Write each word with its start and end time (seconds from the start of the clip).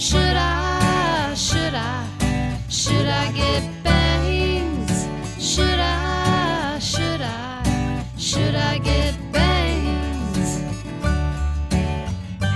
Should 0.00 0.18
I, 0.18 1.34
should 1.34 1.74
I, 1.74 2.58
should 2.70 3.06
I 3.06 3.32
get 3.32 3.84
bangs? 3.84 5.06
Should 5.38 5.78
I, 5.78 6.78
should 6.78 7.20
I, 7.20 8.06
should 8.16 8.54
I 8.54 8.78
get 8.78 9.14
bangs? 9.30 10.62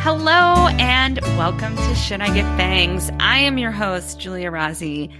Hello 0.01 0.69
and 0.79 1.21
welcome 1.37 1.77
to 1.77 1.95
Should 1.95 2.23
I 2.23 2.33
Get 2.33 2.47
Bangs? 2.57 3.11
I 3.21 3.41
am 3.41 3.59
your 3.59 3.73
host, 3.73 4.19
Giulia 4.19 4.51
Rozzi, 4.51 5.15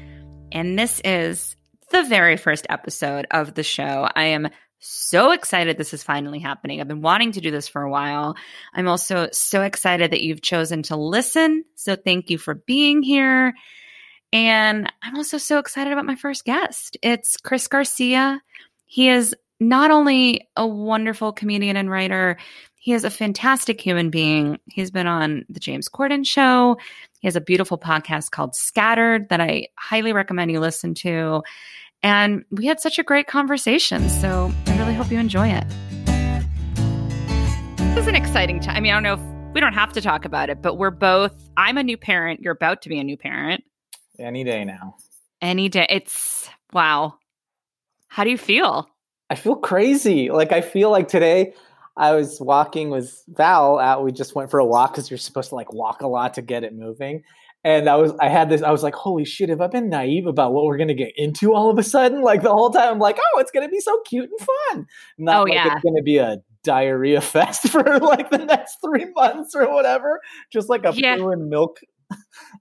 and 0.51 0.79
this 0.79 1.03
is 1.05 1.57
the 1.91 2.05
very 2.05 2.39
first 2.39 2.67
episode 2.71 3.27
of 3.33 3.53
the 3.53 3.63
show. 3.63 4.09
I 4.17 4.25
am 4.29 4.49
so 4.85 5.31
excited 5.31 5.79
this 5.79 5.95
is 5.95 6.03
finally 6.03 6.39
happening. 6.39 6.81
I've 6.81 6.89
been 6.89 7.01
wanting 7.01 7.33
to 7.33 7.41
do 7.41 7.51
this 7.51 7.69
for 7.69 7.83
a 7.83 7.91
while. 7.91 8.37
I'm 8.75 8.89
also 8.89 9.29
so 9.33 9.63
excited 9.63 10.11
that 10.11 10.23
you've 10.23 10.43
chosen 10.43 10.83
to 10.85 10.97
listen. 10.97 11.65
So 11.75 11.97
thank 11.97 12.31
you 12.31 12.39
for 12.39 12.55
being 12.55 13.03
here. 13.03 13.55
And 14.33 14.93
I'm 15.03 15.17
also 15.17 15.39
so 15.39 15.59
excited 15.59 15.93
about 15.93 16.05
my 16.05 16.17
first 16.17 16.45
guest. 16.45 16.97
It's 17.03 17.37
Chris 17.37 17.69
Garcia. 17.69 18.43
He 18.85 19.09
is 19.09 19.35
not 19.61 19.91
only 19.91 20.49
a 20.57 20.67
wonderful 20.67 21.33
comedian 21.33 21.77
and 21.77 21.91
writer, 21.91 22.37
he 22.77 22.93
is 22.93 23.05
a 23.05 23.11
fantastic 23.11 23.81
human 23.81 24.11
being. 24.11 24.59
He's 24.67 24.91
been 24.91 25.07
on 25.07 25.47
the 25.49 25.61
James 25.61 25.89
Corden 25.89 26.27
show. 26.27 26.77
He 27.21 27.27
has 27.27 27.37
a 27.37 27.41
beautiful 27.41 27.79
podcast 27.79 28.31
called 28.31 28.55
Scattered 28.55 29.31
that 29.31 29.41
I 29.41 29.69
highly 29.79 30.13
recommend 30.13 30.51
you 30.51 30.61
listen 30.61 30.93
to. 30.97 31.43
And 32.05 32.45
we 32.51 32.67
had 32.67 32.81
such 32.81 32.99
a 32.99 33.03
great 33.03 33.27
conversation. 33.27 34.11
So 34.11 34.53
I 34.67 34.79
really 34.79 34.93
hope 34.93 35.11
you 35.11 35.19
enjoy 35.19 35.49
it. 35.49 35.65
This 37.79 38.03
is 38.03 38.07
an 38.07 38.15
exciting 38.15 38.61
time. 38.61 38.77
I 38.77 38.81
mean, 38.81 38.93
I 38.93 38.97
don't 38.97 39.03
know 39.05 39.15
if 39.15 39.55
we 39.55 39.61
don't 39.61 39.73
have 39.73 39.95
to 39.95 40.03
talk 40.03 40.27
about 40.27 40.51
it, 40.51 40.61
but 40.61 40.77
we're 40.77 40.91
both, 40.91 41.33
I'm 41.57 41.79
a 41.79 41.83
new 41.83 41.97
parent. 41.97 42.41
You're 42.43 42.53
about 42.53 42.83
to 42.83 42.91
be 42.91 42.99
a 42.99 43.05
new 43.05 43.17
parent. 43.17 43.65
Any 44.19 44.45
day 44.45 44.67
now. 44.67 44.97
Any 45.41 45.71
day. 45.71 45.87
It's 45.89 46.47
wow. 46.75 47.15
How 48.09 48.23
do 48.23 48.31
you 48.31 48.37
feel? 48.37 48.87
I 49.31 49.35
feel 49.35 49.57
crazy. 49.57 50.31
Like, 50.31 50.53
I 50.53 50.61
feel 50.61 50.91
like 50.91 51.09
today 51.09 51.55
I 51.97 52.15
was 52.15 52.39
walking 52.39 52.91
with 52.91 53.25
Val 53.29 53.79
out. 53.79 54.05
We 54.05 54.13
just 54.13 54.35
went 54.35 54.51
for 54.51 54.61
a 54.61 54.67
walk 54.67 54.93
because 54.93 55.11
you're 55.11 55.17
supposed 55.17 55.49
to 55.49 55.55
like 55.55 55.73
walk 55.73 56.03
a 56.03 56.07
lot 56.07 56.35
to 56.35 56.43
get 56.43 56.65
it 56.65 56.75
moving. 56.75 57.23
And 57.65 57.89
I 57.89 57.97
was, 57.97 58.13
I 58.21 58.29
had 58.29 58.51
this, 58.51 58.63
I 58.63 58.71
was 58.71 58.83
like, 58.83 58.95
holy 58.95 59.25
shit, 59.25 59.49
have 59.49 59.63
I 59.63 59.69
been 59.69 59.89
naive 59.89 60.27
about 60.27 60.53
what 60.53 60.67
we're 60.67 60.77
to 60.89 60.95
get 60.95 61.13
into 61.17 61.55
all 61.55 61.71
of 61.71 61.79
a 61.79 61.83
sudden? 61.83 62.21
Like 62.21 62.43
the 62.43 62.53
whole 62.53 62.69
time, 62.71 62.93
I'm 62.93 62.99
like, 62.99 63.19
oh, 63.19 63.41
it's 63.41 63.51
to 63.67 63.71
be 63.71 63.81
so 63.81 64.01
cute 64.07 64.29
and 64.31 64.49
fun. 64.71 64.87
Not 65.17 65.37
Oh, 65.41 65.43
like 65.45 65.55
yeah. 65.55 65.73
it's 65.73 65.83
going 65.83 65.97
to 65.97 66.03
be 66.03 66.19
a 66.19 66.39
diarrhea 66.63 67.21
fest 67.23 67.69
for 67.69 67.83
like 68.01 68.31
the 68.31 68.39
next 68.45 68.79
three 68.85 69.07
months 69.15 69.55
or 69.55 69.73
whatever. 69.73 70.21
Just 70.53 70.69
like 70.69 70.85
a 70.85 70.93
Yeah. 70.95 71.17
poo 71.17 71.31
and 71.31 71.49
milk. 71.49 71.81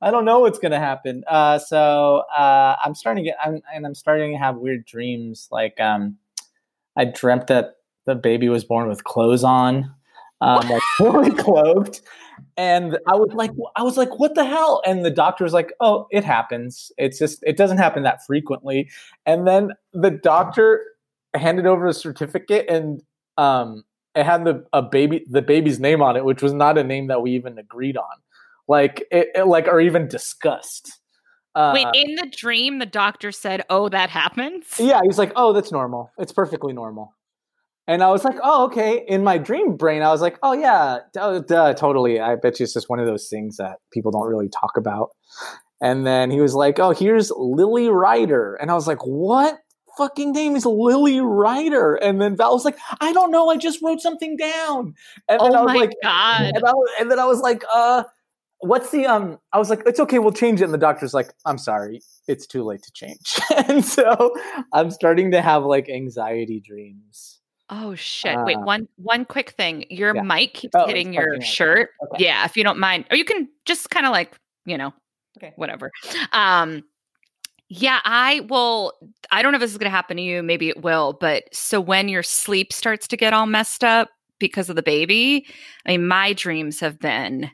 I 0.01 0.09
don't 0.09 0.23
know 0.23 0.39
what's 0.39 0.57
to 0.71 0.79
happen. 0.79 1.23
Uh, 1.27 1.59
so 1.59 2.23
uh, 2.35 2.77
I'm 2.83 2.95
starting 2.95 3.25
to 3.25 3.29
get, 3.29 3.37
I'm, 3.43 3.61
and 3.75 3.85
I'm 3.85 3.95
starting 3.95 4.31
to 4.31 4.37
have 4.37 4.55
weird 4.55 4.85
dreams. 4.85 5.49
Like 5.51 5.79
um, 5.81 6.17
I 6.97 7.05
dreamt 7.05 7.47
that 7.47 7.75
the 8.05 8.15
baby 8.15 8.47
was 8.47 8.63
born 8.63 8.87
with 8.87 9.03
clothes 9.03 9.43
on, 9.43 9.93
um, 10.39 10.67
like 10.69 10.81
fully 10.97 11.31
clothed. 11.31 11.99
And 12.57 12.97
I 13.07 13.15
was 13.15 13.31
like, 13.33 13.51
I 13.75 13.83
was 13.83 13.97
like, 13.97 14.19
what 14.19 14.35
the 14.35 14.45
hell? 14.45 14.81
And 14.85 15.03
the 15.05 15.11
doctor 15.11 15.43
was 15.43 15.53
like, 15.53 15.71
oh, 15.79 16.07
it 16.11 16.23
happens. 16.23 16.91
It's 16.97 17.17
just, 17.19 17.43
it 17.43 17.57
doesn't 17.57 17.77
happen 17.77 18.03
that 18.03 18.25
frequently. 18.25 18.89
And 19.25 19.47
then 19.47 19.71
the 19.93 20.11
doctor 20.11 20.83
handed 21.35 21.65
over 21.65 21.87
a 21.87 21.93
certificate 21.93 22.67
and 22.69 23.01
um, 23.37 23.83
it 24.15 24.23
had 24.25 24.45
the 24.45 24.63
a 24.73 24.81
baby, 24.81 25.25
the 25.29 25.41
baby's 25.41 25.79
name 25.79 26.01
on 26.01 26.15
it, 26.15 26.23
which 26.25 26.41
was 26.41 26.53
not 26.53 26.77
a 26.77 26.83
name 26.83 27.07
that 27.07 27.21
we 27.21 27.31
even 27.31 27.57
agreed 27.57 27.97
on, 27.97 28.05
like 28.67 29.05
it, 29.11 29.29
it- 29.35 29.47
like 29.47 29.67
or 29.67 29.79
even 29.81 30.07
discussed. 30.07 30.99
Uh, 31.55 31.71
Wait, 31.75 31.87
in 31.93 32.15
the 32.15 32.27
dream, 32.35 32.79
the 32.79 32.85
doctor 32.85 33.31
said, 33.31 33.63
Oh, 33.69 33.87
that 33.89 34.09
happens? 34.09 34.65
yeah, 34.79 35.01
he's 35.03 35.19
like, 35.19 35.31
oh, 35.35 35.53
that's 35.53 35.71
normal. 35.71 36.11
It's 36.17 36.31
perfectly 36.31 36.73
normal. 36.73 37.13
And 37.87 38.01
I 38.01 38.09
was 38.11 38.23
like, 38.23 38.37
oh, 38.41 38.65
okay. 38.65 39.03
In 39.07 39.23
my 39.23 39.37
dream 39.37 39.75
brain, 39.75 40.01
I 40.01 40.09
was 40.11 40.21
like, 40.21 40.37
oh, 40.41 40.53
yeah, 40.53 40.99
duh, 41.13 41.39
duh, 41.39 41.73
totally. 41.73 42.19
I 42.19 42.35
bet 42.35 42.59
you 42.59 42.63
it's 42.63 42.73
just 42.73 42.89
one 42.89 42.99
of 42.99 43.07
those 43.07 43.27
things 43.27 43.57
that 43.57 43.77
people 43.91 44.11
don't 44.11 44.27
really 44.27 44.49
talk 44.49 44.77
about. 44.77 45.09
And 45.81 46.07
then 46.07 46.31
he 46.31 46.39
was 46.39 46.55
like, 46.55 46.79
oh, 46.79 46.91
here's 46.91 47.29
Lily 47.35 47.89
Ryder. 47.89 48.55
And 48.55 48.71
I 48.71 48.73
was 48.73 48.87
like, 48.87 48.99
what 49.05 49.57
fucking 49.97 50.31
name 50.31 50.55
is 50.55 50.65
Lily 50.65 51.19
Ryder? 51.19 51.95
And 51.95 52.21
then 52.21 52.37
Val 52.37 52.53
was 52.53 52.63
like, 52.63 52.77
I 53.01 53.11
don't 53.11 53.31
know. 53.31 53.49
I 53.49 53.57
just 53.57 53.81
wrote 53.83 53.99
something 53.99 54.37
down. 54.37 54.93
And 55.27 55.41
then 55.41 55.53
I 55.53 55.59
Oh 55.59 55.63
was 55.63 55.73
my 55.73 55.79
like, 55.81 55.93
God. 56.01 56.41
and, 56.55 56.63
I 56.65 56.71
was, 56.71 56.89
and 57.01 57.11
then 57.11 57.19
I 57.19 57.25
was 57.25 57.41
like, 57.41 57.63
uh, 57.71 58.03
what's 58.59 58.91
the 58.91 59.05
um 59.07 59.39
I 59.51 59.59
was 59.59 59.69
like, 59.69 59.83
it's 59.85 59.99
okay, 59.99 60.19
we'll 60.19 60.31
change 60.31 60.61
it. 60.61 60.65
And 60.65 60.73
the 60.73 60.77
doctor's 60.77 61.13
like, 61.13 61.31
I'm 61.45 61.57
sorry, 61.57 62.01
it's 62.29 62.47
too 62.47 62.63
late 62.63 62.81
to 62.83 62.91
change. 62.93 63.39
and 63.67 63.83
so 63.83 64.33
I'm 64.71 64.89
starting 64.89 65.31
to 65.31 65.41
have 65.41 65.65
like 65.65 65.89
anxiety 65.89 66.61
dreams. 66.65 67.41
Oh 67.69 67.95
shit! 67.95 68.37
Wait, 68.45 68.57
Uh, 68.57 68.61
one 68.61 68.87
one 68.97 69.25
quick 69.25 69.51
thing. 69.51 69.85
Your 69.89 70.15
yeah. 70.15 70.21
mic 70.21 70.53
keeps 70.53 70.75
Oh, 70.75 70.85
hitting 70.85 71.13
your 71.13 71.39
shirt. 71.41 71.89
Okay. 72.13 72.25
Yeah, 72.25 72.45
if 72.45 72.57
you 72.57 72.63
don't 72.63 72.79
mind, 72.79 73.05
or 73.09 73.17
you 73.17 73.25
can 73.25 73.47
just 73.65 73.89
kind 73.89 74.05
of 74.05 74.11
like 74.11 74.33
you 74.65 74.77
know, 74.77 74.93
Okay. 75.37 75.53
whatever. 75.55 75.91
Um, 76.33 76.83
yeah, 77.69 77.99
I 78.03 78.41
will. 78.49 78.93
I 79.31 79.41
don't 79.41 79.51
know 79.53 79.57
if 79.57 79.61
this 79.61 79.71
is 79.71 79.77
going 79.77 79.89
to 79.91 79.95
happen 79.95 80.17
to 80.17 80.23
you. 80.23 80.43
Maybe 80.43 80.69
it 80.69 80.83
will. 80.83 81.13
But 81.19 81.43
so 81.53 81.81
when 81.81 82.07
your 82.09 82.21
sleep 82.23 82.71
starts 82.71 83.07
to 83.07 83.17
get 83.17 83.33
all 83.33 83.45
messed 83.47 83.83
up 83.83 84.09
because 84.39 84.69
of 84.69 84.75
the 84.75 84.83
baby, 84.83 85.45
I 85.85 85.91
mean, 85.91 86.07
my 86.07 86.33
dreams 86.33 86.79
have 86.81 86.99
been 86.99 87.49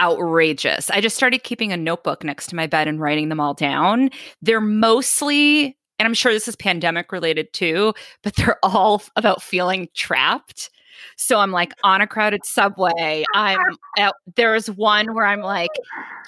outrageous. 0.00 0.90
I 0.90 1.00
just 1.00 1.16
started 1.16 1.42
keeping 1.42 1.72
a 1.72 1.76
notebook 1.76 2.22
next 2.22 2.48
to 2.48 2.56
my 2.56 2.66
bed 2.66 2.86
and 2.86 3.00
writing 3.00 3.28
them 3.30 3.40
all 3.40 3.54
down. 3.54 4.10
They're 4.42 4.60
mostly, 4.60 5.76
and 5.98 6.06
I'm 6.06 6.14
sure 6.14 6.32
this 6.32 6.48
is 6.48 6.56
pandemic 6.56 7.12
related 7.12 7.52
too, 7.52 7.94
but 8.22 8.34
they're 8.36 8.58
all 8.62 9.02
about 9.16 9.42
feeling 9.42 9.88
trapped. 9.94 10.70
So 11.16 11.38
I'm 11.38 11.52
like 11.52 11.72
on 11.84 12.00
a 12.00 12.06
crowded 12.06 12.44
subway. 12.44 13.24
I'm 13.34 13.58
out, 13.98 14.14
there 14.34 14.52
was 14.52 14.70
one 14.70 15.14
where 15.14 15.26
I'm 15.26 15.40
like 15.40 15.70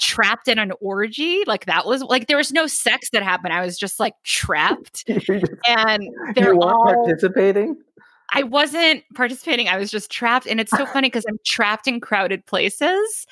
trapped 0.01 0.49
in 0.49 0.59
an 0.59 0.73
orgy. 0.81 1.43
Like 1.47 1.67
that 1.67 1.87
was 1.87 2.03
like 2.03 2.27
there 2.27 2.37
was 2.37 2.53
no 2.53 2.67
sex 2.67 3.11
that 3.11 3.23
happened. 3.23 3.53
I 3.53 3.65
was 3.65 3.79
just 3.79 3.99
like 3.99 4.15
trapped, 4.25 5.05
and 5.67 6.09
they're 6.35 6.55
you 6.55 6.61
all. 6.61 6.85
participating? 6.85 7.77
I 8.35 8.43
wasn't 8.43 9.05
participating. 9.15 9.69
I 9.69 9.79
was 9.79 9.91
just 9.91 10.11
trapped. 10.11 10.47
And 10.47 10.61
it's 10.61 10.71
so 10.71 10.85
funny 10.85 11.09
because 11.09 11.25
I'm 11.27 11.39
trapped 11.47 11.87
in 11.87 11.99
crowded 11.99 12.45
places. 12.45 13.27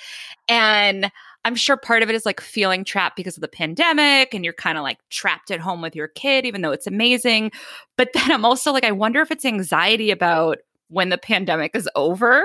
And 0.48 1.10
I'm 1.46 1.54
sure 1.54 1.76
part 1.76 2.02
of 2.02 2.08
it 2.10 2.16
is 2.16 2.26
like 2.26 2.40
feeling 2.40 2.82
trapped 2.82 3.14
because 3.14 3.36
of 3.36 3.40
the 3.40 3.46
pandemic 3.46 4.34
and 4.34 4.42
you're 4.44 4.52
kind 4.52 4.76
of 4.76 4.82
like 4.82 4.98
trapped 5.10 5.52
at 5.52 5.60
home 5.60 5.80
with 5.80 5.94
your 5.94 6.08
kid, 6.08 6.44
even 6.44 6.60
though 6.60 6.72
it's 6.72 6.88
amazing. 6.88 7.52
But 7.96 8.08
then 8.14 8.32
I'm 8.32 8.44
also 8.44 8.72
like, 8.72 8.82
I 8.82 8.90
wonder 8.90 9.20
if 9.20 9.30
it's 9.30 9.44
anxiety 9.44 10.10
about 10.10 10.58
when 10.88 11.08
the 11.10 11.18
pandemic 11.18 11.76
is 11.76 11.88
over. 11.94 12.42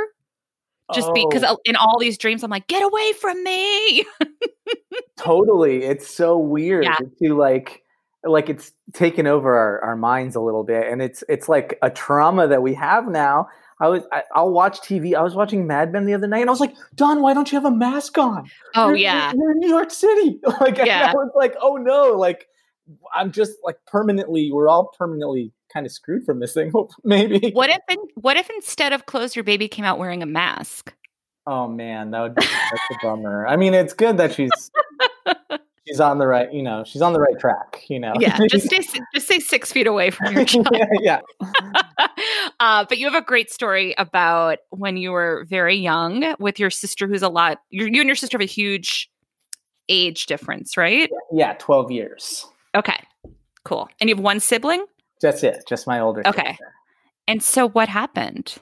Just 0.94 1.12
because 1.16 1.44
Oh, 1.44 1.57
in 1.66 1.75
all 1.75 1.97
these 1.97 2.16
dreams, 2.19 2.44
I'm 2.44 2.51
like, 2.51 2.67
get 2.67 2.84
away 2.84 3.13
from 3.13 3.44
me. 3.44 4.06
totally. 5.18 5.83
It's 5.83 6.07
so 6.07 6.38
weird 6.38 6.83
Yeah. 6.83 6.97
to 7.23 7.35
like 7.35 7.81
like 8.23 8.50
it's 8.50 8.72
taken 8.94 9.25
over 9.25 9.57
our, 9.57 9.81
our 9.81 9.95
minds 9.95 10.35
a 10.35 10.41
little 10.41 10.63
bit. 10.63 10.85
And 10.88 11.01
it's 11.01 11.23
it's 11.28 11.50
like 11.50 11.79
a 11.81 11.89
trauma 11.89 12.47
that 12.47 12.62
we 12.62 12.75
have 12.75 13.07
now. 13.07 13.47
I 13.81 13.88
was 13.88 14.03
I, 14.12 14.24
I'll 14.36 14.52
watch 14.52 14.80
TV. 14.81 15.16
I 15.16 15.22
was 15.22 15.36
watching 15.36 15.68
Mad 15.68 15.92
Men 15.92 16.06
the 16.06 16.14
other 16.14 16.28
night 16.28 16.42
and 16.42 16.50
I 16.50 16.53
was 16.53 16.59
like, 16.59 16.75
Don, 16.96 17.22
why 17.22 17.34
don't 17.34 17.52
you 17.52 17.58
have 17.58 17.66
a 17.66 17.75
mask 17.75 18.18
on? 18.18 18.50
Oh, 18.75 18.90
You're- 18.90 19.02
yeah. 19.02 19.34
You're 19.36 19.52
in 19.52 19.59
New 19.59 19.69
York 19.69 19.92
City. 19.92 20.40
Like 20.62 20.78
Yeah. 20.78 21.09
I 21.12 21.14
was 21.14 21.31
like, 21.36 21.56
oh 21.59 21.75
no, 21.78 22.12
like 22.12 22.47
I'm 23.14 23.31
just 23.31 23.53
like 23.64 23.78
permanently, 23.88 24.52
we're 24.52 24.69
all 24.69 24.94
permanently 24.97 25.52
kind 25.74 25.86
of 25.86 25.92
screwed 25.92 26.25
from 26.25 26.40
this 26.40 26.53
thing, 26.53 26.72
maybe. 27.03 27.52
What 27.52 27.69
if, 27.69 27.80
in, 27.90 27.97
what 28.16 28.38
if 28.38 28.50
instead 28.50 28.94
of 28.94 29.06
clothes, 29.06 29.36
your 29.36 29.44
baby 29.44 29.68
came 29.68 29.86
out 29.86 29.98
wearing 29.98 30.22
a 30.22 30.25
mask? 30.25 30.94
Oh 31.48 31.68
man, 31.68 32.12
that 32.12 32.22
would 32.22 32.36
be 32.36 32.42
that's 32.46 32.84
a 32.92 32.96
bummer. 33.02 33.48
I 33.48 33.56
mean, 33.56 33.74
it's 33.74 33.94
good 33.94 34.18
that 34.18 34.34
she's 34.36 34.52
she's 35.92 36.00
on 36.00 36.20
the 36.20 36.28
right, 36.28 36.52
you 36.54 36.64
know, 36.64 36.84
she's 36.86 37.02
on 37.02 37.12
the 37.12 37.20
right 37.20 37.38
track, 37.38 37.84
you 37.90 38.00
know. 38.00 38.14
Yeah, 38.20 38.38
just 38.50 38.68
stay, 38.68 38.80
just 39.14 39.26
stay 39.26 39.40
six 39.40 39.72
feet 39.72 39.88
away 39.88 40.10
from 40.10 40.32
your 40.32 40.46
child. 40.46 40.68
yeah, 41.02 41.20
uh, 42.60 42.86
but 42.88 42.98
you 42.98 43.06
have 43.10 43.22
a 43.22 43.26
great 43.26 43.52
story 43.52 43.94
about 43.98 44.60
when 44.70 44.96
you 44.98 45.12
were 45.12 45.46
very 45.50 45.76
young 45.76 46.36
with 46.40 46.60
your 46.60 46.70
sister, 46.70 47.08
who's 47.08 47.22
a 47.24 47.30
lot. 47.30 47.60
You, 47.70 47.86
and 47.86 47.96
your 47.96 48.16
sister 48.16 48.38
have 48.38 48.42
a 48.42 48.46
huge 48.46 49.10
age 49.90 50.28
difference, 50.28 50.78
right? 50.78 51.10
yeah, 51.34 51.56
12 51.60 51.92
years. 51.92 52.46
Okay, 52.74 52.98
cool. 53.66 53.90
And 54.00 54.10
you 54.10 54.16
have 54.16 54.24
one 54.24 54.40
sibling. 54.40 54.86
That's 55.22 55.44
it. 55.44 55.64
Just 55.68 55.88
my 55.88 56.00
older 56.00 56.24
Okay. 56.26 56.52
sister. 56.52 56.74
And 57.28 57.44
so, 57.44 57.68
what 57.70 57.90
happened? 57.90 58.56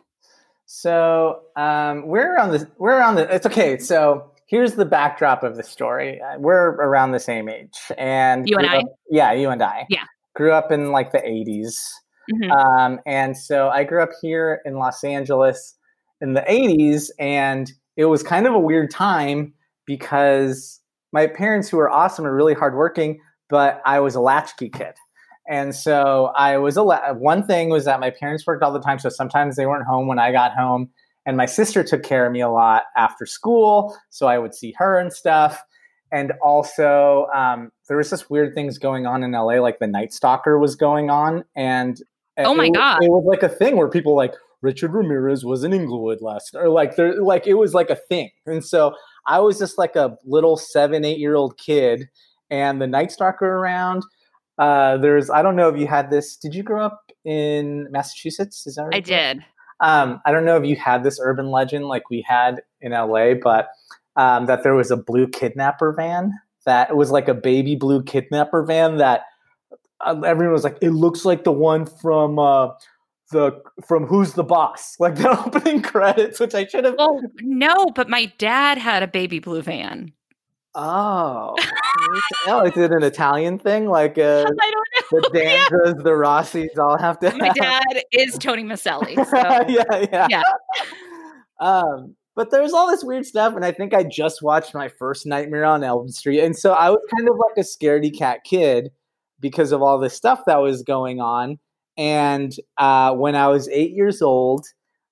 So 0.65 1.41
um, 1.55 2.07
we're 2.07 2.37
on 2.37 2.51
the 2.51 2.69
we're 2.77 3.01
on 3.01 3.15
the. 3.15 3.33
It's 3.33 3.45
okay. 3.45 3.77
So 3.79 4.31
here's 4.49 4.73
the 4.73 4.85
backdrop 4.85 5.43
of 5.43 5.55
the 5.55 5.63
story. 5.63 6.19
Uh, 6.21 6.37
We're 6.39 6.71
around 6.71 7.11
the 7.11 7.19
same 7.19 7.47
age, 7.49 7.77
and 7.97 8.47
You 8.49 8.57
and 8.57 8.67
I? 8.67 8.77
up- 8.79 8.85
yeah, 9.09 9.31
you 9.31 9.49
and 9.49 9.61
I. 9.61 9.85
Yeah. 9.89 10.03
grew 10.35 10.51
up 10.53 10.71
in 10.71 10.91
like 10.91 11.11
the 11.11 11.21
80s, 11.27 11.77
Mhm. 12.31 12.51
um, 12.51 12.99
and 13.05 13.35
so 13.37 13.69
I 13.69 13.83
grew 13.83 14.01
up 14.01 14.11
here 14.21 14.61
in 14.63 14.75
Los 14.77 15.03
Angeles 15.03 15.75
in 16.21 16.33
the 16.33 16.43
80s, 16.49 17.11
and 17.19 17.69
it 17.97 18.05
was 18.05 18.23
kind 18.23 18.47
of 18.47 18.53
a 18.53 18.59
weird 18.59 18.89
time 18.89 19.53
because 19.85 20.79
my 21.11 21.27
parents, 21.27 21.67
who 21.69 21.77
were 21.77 21.89
awesome 21.89 22.25
and 22.25 22.33
really 22.33 22.53
hardworking, 22.53 23.19
but 23.49 23.81
I 23.85 23.99
was 23.99 24.15
a 24.15 24.21
latchkey 24.21 24.69
kid. 24.69 24.93
And 25.49 25.75
so 25.75 26.31
I 26.35 26.57
was 26.57 26.77
a 26.77 26.83
la- 26.83 27.13
one 27.13 27.43
thing 27.43 27.69
was 27.69 27.83
that 27.85 27.99
my 27.99 28.11
parents 28.11 28.45
worked 28.45 28.63
all 28.63 28.71
the 28.71 28.79
time, 28.79 28.99
so 28.99 29.09
sometimes 29.09 29.55
they 29.55 29.65
weren't 29.65 29.87
home 29.87 30.07
when 30.07 30.19
I 30.19 30.31
got 30.31 30.53
home. 30.53 30.89
And 31.25 31.37
my 31.37 31.45
sister 31.45 31.83
took 31.83 32.03
care 32.03 32.25
of 32.25 32.31
me 32.31 32.41
a 32.41 32.49
lot 32.49 32.83
after 32.97 33.25
school, 33.25 33.95
so 34.09 34.27
I 34.27 34.37
would 34.39 34.55
see 34.55 34.73
her 34.77 34.97
and 34.97 35.13
stuff. 35.13 35.61
And 36.11 36.33
also, 36.43 37.27
um, 37.35 37.71
there 37.87 37.97
was 37.97 38.09
just 38.09 38.31
weird 38.31 38.55
things 38.55 38.79
going 38.79 39.05
on 39.05 39.23
in 39.23 39.31
LA, 39.33 39.61
like 39.61 39.79
the 39.79 39.87
Night 39.87 40.11
Stalker 40.11 40.57
was 40.57 40.75
going 40.75 41.09
on, 41.09 41.43
and 41.55 42.01
Oh 42.37 42.55
my 42.55 42.67
it, 42.67 42.73
God. 42.73 42.99
it 43.03 43.09
was 43.09 43.25
like 43.27 43.43
a 43.43 43.49
thing 43.49 43.75
where 43.77 43.89
people 43.89 44.15
like 44.15 44.33
Richard 44.61 44.93
Ramirez 44.93 45.45
was 45.45 45.63
in 45.63 45.73
Inglewood 45.73 46.21
last, 46.21 46.55
or 46.55 46.69
like 46.69 46.95
there, 46.95 47.21
like 47.21 47.47
it 47.47 47.55
was 47.55 47.73
like 47.73 47.89
a 47.89 47.95
thing. 47.95 48.31
And 48.45 48.65
so 48.65 48.93
I 49.27 49.39
was 49.39 49.59
just 49.59 49.77
like 49.77 49.95
a 49.95 50.17
little 50.25 50.57
seven, 50.57 51.05
eight 51.05 51.19
year 51.19 51.35
old 51.35 51.57
kid, 51.57 52.09
and 52.49 52.81
the 52.81 52.87
Night 52.87 53.11
Stalker 53.11 53.45
around. 53.45 54.03
Uh, 54.57 54.97
there's, 54.97 55.29
I 55.29 55.41
don't 55.41 55.55
know 55.55 55.69
if 55.69 55.79
you 55.79 55.87
had 55.87 56.09
this. 56.09 56.35
Did 56.35 56.53
you 56.53 56.63
grow 56.63 56.85
up 56.85 57.11
in 57.23 57.87
Massachusetts? 57.91 58.67
Is 58.67 58.75
that 58.75 58.83
right? 58.83 58.95
I 58.95 58.99
did. 58.99 59.45
Um, 59.81 60.21
I 60.25 60.31
don't 60.31 60.45
know 60.45 60.57
if 60.57 60.65
you 60.65 60.75
had 60.75 61.03
this 61.03 61.19
urban 61.21 61.49
legend 61.49 61.85
like 61.85 62.09
we 62.09 62.23
had 62.27 62.61
in 62.81 62.91
LA, 62.91 63.33
but 63.41 63.69
um, 64.15 64.45
that 64.47 64.63
there 64.63 64.75
was 64.75 64.91
a 64.91 64.97
blue 64.97 65.27
kidnapper 65.27 65.93
van 65.93 66.33
that 66.65 66.95
was 66.95 67.11
like 67.11 67.27
a 67.27 67.33
baby 67.33 67.75
blue 67.75 68.03
kidnapper 68.03 68.63
van 68.63 68.97
that 68.97 69.23
uh, 70.01 70.19
everyone 70.25 70.53
was 70.53 70.63
like, 70.63 70.77
it 70.81 70.91
looks 70.91 71.25
like 71.25 71.43
the 71.43 71.51
one 71.51 71.85
from 71.85 72.39
uh, 72.39 72.69
the 73.31 73.61
from 73.85 74.05
Who's 74.05 74.33
the 74.33 74.43
Boss, 74.43 74.95
like 74.99 75.15
the 75.15 75.29
opening 75.29 75.81
credits, 75.83 76.39
which 76.39 76.55
I 76.55 76.65
should 76.65 76.85
have. 76.85 76.95
Well, 76.97 77.21
no, 77.41 77.87
but 77.95 78.09
my 78.09 78.25
dad 78.37 78.77
had 78.77 79.03
a 79.03 79.07
baby 79.07 79.39
blue 79.39 79.61
van. 79.61 80.13
Oh, 80.75 81.55
oh, 82.47 82.61
is 82.65 82.77
it 82.77 82.91
an 82.91 83.03
Italian 83.03 83.57
thing? 83.57 83.87
Like 83.87 84.17
uh, 84.17 84.45
I 84.61 84.71
don't 84.71 85.13
know. 85.23 85.29
the 85.33 85.39
Yeah. 85.43 85.93
The 85.93 86.11
Rozzis 86.11 86.77
all 86.77 86.97
have 86.97 87.19
to. 87.19 87.35
My 87.37 87.47
have- 87.47 87.55
dad 87.55 88.03
is 88.11 88.37
Tony 88.37 88.63
Micelli. 88.63 89.15
So. 89.29 89.37
yeah, 89.67 90.07
yeah. 90.11 90.27
Yeah. 90.29 90.43
Um, 91.59 92.15
but 92.35 92.51
there's 92.51 92.71
all 92.71 92.87
this 92.89 93.03
weird 93.03 93.25
stuff, 93.25 93.55
and 93.55 93.65
I 93.65 93.71
think 93.71 93.93
I 93.93 94.03
just 94.03 94.41
watched 94.41 94.73
my 94.73 94.87
first 94.87 95.25
Nightmare 95.25 95.65
on 95.65 95.83
Elm 95.83 96.07
Street, 96.09 96.39
and 96.41 96.55
so 96.55 96.73
I 96.73 96.89
was 96.89 97.01
kind 97.13 97.27
of 97.27 97.35
like 97.35 97.57
a 97.57 97.67
scaredy 97.67 98.15
cat 98.15 98.45
kid 98.45 98.91
because 99.41 99.71
of 99.71 99.81
all 99.81 99.99
this 99.99 100.13
stuff 100.13 100.41
that 100.47 100.57
was 100.57 100.83
going 100.83 101.19
on. 101.19 101.59
And 101.97 102.53
uh, 102.77 103.13
when 103.15 103.35
I 103.35 103.47
was 103.47 103.67
eight 103.69 103.91
years 103.91 104.21
old, 104.21 104.65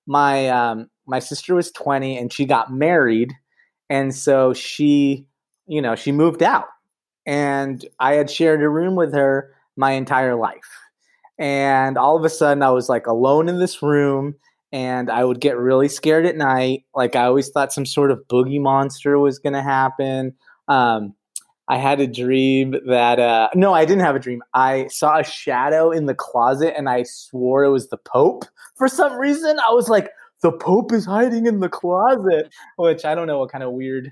my 0.06 0.48
um, 0.48 0.88
my 1.06 1.18
sister 1.18 1.54
was 1.54 1.70
20, 1.72 2.16
and 2.16 2.32
she 2.32 2.46
got 2.46 2.72
married, 2.72 3.34
and 3.90 4.14
so 4.14 4.54
she, 4.54 5.26
you 5.68 5.82
know, 5.82 5.94
she 5.94 6.12
moved 6.12 6.42
out, 6.42 6.66
and 7.26 7.84
I 8.00 8.14
had 8.14 8.30
shared 8.30 8.62
a 8.62 8.68
room 8.68 8.96
with 8.96 9.12
her 9.14 9.54
my 9.76 9.92
entire 9.92 10.34
life. 10.34 10.68
And 11.38 11.96
all 11.96 12.16
of 12.16 12.24
a 12.24 12.28
sudden, 12.28 12.62
I 12.62 12.70
was 12.70 12.88
like 12.88 13.06
alone 13.06 13.48
in 13.48 13.60
this 13.60 13.80
room, 13.82 14.34
and 14.72 15.10
I 15.10 15.24
would 15.24 15.40
get 15.40 15.56
really 15.56 15.88
scared 15.88 16.26
at 16.26 16.36
night. 16.36 16.84
Like 16.94 17.14
I 17.14 17.24
always 17.24 17.48
thought 17.50 17.72
some 17.72 17.86
sort 17.86 18.10
of 18.10 18.26
boogie 18.28 18.60
monster 18.60 19.18
was 19.18 19.38
going 19.38 19.52
to 19.52 19.62
happen. 19.62 20.34
Um, 20.66 21.14
I 21.68 21.76
had 21.76 22.00
a 22.00 22.06
dream 22.06 22.76
that 22.86 23.20
uh, 23.20 23.50
no, 23.54 23.74
I 23.74 23.84
didn't 23.84 24.04
have 24.04 24.16
a 24.16 24.20
dream. 24.20 24.42
I 24.54 24.88
saw 24.88 25.18
a 25.18 25.24
shadow 25.24 25.90
in 25.90 26.06
the 26.06 26.14
closet, 26.14 26.74
and 26.76 26.88
I 26.88 27.02
swore 27.04 27.62
it 27.64 27.70
was 27.70 27.88
the 27.88 27.98
Pope 27.98 28.46
for 28.74 28.88
some 28.88 29.16
reason. 29.18 29.58
I 29.60 29.72
was 29.72 29.88
like, 29.88 30.10
the 30.40 30.52
Pope 30.52 30.92
is 30.92 31.04
hiding 31.04 31.46
in 31.46 31.60
the 31.60 31.68
closet, 31.68 32.50
which 32.76 33.04
I 33.04 33.14
don't 33.14 33.26
know 33.26 33.38
what 33.38 33.52
kind 33.52 33.64
of 33.64 33.72
weird 33.72 34.10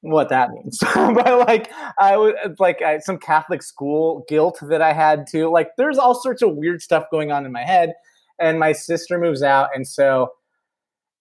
what 0.00 0.28
that 0.28 0.50
means. 0.50 0.78
but 0.94 1.46
like 1.46 1.70
I 1.98 2.16
was 2.16 2.34
like 2.58 2.82
I, 2.82 2.98
some 2.98 3.18
Catholic 3.18 3.62
school 3.62 4.24
guilt 4.28 4.58
that 4.62 4.82
I 4.82 4.92
had 4.92 5.26
to. 5.28 5.48
Like 5.48 5.70
there's 5.76 5.98
all 5.98 6.14
sorts 6.14 6.42
of 6.42 6.56
weird 6.56 6.82
stuff 6.82 7.04
going 7.10 7.32
on 7.32 7.44
in 7.44 7.52
my 7.52 7.64
head. 7.64 7.94
And 8.40 8.60
my 8.60 8.70
sister 8.70 9.18
moves 9.18 9.42
out, 9.42 9.70
and 9.74 9.84
so 9.84 10.30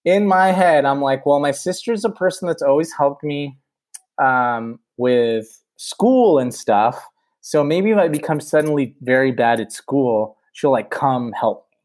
in 0.06 0.28
my 0.28 0.52
head, 0.52 0.86
I'm 0.86 1.02
like, 1.02 1.26
well, 1.26 1.40
my 1.40 1.52
sister's 1.52 2.06
a 2.06 2.10
person 2.10 2.48
that's 2.48 2.62
always 2.62 2.94
helped 2.94 3.24
me 3.24 3.58
um, 4.24 4.80
with 4.98 5.62
school 5.76 6.40
and 6.40 6.54
stuff. 6.54 7.04
So 7.42 7.64
maybe 7.64 7.92
if 7.92 7.98
I 7.98 8.08
become 8.08 8.40
suddenly 8.40 8.96
very 9.02 9.32
bad 9.32 9.60
at 9.60 9.72
school, 9.74 10.38
she'll 10.54 10.72
like 10.72 10.92
come 10.92 11.34
help 11.34 11.66
me. 11.72 11.78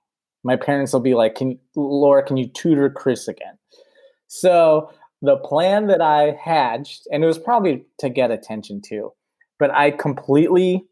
My 0.44 0.56
parents 0.56 0.92
will 0.92 1.00
be 1.00 1.14
like, 1.14 1.34
"Can 1.34 1.58
Laura, 1.74 2.22
can 2.22 2.36
you 2.36 2.46
tutor 2.46 2.90
Chris 2.90 3.26
again?" 3.28 3.58
So 4.28 4.90
the 5.22 5.36
plan 5.36 5.86
that 5.86 6.02
I 6.02 6.36
hatched, 6.42 7.06
and 7.10 7.22
it 7.22 7.26
was 7.26 7.38
probably 7.38 7.86
to 7.98 8.10
get 8.10 8.30
attention 8.30 8.82
too, 8.84 9.12
but 9.58 9.70
I 9.70 9.92
completely 9.92 10.84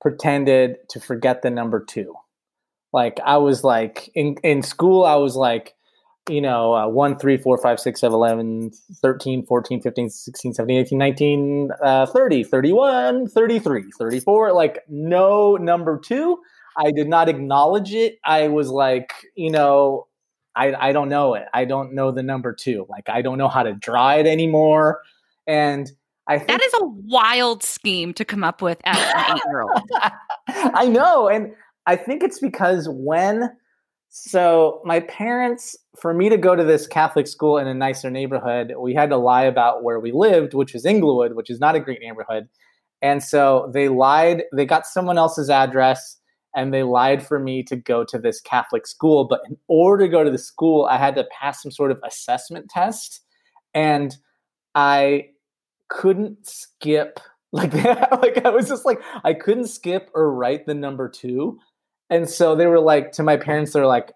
pretended 0.00 0.76
to 0.90 1.00
forget 1.00 1.42
the 1.42 1.50
number 1.50 1.82
two. 1.82 2.14
Like 2.92 3.18
I 3.24 3.38
was 3.38 3.64
like 3.64 4.10
in 4.14 4.36
in 4.44 4.62
school, 4.62 5.04
I 5.04 5.16
was 5.16 5.36
like, 5.36 5.74
you 6.28 6.40
know, 6.40 6.74
uh, 6.74 6.86
1, 6.86 7.18
3, 7.18 7.38
4, 7.38 7.58
5, 7.58 7.80
6, 7.80 8.00
7, 8.00 8.14
11, 8.14 8.70
13, 9.02 9.46
14, 9.46 9.82
15, 9.82 10.10
16, 10.10 10.54
17, 10.54 10.78
18, 10.78 10.98
19, 10.98 11.70
uh, 11.82 12.06
30, 12.06 12.44
31, 12.44 13.26
33, 13.28 13.84
34. 13.98 14.52
Like 14.52 14.80
no 14.88 15.56
number 15.56 15.98
two. 15.98 16.38
I 16.78 16.90
did 16.90 17.08
not 17.08 17.30
acknowledge 17.30 17.94
it. 17.94 18.18
I 18.22 18.48
was 18.48 18.68
like, 18.68 19.12
you 19.34 19.50
know, 19.50 20.08
I, 20.56 20.88
I 20.88 20.92
don't 20.92 21.08
know 21.08 21.34
it. 21.34 21.44
I 21.52 21.66
don't 21.66 21.94
know 21.94 22.10
the 22.10 22.22
number 22.22 22.52
two. 22.52 22.86
Like 22.88 23.08
I 23.08 23.22
don't 23.22 23.38
know 23.38 23.48
how 23.48 23.62
to 23.62 23.74
draw 23.74 24.14
it 24.14 24.26
anymore. 24.26 25.02
And 25.46 25.90
I 26.26 26.38
think 26.38 26.48
That 26.48 26.62
is 26.62 26.74
a 26.80 26.86
wild 26.86 27.62
scheme 27.62 28.12
to 28.14 28.24
come 28.24 28.42
up 28.42 28.62
with 28.62 28.80
as 28.84 28.96
an 28.96 29.24
eight 29.36 29.42
year 29.46 29.62
old. 29.62 29.90
I 30.48 30.88
know. 30.88 31.28
And 31.28 31.52
I 31.86 31.94
think 31.94 32.22
it's 32.22 32.40
because 32.40 32.88
when, 32.90 33.50
so 34.08 34.80
my 34.84 35.00
parents, 35.00 35.76
for 36.00 36.12
me 36.14 36.28
to 36.30 36.36
go 36.36 36.56
to 36.56 36.64
this 36.64 36.86
Catholic 36.86 37.26
school 37.26 37.58
in 37.58 37.68
a 37.68 37.74
nicer 37.74 38.10
neighborhood, 38.10 38.72
we 38.78 38.94
had 38.94 39.10
to 39.10 39.16
lie 39.16 39.44
about 39.44 39.84
where 39.84 40.00
we 40.00 40.10
lived, 40.10 40.54
which 40.54 40.72
was 40.72 40.84
Inglewood, 40.84 41.34
which 41.34 41.50
is 41.50 41.60
not 41.60 41.76
a 41.76 41.80
great 41.80 42.00
neighborhood. 42.00 42.48
And 43.02 43.22
so 43.22 43.70
they 43.72 43.88
lied, 43.88 44.44
they 44.54 44.64
got 44.64 44.86
someone 44.86 45.18
else's 45.18 45.50
address 45.50 46.16
and 46.56 46.72
they 46.72 46.82
lied 46.82 47.24
for 47.24 47.38
me 47.38 47.62
to 47.64 47.76
go 47.76 48.02
to 48.04 48.18
this 48.18 48.40
Catholic 48.40 48.86
school. 48.86 49.26
But 49.28 49.42
in 49.48 49.58
order 49.68 50.06
to 50.06 50.10
go 50.10 50.24
to 50.24 50.30
the 50.30 50.38
school, 50.38 50.88
I 50.90 50.96
had 50.96 51.14
to 51.16 51.28
pass 51.38 51.62
some 51.62 51.70
sort 51.70 51.90
of 51.90 52.00
assessment 52.02 52.70
test. 52.70 53.20
And 53.74 54.16
I 54.74 55.26
couldn't 55.88 56.48
skip 56.48 57.20
like 57.52 57.72
like 57.74 58.44
I 58.44 58.50
was 58.50 58.68
just 58.68 58.84
like 58.84 59.00
I 59.22 59.34
couldn't 59.34 59.68
skip 59.68 60.10
or 60.14 60.32
write 60.32 60.66
the 60.66 60.74
number 60.74 61.08
2. 61.08 61.58
And 62.08 62.28
so 62.28 62.56
they 62.56 62.66
were 62.66 62.80
like 62.80 63.12
to 63.12 63.22
my 63.22 63.36
parents 63.36 63.72
they're 63.72 63.86
like 63.86 64.12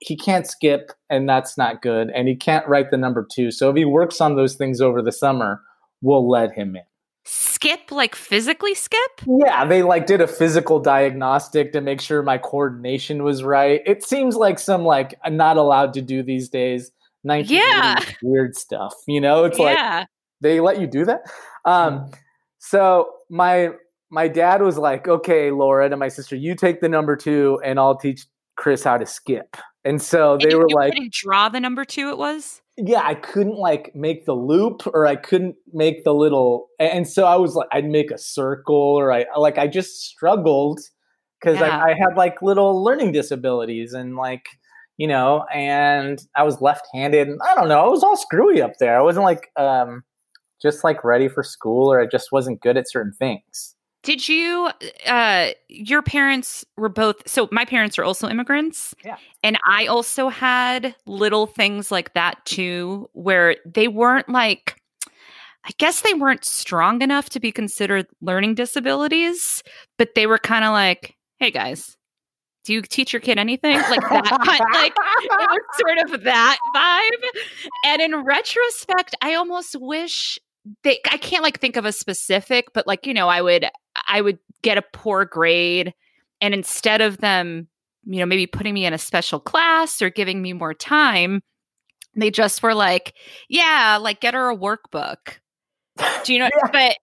he 0.00 0.16
can't 0.16 0.46
skip 0.46 0.92
and 1.10 1.28
that's 1.28 1.56
not 1.58 1.82
good 1.82 2.10
and 2.10 2.28
he 2.28 2.36
can't 2.36 2.66
write 2.68 2.90
the 2.90 2.96
number 2.96 3.26
2. 3.34 3.50
So 3.50 3.70
if 3.70 3.76
he 3.76 3.84
works 3.84 4.20
on 4.20 4.36
those 4.36 4.54
things 4.54 4.80
over 4.80 5.02
the 5.02 5.12
summer, 5.12 5.62
we'll 6.00 6.28
let 6.28 6.52
him 6.52 6.76
in. 6.76 6.82
Skip, 7.62 7.92
like 7.92 8.16
physically 8.16 8.74
skip? 8.74 8.98
Yeah, 9.24 9.64
they 9.64 9.84
like 9.84 10.06
did 10.06 10.20
a 10.20 10.26
physical 10.26 10.80
diagnostic 10.80 11.72
to 11.74 11.80
make 11.80 12.00
sure 12.00 12.20
my 12.20 12.36
coordination 12.36 13.22
was 13.22 13.44
right. 13.44 13.80
It 13.86 14.02
seems 14.02 14.34
like 14.34 14.58
some 14.58 14.82
like 14.82 15.14
I'm 15.24 15.36
not 15.36 15.56
allowed 15.56 15.94
to 15.94 16.02
do 16.02 16.24
these 16.24 16.48
days. 16.48 16.90
1980s 17.24 17.50
Yeah. 17.50 18.00
weird 18.22 18.56
stuff. 18.56 18.94
You 19.06 19.20
know, 19.20 19.44
it's 19.44 19.60
like 19.60 19.76
yeah. 19.78 20.06
they 20.40 20.58
let 20.58 20.80
you 20.80 20.88
do 20.88 21.04
that. 21.04 21.20
Um, 21.64 22.10
so 22.58 23.12
my 23.30 23.70
my 24.10 24.26
dad 24.26 24.60
was 24.60 24.76
like, 24.76 25.06
"Okay, 25.06 25.52
Laura 25.52 25.86
and 25.86 25.96
my 26.00 26.08
sister, 26.08 26.34
you 26.34 26.56
take 26.56 26.80
the 26.80 26.88
number 26.88 27.14
two, 27.14 27.60
and 27.64 27.78
I'll 27.78 27.96
teach 27.96 28.26
Chris 28.56 28.82
how 28.82 28.98
to 28.98 29.06
skip." 29.06 29.56
And 29.84 30.02
so 30.02 30.32
And 30.32 30.42
they 30.42 30.50
you, 30.50 30.58
were 30.58 30.66
you 30.68 30.74
like, 30.74 30.94
draw 31.12 31.48
the 31.48 31.60
number 31.60 31.84
two 31.84 32.08
it 32.08 32.18
was? 32.18 32.61
Yeah, 32.78 33.02
I 33.04 33.14
couldn't 33.14 33.56
like 33.58 33.94
make 33.94 34.24
the 34.24 34.32
loop 34.34 34.86
or 34.94 35.06
I 35.06 35.16
couldn't 35.16 35.56
make 35.72 36.04
the 36.04 36.14
little 36.14 36.68
and 36.78 37.06
so 37.06 37.24
I 37.24 37.36
was 37.36 37.54
like 37.54 37.68
I'd 37.72 37.84
make 37.86 38.10
a 38.10 38.18
circle 38.18 38.74
or 38.76 39.12
I 39.12 39.26
like 39.36 39.58
I 39.58 39.66
just 39.66 40.00
struggled 40.02 40.80
because 41.40 41.58
Yeah. 41.60 41.78
I, 41.78 41.90
I 41.90 41.94
had 41.94 42.16
like 42.16 42.40
little 42.42 42.82
learning 42.82 43.12
disabilities 43.12 43.92
and 43.92 44.16
like 44.16 44.46
you 44.96 45.06
know 45.06 45.44
and 45.54 46.20
I 46.36 46.44
was 46.44 46.60
left-handed 46.62 47.28
and 47.28 47.40
I 47.46 47.54
don't 47.54 47.68
know 47.68 47.84
I 47.84 47.88
was 47.88 48.02
all 48.02 48.16
screwy 48.16 48.62
up 48.62 48.72
there 48.80 48.98
I 48.98 49.02
wasn't 49.02 49.24
like 49.24 49.50
um 49.56 50.02
just 50.62 50.84
like 50.84 51.04
ready 51.04 51.28
for 51.28 51.42
school 51.42 51.92
or 51.92 52.00
I 52.00 52.06
just 52.06 52.32
wasn't 52.32 52.60
good 52.62 52.76
at 52.78 52.88
certain 52.90 53.12
things 53.12 53.74
Did 54.02 54.28
you 54.28 54.70
uh 55.06 55.50
your 55.68 56.02
parents 56.02 56.64
were 56.76 56.88
both 56.88 57.28
so 57.28 57.48
my 57.52 57.64
parents 57.64 57.98
are 57.98 58.04
also 58.04 58.28
immigrants. 58.28 58.94
Yeah. 59.04 59.16
And 59.42 59.58
I 59.66 59.86
also 59.86 60.28
had 60.28 60.94
little 61.06 61.46
things 61.46 61.90
like 61.90 62.14
that 62.14 62.44
too 62.44 63.08
where 63.12 63.56
they 63.64 63.88
weren't 63.88 64.28
like 64.28 64.76
I 65.64 65.70
guess 65.78 66.00
they 66.00 66.14
weren't 66.14 66.44
strong 66.44 67.02
enough 67.02 67.30
to 67.30 67.40
be 67.40 67.52
considered 67.52 68.06
learning 68.20 68.56
disabilities, 68.56 69.62
but 69.96 70.16
they 70.16 70.26
were 70.26 70.38
kind 70.38 70.64
of 70.64 70.72
like, 70.72 71.14
"Hey 71.38 71.52
guys, 71.52 71.96
do 72.64 72.72
you 72.72 72.82
teach 72.82 73.12
your 73.12 73.20
kid 73.20 73.38
anything 73.38 73.76
like 73.76 74.00
that 74.00 74.24
kind- 74.44 74.60
like 74.74 74.92
it 74.96 75.30
was 75.30 75.58
sort 75.78 75.98
of 75.98 76.24
that 76.24 76.58
vibe 76.74 77.40
and 77.86 78.00
in 78.02 78.22
retrospect 78.24 79.14
i 79.22 79.34
almost 79.34 79.76
wish 79.80 80.38
they 80.84 80.98
i 81.10 81.16
can't 81.16 81.42
like 81.42 81.58
think 81.60 81.76
of 81.76 81.84
a 81.84 81.92
specific 81.92 82.66
but 82.72 82.86
like 82.86 83.06
you 83.06 83.14
know 83.14 83.28
i 83.28 83.40
would 83.42 83.66
i 84.08 84.20
would 84.20 84.38
get 84.62 84.78
a 84.78 84.82
poor 84.92 85.24
grade 85.24 85.92
and 86.40 86.54
instead 86.54 87.00
of 87.00 87.18
them 87.18 87.66
you 88.04 88.20
know 88.20 88.26
maybe 88.26 88.46
putting 88.46 88.74
me 88.74 88.84
in 88.84 88.92
a 88.92 88.98
special 88.98 89.40
class 89.40 90.02
or 90.02 90.10
giving 90.10 90.42
me 90.42 90.52
more 90.52 90.74
time 90.74 91.42
they 92.16 92.30
just 92.30 92.62
were 92.62 92.74
like 92.74 93.14
yeah 93.48 93.98
like 94.00 94.20
get 94.20 94.34
her 94.34 94.50
a 94.50 94.56
workbook 94.56 95.38
do 96.24 96.32
you 96.32 96.38
know 96.38 96.48
Yeah. 96.64 96.70
but 96.72 96.96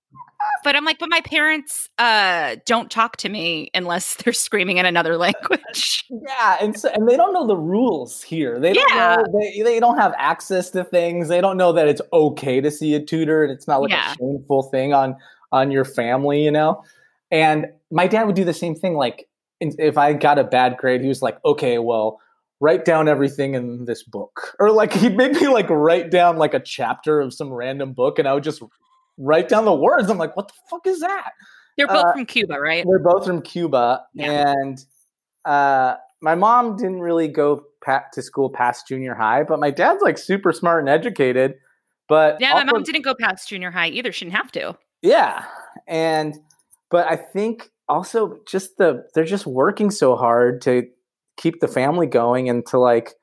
but 0.64 0.76
i'm 0.76 0.86
like 0.86 1.00
but 1.00 1.10
my 1.10 1.22
parents 1.22 1.90
uh 1.98 2.56
don't 2.66 2.90
talk 2.92 3.18
to 3.18 3.30
me 3.30 3.70
unless 3.74 4.16
they're 4.16 4.34
screaming 4.34 4.78
in 4.78 4.86
another 4.86 5.18
language 5.18 6.06
Yeah, 6.28 6.58
and 6.60 6.78
so, 6.78 6.90
and 6.90 7.08
they 7.08 7.16
don't 7.16 7.34
know 7.34 7.46
the 7.46 7.56
rules 7.56 8.24
here. 8.24 8.60
They 8.60 8.74
don't 8.74 8.96
Yeah. 8.96 9.18
know, 9.18 9.40
they 9.40 9.62
they 9.62 9.80
don't 9.80 9.98
have 9.98 10.14
access 10.18 10.72
to 10.72 10.84
things. 10.84 11.28
They 11.28 11.40
don't 11.40 11.56
know 11.56 11.72
that 11.74 11.88
it's 11.88 12.02
okay 12.12 12.60
to 12.62 12.72
see 12.72 12.96
a 12.96 13.00
tutor 13.04 13.44
and 13.44 13.52
it's 13.52 13.68
not 13.68 13.82
like 13.82 13.92
Yeah. 13.92 14.12
a 14.12 14.16
shameful 14.16 14.64
thing 14.64 14.92
on 14.94 15.16
on 15.52 15.72
your 15.72 15.86
family, 15.86 16.44
you 16.44 16.52
know. 16.52 16.84
And 17.32 17.68
my 17.92 18.08
dad 18.08 18.24
would 18.26 18.36
do 18.36 18.44
the 18.46 18.54
same 18.54 18.76
thing. 18.76 18.96
Like 18.96 19.28
if 19.60 19.98
I 19.98 20.14
got 20.14 20.40
a 20.40 20.44
bad 20.44 20.78
grade, 20.78 21.02
he 21.02 21.08
was 21.08 21.22
like, 21.22 21.38
"Okay, 21.46 21.78
well, 21.80 22.20
write 22.60 22.86
down 22.86 23.08
everything 23.08 23.54
in 23.56 23.86
this 23.86 24.04
book," 24.04 24.56
or 24.60 24.72
like 24.72 24.94
he'd 24.94 25.16
make 25.18 25.34
me 25.34 25.48
like 25.48 25.70
write 25.70 26.12
down 26.12 26.38
like 26.38 26.54
a 26.54 26.60
chapter 26.60 27.20
of 27.20 27.34
some 27.34 27.52
random 27.52 27.94
book, 27.94 28.20
and 28.20 28.28
I 28.28 28.34
would 28.34 28.44
just 28.44 28.62
write 29.18 29.50
down 29.50 29.66
the 29.66 29.74
words. 29.74 30.10
I'm 30.10 30.18
like, 30.18 30.36
"What 30.36 30.48
the 30.48 30.54
fuck 30.70 30.88
is 30.88 31.00
that?" 31.02 31.32
they're 31.78 31.88
both 31.88 32.06
Uh, 32.08 32.12
from 32.14 32.26
cuba 32.26 32.60
right 32.60 32.86
We're 32.86 33.00
both 33.00 33.26
from 33.26 33.42
Cuba, 33.42 34.04
Yeah. 34.14 34.52
and 34.52 34.84
uh, 35.46 35.96
my 36.22 36.36
mom 36.36 36.76
didn't 36.76 37.00
really 37.00 37.30
go 37.30 37.64
pa- 37.82 38.04
to 38.12 38.22
school 38.22 38.50
past 38.50 38.86
junior 38.88 39.16
high, 39.16 39.44
but 39.44 39.60
my 39.62 39.72
dad's 39.72 40.02
like 40.02 40.18
super 40.18 40.52
smart 40.52 40.82
and 40.82 40.90
educated. 40.90 41.54
But 42.10 42.38
yeah 42.42 42.54
my 42.54 42.64
mom 42.66 42.84
didn't 42.84 43.04
go 43.04 43.14
past 43.18 43.48
junior 43.48 43.72
high 43.72 43.88
either 43.90 44.12
she 44.12 44.26
didn't 44.26 44.36
have 44.36 44.52
to 44.54 44.76
yeah, 45.02 45.46
and 45.88 46.36
but 46.90 47.08
I 47.08 47.16
think 47.16 47.70
also 47.88 48.40
just 48.48 48.78
the 48.78 49.06
they're 49.14 49.26
just 49.26 49.46
working 49.46 49.92
so 49.92 50.16
hard 50.16 50.62
to 50.64 50.88
keep 51.38 51.60
the 51.60 51.68
family 51.68 52.08
going 52.08 52.50
and 52.50 52.66
to 52.68 52.80
like 52.80 53.14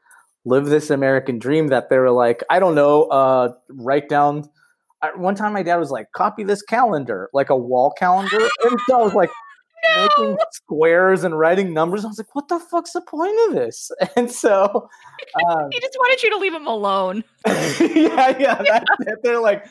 live 0.45 0.66
this 0.66 0.90
American 0.90 1.38
dream 1.38 1.68
that 1.68 1.90
they 1.90 1.99
were 1.99 2.11
like, 2.11 2.42
I 2.49 2.59
don't 2.59 2.75
know, 2.75 3.04
uh, 3.04 3.52
write 3.68 4.09
down. 4.09 4.49
One 5.16 5.35
time, 5.35 5.52
my 5.52 5.62
dad 5.62 5.76
was 5.76 5.90
like, 5.90 6.11
"Copy 6.12 6.42
this 6.42 6.62
calendar, 6.62 7.28
like 7.33 7.50
a 7.50 7.56
wall 7.56 7.92
calendar," 7.97 8.38
and 8.64 8.80
so 8.88 9.00
I 9.00 9.04
was 9.04 9.14
like, 9.14 9.30
making 9.95 10.37
squares 10.50 11.23
and 11.23 11.38
writing 11.38 11.73
numbers. 11.73 12.04
I 12.04 12.09
was 12.09 12.18
like, 12.18 12.35
"What 12.35 12.49
the 12.49 12.59
fuck's 12.59 12.92
the 12.92 13.02
point 13.02 13.37
of 13.47 13.54
this?" 13.54 13.90
And 14.16 14.33
so, 14.33 14.88
um, 15.49 15.68
he 15.73 15.80
just 15.80 15.97
wanted 15.99 16.23
you 16.23 16.30
to 16.30 16.38
leave 16.38 16.54
him 16.54 16.66
alone 16.66 17.23
yeah, 17.47 18.37
yeah, 18.38 18.62
that's 18.62 18.85
it. 19.00 19.18
They're 19.23 19.40
like, 19.40 19.66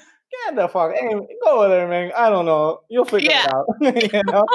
"Get 0.47 0.55
the 0.55 0.67
fuck, 0.67 0.93
hey, 0.93 1.09
go 1.43 1.59
over 1.59 1.69
there, 1.69 1.87
man. 1.87 2.11
I 2.15 2.29
don't 2.29 2.45
know, 2.45 2.81
you'll 2.89 3.05
figure 3.05 3.31
Yeah. 3.31 3.45
it 3.81 3.93
out." 3.93 4.13
you 4.13 4.21
know. 4.31 4.45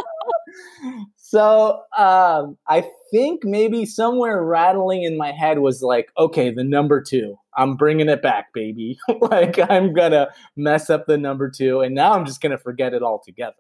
so, 1.17 1.83
um, 1.97 2.57
I 2.69 2.89
think 3.11 3.45
maybe 3.45 3.85
somewhere 3.87 4.43
rattling 4.45 5.03
in 5.03 5.17
my 5.17 5.33
head 5.33 5.59
was 5.61 5.83
like, 5.83 6.11
"Okay, 6.19 6.51
the 6.51 6.65
number 6.65 7.03
two. 7.03 7.37
I'm 7.57 7.77
bringing 7.77 8.09
it 8.09 8.23
back, 8.23 8.53
baby. 8.53 8.99
like 9.21 9.59
I'm 9.71 9.93
gonna 9.93 10.29
mess 10.57 10.91
up 10.91 11.07
the 11.07 11.19
number 11.19 11.51
two, 11.51 11.81
and 11.81 11.95
now 11.95 12.13
I'm 12.13 12.25
just 12.27 12.41
gonna 12.41 12.59
forget 12.59 12.95
it 12.95 13.03
altogether." 13.03 13.57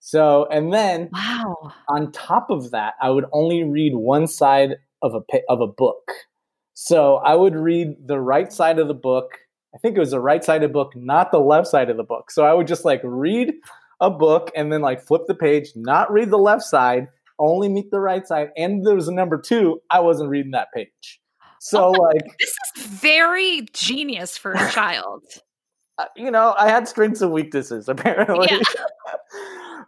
So, 0.00 0.46
and 0.50 0.72
then 0.72 1.10
wow 1.12 1.72
on 1.88 2.12
top 2.12 2.50
of 2.50 2.70
that, 2.70 2.94
I 3.00 3.10
would 3.10 3.26
only 3.32 3.64
read 3.64 3.94
one 3.94 4.26
side 4.26 4.76
of 5.02 5.14
a 5.14 5.20
of 5.48 5.60
a 5.60 5.66
book. 5.66 6.12
So 6.74 7.16
I 7.16 7.34
would 7.34 7.56
read 7.56 8.06
the 8.06 8.20
right 8.20 8.52
side 8.52 8.78
of 8.78 8.88
the 8.88 8.94
book. 8.94 9.32
I 9.78 9.80
think 9.80 9.96
it 9.96 10.00
was 10.00 10.10
the 10.10 10.18
right 10.18 10.42
side 10.42 10.64
of 10.64 10.70
the 10.70 10.72
book, 10.72 10.96
not 10.96 11.30
the 11.30 11.38
left 11.38 11.68
side 11.68 11.88
of 11.88 11.96
the 11.96 12.02
book. 12.02 12.32
So 12.32 12.44
I 12.44 12.52
would 12.52 12.66
just 12.66 12.84
like 12.84 13.00
read 13.04 13.54
a 14.00 14.10
book 14.10 14.50
and 14.56 14.72
then 14.72 14.80
like 14.80 15.00
flip 15.00 15.22
the 15.28 15.36
page, 15.36 15.68
not 15.76 16.10
read 16.12 16.30
the 16.30 16.38
left 16.38 16.64
side, 16.64 17.06
only 17.38 17.68
meet 17.68 17.92
the 17.92 18.00
right 18.00 18.26
side. 18.26 18.48
And 18.56 18.84
there 18.84 18.96
was 18.96 19.06
a 19.06 19.14
number 19.14 19.40
two. 19.40 19.80
I 19.88 20.00
wasn't 20.00 20.30
reading 20.30 20.50
that 20.50 20.66
page. 20.74 21.20
So 21.60 21.92
like 21.92 22.22
this 22.40 22.56
is 22.76 22.86
very 22.86 23.68
genius 23.72 24.36
for 24.36 24.52
a 24.52 24.70
child 24.72 25.22
uh, 25.98 26.06
you 26.16 26.32
know, 26.32 26.56
I 26.58 26.68
had 26.68 26.88
strengths 26.88 27.22
and 27.22 27.32
weaknesses 27.32 27.88
apparently. 27.88 28.48
Yeah. 28.50 28.62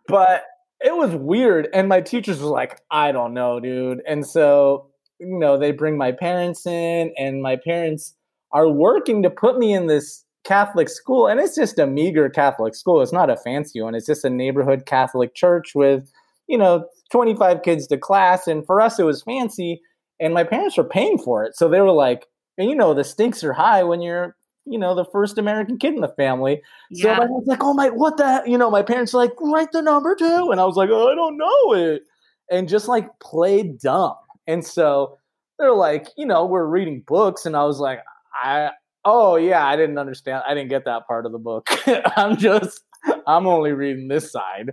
but 0.07 0.45
it 0.81 0.95
was 0.97 1.13
weird. 1.17 1.69
And 1.75 1.89
my 1.89 2.01
teachers 2.01 2.41
were 2.41 2.51
like, 2.51 2.81
I 2.93 3.11
don't 3.11 3.35
know, 3.35 3.59
dude. 3.59 4.03
And 4.07 4.25
so, 4.25 4.91
you 5.19 5.37
know, 5.37 5.59
they 5.59 5.73
bring 5.73 5.99
my 5.99 6.13
parents 6.13 6.65
in, 6.65 7.13
and 7.19 7.43
my 7.43 7.57
parents 7.57 8.15
are 8.53 8.69
working 8.69 9.23
to 9.23 9.31
put 9.31 9.59
me 9.59 9.73
in 9.73 9.87
this 9.87 10.25
Catholic 10.45 10.89
school. 10.89 11.27
And 11.27 11.39
it's 11.41 11.55
just 11.55 11.79
a 11.79 11.87
meager 11.87 12.29
Catholic 12.29 12.75
school. 12.75 13.03
It's 13.03 13.13
not 13.13 13.31
a 13.31 13.37
fancy 13.37 13.81
one. 13.81 13.95
It's 13.95 14.07
just 14.07 14.25
a 14.25 14.31
neighborhood 14.31 14.87
Catholic 14.87 15.35
church 15.35 15.75
with, 15.75 16.11
you 16.47 16.59
know, 16.59 16.87
25 17.13 17.63
kids 17.63 17.87
to 17.89 17.99
class. 17.99 18.47
And 18.47 18.65
for 18.65 18.81
us, 18.81 18.99
it 18.99 19.05
was 19.05 19.23
fancy. 19.23 19.81
And 20.19 20.35
my 20.35 20.45
parents 20.45 20.77
were 20.77 20.85
paying 20.85 21.19
for 21.19 21.45
it. 21.45 21.57
So 21.57 21.69
they 21.69 21.81
were 21.81 21.93
like, 21.93 22.27
and 22.59 22.69
you 22.69 22.77
know, 22.77 22.95
the 22.95 23.05
stakes 23.05 23.45
are 23.45 23.53
high 23.53 23.83
when 23.83 24.03
you're, 24.03 24.37
you 24.67 24.79
know, 24.79 24.95
the 24.95 25.05
first 25.05 25.39
American 25.39 25.79
kid 25.79 25.95
in 25.95 26.01
the 26.01 26.09
family. 26.09 26.63
Yeah. 26.91 27.17
So 27.17 27.23
I 27.23 27.27
was 27.27 27.45
like, 27.47 27.63
oh 27.63 27.73
my, 27.73 27.89
what 27.89 28.17
the, 28.17 28.27
heck?" 28.27 28.47
you 28.47 28.59
know, 28.59 28.71
my 28.71 28.83
parents 28.83 29.13
were 29.13 29.21
like, 29.21 29.33
write 29.41 29.73
the 29.73 29.83
number 29.83 30.15
two. 30.15 30.51
And 30.51 30.61
I 30.61 30.65
was 30.65 30.77
like, 30.77 30.91
oh, 30.91 31.11
I 31.11 31.15
don't 31.15 31.39
know 31.39 31.73
it. 31.75 32.03
And 32.51 32.69
just 32.69 32.89
like 32.89 33.09
played 33.21 33.79
dumb. 33.79 34.15
And 34.47 34.65
so 34.67 35.19
they're 35.59 35.73
like, 35.73 36.09
you 36.17 36.27
know, 36.27 36.45
we're 36.45 36.67
reading 36.67 37.03
books. 37.07 37.47
And 37.47 37.57
I 37.57 37.65
was 37.65 37.79
like, 37.79 38.01
I, 38.43 38.71
oh 39.05 39.37
yeah, 39.37 39.67
I 39.67 39.77
didn't 39.77 39.99
understand. 39.99 40.43
I 40.47 40.55
didn't 40.55 40.71
get 40.71 40.85
that 40.87 41.07
part 41.07 41.27
of 41.27 41.33
the 41.33 41.39
book. 41.39 41.69
I'm 42.17 42.37
just, 42.37 42.83
I'm 43.27 43.47
only 43.47 43.73
reading 43.73 44.09
this 44.09 44.33
side. 44.33 44.73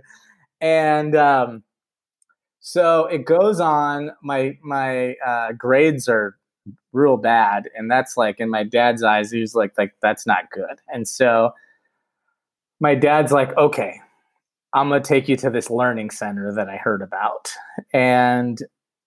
And, 0.60 1.14
um, 1.14 1.62
so 2.60 3.06
it 3.06 3.24
goes 3.24 3.60
on. 3.60 4.10
My 4.22 4.58
my 4.62 5.14
uh, 5.26 5.52
grades 5.52 6.06
are 6.06 6.36
real 6.92 7.16
bad, 7.16 7.70
and 7.74 7.90
that's 7.90 8.16
like 8.16 8.40
in 8.40 8.50
my 8.50 8.62
dad's 8.62 9.02
eyes, 9.02 9.30
he 9.30 9.40
was 9.40 9.54
like, 9.54 9.72
like 9.78 9.94
that's 10.02 10.26
not 10.26 10.50
good. 10.50 10.78
And 10.92 11.08
so 11.08 11.52
my 12.78 12.94
dad's 12.94 13.32
like, 13.32 13.56
okay, 13.56 14.00
I'm 14.74 14.90
gonna 14.90 15.00
take 15.02 15.28
you 15.28 15.36
to 15.36 15.50
this 15.50 15.70
learning 15.70 16.10
center 16.10 16.52
that 16.52 16.68
I 16.68 16.76
heard 16.76 17.00
about, 17.00 17.50
and 17.94 18.58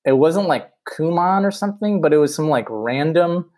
it 0.05 0.13
wasn't 0.13 0.47
like 0.47 0.71
Kumon 0.89 1.43
or 1.43 1.51
something, 1.51 2.01
but 2.01 2.13
it 2.13 2.17
was 2.17 2.33
some 2.33 2.49
like 2.49 2.65
random 2.67 3.51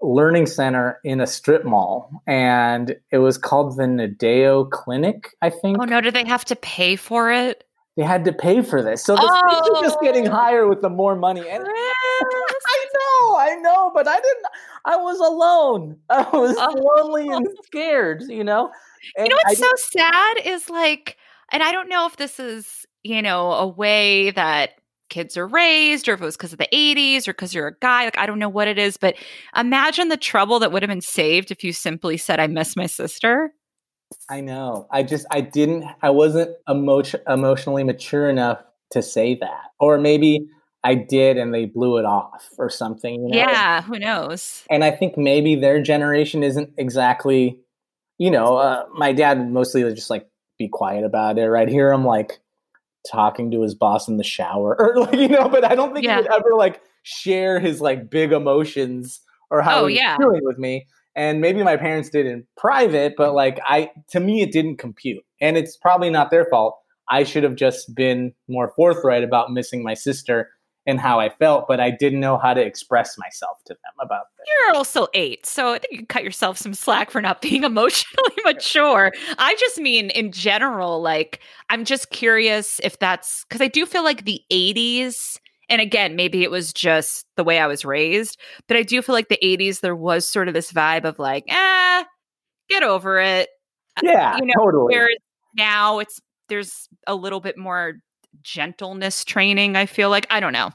learning 0.00 0.46
center 0.46 1.00
in 1.04 1.20
a 1.20 1.26
strip 1.26 1.64
mall, 1.64 2.10
and 2.26 2.96
it 3.10 3.18
was 3.18 3.38
called 3.38 3.76
the 3.76 3.84
Nadeo 3.84 4.70
Clinic, 4.70 5.34
I 5.42 5.50
think 5.50 5.78
oh 5.80 5.84
no 5.84 6.00
do 6.00 6.10
they 6.10 6.24
have 6.26 6.44
to 6.46 6.56
pay 6.56 6.96
for 6.96 7.30
it 7.30 7.64
they 7.96 8.02
had 8.04 8.26
to 8.26 8.32
pay 8.32 8.60
for 8.60 8.82
this. 8.82 9.02
So 9.02 9.14
the 9.14 9.22
stakes 9.22 9.68
are 9.70 9.82
just 9.82 9.98
getting 10.02 10.28
Oh. 10.28 10.30
higher 10.30 10.68
with 10.68 10.82
the 10.82 10.90
more 10.90 11.16
money. 11.16 11.48
And 11.48 11.64
I 11.66 12.86
know, 12.94 13.36
I 13.38 13.54
know, 13.62 13.90
but 13.94 14.06
I 14.06 14.16
didn't. 14.16 14.46
I 14.84 14.96
was 14.98 15.18
alone. 15.18 15.96
I 16.10 16.28
was 16.36 16.54
Oh. 16.58 16.74
lonely 17.02 17.30
and 17.30 17.46
scared. 17.64 18.22
You 18.28 18.44
know. 18.44 18.70
And 19.16 19.26
you 19.28 19.30
know 19.30 19.38
what's 19.46 19.58
so 19.58 19.98
sad 19.98 20.36
is 20.44 20.68
like 20.68 21.16
and 21.52 21.62
i 21.62 21.72
don't 21.72 21.88
know 21.88 22.06
if 22.06 22.16
this 22.18 22.38
is 22.38 22.84
you 23.02 23.22
know 23.22 23.52
a 23.52 23.66
way 23.66 24.30
that 24.32 24.72
kids 25.08 25.36
are 25.36 25.46
raised 25.46 26.08
or 26.08 26.14
if 26.14 26.20
it 26.20 26.24
was 26.24 26.36
because 26.36 26.52
of 26.52 26.58
the 26.58 26.68
80s 26.72 27.28
or 27.28 27.32
because 27.32 27.54
you're 27.54 27.68
a 27.68 27.76
guy 27.80 28.04
like 28.04 28.18
i 28.18 28.26
don't 28.26 28.38
know 28.38 28.48
what 28.48 28.68
it 28.68 28.78
is 28.78 28.96
but 28.96 29.16
imagine 29.56 30.08
the 30.08 30.16
trouble 30.16 30.58
that 30.58 30.72
would 30.72 30.82
have 30.82 30.88
been 30.88 31.00
saved 31.00 31.50
if 31.50 31.62
you 31.62 31.72
simply 31.72 32.16
said 32.16 32.40
i 32.40 32.46
miss 32.46 32.76
my 32.76 32.86
sister 32.86 33.52
I 34.28 34.40
know. 34.40 34.86
I 34.90 35.02
just 35.02 35.26
I 35.30 35.40
didn't. 35.40 35.84
I 36.02 36.10
wasn't 36.10 36.56
emotion, 36.68 37.20
emotionally 37.28 37.84
mature 37.84 38.28
enough 38.28 38.60
to 38.92 39.02
say 39.02 39.34
that, 39.36 39.64
or 39.80 39.98
maybe 39.98 40.48
I 40.84 40.94
did 40.94 41.36
and 41.36 41.52
they 41.52 41.64
blew 41.64 41.98
it 41.98 42.04
off 42.04 42.48
or 42.58 42.70
something. 42.70 43.14
You 43.14 43.28
know? 43.30 43.36
yeah 43.36 43.82
who 43.82 43.98
knows 43.98 44.64
and 44.70 44.84
I 44.84 44.92
think 44.92 45.18
maybe 45.18 45.56
their 45.56 45.82
generation 45.82 46.44
isn't 46.44 46.70
exactly, 46.78 47.58
you 48.18 48.30
know, 48.30 48.56
uh, 48.56 48.84
my 48.94 49.12
dad 49.12 49.50
mostly 49.50 49.82
would 49.82 49.96
just 49.96 50.10
like 50.10 50.28
be 50.58 50.68
quiet 50.68 51.04
about 51.04 51.38
it. 51.38 51.48
Right 51.48 51.68
here, 51.68 51.90
I'm 51.90 52.04
like 52.04 52.38
talking 53.10 53.50
to 53.52 53.62
his 53.62 53.74
boss 53.74 54.08
in 54.08 54.16
the 54.16 54.24
shower, 54.24 54.76
or 54.78 54.98
like 55.00 55.14
you 55.14 55.28
know, 55.28 55.48
but 55.48 55.64
I 55.64 55.74
don't 55.74 55.92
think 55.92 56.04
Yeah. 56.04 56.16
he 56.16 56.22
would 56.22 56.32
ever 56.32 56.54
like 56.56 56.80
share 57.02 57.58
his 57.60 57.80
like 57.80 58.10
big 58.10 58.32
emotions 58.32 59.20
or 59.50 59.62
how 59.62 59.82
Oh, 59.82 59.86
he's 59.86 59.98
yeah. 59.98 60.16
feeling 60.16 60.40
with 60.44 60.58
me. 60.58 60.86
And 61.14 61.40
maybe 61.40 61.62
my 61.62 61.76
parents 61.78 62.10
did 62.10 62.26
in 62.26 62.46
private, 62.58 63.14
but 63.16 63.32
like 63.32 63.58
I, 63.66 63.90
to 64.10 64.20
me, 64.20 64.42
it 64.42 64.52
didn't 64.52 64.76
compute, 64.76 65.24
and 65.40 65.56
it's 65.56 65.76
probably 65.76 66.10
not 66.10 66.30
their 66.30 66.44
fault. 66.50 66.76
I 67.08 67.22
should 67.22 67.44
have 67.44 67.54
just 67.54 67.94
been 67.94 68.32
more 68.48 68.72
forthright 68.76 69.22
about 69.24 69.52
missing 69.52 69.82
my 69.82 69.94
sister 69.94 70.50
and 70.86 71.00
how 71.00 71.18
I 71.20 71.28
felt, 71.28 71.66
but 71.68 71.80
I 71.80 71.90
didn't 71.90 72.20
know 72.20 72.38
how 72.38 72.54
to 72.54 72.60
express 72.60 73.16
myself 73.18 73.58
to 73.66 73.74
them 73.74 73.92
about 74.00 74.26
this. 74.38 74.46
you're 74.46 74.76
also 74.76 75.08
eight 75.14 75.44
so 75.44 75.72
i 75.72 75.78
think 75.78 75.90
you 75.92 75.98
can 75.98 76.06
cut 76.06 76.22
yourself 76.22 76.56
some 76.56 76.72
slack 76.74 77.10
for 77.10 77.20
not 77.20 77.40
being 77.46 77.64
emotionally 77.64 78.34
mature 78.44 79.10
i 79.38 79.56
just 79.58 79.78
mean 79.78 80.10
in 80.10 80.30
general 80.30 81.02
like 81.02 81.40
i'm 81.70 81.84
just 81.84 82.10
curious 82.10 82.80
if 82.84 82.98
that's 83.00 83.44
because 83.48 83.60
i 83.60 83.66
do 83.68 83.84
feel 83.86 84.04
like 84.04 84.24
the 84.24 84.40
80s 84.52 85.38
And 85.68 85.80
again, 85.80 86.14
maybe 86.14 86.44
it 86.44 86.50
was 86.50 86.72
just 86.72 87.26
the 87.36 87.42
way 87.42 87.58
I 87.58 87.66
was 87.66 87.84
raised, 87.84 88.38
but 88.68 88.76
I 88.76 88.84
do 88.84 89.02
feel 89.02 89.16
like 89.16 89.28
the 89.28 89.38
80s 89.42 89.80
there 89.80 89.96
was 89.96 90.24
sort 90.28 90.46
of 90.46 90.54
this 90.54 90.70
vibe 90.72 91.04
of 91.04 91.18
like, 91.18 91.42
ah, 91.50 92.06
get 92.68 92.84
over 92.84 93.18
it. 93.18 93.48
Yeah, 94.00 94.36
you 94.36 94.46
know, 94.46 94.52
totally. 94.56 94.94
Whereas 94.94 95.16
now 95.56 95.98
it's 95.98 96.20
there's 96.48 96.88
a 97.08 97.16
little 97.16 97.40
bit 97.40 97.58
more 97.58 97.94
gentleness 98.42 99.24
training, 99.24 99.76
I 99.76 99.86
feel 99.86 100.10
like. 100.10 100.26
I 100.30 100.40
don't 100.40 100.52
know. 100.52 100.72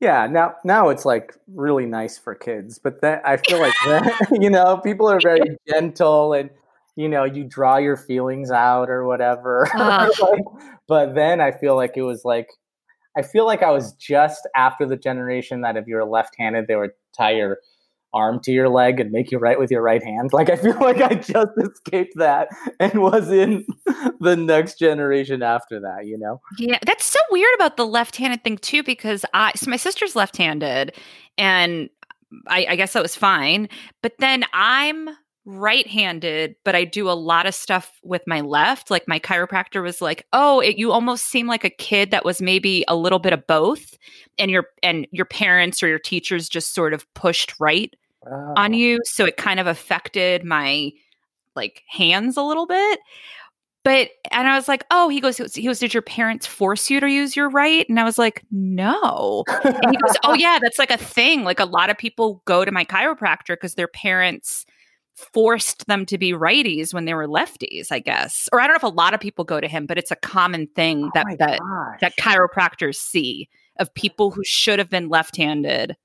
Yeah, 0.00 0.28
now 0.28 0.54
now 0.64 0.90
it's 0.90 1.04
like 1.04 1.34
really 1.52 1.86
nice 1.86 2.18
for 2.18 2.34
kids, 2.34 2.78
but 2.78 3.00
then 3.00 3.20
I 3.24 3.36
feel 3.36 3.58
like 3.58 3.74
that, 3.86 4.28
you 4.40 4.50
know 4.50 4.78
people 4.78 5.10
are 5.10 5.20
very 5.20 5.56
gentle 5.68 6.32
and 6.32 6.50
you 6.94 7.08
know 7.08 7.24
you 7.24 7.44
draw 7.44 7.78
your 7.78 7.96
feelings 7.96 8.50
out 8.50 8.90
or 8.90 9.04
whatever. 9.06 9.68
Uh. 9.74 10.08
Ugh. 10.08 10.30
Like, 10.30 10.44
but 10.86 11.14
then 11.14 11.40
I 11.40 11.50
feel 11.50 11.74
like 11.74 11.96
it 11.96 12.02
was 12.02 12.24
like 12.24 12.48
I 13.16 13.22
feel 13.22 13.46
like 13.46 13.62
I 13.64 13.72
was 13.72 13.92
just 13.94 14.48
after 14.54 14.86
the 14.86 14.96
generation 14.96 15.62
that 15.62 15.76
if 15.76 15.88
you 15.88 15.96
were 15.96 16.04
left-handed, 16.04 16.68
they 16.68 16.76
would 16.76 16.92
tie 17.16 17.32
your 17.32 17.58
arm 18.14 18.40
to 18.40 18.52
your 18.52 18.68
leg 18.68 19.00
and 19.00 19.10
make 19.10 19.30
you 19.30 19.38
write 19.38 19.58
with 19.58 19.70
your 19.70 19.82
right 19.82 20.02
hand. 20.02 20.32
Like 20.32 20.50
I 20.50 20.56
feel 20.56 20.74
like 20.80 21.00
I 21.00 21.14
just 21.14 21.52
escaped 21.58 22.14
that 22.16 22.48
and 22.80 23.02
was 23.02 23.30
in 23.30 23.66
the 24.20 24.36
next 24.36 24.78
generation 24.78 25.42
after 25.42 25.80
that. 25.80 26.06
You 26.06 26.18
know? 26.18 26.40
Yeah, 26.58 26.78
that's 26.84 27.04
so 27.04 27.20
weird 27.30 27.54
about 27.54 27.76
the 27.76 27.86
left-handed 27.86 28.44
thing 28.44 28.58
too, 28.58 28.82
because 28.82 29.24
I 29.34 29.52
so 29.56 29.70
my 29.70 29.76
sister's 29.76 30.16
left-handed, 30.16 30.94
and 31.36 31.90
I, 32.46 32.66
I 32.70 32.76
guess 32.76 32.92
that 32.92 33.02
was 33.02 33.16
fine. 33.16 33.68
But 34.02 34.14
then 34.18 34.44
I'm 34.52 35.08
right-handed, 35.48 36.54
but 36.64 36.74
I 36.76 36.84
do 36.84 37.08
a 37.10 37.12
lot 37.12 37.46
of 37.46 37.54
stuff 37.54 37.98
with 38.04 38.22
my 38.26 38.42
left. 38.42 38.90
Like 38.90 39.08
my 39.08 39.18
chiropractor 39.18 39.82
was 39.82 40.02
like, 40.02 40.26
"Oh, 40.32 40.60
it, 40.60 40.76
you 40.78 40.92
almost 40.92 41.26
seem 41.26 41.46
like 41.46 41.64
a 41.64 41.70
kid 41.70 42.10
that 42.10 42.24
was 42.24 42.42
maybe 42.42 42.84
a 42.86 42.94
little 42.96 43.18
bit 43.18 43.32
of 43.32 43.46
both, 43.46 43.96
and 44.38 44.50
your 44.50 44.66
and 44.82 45.06
your 45.10 45.24
parents 45.26 45.82
or 45.82 45.88
your 45.88 45.98
teachers 45.98 46.48
just 46.48 46.74
sort 46.74 46.92
of 46.94 47.06
pushed 47.14 47.54
right 47.58 47.94
on 48.56 48.74
Oh. 48.74 48.76
you, 48.76 48.98
so 49.04 49.24
it 49.24 49.36
kind 49.38 49.58
of 49.60 49.66
affected 49.66 50.44
my 50.44 50.92
like 51.56 51.82
hands 51.88 52.36
a 52.36 52.42
little 52.42 52.66
bit." 52.66 53.00
But 53.84 54.10
and 54.32 54.48
I 54.48 54.56
was 54.56 54.68
like, 54.68 54.84
"Oh," 54.90 55.08
he 55.08 55.20
goes, 55.20 55.38
"He 55.54 55.62
goes, 55.64 55.78
did 55.78 55.94
your 55.94 56.02
parents 56.02 56.46
force 56.46 56.90
you 56.90 57.00
to 57.00 57.08
use 57.10 57.36
your 57.36 57.48
right?" 57.48 57.88
And 57.88 57.98
I 57.98 58.04
was 58.04 58.18
like, 58.18 58.42
"No." 58.50 59.44
And 59.64 59.76
he 59.92 59.96
goes, 59.96 60.16
"Oh 60.24 60.34
yeah, 60.34 60.58
that's 60.62 60.78
like 60.78 60.90
a 60.90 60.98
thing. 60.98 61.44
Like 61.44 61.60
a 61.60 61.64
lot 61.64 61.88
of 61.90 61.96
people 61.98 62.42
go 62.44 62.64
to 62.64 62.72
my 62.72 62.84
chiropractor 62.84 63.48
because 63.54 63.74
their 63.74 63.88
parents." 63.88 64.66
Forced 65.32 65.86
them 65.86 66.06
to 66.06 66.16
be 66.18 66.32
righties 66.32 66.94
when 66.94 67.04
they 67.04 67.14
were 67.14 67.26
lefties, 67.26 67.88
I 67.90 67.98
guess. 67.98 68.48
Or 68.52 68.60
I 68.60 68.66
don't 68.66 68.74
know 68.74 68.88
if 68.88 68.92
a 68.92 68.96
lot 68.96 69.14
of 69.14 69.20
people 69.20 69.44
go 69.44 69.60
to 69.60 69.68
him, 69.68 69.86
but 69.86 69.98
it's 69.98 70.10
a 70.10 70.16
common 70.16 70.66
thing 70.76 71.04
Oh 71.06 71.10
that 71.14 71.26
my 71.26 71.36
that 71.36 71.58
gosh. 71.60 72.00
that 72.00 72.12
chiropractors 72.16 72.96
see 72.96 73.48
of 73.78 73.92
people 73.94 74.30
who 74.30 74.42
should 74.44 74.78
have 74.78 74.90
been 74.90 75.08
left-handed. 75.08 75.96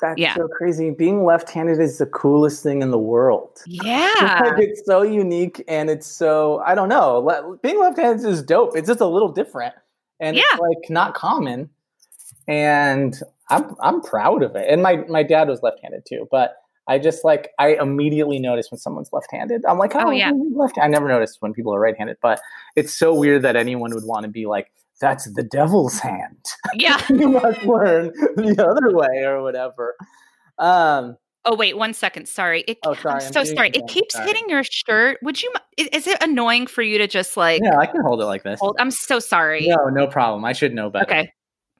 That's 0.00 0.18
Yeah. 0.20 0.34
so 0.34 0.46
crazy. 0.48 0.90
Being 0.90 1.24
left-handed 1.24 1.80
is 1.80 1.98
the 1.98 2.06
coolest 2.06 2.62
thing 2.62 2.82
in 2.82 2.90
the 2.90 2.98
world. 2.98 3.58
Yeah. 3.66 4.12
It's 4.58 4.82
so 4.84 5.02
unique 5.02 5.64
and 5.68 5.88
it's 5.88 6.06
so 6.06 6.62
I 6.66 6.74
don't 6.74 6.88
know. 6.88 7.18
le- 7.20 7.56
Being 7.62 7.80
left-handed 7.80 8.24
is 8.26 8.42
dope. 8.42 8.76
It's 8.76 8.88
just 8.88 9.00
a 9.00 9.06
little 9.06 9.30
different, 9.32 9.74
and 10.20 10.36
Yeah. 10.36 10.42
it's 10.52 10.60
like 10.60 10.90
not 10.90 11.14
common. 11.14 11.70
And 12.46 13.18
I'm 13.50 13.74
I'm 13.80 14.00
proud 14.02 14.42
of 14.42 14.54
it. 14.54 14.66
And 14.68 14.82
my 14.82 14.96
my 15.08 15.22
dad 15.22 15.48
was 15.48 15.62
left-handed 15.62 16.04
too, 16.08 16.28
but 16.30 16.56
I 16.88 16.98
just 16.98 17.24
like 17.24 17.50
I 17.58 17.74
immediately 17.80 18.38
notice 18.38 18.70
when 18.70 18.78
someone's 18.78 19.10
left-handed. 19.12 19.64
I'm 19.68 19.78
like, 19.78 19.94
oh, 19.96 20.06
Oh, 20.06 20.10
yeah. 20.10 20.30
left. 20.54 20.78
I 20.80 20.86
never 20.88 21.08
noticed 21.08 21.38
when 21.40 21.52
people 21.52 21.74
are 21.74 21.80
right-handed, 21.80 22.18
but 22.22 22.40
it's 22.76 22.92
so 22.92 23.12
weird 23.14 23.42
that 23.42 23.56
anyone 23.56 23.92
would 23.94 24.04
want 24.04 24.22
to 24.24 24.28
be 24.30 24.46
like, 24.46 24.70
that's 25.00 25.30
the 25.34 25.42
devil's 25.42 25.98
hand. 25.98 26.44
yeah. 26.74 27.02
you 27.10 27.28
must 27.28 27.62
learn 27.64 28.12
the 28.36 28.56
other 28.66 28.96
way 28.96 29.24
or 29.24 29.42
whatever. 29.42 29.94
Um, 30.58 31.16
Oh 31.48 31.54
wait, 31.54 31.76
one 31.78 31.92
second. 31.94 32.26
Sorry. 32.28 32.64
It, 32.66 32.78
Oh, 32.84 32.94
sorry, 32.94 33.20
I'm 33.20 33.26
I'm 33.26 33.32
so 33.32 33.44
sorry. 33.44 33.70
it 33.72 33.86
keeps 33.86 34.14
Sorry. 34.14 34.26
hitting 34.26 34.48
your 34.48 34.64
shirt. 34.64 35.18
Would 35.22 35.40
you? 35.40 35.52
Is 35.76 36.08
it 36.08 36.20
annoying 36.20 36.66
for 36.66 36.82
you 36.82 36.98
to 36.98 37.06
just 37.06 37.36
like? 37.36 37.60
yeah, 37.62 37.78
I 37.78 37.86
can 37.86 38.00
hold 38.02 38.20
it 38.20 38.24
like 38.24 38.42
this. 38.42 38.58
Hold, 38.58 38.76
I'm 38.80 38.90
so 38.90 39.20
sorry. 39.20 39.68
No, 39.68 39.86
no 39.90 40.08
problem. 40.08 40.44
I 40.44 40.52
should 40.54 40.74
know 40.74 40.90
better. 40.90 41.04
Okay. 41.04 41.32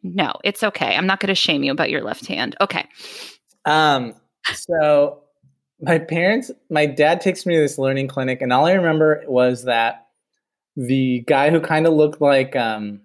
No, 0.04 0.34
it's 0.44 0.62
okay. 0.62 0.94
I'm 0.94 1.06
not 1.08 1.18
going 1.18 1.28
to 1.28 1.34
shame 1.34 1.64
you 1.64 1.72
about 1.72 1.90
your 1.90 2.02
left 2.02 2.26
hand. 2.26 2.54
Okay. 2.60 2.86
Um, 3.64 4.14
so 4.54 5.22
my 5.80 5.98
parents, 5.98 6.50
my 6.70 6.86
dad 6.86 7.20
takes 7.20 7.46
me 7.46 7.54
to 7.54 7.60
this 7.60 7.78
learning 7.78 8.08
clinic, 8.08 8.40
and 8.42 8.52
all 8.52 8.66
I 8.66 8.72
remember 8.72 9.24
was 9.26 9.64
that 9.64 10.06
the 10.76 11.24
guy 11.26 11.50
who 11.50 11.60
kind 11.60 11.86
of 11.86 11.94
looked 11.94 12.20
like 12.20 12.54
um, 12.54 13.00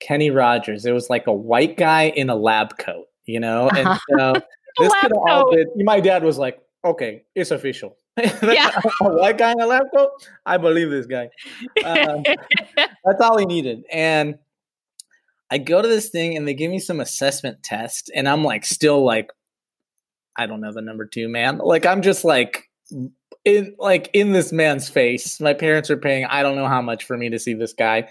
Kenny 0.00 0.30
Rogers. 0.30 0.84
It 0.84 0.92
was 0.92 1.10
like 1.10 1.26
a 1.26 1.32
white 1.32 1.76
guy 1.76 2.04
in 2.04 2.30
a 2.30 2.36
lab 2.36 2.78
coat, 2.78 3.06
you 3.24 3.40
know. 3.40 3.68
And 3.68 3.98
so 4.18 4.32
this 4.78 4.92
could 5.00 5.12
have 5.12 5.22
all 5.28 5.50
been. 5.50 5.66
My 5.76 6.00
dad 6.00 6.22
was 6.22 6.38
like, 6.38 6.58
"Okay, 6.84 7.24
it's 7.34 7.50
official." 7.50 7.96
Yeah. 8.42 8.70
a 9.02 9.08
white 9.10 9.36
guy 9.36 9.52
in 9.52 9.60
a 9.60 9.66
lab 9.66 9.84
coat. 9.94 10.10
I 10.46 10.56
believe 10.56 10.88
this 10.88 11.04
guy. 11.04 11.28
Um, 11.84 12.22
That's 13.04 13.20
all 13.20 13.36
he 13.36 13.44
needed. 13.44 13.84
And 13.92 14.36
I 15.50 15.58
go 15.58 15.82
to 15.82 15.86
this 15.88 16.08
thing 16.08 16.34
and 16.34 16.48
they 16.48 16.54
give 16.54 16.70
me 16.70 16.78
some 16.78 16.98
assessment 16.98 17.62
test 17.62 18.10
and 18.14 18.26
I'm 18.26 18.42
like 18.42 18.64
still 18.64 19.04
like 19.04 19.30
I 20.36 20.46
don't 20.46 20.60
know 20.60 20.72
the 20.72 20.82
number 20.82 21.06
2 21.06 21.28
man. 21.28 21.58
Like 21.58 21.86
I'm 21.86 22.02
just 22.02 22.24
like 22.24 22.70
in 23.44 23.74
like 23.78 24.10
in 24.12 24.32
this 24.32 24.52
man's 24.52 24.88
face. 24.88 25.40
My 25.40 25.54
parents 25.54 25.90
are 25.90 25.96
paying 25.96 26.24
I 26.26 26.42
don't 26.42 26.56
know 26.56 26.68
how 26.68 26.82
much 26.82 27.04
for 27.04 27.16
me 27.16 27.30
to 27.30 27.38
see 27.38 27.54
this 27.54 27.72
guy. 27.72 28.08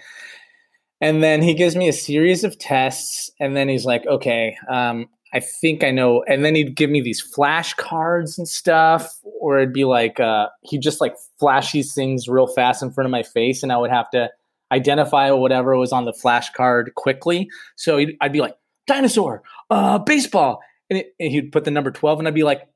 And 1.00 1.22
then 1.22 1.42
he 1.42 1.54
gives 1.54 1.76
me 1.76 1.88
a 1.88 1.92
series 1.92 2.42
of 2.42 2.58
tests 2.58 3.30
and 3.38 3.54
then 3.54 3.68
he's 3.68 3.84
like, 3.84 4.06
"Okay, 4.06 4.56
um 4.70 5.06
I 5.34 5.40
think 5.40 5.84
I 5.84 5.90
know." 5.90 6.24
And 6.26 6.44
then 6.44 6.54
he'd 6.54 6.76
give 6.76 6.88
me 6.88 7.00
these 7.00 7.22
flashcards 7.22 8.38
and 8.38 8.48
stuff 8.48 9.18
or 9.40 9.58
it'd 9.58 9.74
be 9.74 9.84
like 9.84 10.20
uh 10.20 10.48
he'd 10.62 10.82
just 10.82 11.00
like 11.00 11.14
flash 11.38 11.72
these 11.72 11.94
things 11.94 12.28
real 12.28 12.46
fast 12.46 12.82
in 12.82 12.90
front 12.90 13.06
of 13.06 13.10
my 13.10 13.22
face 13.22 13.62
and 13.62 13.72
I 13.72 13.76
would 13.76 13.90
have 13.90 14.10
to 14.10 14.30
identify 14.72 15.30
whatever 15.30 15.76
was 15.76 15.92
on 15.92 16.04
the 16.04 16.12
flashcard 16.12 16.94
quickly. 16.94 17.48
So 17.76 17.98
I'd 18.20 18.32
be 18.32 18.40
like, 18.40 18.56
dinosaur, 18.86 19.42
uh, 19.70 19.98
baseball. 19.98 20.60
And, 20.90 21.00
it, 21.00 21.14
and 21.18 21.30
he'd 21.30 21.52
put 21.52 21.64
the 21.64 21.70
number 21.70 21.90
12 21.90 22.20
and 22.20 22.28
I'd 22.28 22.34
be 22.34 22.42
like, 22.42 22.68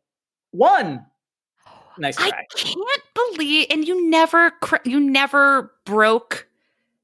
one. 0.51 1.07
Nice 1.99 2.17
try. 2.17 2.29
I 2.29 2.45
can't 2.57 3.03
believe, 3.15 3.67
and 3.71 3.87
you 3.87 4.09
never, 4.11 4.51
cr- 4.63 4.77
you 4.85 5.01
never 5.01 5.73
broke 5.85 6.49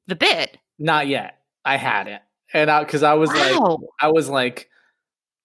the 0.07 0.17
bit. 0.17 0.59
Not 0.79 1.07
yet. 1.07 1.39
I 1.65 1.77
hadn't. 1.77 2.23
And 2.53 2.71
I, 2.71 2.85
cause 2.85 3.03
I 3.03 3.15
was 3.15 3.31
like, 3.31 3.81
I 4.01 4.09
was 4.09 4.29
like, 4.29 4.71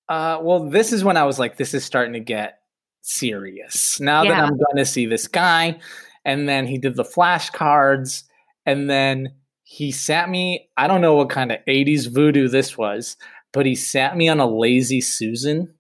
uh, 0.08 0.40
well, 0.42 0.70
this 0.70 0.94
is 0.94 1.04
when 1.04 1.18
I 1.18 1.26
was 1.26 1.40
like, 1.40 1.58
this 1.58 1.74
is 1.74 1.84
starting 1.84 2.14
to 2.14 2.20
get 2.20 2.60
serious. 3.02 4.00
Now 4.00 4.24
that 4.24 4.32
I'm 4.32 4.58
going 4.58 4.78
to 4.78 4.86
see 4.86 5.06
this 5.06 5.28
guy. 5.28 5.80
And 6.24 6.48
then 6.48 6.68
he 6.68 6.78
did 6.78 6.96
the 6.96 7.04
flashcards. 7.04 8.24
And 8.66 8.90
then 8.90 9.34
he 9.64 9.92
sat 9.92 10.30
me, 10.30 10.70
I 10.78 10.88
don't 10.88 11.02
know 11.02 11.16
what 11.16 11.30
kind 11.30 11.52
of 11.52 11.60
80s 11.68 12.14
voodoo 12.14 12.48
this 12.48 12.78
was, 12.78 13.18
but 13.54 13.66
he 13.66 13.76
sat 13.76 14.16
me 14.16 14.30
on 14.30 14.40
a 14.40 14.48
lazy 14.48 15.02
Susan, 15.02 15.74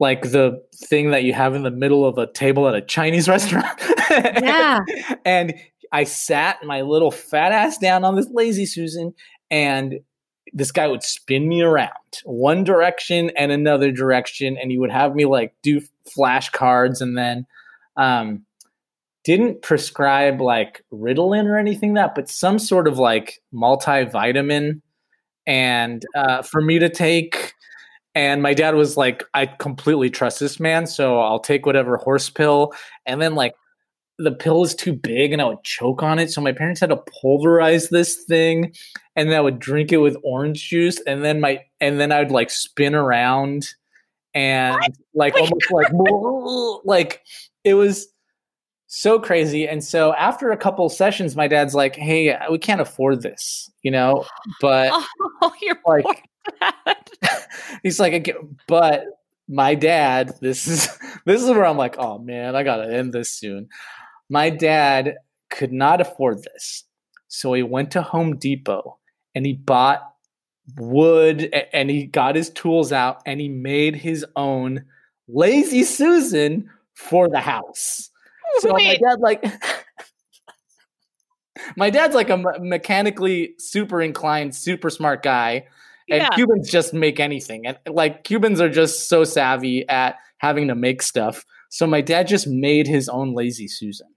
like 0.00 0.30
the 0.30 0.62
thing 0.74 1.10
that 1.10 1.24
you 1.24 1.32
have 1.32 1.54
in 1.54 1.62
the 1.62 1.70
middle 1.70 2.04
of 2.06 2.18
a 2.18 2.26
table 2.26 2.68
at 2.68 2.74
a 2.74 2.80
Chinese 2.80 3.28
restaurant. 3.28 3.80
Yeah. 4.10 4.80
and 5.24 5.54
I 5.92 6.04
sat 6.04 6.64
my 6.64 6.82
little 6.82 7.10
fat 7.10 7.52
ass 7.52 7.78
down 7.78 8.04
on 8.04 8.16
this 8.16 8.28
lazy 8.30 8.66
Susan, 8.66 9.14
and 9.50 10.00
this 10.52 10.72
guy 10.72 10.86
would 10.86 11.02
spin 11.02 11.48
me 11.48 11.62
around 11.62 11.90
one 12.24 12.64
direction 12.64 13.30
and 13.36 13.52
another 13.52 13.90
direction, 13.90 14.56
and 14.60 14.70
he 14.70 14.78
would 14.78 14.90
have 14.90 15.14
me 15.14 15.24
like 15.24 15.54
do 15.62 15.80
flashcards, 16.16 17.00
and 17.00 17.16
then 17.16 17.46
um, 17.96 18.44
didn't 19.24 19.62
prescribe 19.62 20.40
like 20.40 20.84
Ritalin 20.92 21.46
or 21.46 21.56
anything 21.56 21.94
that, 21.94 22.14
but 22.14 22.28
some 22.28 22.58
sort 22.58 22.86
of 22.86 22.98
like 22.98 23.40
multivitamin, 23.52 24.80
and 25.46 26.04
uh, 26.14 26.42
for 26.42 26.60
me 26.60 26.78
to 26.78 26.88
take. 26.88 27.54
And 28.16 28.42
my 28.42 28.54
dad 28.54 28.76
was 28.76 28.96
like, 28.96 29.24
I 29.34 29.46
completely 29.46 30.08
trust 30.08 30.38
this 30.38 30.60
man, 30.60 30.86
so 30.86 31.18
I'll 31.18 31.40
take 31.40 31.66
whatever 31.66 31.96
horse 31.96 32.30
pill. 32.30 32.72
And 33.06 33.20
then 33.20 33.34
like 33.34 33.54
the 34.18 34.32
pill 34.32 34.62
is 34.62 34.74
too 34.74 34.92
big 34.92 35.32
and 35.32 35.42
I 35.42 35.46
would 35.46 35.64
choke 35.64 36.02
on 36.02 36.18
it. 36.18 36.30
So 36.30 36.40
my 36.40 36.52
parents 36.52 36.80
had 36.80 36.90
to 36.90 37.02
pulverize 37.20 37.88
this 37.88 38.24
thing 38.28 38.72
and 39.16 39.30
then 39.30 39.38
I 39.38 39.40
would 39.40 39.58
drink 39.58 39.92
it 39.92 39.96
with 39.98 40.16
orange 40.22 40.68
juice 40.68 41.00
and 41.06 41.24
then 41.24 41.40
my 41.40 41.64
and 41.80 41.98
then 41.98 42.12
I'd 42.12 42.30
like 42.30 42.50
spin 42.50 42.94
around 42.94 43.68
and 44.34 44.76
like 45.14 45.34
Wait. 45.34 45.42
almost 45.42 45.70
like 45.72 45.88
like 46.84 47.22
it 47.64 47.74
was 47.74 48.08
so 48.94 49.18
crazy. 49.18 49.66
And 49.66 49.82
so 49.82 50.14
after 50.14 50.50
a 50.50 50.56
couple 50.56 50.88
sessions, 50.88 51.36
my 51.36 51.48
dad's 51.48 51.74
like, 51.74 51.96
Hey, 51.96 52.36
we 52.50 52.58
can't 52.58 52.80
afford 52.80 53.22
this, 53.22 53.70
you 53.82 53.90
know? 53.90 54.24
But 54.60 54.90
Oh, 55.42 55.52
you're 55.60 55.78
like 55.86 56.28
he's 57.82 58.00
like, 58.00 58.36
but 58.66 59.04
my 59.48 59.74
dad, 59.74 60.34
this 60.40 60.66
is 60.66 60.88
this 61.26 61.42
is 61.42 61.48
where 61.50 61.66
I'm 61.66 61.76
like, 61.76 61.96
oh 61.98 62.18
man, 62.18 62.56
I 62.56 62.62
gotta 62.62 62.92
end 62.92 63.12
this 63.12 63.30
soon. 63.30 63.68
My 64.28 64.50
dad 64.50 65.16
could 65.50 65.72
not 65.72 66.00
afford 66.00 66.42
this, 66.42 66.84
so 67.28 67.52
he 67.52 67.62
went 67.62 67.90
to 67.92 68.02
Home 68.02 68.36
Depot 68.36 68.98
and 69.34 69.44
he 69.44 69.54
bought 69.54 70.02
wood 70.76 71.52
and 71.72 71.90
he 71.90 72.06
got 72.06 72.36
his 72.36 72.50
tools 72.50 72.92
out 72.92 73.20
and 73.26 73.40
he 73.40 73.48
made 73.48 73.96
his 73.96 74.24
own 74.36 74.84
lazy 75.28 75.82
Susan 75.82 76.70
for 76.94 77.28
the 77.28 77.40
house. 77.40 78.10
So 78.60 78.68
my 78.70 78.74
Wait. 78.76 79.00
dad 79.00 79.20
like 79.20 79.44
my 81.76 81.90
dad's 81.90 82.14
like 82.14 82.30
a 82.30 82.36
mechanically 82.60 83.54
super 83.58 84.02
inclined, 84.02 84.54
super 84.54 84.90
smart 84.90 85.22
guy. 85.22 85.66
And 86.10 86.22
Yeah. 86.22 86.28
Cubans 86.30 86.70
just 86.70 86.92
make 86.92 87.20
anything. 87.20 87.66
And 87.66 87.78
like 87.86 88.24
Cubans 88.24 88.60
are 88.60 88.68
just 88.68 89.08
so 89.08 89.24
savvy 89.24 89.88
at 89.88 90.16
having 90.38 90.68
to 90.68 90.74
make 90.74 91.02
stuff. 91.02 91.44
So 91.70 91.86
my 91.86 92.00
dad 92.00 92.28
just 92.28 92.46
made 92.46 92.86
his 92.86 93.08
own 93.08 93.34
lazy 93.34 93.68
Susan. 93.68 94.08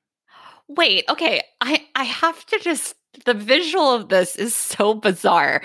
Wait, 0.68 1.06
okay. 1.10 1.42
I 1.62 1.86
I 1.96 2.04
have 2.04 2.46
to 2.48 2.60
just 2.60 2.96
the 3.26 3.34
visual 3.34 3.94
of 3.94 4.10
this 4.10 4.36
is 4.36 4.54
so 4.54 4.94
bizarre. 4.94 5.64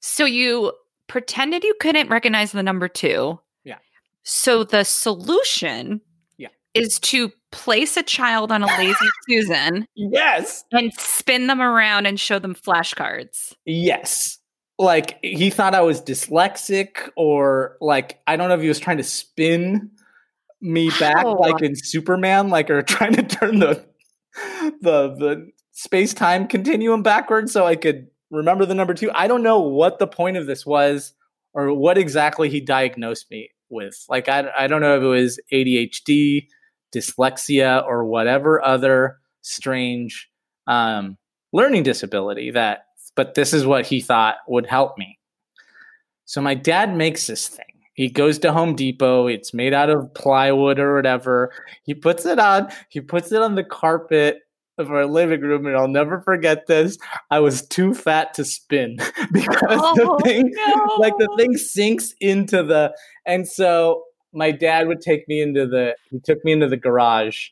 So 0.00 0.24
you 0.24 0.72
pretended 1.08 1.64
you 1.64 1.74
couldn't 1.80 2.08
recognize 2.08 2.52
the 2.52 2.62
number 2.62 2.88
2. 2.88 3.38
Yeah. 3.64 3.78
So 4.22 4.62
the 4.64 4.84
solution 4.84 6.00
Yeah. 6.38 6.48
is 6.74 6.98
to 7.00 7.32
place 7.54 7.96
a 7.96 8.02
child 8.02 8.50
on 8.52 8.62
a 8.62 8.66
lazy 8.78 9.06
Susan 9.28 9.86
Yes. 9.94 10.64
and 10.72 10.92
spin 10.94 11.46
them 11.46 11.62
around 11.62 12.06
and 12.06 12.18
show 12.20 12.38
them 12.38 12.54
flashcards. 12.54 13.54
Yes. 13.64 14.38
Like 14.78 15.18
he 15.22 15.50
thought 15.50 15.74
I 15.74 15.82
was 15.82 16.02
dyslexic 16.02 17.08
or 17.16 17.76
like 17.80 18.18
I 18.26 18.36
don't 18.36 18.48
know 18.48 18.56
if 18.56 18.60
he 18.60 18.68
was 18.68 18.80
trying 18.80 18.96
to 18.98 19.04
spin 19.04 19.90
me 20.60 20.90
back 20.98 21.24
Wow. 21.24 21.36
like 21.38 21.62
in 21.62 21.76
Superman 21.76 22.48
like 22.48 22.68
or 22.70 22.82
trying 22.96 23.14
to 23.14 23.22
turn 23.22 23.60
the 23.60 23.86
the 24.80 25.14
the 25.14 25.50
space-time 25.72 26.48
continuum 26.48 27.02
backwards 27.02 27.52
so 27.52 27.66
I 27.66 27.76
could 27.76 28.08
remember 28.30 28.64
the 28.66 28.74
number 28.74 28.94
2. 28.94 29.10
I 29.14 29.26
don't 29.28 29.42
know 29.42 29.60
what 29.60 29.98
the 29.98 30.06
point 30.08 30.36
of 30.36 30.46
this 30.46 30.66
was 30.66 31.12
or 31.52 31.72
what 31.72 31.96
exactly 31.98 32.48
he 32.48 32.60
diagnosed 32.60 33.30
me 33.30 33.50
with. 33.70 34.04
Like 34.08 34.28
I 34.28 34.50
I 34.58 34.66
don't 34.66 34.80
know 34.80 34.96
if 34.96 35.02
it 35.04 35.06
was 35.06 35.38
ADHD, 35.52 36.48
dyslexia 36.94 37.84
or 37.84 38.04
whatever 38.04 38.62
other 38.64 39.18
strange 39.42 40.30
um 40.66 41.16
learning 41.52 41.82
disability 41.82 42.50
that 42.50 42.86
but 43.16 43.34
this 43.34 43.52
is 43.52 43.66
what 43.66 43.86
he 43.86 44.00
thought 44.00 44.36
would 44.48 44.66
help 44.66 44.96
me. 44.98 45.18
So 46.24 46.40
my 46.40 46.54
dad 46.54 46.96
makes 46.96 47.26
this 47.26 47.46
thing. 47.48 47.64
He 47.92 48.08
goes 48.08 48.38
to 48.40 48.52
Home 48.52 48.74
Depot. 48.74 49.28
It's 49.28 49.54
made 49.54 49.72
out 49.72 49.88
of 49.90 50.12
plywood 50.14 50.80
or 50.80 50.96
whatever. 50.96 51.52
He 51.84 51.94
puts 51.94 52.26
it 52.26 52.40
on. 52.40 52.68
He 52.88 53.00
puts 53.00 53.30
it 53.30 53.40
on 53.40 53.54
the 53.54 53.62
carpet 53.62 54.38
of 54.78 54.90
our 54.90 55.06
living 55.06 55.42
room, 55.42 55.66
and 55.66 55.76
I'll 55.76 55.86
never 55.86 56.20
forget 56.22 56.66
this. 56.66 56.98
I 57.30 57.38
was 57.38 57.64
too 57.68 57.94
fat 57.94 58.34
to 58.34 58.44
spin 58.44 58.96
because 59.32 59.78
Oh, 59.80 60.16
the 60.18 60.24
thing, 60.24 60.50
no. 60.56 60.96
like 60.98 61.16
the 61.18 61.32
thing, 61.38 61.56
sinks 61.56 62.12
into 62.20 62.64
the. 62.64 62.92
And 63.26 63.46
so 63.46 64.02
my 64.34 64.50
dad 64.50 64.88
would 64.88 65.00
take 65.00 65.26
me 65.28 65.40
into 65.40 65.66
the. 65.66 65.96
He 66.10 66.20
took 66.20 66.44
me 66.44 66.52
into 66.52 66.68
the 66.68 66.76
garage, 66.76 67.48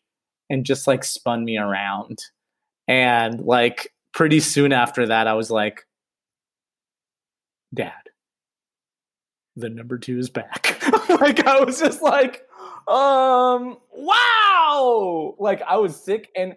and 0.50 0.64
just 0.64 0.86
like 0.86 1.04
spun 1.04 1.44
me 1.44 1.58
around, 1.58 2.18
and 2.88 3.40
like 3.40 3.92
pretty 4.12 4.40
soon 4.40 4.72
after 4.72 5.06
that, 5.06 5.26
I 5.26 5.34
was 5.34 5.50
like, 5.50 5.86
Dad, 7.74 7.92
the 9.56 9.70
number 9.70 9.98
two 9.98 10.18
is 10.18 10.30
back. 10.30 10.78
like, 11.08 11.46
I 11.46 11.64
was 11.64 11.80
just 11.80 12.02
like, 12.02 12.46
um, 12.86 13.78
wow. 13.94 15.34
Like, 15.38 15.62
I 15.62 15.76
was 15.76 15.96
sick 15.96 16.30
and 16.36 16.54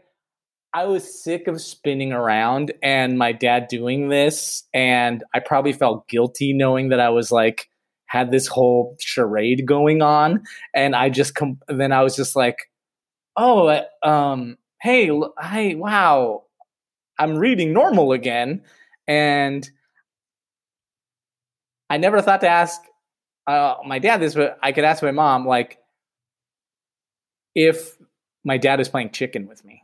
I 0.73 0.85
was 0.85 1.23
sick 1.23 1.47
of 1.47 1.61
spinning 1.61 2.11
around 2.11 2.73
and 2.83 3.17
my 3.17 3.31
dad 3.31 3.67
doing 3.69 4.09
this. 4.09 4.63
And 4.73 5.23
I 5.33 5.39
probably 5.39 5.71
felt 5.71 6.07
guilty 6.09 6.51
knowing 6.51 6.89
that 6.89 6.99
I 6.99 7.09
was 7.09 7.31
like, 7.31 7.69
had 8.07 8.31
this 8.31 8.47
whole 8.47 8.95
charade 8.99 9.65
going 9.65 10.01
on. 10.01 10.43
And 10.73 10.95
I 10.95 11.09
just, 11.09 11.35
com- 11.35 11.59
then 11.67 11.91
I 11.91 12.03
was 12.03 12.15
just 12.15 12.35
like, 12.35 12.69
oh, 13.35 13.67
uh, 13.67 14.07
um, 14.07 14.57
hey, 14.81 15.09
l- 15.09 15.33
hey, 15.41 15.75
wow. 15.75 16.43
I'm 17.17 17.37
reading 17.37 17.73
normal 17.73 18.11
again. 18.11 18.61
And 19.07 19.69
I 21.89 21.97
never 21.97 22.21
thought 22.21 22.41
to 22.41 22.49
ask 22.49 22.81
uh, 23.47 23.75
my 23.85 23.99
dad 23.99 24.17
this, 24.19 24.35
but 24.35 24.57
I 24.61 24.71
could 24.71 24.83
ask 24.83 25.03
my 25.03 25.11
mom, 25.11 25.47
like, 25.47 25.77
if 27.53 27.97
my 28.43 28.57
dad 28.57 28.79
is 28.79 28.89
playing 28.89 29.11
chicken 29.11 29.47
with 29.47 29.63
me. 29.63 29.83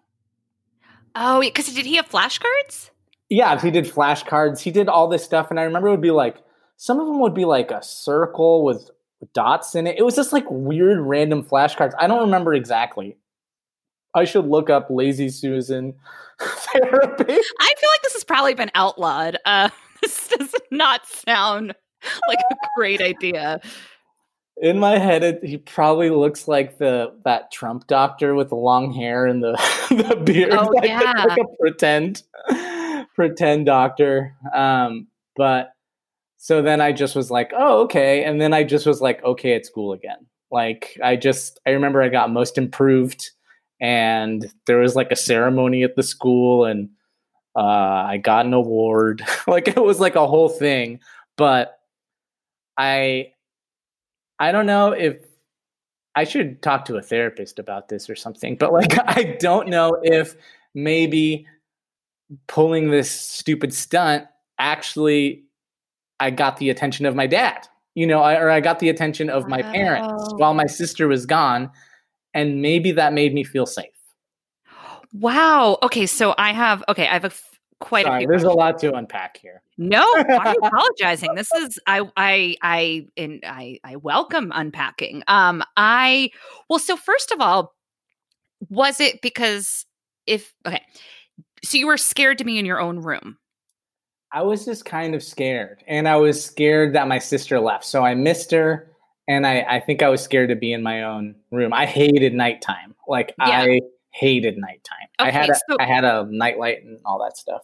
Oh, 1.16 1.40
because 1.40 1.74
did 1.74 1.86
he 1.86 1.96
have 1.96 2.10
flashcards? 2.10 2.90
Yeah, 3.30 3.60
he 3.60 3.72
did 3.72 3.86
flashcards. 3.86 4.60
He 4.60 4.72
did 4.72 4.90
all 4.90 5.08
this 5.08 5.24
stuff. 5.24 5.52
And 5.52 5.60
I 5.60 5.64
remember 5.64 5.88
it 5.88 5.92
would 5.92 6.02
be 6.02 6.12
like, 6.12 6.38
some 6.82 7.00
of 7.00 7.06
them 7.06 7.20
would 7.20 7.36
be 7.36 7.46
like 7.46 7.70
a 7.70 7.84
circle 7.84 8.64
with 8.64 8.90
dots 9.36 9.76
in 9.76 9.86
it. 9.86 10.00
It 10.00 10.02
was 10.02 10.16
just 10.16 10.34
like 10.34 10.46
weird 10.50 11.00
random 11.00 11.44
flashcards. 11.44 11.94
I 12.00 12.08
don't 12.08 12.22
remember 12.22 12.56
exactly. 12.56 13.18
I 14.16 14.26
should 14.26 14.48
look 14.48 14.72
up 14.72 14.88
Lazy 14.90 15.30
Susan 15.30 15.94
therapy. 16.40 17.34
I 17.34 17.74
feel 17.78 17.90
like 17.90 18.02
this 18.02 18.14
has 18.14 18.24
probably 18.24 18.56
been 18.56 18.72
outlawed. 18.74 19.38
Uh, 19.46 19.70
this 20.02 20.28
does 20.30 20.56
not 20.72 21.06
sound 21.06 21.76
like 22.28 22.40
a 22.52 22.56
great 22.76 23.00
idea. 23.00 23.62
In 24.58 24.80
my 24.80 24.98
head, 24.98 25.24
it, 25.24 25.44
he 25.44 25.58
probably 25.58 26.10
looks 26.10 26.48
like 26.48 26.80
the 26.80 27.14
that 27.26 27.52
Trump 27.52 27.86
doctor 27.86 28.34
with 28.34 28.50
the 28.50 28.56
long 28.56 28.92
hair 28.92 29.28
and 29.28 29.44
the 29.44 29.52
the 29.90 30.16
beard. 30.16 30.54
Oh, 30.54 30.72
like, 30.72 30.90
yeah. 30.90 31.26
like 31.28 31.38
a 31.38 31.58
pretend 31.60 32.24
pretend 33.14 33.68
doctor. 33.68 34.36
Um, 34.52 35.10
but 35.36 35.74
so 36.44 36.64
then 36.64 36.82
I 36.82 36.92
just 36.92 37.16
was 37.16 37.30
like, 37.30 37.52
oh, 37.56 37.82
okay. 37.82 38.24
And 38.24 38.42
then 38.42 38.52
I 38.52 38.64
just 38.64 38.88
was 38.88 39.00
like, 39.00 39.24
okay, 39.24 39.54
at 39.54 39.64
school 39.64 39.94
again. 39.94 40.26
Like 40.50 40.98
I 41.04 41.16
just 41.16 41.60
I 41.68 41.70
remember 41.70 42.02
I 42.02 42.10
got 42.10 42.32
most 42.32 42.58
improved 42.58 43.30
and 43.80 44.52
there 44.66 44.80
was 44.80 44.96
like 44.96 45.12
a 45.12 45.16
ceremony 45.16 45.84
at 45.84 45.96
the 45.96 46.02
school 46.02 46.66
and 46.66 46.90
uh, 47.56 47.62
I 47.62 48.18
got 48.18 48.48
an 48.48 48.56
award. 48.56 49.24
like 49.48 49.68
it 49.68 49.84
was 49.84 50.00
like 50.00 50.16
a 50.16 50.26
whole 50.26 50.50
thing. 50.50 51.00
But 51.38 51.80
I 52.76 53.34
I 54.40 54.52
don't 54.52 54.66
know 54.66 54.94
if 54.94 55.18
I 56.16 56.24
should 56.24 56.64
talk 56.64 56.86
to 56.86 56.96
a 56.96 57.04
therapist 57.04 57.60
about 57.60 57.88
this 57.88 58.10
or 58.10 58.16
something, 58.16 58.56
but 58.56 58.74
like 58.74 58.98
I 59.08 59.38
don't 59.40 59.70
know 59.70 59.96
if 60.02 60.36
maybe 60.74 61.46
pulling 62.48 62.90
this 62.90 63.12
stupid 63.12 63.76
stunt 63.76 64.26
actually 64.58 65.44
I 66.22 66.30
got 66.30 66.58
the 66.58 66.70
attention 66.70 67.06
of 67.06 67.16
my 67.16 67.28
dad. 67.28 67.68
You 67.96 68.08
know, 68.08 68.22
I, 68.22 68.36
or 68.36 68.50
I 68.50 68.62
got 68.62 68.80
the 68.80 68.88
attention 68.90 69.30
of 69.30 69.48
my 69.50 69.62
parents 69.62 70.08
Oh. 70.10 70.38
while 70.38 70.54
my 70.54 70.66
sister 70.68 71.08
was 71.10 71.26
gone 71.26 71.70
and 72.34 72.62
maybe 72.62 72.92
that 72.94 73.12
made 73.12 73.34
me 73.34 73.44
feel 73.44 73.66
safe. 73.66 73.88
Wow. 75.14 75.78
Okay, 75.84 76.06
so 76.06 76.34
I 76.38 76.54
have 76.54 76.84
okay, 76.88 77.08
I 77.08 77.14
have 77.14 77.24
a 77.26 77.28
f- 77.28 77.60
quite 77.82 78.06
a 78.06 78.10
Sorry, 78.10 78.20
few. 78.22 78.28
there's 78.30 78.44
a 78.44 78.52
lot 78.52 78.80
to 78.80 78.94
unpack 78.94 79.38
here. 79.38 79.62
No, 79.78 80.06
i'm 80.16 80.56
apologizing? 80.64 81.36
This 81.36 81.52
is 81.54 81.80
I 81.88 82.04
I 82.16 82.56
I 82.62 83.08
and 83.18 83.44
I 83.46 83.80
I 83.84 83.98
welcome 83.98 84.52
unpacking. 84.56 85.24
Um 85.28 85.64
I 85.76 86.30
well 86.70 86.80
so 86.80 86.96
first 86.96 87.32
of 87.32 87.42
all, 87.42 87.74
was 88.70 89.02
it 89.02 89.22
because 89.22 89.86
if 90.28 90.54
okay, 90.66 90.82
so 91.64 91.78
you 91.78 91.88
were 91.88 91.98
scared 91.98 92.38
to 92.38 92.46
be 92.46 92.58
in 92.58 92.66
your 92.66 92.80
own 92.80 93.00
room. 93.00 93.38
I 94.34 94.42
was 94.44 94.66
just 94.66 94.86
kind 94.86 95.14
of 95.16 95.24
scared, 95.24 95.84
and 95.88 96.08
I 96.08 96.16
was 96.16 96.44
scared 96.44 96.94
that 96.94 97.08
my 97.08 97.20
sister 97.20 97.60
left. 97.60 97.86
So 97.86 98.04
I 98.04 98.16
missed 98.16 98.52
her, 98.52 98.92
and 99.28 99.46
I, 99.46 99.62
I 99.70 99.80
think 99.80 100.02
I 100.02 100.10
was 100.10 100.22
scared 100.24 100.50
to 100.50 100.56
be 100.56 100.72
in 100.74 100.84
my 100.84 101.04
own 101.04 101.36
room. 101.52 101.74
I 101.74 101.86
hated 101.86 102.34
nighttime. 102.34 102.96
Like 103.08 103.34
Yeah. 103.40 103.62
I 103.62 103.82
hated 104.14 104.58
nighttime. 104.58 105.08
I 105.20 105.32
had 105.32 105.50
a, 105.50 105.56
so- 105.56 105.78
I 105.80 105.86
had 105.86 106.04
a 106.04 106.28
nightlight 106.30 106.84
and 106.84 107.00
all 107.06 107.20
that 107.24 107.38
stuff. 107.38 107.62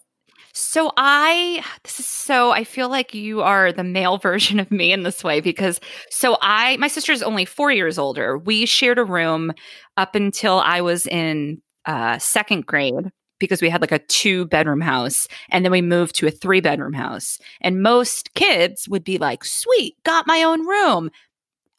So 0.54 0.92
I 0.98 1.64
this 1.84 2.00
is 2.00 2.06
so 2.08 2.52
I 2.52 2.64
feel 2.64 2.90
like 2.90 3.14
you 3.14 3.42
are 3.42 3.72
the 3.72 3.84
male 3.84 4.18
version 4.30 4.60
of 4.60 4.72
me 4.72 4.92
in 4.92 5.04
this 5.04 5.24
way 5.24 5.40
because 5.40 5.80
so 6.10 6.38
I 6.42 6.78
my 6.78 6.88
sister 6.88 7.12
is 7.12 7.22
only 7.22 7.46
4 7.46 7.72
years 7.72 8.00
older. 8.00 8.38
We 8.40 8.66
shared 8.66 8.98
a 8.98 9.04
room 9.06 9.54
up 9.98 10.16
until 10.16 10.60
I 10.60 10.82
was 10.82 11.06
in 11.08 11.62
uh 11.86 12.18
second 12.18 12.66
grade 12.66 13.12
because 13.40 13.62
we 13.62 13.70
had 13.70 13.82
like 13.82 13.92
a 13.92 14.00
two 14.00 14.46
bedroom 14.46 14.82
house 14.82 15.28
and 15.50 15.64
then 15.64 15.72
we 15.72 15.82
moved 15.82 16.16
to 16.16 16.28
a 16.28 16.32
three 16.32 16.62
bedroom 16.62 16.94
house. 16.94 17.40
And 17.62 17.82
most 17.82 18.34
kids 18.34 18.88
would 18.90 19.04
be 19.04 19.18
like, 19.18 19.44
"Sweet, 19.46 19.96
got 20.04 20.28
my 20.28 20.44
own 20.44 20.66
room." 20.66 21.12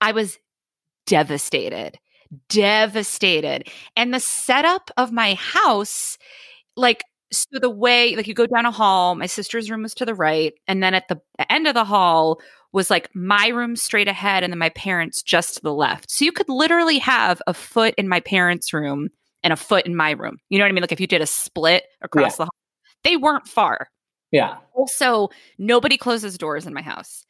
I 0.01 0.13
was 0.13 0.39
devastated. 1.07 1.99
Devastated. 2.49 3.69
And 3.97 4.13
the 4.13 4.21
setup 4.21 4.91
of 4.97 5.13
my 5.13 5.35
house 5.35 6.19
like 6.77 7.05
so 7.31 7.59
the 7.59 7.69
way 7.69 8.17
like 8.17 8.27
you 8.27 8.35
go 8.35 8.47
down 8.47 8.65
a 8.65 8.71
hall 8.71 9.15
my 9.15 9.27
sister's 9.27 9.71
room 9.71 9.83
was 9.83 9.93
to 9.95 10.07
the 10.07 10.15
right 10.15 10.55
and 10.67 10.83
then 10.83 10.95
at 10.95 11.09
the 11.09 11.21
end 11.51 11.67
of 11.67 11.75
the 11.75 11.85
hall 11.85 12.41
was 12.73 12.89
like 12.89 13.11
my 13.15 13.49
room 13.49 13.77
straight 13.77 14.09
ahead 14.09 14.43
and 14.43 14.53
then 14.53 14.59
my 14.59 14.71
parents 14.71 15.23
just 15.23 15.57
to 15.57 15.61
the 15.63 15.75
left 15.75 16.11
so 16.11 16.25
you 16.25 16.33
could 16.33 16.49
literally 16.49 16.99
have 16.99 17.43
a 17.47 17.53
foot 17.53 17.95
in 17.99 18.09
my 18.09 18.21
parents 18.21 18.73
room 18.73 19.11
and 19.43 19.53
a 19.53 19.57
foot 19.57 19.87
in 19.87 19.95
my 19.97 20.11
room 20.13 20.39
you 20.49 20.59
know 20.59 20.65
what 20.65 20.71
i 20.71 20.73
mean 20.73 20.83
like 20.83 20.93
if 20.93 21.01
you 21.01 21.07
did 21.07 21.21
a 21.21 21.27
split 21.27 21.85
across 22.03 22.37
the 22.37 22.45
hall 22.45 22.55
they 23.05 23.17
weren't 23.17 23.47
far 23.49 23.89
Yeah. 24.33 24.59
Also, 24.75 25.29
nobody 25.59 25.97
closes 25.97 26.37
doors 26.37 26.67
in 26.67 26.75
my 26.75 26.83
house. 26.83 27.25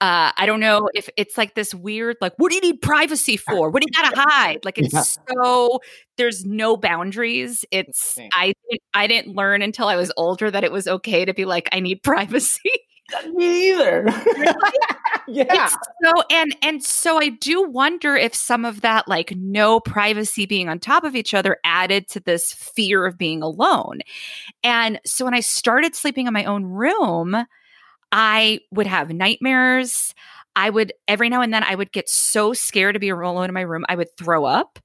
Uh, 0.00 0.30
I 0.36 0.44
don't 0.44 0.60
know 0.60 0.90
if 0.92 1.08
it's 1.16 1.38
like 1.38 1.54
this 1.54 1.74
weird, 1.74 2.16
like, 2.20 2.34
what 2.36 2.50
do 2.50 2.56
you 2.56 2.60
need 2.60 2.82
privacy 2.82 3.36
for? 3.48 3.70
What 3.70 3.82
do 3.82 3.88
you 3.90 4.02
gotta 4.02 4.20
hide? 4.28 4.64
Like, 4.64 4.76
it's 4.78 4.92
Yeah. 4.92 5.02
so 5.38 5.80
there's 6.18 6.44
no 6.44 6.76
boundaries. 6.76 7.64
It's 7.70 8.18
I 8.34 8.52
I 8.92 9.06
didn't 9.06 9.34
learn 9.34 9.62
until 9.62 9.88
I 9.88 9.96
was 9.96 10.12
older 10.18 10.50
that 10.50 10.64
it 10.64 10.72
was 10.72 10.86
okay 10.86 11.24
to 11.24 11.32
be 11.32 11.44
like, 11.46 11.68
I 11.72 11.80
need 11.80 12.02
privacy. 12.02 12.70
Me 13.34 13.70
either. 13.70 14.04
yeah. 15.28 15.44
It's 15.48 15.76
so 16.02 16.12
and 16.30 16.56
and 16.62 16.82
so 16.82 17.18
I 17.18 17.28
do 17.28 17.62
wonder 17.62 18.16
if 18.16 18.34
some 18.34 18.64
of 18.64 18.80
that 18.80 19.08
like 19.08 19.34
no 19.36 19.80
privacy 19.80 20.46
being 20.46 20.68
on 20.68 20.78
top 20.78 21.04
of 21.04 21.14
each 21.14 21.34
other 21.34 21.58
added 21.64 22.08
to 22.08 22.20
this 22.20 22.52
fear 22.52 23.06
of 23.06 23.18
being 23.18 23.42
alone. 23.42 24.00
And 24.62 25.00
so 25.04 25.24
when 25.24 25.34
I 25.34 25.40
started 25.40 25.94
sleeping 25.94 26.26
in 26.26 26.32
my 26.32 26.44
own 26.44 26.64
room, 26.64 27.36
I 28.12 28.60
would 28.72 28.86
have 28.86 29.10
nightmares. 29.10 30.14
I 30.56 30.70
would 30.70 30.92
every 31.08 31.28
now 31.28 31.42
and 31.42 31.52
then 31.52 31.64
I 31.64 31.74
would 31.74 31.92
get 31.92 32.08
so 32.08 32.52
scared 32.52 32.94
to 32.94 33.00
be 33.00 33.08
alone 33.10 33.44
in 33.46 33.54
my 33.54 33.62
room, 33.62 33.84
I 33.88 33.96
would 33.96 34.16
throw 34.16 34.44
up. 34.44 34.78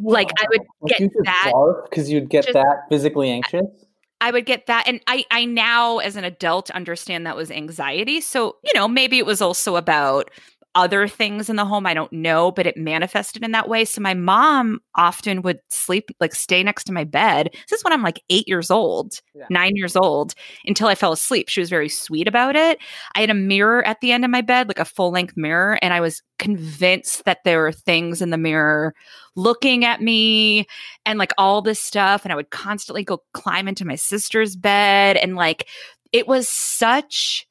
Like, 0.00 0.30
I 0.38 0.46
would 0.50 0.62
get 0.88 1.10
that- 1.24 1.52
because 1.88 2.10
you'd 2.10 2.28
get 2.28 2.44
just- 2.44 2.54
that 2.54 2.88
physically 2.88 3.30
anxious. 3.30 3.85
I 4.20 4.30
would 4.30 4.46
get 4.46 4.66
that. 4.66 4.84
And 4.86 5.00
I, 5.06 5.24
I 5.30 5.44
now, 5.44 5.98
as 5.98 6.16
an 6.16 6.24
adult, 6.24 6.70
understand 6.70 7.26
that 7.26 7.36
was 7.36 7.50
anxiety. 7.50 8.20
So, 8.20 8.56
you 8.64 8.72
know, 8.74 8.88
maybe 8.88 9.18
it 9.18 9.26
was 9.26 9.42
also 9.42 9.76
about 9.76 10.30
other 10.76 11.08
things 11.08 11.48
in 11.50 11.56
the 11.56 11.64
home. 11.64 11.86
I 11.86 11.94
don't 11.94 12.12
know, 12.12 12.52
but 12.52 12.66
it 12.66 12.76
manifested 12.76 13.42
in 13.42 13.50
that 13.52 13.68
way. 13.68 13.84
So 13.84 14.00
my 14.00 14.14
mom 14.14 14.78
often 14.94 15.42
would 15.42 15.58
sleep, 15.70 16.10
like 16.20 16.34
stay 16.34 16.62
next 16.62 16.84
to 16.84 16.92
my 16.92 17.02
bed. 17.02 17.50
This 17.68 17.78
is 17.80 17.82
when 17.82 17.92
I'm 17.92 18.02
like 18.02 18.22
eight 18.30 18.46
years 18.46 18.70
old, 18.70 19.14
Yeah. 19.34 19.46
nine 19.50 19.74
years 19.74 19.96
old, 19.96 20.34
until 20.66 20.86
I 20.86 20.94
fell 20.94 21.12
asleep. 21.12 21.48
She 21.48 21.60
was 21.60 21.70
very 21.70 21.88
sweet 21.88 22.28
about 22.28 22.54
it. 22.54 22.78
I 23.16 23.20
had 23.22 23.30
a 23.30 23.34
mirror 23.34 23.84
at 23.84 24.00
the 24.00 24.12
end 24.12 24.24
of 24.24 24.30
my 24.30 24.42
bed, 24.42 24.68
like 24.68 24.78
a 24.78 24.84
full 24.84 25.10
length 25.10 25.34
mirror. 25.36 25.78
And 25.82 25.92
I 25.94 26.00
was 26.00 26.22
convinced 26.38 27.24
that 27.24 27.38
there 27.44 27.60
were 27.62 27.72
things 27.72 28.20
in 28.20 28.28
the 28.30 28.36
mirror 28.38 28.94
looking 29.34 29.84
at 29.84 30.02
me 30.02 30.66
and 31.06 31.18
like 31.18 31.32
all 31.38 31.62
this 31.62 31.80
stuff 31.80 32.24
and 32.24 32.32
i 32.32 32.36
would 32.36 32.50
constantly 32.50 33.02
go 33.04 33.22
climb 33.32 33.68
into 33.68 33.86
my 33.86 33.94
sister's 33.94 34.54
bed 34.56 35.16
and 35.16 35.34
like 35.34 35.66
it 36.12 36.26
was 36.28 36.48
such 36.48 37.45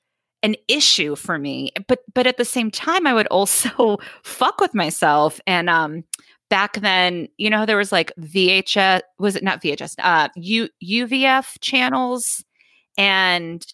an 0.45 0.55
issue 0.67 1.15
for 1.15 1.39
me 1.39 1.71
but 1.88 1.99
but 2.13 2.27
at 2.27 2.38
the 2.38 2.45
same 2.45 2.69
time 2.69 3.08
i 3.08 3.13
would 3.13 3.27
also 3.27 3.97
fuck 4.23 4.62
with 4.62 4.75
myself 4.75 5.41
and 5.47 5.69
um 5.69 6.03
back 6.49 6.79
then 6.81 7.27
you 7.38 7.49
know 7.49 7.65
there 7.65 7.77
was 7.77 7.91
like 7.91 8.12
vhs 8.19 9.01
was 9.17 9.36
it 9.36 9.43
not 9.43 9.62
vhs 9.62 9.95
uh 9.99 10.29
U, 10.36 10.69
UHF 10.84 11.58
channels 11.62 12.43
and 12.97 13.65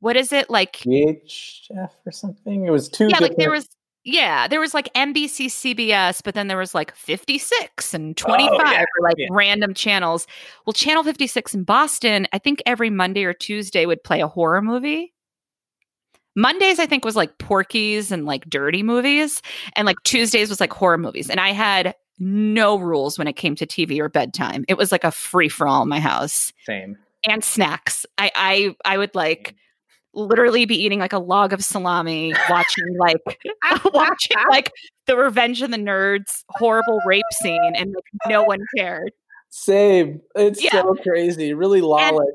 what 0.00 0.16
is 0.16 0.32
it 0.32 0.48
like 0.48 0.76
VHF 0.78 1.90
or 2.06 2.12
something. 2.12 2.66
It 2.66 2.70
was 2.70 2.88
two. 2.88 3.08
yeah 3.08 3.18
like 3.18 3.36
there 3.36 3.50
was 3.50 3.68
yeah 4.04 4.46
there 4.46 4.60
was 4.60 4.72
like 4.72 4.92
nbc 4.94 5.46
cbs 5.46 6.22
but 6.22 6.34
then 6.34 6.46
there 6.46 6.56
was 6.56 6.74
like 6.74 6.94
56 6.94 7.92
and 7.92 8.16
25 8.16 8.60
yeah, 8.60 8.84
like 9.02 9.16
yeah. 9.18 9.26
random 9.30 9.74
channels 9.74 10.26
well 10.64 10.72
channel 10.72 11.02
56 11.02 11.54
in 11.54 11.64
boston 11.64 12.26
i 12.32 12.38
think 12.38 12.62
every 12.64 12.90
monday 12.90 13.24
or 13.24 13.34
tuesday 13.34 13.86
would 13.86 14.02
play 14.04 14.20
a 14.20 14.28
horror 14.28 14.62
movie 14.62 15.12
mondays 16.38 16.78
i 16.78 16.86
think 16.86 17.04
was 17.04 17.16
like 17.16 17.36
Porky's 17.38 18.12
and 18.12 18.24
like 18.24 18.48
dirty 18.48 18.82
movies 18.82 19.42
and 19.74 19.86
like 19.86 19.96
tuesdays 20.04 20.48
was 20.48 20.60
like 20.60 20.72
horror 20.72 20.98
movies 20.98 21.28
and 21.28 21.40
i 21.40 21.50
had 21.52 21.94
no 22.18 22.76
rules 22.78 23.18
when 23.18 23.28
it 23.28 23.34
came 23.34 23.54
to 23.54 23.66
tv 23.66 23.98
or 23.98 24.08
bedtime 24.08 24.64
it 24.68 24.76
was 24.76 24.90
like 24.92 25.04
a 25.04 25.10
free-for-all 25.10 25.82
in 25.82 25.88
my 25.88 26.00
house 26.00 26.52
same. 26.64 26.96
and 27.28 27.44
snacks. 27.44 28.06
I 28.16 28.30
I 28.34 28.76
I 28.84 28.98
would 28.98 29.14
like 29.14 29.54
literally 30.14 30.64
be 30.64 30.76
eating 30.76 30.98
like 30.98 31.12
a 31.12 31.18
log 31.18 31.52
of 31.52 31.64
salami, 31.64 32.34
watching 32.50 32.96
like 32.98 33.16
watching 33.94 34.36
like 34.50 34.72
the 35.06 35.16
Revenge 35.16 35.62
of 35.62 35.70
the 35.70 35.76
Nerds 35.76 36.44
horrible 36.50 37.00
rape 37.06 37.24
scene, 37.32 37.74
and 37.74 37.94
like 37.94 38.04
no 38.28 38.42
one 38.42 38.60
cared. 38.76 39.12
Same. 39.50 40.20
It's 40.34 40.62
Yeah. 40.62 40.70
so 40.82 40.94
crazy. 41.02 41.54
Really 41.54 41.80
lawless. 41.80 42.26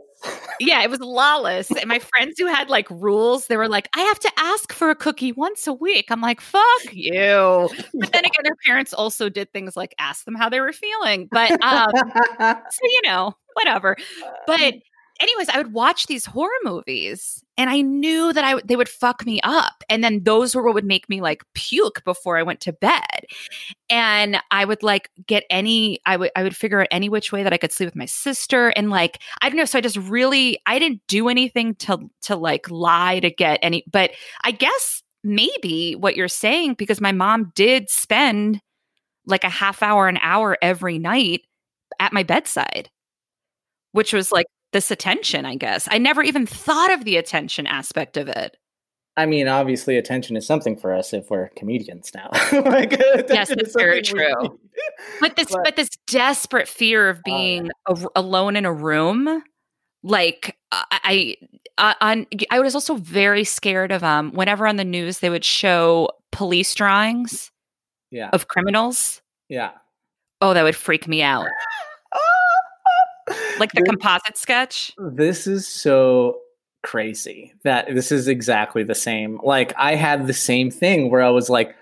Yeah, 0.60 0.82
it 0.84 0.90
was 0.90 1.00
lawless. 1.00 1.70
And 1.72 1.88
my 1.88 2.00
friends 2.00 2.36
who 2.40 2.48
had 2.48 2.70
like 2.70 2.90
rules, 2.90 3.48
they 3.48 3.58
were 3.58 3.68
like, 3.68 3.90
I 3.96 4.02
have 4.02 4.20
to 4.20 4.32
ask 4.38 4.74
for 4.74 4.90
a 4.90 4.96
cookie 4.96 5.32
once 5.32 5.68
a 5.68 5.74
week. 5.74 6.06
I'm 6.10 6.22
like, 6.22 6.42
fuck 6.42 6.62
you. 6.92 7.70
But 7.94 8.12
then 8.14 8.26
again, 8.26 8.44
their 8.44 8.56
parents 8.66 8.94
also 8.94 9.30
did 9.30 9.52
things 9.54 9.76
like 9.78 9.94
ask 10.00 10.26
them 10.26 10.36
how 10.36 10.50
they 10.50 10.60
were 10.60 10.74
feeling. 10.74 11.28
But 11.32 11.52
um, 11.64 11.92
so 12.40 12.82
you 12.84 13.02
know, 13.06 13.36
whatever. 13.54 13.96
But 14.48 14.76
anyways, 15.24 15.50
I 15.50 15.58
would 15.58 15.74
watch 15.74 16.08
these 16.08 16.26
horror 16.26 16.52
movies 16.64 17.44
and 17.58 17.70
I 17.70 17.82
knew 17.82 18.34
that 18.34 18.44
I 18.44 18.62
they 18.64 18.76
would 18.76 18.90
fuck 18.90 19.26
me 19.26 19.40
up. 19.44 19.84
And 19.90 20.04
then 20.04 20.24
those 20.24 20.54
were 20.54 20.64
what 20.64 20.74
would 20.76 20.86
make 20.86 21.10
me 21.10 21.22
like 21.22 21.44
puke 21.54 22.04
before 22.04 22.38
I 22.38 22.44
went 22.44 22.62
to 22.62 22.74
bed. 22.74 23.26
And 23.90 24.38
I 24.52 24.66
would 24.66 24.84
like 24.84 25.10
get 25.26 25.46
any 25.50 26.00
I 26.06 26.18
would 26.18 26.32
I 26.36 26.44
would 26.44 26.56
figure 26.56 26.82
out 26.82 26.88
any 26.92 27.10
which 27.10 27.32
way 27.32 27.44
that 27.44 27.54
I 27.54 27.58
could 27.58 27.72
sleep 27.72 27.88
with 27.88 27.96
my 27.96 28.06
sister 28.06 28.70
and 28.70 28.90
like 28.90 29.20
I 29.42 29.50
don't 29.50 29.58
know 29.58 29.66
so 29.66 29.78
I 29.78 29.82
just 29.82 29.98
really 29.98 30.60
I 30.66 30.78
didn't 30.78 31.02
do 31.08 31.30
anything 31.30 31.76
to 31.76 32.10
to 32.24 32.36
like 32.36 32.70
lie 32.70 33.20
to 33.22 33.32
get 33.32 33.60
any 33.62 33.84
but 33.92 34.12
I 34.44 34.52
guess 34.52 35.02
maybe 35.24 35.96
what 35.96 36.16
you're 36.16 36.28
saying 36.28 36.74
because 36.74 37.00
my 37.00 37.12
mom 37.12 37.52
did 37.56 37.90
spend 37.90 38.60
like 39.26 39.44
a 39.44 39.50
half 39.50 39.82
hour 39.82 40.08
an 40.08 40.20
hour 40.22 40.58
every 40.62 41.00
night 41.00 41.42
at 42.00 42.12
my 42.14 42.24
bedside 42.24 42.90
which 43.94 44.12
was 44.12 44.32
like 44.32 44.48
this 44.74 44.92
attention 44.92 45.46
i 45.46 45.56
guess 45.56 45.88
i 45.92 45.98
never 45.98 46.22
even 46.22 46.46
thought 46.46 46.92
of 46.92 47.06
the 47.06 47.16
attention 47.18 47.66
aspect 47.68 48.18
of 48.18 48.28
it 48.28 48.58
I 49.16 49.28
mean, 49.28 49.48
obviously, 49.48 49.96
attention 49.98 50.36
is 50.36 50.48
something 50.48 50.76
for 50.76 50.92
us 50.92 51.14
if 51.14 51.30
we're 51.30 51.50
comedians 51.50 52.12
now. 52.16 52.30
like, 52.66 52.94
Yes, 53.30 53.50
that's 53.50 53.76
very 53.76 54.02
true. 54.02 54.34
but 55.22 55.36
this 55.36 55.50
But- 55.52 55.64
but 55.64 55.76
this 55.76 55.90
desperate 56.08 56.68
fear 56.68 57.10
of 57.10 57.20
Oh, 57.20 57.22
being 57.24 57.70
a- 57.88 58.08
alone 58.16 58.56
in 58.56 58.66
a 58.66 58.74
room 58.74 59.44
like 60.02 60.58
i 60.72 61.36
I, 61.78 61.96
on 62.02 62.26
i 62.50 62.60
was 62.60 62.74
also 62.74 62.96
very 62.96 63.44
scared 63.44 63.92
of 63.92 64.04
um 64.04 64.32
whenever 64.32 64.66
on 64.66 64.78
the 64.78 64.84
news 64.84 65.20
they 65.20 65.30
would 65.30 65.46
show 65.46 66.10
police 66.32 66.74
drawings 66.74 67.52
Yeah. 68.10 68.32
of 68.34 68.48
criminals 68.48 69.22
Yeah. 69.48 69.74
oh 70.42 70.56
that 70.56 70.64
would 70.64 70.76
freak 70.76 71.08
me 71.08 71.22
out 71.22 71.46
like 73.60 73.72
the 73.72 73.82
This- 73.82 73.90
composite 73.90 74.38
sketch 74.38 74.92
This 74.98 75.48
is 75.48 75.68
so 75.68 76.40
crazy 76.84 77.54
that 77.64 77.88
this 77.94 78.12
is 78.12 78.28
exactly 78.28 78.84
the 78.84 78.96
same. 78.96 79.40
Like 79.44 79.74
I 79.78 79.96
had 79.96 80.28
the 80.28 80.34
same 80.34 80.70
thing 80.70 81.10
where 81.10 81.24
I 81.24 81.30
was 81.30 81.50
like 81.50 81.76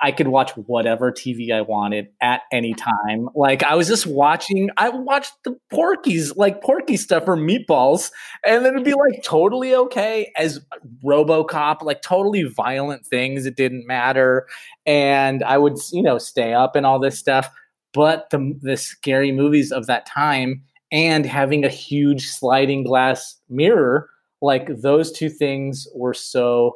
I 0.00 0.12
could 0.12 0.28
watch 0.28 0.52
whatever 0.52 1.10
TV 1.10 1.50
I 1.50 1.60
wanted 1.62 2.08
at 2.20 2.42
any 2.52 2.72
mm-hmm. 2.72 3.08
time. 3.08 3.28
Like 3.34 3.62
I 3.62 3.74
was 3.74 3.88
just 3.88 4.06
watching 4.06 4.70
I 4.76 4.90
watched 4.90 5.32
the 5.44 5.58
Porky's, 5.70 6.36
like 6.36 6.62
Porky 6.62 6.96
stuff 6.96 7.24
or 7.26 7.36
meatballs, 7.36 8.10
and 8.46 8.64
then 8.64 8.74
it'd 8.74 8.84
be 8.84 8.94
like 8.94 9.22
totally 9.24 9.74
okay 9.74 10.32
as 10.36 10.60
RoboCop, 11.04 11.82
like 11.82 12.02
totally 12.02 12.44
violent 12.44 13.04
things. 13.06 13.46
It 13.46 13.56
didn't 13.56 13.86
matter. 13.86 14.46
And 14.84 15.42
I 15.42 15.58
would, 15.58 15.78
you 15.92 16.02
know, 16.02 16.18
stay 16.18 16.52
up 16.52 16.76
and 16.76 16.86
all 16.86 16.98
this 16.98 17.18
stuff. 17.18 17.50
But 17.92 18.28
the 18.30 18.56
the 18.60 18.76
scary 18.76 19.32
movies 19.32 19.72
of 19.72 19.86
that 19.86 20.06
time 20.06 20.62
and 20.92 21.26
having 21.26 21.64
a 21.64 21.68
huge 21.68 22.28
sliding 22.28 22.84
glass 22.84 23.36
mirror 23.48 24.08
like 24.42 24.68
those 24.80 25.12
two 25.12 25.28
things 25.28 25.88
were 25.94 26.14
so 26.14 26.74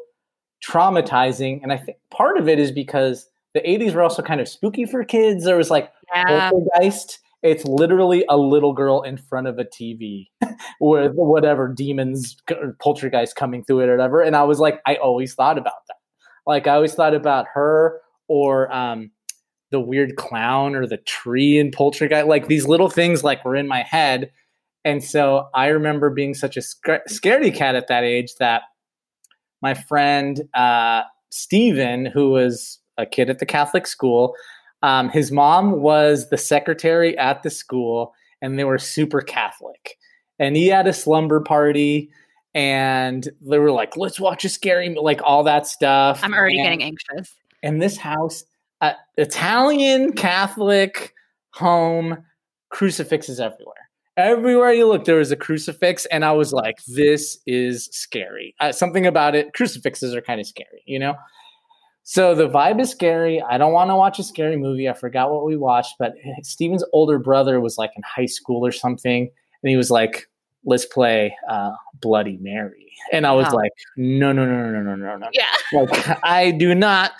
traumatizing. 0.66 1.60
And 1.62 1.72
i 1.72 1.76
think 1.76 1.98
part 2.10 2.38
of 2.38 2.48
it 2.48 2.58
is 2.58 2.72
because 2.72 3.28
the 3.54 3.60
80s 3.60 3.94
were 3.94 4.02
also 4.02 4.22
kind 4.22 4.40
of 4.40 4.48
spooky 4.48 4.84
for 4.84 5.02
kids. 5.04 5.44
There 5.44 5.56
was 5.56 5.70
like 5.70 5.90
yeah. 6.14 6.50
Poltergeist. 6.50 7.18
It's 7.42 7.64
literally 7.64 8.24
a 8.28 8.36
little 8.36 8.74
girl 8.74 9.02
in 9.02 9.16
front 9.16 9.46
of 9.46 9.58
a 9.58 9.64
tv 9.64 10.26
with 10.80 11.12
whatever 11.14 11.68
demons 11.68 12.36
poltergeist 12.80 13.34
coming 13.34 13.64
through 13.64 13.80
it 13.80 13.88
or 13.88 13.96
whatever. 13.96 14.22
And 14.22 14.36
i 14.36 14.42
was 14.42 14.58
like 14.58 14.80
i 14.86 14.96
always 14.96 15.34
thought 15.34 15.58
about 15.58 15.86
that. 15.88 15.96
Like 16.46 16.66
i 16.66 16.74
always 16.74 16.94
thought 16.94 17.14
about 17.14 17.46
her 17.54 18.00
or 18.28 18.72
um 18.72 19.10
the 19.70 19.80
weird 19.80 20.16
clown 20.16 20.74
or 20.74 20.86
the 20.86 20.96
tree 20.98 21.58
in 21.58 21.70
poltergeist 21.70 22.26
like 22.26 22.46
these 22.48 22.66
little 22.66 22.90
things 22.90 23.22
like 23.24 23.44
were 23.44 23.56
in 23.56 23.68
my 23.68 23.82
head 23.82 24.30
and 24.84 25.02
so 25.04 25.48
i 25.54 25.66
remember 25.68 26.10
being 26.10 26.34
such 26.34 26.56
a 26.56 26.62
scar- 26.62 27.02
scaredy 27.08 27.54
cat 27.54 27.74
at 27.74 27.86
that 27.88 28.02
age 28.04 28.34
that 28.36 28.62
my 29.62 29.74
friend 29.74 30.40
uh, 30.54 31.02
Steven, 31.28 32.06
who 32.06 32.30
was 32.30 32.78
a 32.96 33.04
kid 33.04 33.28
at 33.30 33.40
the 33.40 33.46
Catholic 33.46 33.86
school, 33.86 34.34
um, 34.82 35.10
his 35.10 35.30
mom 35.30 35.82
was 35.82 36.30
the 36.30 36.38
secretary 36.38 37.16
at 37.18 37.42
the 37.42 37.50
school, 37.50 38.14
and 38.40 38.58
they 38.58 38.64
were 38.64 38.78
super 38.78 39.20
Catholic. 39.20 39.98
And 40.38 40.56
he 40.56 40.68
had 40.68 40.86
a 40.86 40.92
slumber 40.94 41.40
party, 41.40 42.10
and 42.54 43.28
they 43.42 43.58
were 43.58 43.70
like, 43.70 43.98
"Let's 43.98 44.18
watch 44.18 44.44
a 44.46 44.48
scary," 44.48 44.88
mo-" 44.88 45.02
like 45.02 45.20
all 45.22 45.44
that 45.44 45.66
stuff. 45.66 46.20
i'm 46.24 46.32
already 46.32 46.58
And- 46.58 46.64
getting 46.66 46.82
anxious 46.82 47.34
and 47.62 47.82
this 47.82 47.98
house, 47.98 48.42
uh, 48.80 48.92
Italian 49.16 50.12
Catholic 50.12 51.14
home 51.52 52.18
crucifixes 52.70 53.40
everywhere. 53.40 53.74
Everywhere 54.16 54.72
you 54.72 54.86
look, 54.86 55.04
there 55.04 55.16
was 55.16 55.30
a 55.30 55.36
crucifix, 55.36 56.04
and 56.06 56.24
I 56.24 56.32
was 56.32 56.52
like, 56.52 56.76
"This 56.86 57.38
is 57.46 57.88
scary." 57.92 58.54
Uh, 58.60 58.72
something 58.72 59.06
about 59.06 59.34
it. 59.34 59.52
Crucifixes 59.54 60.14
are 60.14 60.20
kind 60.20 60.40
of 60.40 60.46
scary, 60.46 60.82
you 60.84 60.98
know. 60.98 61.14
So 62.02 62.34
the 62.34 62.48
vibe 62.48 62.80
is 62.80 62.90
scary. 62.90 63.40
I 63.40 63.56
don't 63.56 63.72
want 63.72 63.90
to 63.90 63.96
watch 63.96 64.18
a 64.18 64.24
scary 64.24 64.56
movie. 64.56 64.88
I 64.88 64.94
forgot 64.94 65.30
what 65.30 65.44
we 65.44 65.56
watched, 65.56 65.94
but 65.98 66.14
eh, 66.24 66.34
Steven's 66.42 66.84
older 66.92 67.18
brother 67.18 67.60
was 67.60 67.78
like 67.78 67.92
in 67.96 68.02
high 68.02 68.26
school 68.26 68.66
or 68.66 68.72
something, 68.72 69.30
and 69.62 69.70
he 69.70 69.76
was 69.76 69.90
like, 69.90 70.28
"Let's 70.64 70.86
play 70.86 71.36
uh, 71.48 71.70
Bloody 72.00 72.36
Mary," 72.38 72.90
and 73.12 73.26
I 73.26 73.32
was 73.32 73.46
wow. 73.46 73.60
like, 73.60 73.72
"No, 73.96 74.32
no, 74.32 74.44
no, 74.44 74.70
no, 74.70 74.82
no, 74.82 74.96
no, 74.96 74.96
no, 74.96 75.16
no!" 75.18 75.28
Yeah, 75.32 75.44
like 75.72 76.18
I 76.24 76.50
do 76.50 76.74
not 76.74 77.12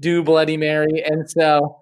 do 0.00 0.22
bloody 0.22 0.56
mary. 0.56 1.02
And 1.04 1.30
so 1.30 1.78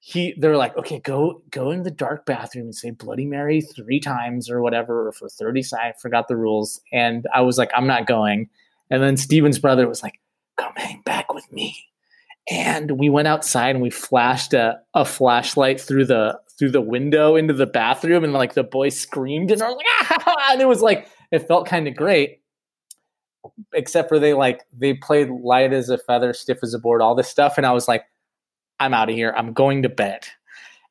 he 0.00 0.34
they're 0.38 0.56
like 0.56 0.76
okay 0.76 1.00
go 1.00 1.42
go 1.50 1.70
in 1.70 1.82
the 1.82 1.90
dark 1.90 2.24
bathroom 2.24 2.66
and 2.66 2.74
say 2.74 2.90
bloody 2.90 3.26
mary 3.26 3.60
three 3.60 3.98
times 3.98 4.48
or 4.48 4.62
whatever 4.62 5.08
or 5.08 5.12
for 5.12 5.28
30 5.28 5.60
seconds 5.62 5.96
i 5.96 6.00
forgot 6.00 6.28
the 6.28 6.36
rules. 6.36 6.80
And 6.92 7.26
i 7.34 7.40
was 7.40 7.58
like 7.58 7.70
i'm 7.76 7.86
not 7.86 8.06
going. 8.06 8.48
And 8.90 9.02
then 9.02 9.16
steven's 9.16 9.58
brother 9.58 9.88
was 9.88 10.02
like 10.02 10.20
come 10.58 10.72
hang 10.76 11.02
back 11.04 11.32
with 11.32 11.50
me. 11.52 11.76
And 12.50 12.92
we 12.92 13.10
went 13.10 13.28
outside 13.28 13.70
and 13.70 13.82
we 13.82 13.90
flashed 13.90 14.54
a, 14.54 14.78
a 14.94 15.04
flashlight 15.04 15.80
through 15.80 16.06
the 16.06 16.38
through 16.58 16.70
the 16.70 16.80
window 16.80 17.36
into 17.36 17.54
the 17.54 17.66
bathroom. 17.66 18.24
And 18.24 18.32
like 18.32 18.54
the 18.54 18.64
boys 18.64 18.98
screamed 18.98 19.50
and 19.50 19.62
I 19.62 19.68
was 19.68 19.76
like 19.76 20.22
ah! 20.26 20.52
and 20.52 20.60
it 20.60 20.68
was 20.68 20.82
like 20.82 21.08
it 21.30 21.46
felt 21.46 21.66
kind 21.66 21.86
of 21.88 21.94
great 21.94 22.40
except 23.72 24.08
for 24.08 24.18
they 24.18 24.34
like 24.34 24.62
they 24.72 24.94
played 24.94 25.30
light 25.30 25.72
as 25.72 25.88
a 25.88 25.98
feather 25.98 26.32
stiff 26.32 26.58
as 26.62 26.74
a 26.74 26.78
board 26.78 27.02
all 27.02 27.14
this 27.14 27.28
stuff 27.28 27.56
and 27.56 27.66
i 27.66 27.72
was 27.72 27.88
like 27.88 28.04
i'm 28.80 28.94
out 28.94 29.08
of 29.08 29.14
here. 29.14 29.34
I'm 29.36 29.52
going 29.52 29.82
to 29.82 29.88
bed. 29.88 30.26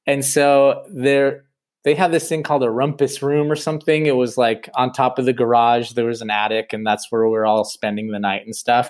And 0.06 0.24
so 0.24 0.84
there 0.90 1.46
they 1.84 1.96
have 1.96 2.12
this 2.12 2.28
thing 2.28 2.44
called 2.44 2.64
a 2.64 2.70
rumpus 2.70 3.22
room 3.22 3.50
or 3.50 3.56
something. 3.56 4.08
It 4.08 4.18
was 4.18 4.38
like 4.38 4.70
on 4.76 4.92
top 4.92 5.20
of 5.20 5.26
the 5.26 5.34
garage 5.34 5.92
there 5.92 6.06
was 6.06 6.22
an 6.22 6.30
attic 6.30 6.74
and 6.74 6.86
that's 6.86 7.12
where 7.12 7.28
we 7.28 7.38
are 7.38 7.46
all 7.46 7.64
spending 7.64 8.10
the 8.10 8.20
night 8.20 8.46
and 8.46 8.56
stuff. 8.56 8.90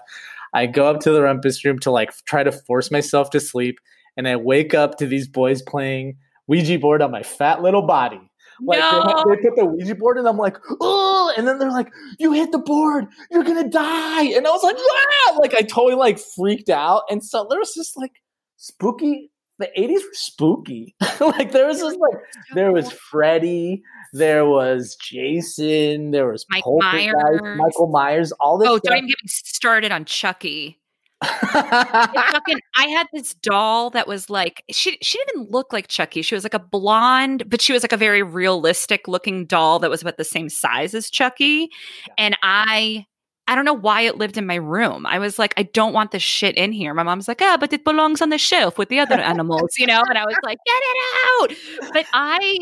I 0.54 0.66
go 0.66 0.88
up 0.88 1.02
to 1.02 1.12
the 1.12 1.22
rumpus 1.22 1.64
room 1.64 1.78
to 1.80 1.92
like 1.92 2.12
try 2.26 2.44
to 2.44 2.52
force 2.52 2.90
myself 2.90 3.30
to 3.32 3.40
sleep 3.40 3.80
and 4.16 4.28
i 4.28 4.36
wake 4.36 4.74
up 4.74 4.98
to 4.98 5.06
these 5.06 5.28
boys 5.28 5.62
playing 5.62 6.18
ouija 6.48 6.80
board 6.80 7.02
on 7.02 7.12
my 7.12 7.22
fat 7.22 7.62
little 7.62 7.84
body 7.84 8.27
like 8.62 8.80
they, 8.80 9.14
no. 9.14 9.24
they 9.30 9.42
put 9.42 9.56
the 9.56 9.66
Ouija 9.66 9.96
board, 9.96 10.18
and 10.18 10.28
I'm 10.28 10.38
like, 10.38 10.58
oh, 10.82 11.34
and 11.38 11.48
then 11.48 11.60
they're 11.60 11.72
like, 11.72 11.92
you 12.20 12.32
hit 12.34 12.52
the 12.52 12.60
board, 12.60 13.06
you're 13.32 13.44
gonna 13.44 13.70
die, 13.70 14.24
and 14.24 14.48
I 14.48 14.50
was 14.52 14.64
like, 14.64 14.78
ah! 14.80 15.38
like 15.40 15.54
I 15.54 15.62
totally 15.62 15.96
like 15.96 16.20
freaked 16.20 16.70
out, 16.70 17.04
and 17.10 17.24
so 17.24 17.46
there 17.50 17.60
was 17.60 17.74
just 17.74 17.98
like 17.98 18.14
spooky. 18.58 19.32
The 19.60 19.72
80s 19.76 19.94
were 20.04 20.14
spooky. 20.14 20.96
like 21.20 21.52
there 21.52 21.66
was 21.66 21.80
just 21.80 21.98
like 21.98 22.20
there 22.54 22.72
was 22.72 22.92
Freddy, 22.92 23.82
there 24.14 24.46
was 24.46 24.96
Jason, 25.02 26.12
there 26.12 26.32
was 26.32 26.46
Mike 26.52 26.64
Myers. 26.68 27.16
Michael 27.58 27.88
Myers, 27.88 28.32
all 28.34 28.60
this 28.60 28.70
Oh, 28.70 28.78
stuff. 28.78 28.84
don't 28.90 28.98
even 28.98 29.08
get 29.08 29.18
me 29.24 29.28
started 29.28 29.92
on 29.92 30.06
Chucky. 30.06 30.80
Fucking, 31.24 32.60
I 32.76 32.88
had 32.88 33.08
this 33.12 33.34
doll 33.36 33.90
that 33.92 34.08
was 34.08 34.30
like 34.30 34.64
she 34.70 34.98
she 35.02 35.18
didn't 35.18 35.42
even 35.42 35.52
look 35.52 35.74
like 35.74 35.88
Chucky. 35.88 36.22
She 36.22 36.36
was 36.36 36.44
like 36.44 36.54
a 36.54 36.60
blonde, 36.60 37.44
but 37.48 37.62
she 37.62 37.74
was 37.74 37.84
like 37.84 37.92
a 37.94 37.98
very 37.98 38.22
realistic 38.22 39.08
looking 39.08 39.46
doll 39.46 39.80
that 39.80 39.90
was 39.90 40.02
about 40.02 40.18
the 40.18 40.24
same 40.24 40.50
size 40.50 40.94
as 40.94 41.10
Chucky. 41.10 41.70
Yeah. 42.08 42.14
And 42.20 42.38
I 42.44 43.06
I 43.48 43.56
don't 43.56 43.66
know 43.66 43.74
why 43.74 44.02
it 44.02 44.18
lived 44.18 44.38
in 44.38 44.46
my 44.46 44.56
room. 44.56 45.06
I 45.06 45.20
was 45.20 45.40
like, 45.40 45.54
I 45.58 45.64
don't 45.64 45.94
want 45.94 46.12
this 46.12 46.22
shit 46.22 46.56
in 46.58 46.74
here. 46.74 46.94
My 46.94 47.04
mom's 47.04 47.30
like, 47.30 47.42
ah, 47.42 47.58
but 47.60 47.72
it 47.72 47.86
belongs 47.86 48.22
on 48.22 48.30
the 48.30 48.38
shelf 48.38 48.78
with 48.78 48.90
the 48.90 49.00
other 49.00 49.16
animals, 49.16 49.72
you 49.78 49.88
know? 49.88 50.04
And 50.08 50.18
I 50.18 50.26
was 50.26 50.36
like, 50.44 50.58
get 50.66 50.82
it 50.84 50.98
out. 51.42 51.94
But 51.94 52.06
I 52.14 52.60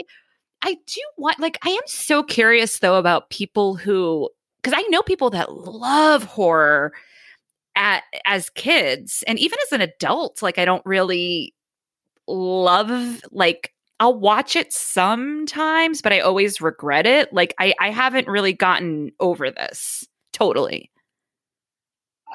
I 0.61 0.77
do 0.87 1.01
want 1.17 1.39
like 1.39 1.57
I 1.63 1.69
am 1.69 1.83
so 1.87 2.23
curious 2.23 2.79
though 2.79 2.95
about 2.95 3.29
people 3.29 3.75
who 3.75 4.29
because 4.61 4.77
I 4.77 4.87
know 4.89 5.01
people 5.01 5.29
that 5.31 5.51
love 5.53 6.23
horror 6.23 6.93
at 7.75 8.03
as 8.25 8.49
kids 8.49 9.23
and 9.27 9.39
even 9.39 9.57
as 9.65 9.71
an 9.71 9.81
adult 9.81 10.41
like 10.41 10.57
i 10.57 10.65
don't 10.65 10.85
really 10.85 11.53
love 12.27 13.21
like 13.31 13.73
i'll 13.99 14.17
watch 14.17 14.55
it 14.55 14.71
sometimes 14.73 16.01
but 16.01 16.13
i 16.13 16.19
always 16.19 16.61
regret 16.61 17.05
it 17.05 17.31
like 17.33 17.53
i 17.59 17.73
i 17.79 17.89
haven't 17.89 18.27
really 18.27 18.53
gotten 18.53 19.11
over 19.19 19.51
this 19.51 20.07
totally 20.31 20.89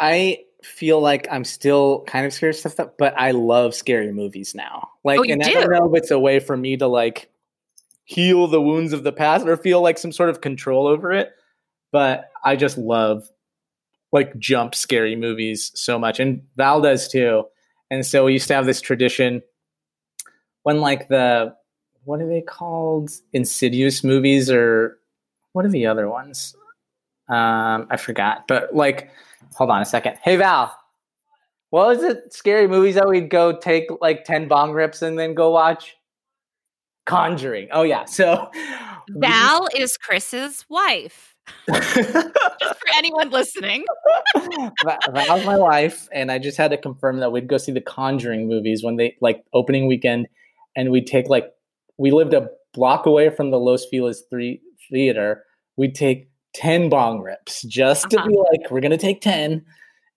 I 0.01 0.45
feel 0.63 1.01
like 1.01 1.29
I'm 1.31 1.45
still 1.45 2.05
kind 2.07 2.27
of 2.27 2.33
scared 2.33 2.55
of 2.55 2.73
stuff, 2.73 2.91
but 2.99 3.15
I 3.19 3.33
love 3.33 3.75
scary 3.75 4.13
movies 4.13 4.55
now. 4.55 4.89
Oh, 4.89 4.99
like, 5.05 5.19
Oh, 5.21 5.23
and 5.25 5.43
I 5.43 5.51
don't 5.51 5.71
know 5.71 5.95
if 5.95 5.99
it's 6.03 6.11
a 6.11 6.19
way 6.19 6.41
for 6.41 6.57
me 6.57 6.77
to 6.79 6.87
like 6.87 7.31
heal 8.05 8.47
the 8.47 8.61
wounds 8.61 8.93
of 8.93 9.05
the 9.05 9.13
past 9.13 9.47
or 9.47 9.57
feel 9.57 9.83
like 9.83 9.99
some 9.99 10.11
sort 10.11 10.31
of 10.31 10.41
control 10.41 10.87
over 10.87 11.13
it. 11.13 11.33
But 11.93 12.31
I 12.43 12.57
just 12.57 12.79
love 12.79 13.29
like 14.13 14.37
jump 14.39 14.75
scary 14.75 15.17
movies 15.17 15.71
so 15.75 15.99
much, 15.99 16.21
and 16.21 16.43
Val 16.57 16.81
does 16.81 17.09
too. 17.09 17.45
And 17.91 18.07
so 18.07 18.25
we 18.25 18.33
used 18.33 18.49
to 18.49 18.55
have 18.55 18.67
this 18.67 18.81
tradition 18.81 19.43
when 20.63 20.81
like 20.81 21.09
the 21.09 21.55
what 22.05 22.21
are 22.21 22.29
they 22.29 22.41
called? 22.43 23.11
Insidious 23.33 24.03
movies 24.03 24.51
or 24.51 24.99
what 25.53 25.65
are 25.65 25.71
the 25.71 25.87
other 25.87 26.09
ones? 26.09 26.55
Um, 27.29 27.87
I 27.91 27.97
forgot, 27.97 28.47
but 28.49 28.75
like 28.75 29.11
hold 29.55 29.71
on 29.71 29.83
a 29.83 29.85
second. 29.85 30.17
Hey 30.23 30.37
Val, 30.37 30.77
what 31.71 31.87
was 31.87 32.03
it? 32.03 32.33
Scary 32.33 32.67
movies 32.67 32.97
that 32.97 33.09
we'd 33.09 33.31
go 33.31 33.57
take 33.57 33.85
like 34.01 34.25
ten 34.25 34.49
bong 34.49 34.73
rips 34.73 35.03
and 35.03 35.19
then 35.19 35.35
go 35.35 35.51
watch? 35.51 35.97
Conjuring. 37.07 37.69
Oh 37.73 37.83
yeah. 37.83 38.05
So 38.05 38.51
we- 38.55 39.21
val 39.21 39.67
is 39.77 39.97
chris's 39.97 40.65
wife 40.69 41.30
just 41.69 42.79
for 42.79 42.89
anyone 42.97 43.31
listening 43.31 43.85
that, 44.35 44.99
that 45.13 45.29
was 45.29 45.45
my 45.45 45.57
wife, 45.57 46.09
and 46.13 46.31
I 46.33 46.39
just 46.39 46.57
had 46.57 46.71
to 46.71 46.77
confirm 46.77 47.19
that 47.21 47.33
we'd 47.33 47.49
go 47.49 47.59
see 47.59 47.73
the 47.73 47.81
Conjuring 47.81 48.49
movies 48.49 48.83
when 48.85 48.97
they 48.97 49.17
like 49.21 49.45
opening 49.53 49.87
weekend, 49.87 50.27
and 50.77 50.91
we'd 50.91 51.07
take 51.07 51.29
like 51.29 51.51
we 51.99 52.11
lived 52.11 52.35
a 52.35 52.49
block 52.73 53.07
away 53.07 53.31
from 53.31 53.51
the 53.51 53.59
Los 53.59 53.85
Feliz 53.91 54.23
three 54.31 54.61
theater. 54.91 55.45
We'd 55.77 55.95
take 55.95 56.31
ten 56.55 56.89
bong 56.89 57.21
rips 57.21 57.63
just 57.63 58.11
to 58.11 58.19
Uh-huh. 58.19 58.29
be 58.29 58.37
like, 58.37 58.71
we're 58.71 58.81
gonna 58.81 58.97
take 58.99 59.21
ten, 59.21 59.65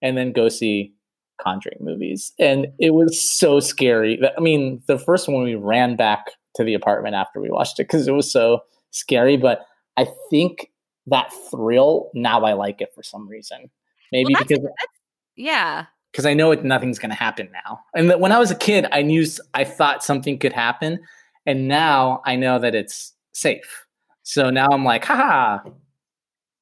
and 0.02 0.18
then 0.18 0.32
go 0.32 0.50
see 0.50 0.94
Conjuring 1.42 1.80
movies, 1.82 2.32
and 2.40 2.68
it 2.80 2.92
was 2.92 3.20
so 3.20 3.60
scary. 3.60 4.18
That- 4.22 4.34
I 4.38 4.42
mean, 4.42 4.82
the 4.88 5.00
first 5.00 5.28
one 5.28 5.44
we 5.44 5.56
ran 5.56 5.96
back 5.96 6.32
to 6.56 6.64
the 6.64 6.74
apartment 6.76 7.16
after 7.16 7.42
we 7.42 7.50
watched 7.50 7.80
it 7.80 7.84
because 7.84 8.08
it 8.08 8.12
was 8.12 8.32
so 8.32 8.60
scary, 8.92 9.38
but 9.38 9.66
I 9.98 10.08
think 10.30 10.70
that 11.08 11.32
thrill 11.52 12.10
now 12.14 12.44
I 12.44 12.54
like 12.54 12.82
it 12.82 12.94
for 12.94 13.04
some 13.04 13.28
reason. 13.28 13.70
Maybe 14.12 14.34
Well, 14.34 14.44
because 14.44 14.60
that's- 14.60 14.88
yeah 15.36 15.86
because 16.12 16.28
I 16.28 16.36
know 16.36 16.52
it, 16.52 16.64
nothing's 16.64 17.00
going 17.00 17.10
to 17.10 17.16
happen 17.16 17.50
now. 17.52 17.80
And 17.96 18.08
that 18.12 18.20
when 18.20 18.32
I 18.32 18.38
was 18.38 18.52
a 18.52 18.56
kid, 18.56 18.86
I 18.92 19.02
knew 19.02 19.26
I 19.56 19.64
thought 19.64 20.04
something 20.04 20.38
could 20.38 20.54
happen, 20.54 21.00
and 21.48 21.68
now 21.68 22.22
I 22.24 22.36
know 22.36 22.60
that 22.60 22.76
it's 22.76 23.14
safe. 23.32 23.86
So 24.22 24.52
now 24.52 24.68
I'm 24.72 24.86
like, 24.86 25.04
haha, 25.06 25.68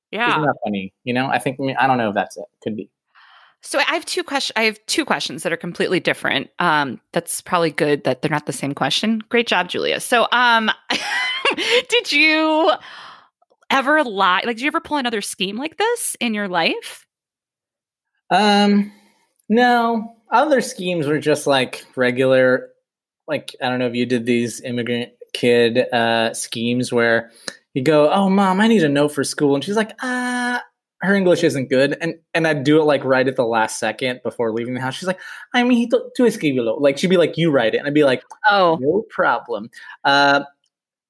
yeah 0.09 0.29
isn't 0.29 0.41
that 0.41 0.55
funny? 0.63 0.93
You 1.03 1.13
know, 1.13 1.27
I 1.27 1.37
think 1.37 1.59
I 1.77 1.85
don't 1.85 1.97
know 1.97 2.09
if 2.09 2.15
that's 2.15 2.37
it. 2.37 2.45
Could 2.63 2.77
be. 2.77 2.89
So 3.61 3.77
I 3.77 3.83
have 3.93 4.05
two 4.05 4.23
questions. 4.23 4.53
I 4.55 4.63
have 4.63 4.79
two 4.87 5.05
questions 5.05 5.43
that 5.43 5.51
are 5.53 5.57
completely 5.57 5.99
different. 5.99 6.49
Um, 6.59 6.99
that's 7.11 7.41
probably 7.41 7.71
good 7.71 8.05
that 8.05 8.21
they're 8.21 8.31
not 8.31 8.45
the 8.47 8.53
same 8.53 8.73
question. 8.73 9.21
Great 9.29 9.47
job, 9.47 9.69
Giulia. 9.69 9.99
So, 9.99 10.27
um, 10.31 10.71
did 11.89 12.11
you 12.11 12.71
ever 13.71 14.03
lie? 14.03 14.43
Like, 14.45 14.57
did 14.57 14.61
you 14.61 14.67
ever 14.67 14.81
pull 14.81 14.97
another 14.97 15.21
scheme 15.21 15.57
like 15.57 15.77
this 15.77 16.15
in 16.19 16.33
your 16.33 16.47
life? 16.47 17.05
Um, 18.29 18.91
no, 19.49 20.15
other 20.31 20.61
schemes 20.61 21.07
were 21.07 21.19
just 21.19 21.47
like 21.47 21.85
regular. 21.95 22.69
Like 23.27 23.55
I 23.61 23.69
don't 23.69 23.79
know 23.79 23.87
if 23.87 23.95
you 23.95 24.05
did 24.05 24.25
these 24.25 24.61
immigrant 24.61 25.11
kid 25.33 25.77
uh, 25.77 26.33
schemes 26.33 26.91
where 26.91 27.31
you 27.73 27.83
go, 27.83 28.11
"Oh, 28.11 28.29
mom, 28.29 28.61
I 28.61 28.67
need 28.67 28.83
a 28.83 28.89
note 28.89 29.09
for 29.09 29.23
school," 29.23 29.55
and 29.55 29.63
she's 29.63 29.75
like, 29.75 29.93
"Ah." 30.01 30.63
her 31.01 31.15
English 31.15 31.43
isn't 31.43 31.69
good, 31.69 31.97
and 31.99 32.15
and 32.33 32.47
I'd 32.47 32.63
do 32.63 32.79
it 32.79 32.83
like 32.83 33.03
right 33.03 33.27
at 33.27 33.35
the 33.35 33.45
last 33.45 33.79
second 33.79 34.21
before 34.23 34.51
leaving 34.51 34.75
the 34.75 34.81
house. 34.81 34.95
She's 34.95 35.07
like, 35.07 35.19
"I 35.53 35.63
mean, 35.63 35.89
to, 35.89 36.11
escribirlo." 36.19 36.79
Like 36.79 36.97
she'd 36.97 37.09
be 37.09 37.17
like, 37.17 37.37
"You 37.37 37.51
write 37.51 37.73
it," 37.73 37.77
and 37.77 37.87
I'd 37.87 37.93
be 37.93 38.03
like, 38.03 38.23
Oh, 38.49 38.77
"No 38.79 39.03
problem." 39.09 39.69
Uh, 40.03 40.43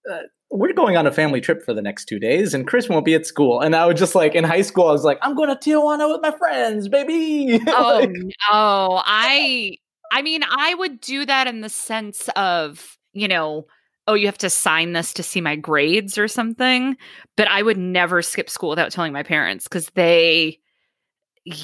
uh, 0.09 0.21
we're 0.51 0.73
going 0.73 0.97
on 0.97 1.07
a 1.07 1.11
family 1.11 1.39
trip 1.39 1.63
for 1.63 1.73
the 1.73 1.81
next 1.81 2.05
two 2.05 2.19
days, 2.19 2.53
and 2.53 2.67
Chris 2.67 2.89
won't 2.89 3.05
be 3.05 3.13
at 3.13 3.25
school. 3.25 3.61
And 3.61 3.75
I 3.75 3.85
would 3.85 3.97
just 3.97 4.15
like 4.15 4.35
in 4.35 4.43
high 4.43 4.61
school, 4.61 4.87
I 4.87 4.91
was 4.91 5.05
like, 5.05 5.17
"I'm 5.21 5.33
going 5.33 5.49
to 5.49 5.55
Tijuana 5.55 6.11
with 6.11 6.21
my 6.21 6.37
friends, 6.37 6.89
baby." 6.89 7.61
oh, 7.67 7.99
Like, 7.99 8.09
no. 8.11 8.31
Oh, 8.51 9.01
I, 9.05 9.77
I 10.11 10.21
mean, 10.21 10.43
I 10.43 10.75
would 10.75 10.99
do 10.99 11.25
that 11.25 11.47
in 11.47 11.61
the 11.61 11.69
sense 11.69 12.29
of, 12.35 12.97
you 13.13 13.29
know, 13.29 13.65
oh, 14.07 14.13
you 14.13 14.25
have 14.25 14.37
to 14.39 14.49
sign 14.49 14.91
this 14.91 15.13
to 15.13 15.23
see 15.23 15.39
my 15.39 15.55
grades 15.55 16.17
or 16.17 16.27
something. 16.27 16.97
But 17.37 17.47
I 17.47 17.61
would 17.61 17.77
never 17.77 18.21
skip 18.21 18.49
school 18.49 18.69
without 18.69 18.91
telling 18.91 19.13
my 19.13 19.23
parents 19.23 19.65
because 19.65 19.89
they, 19.95 20.59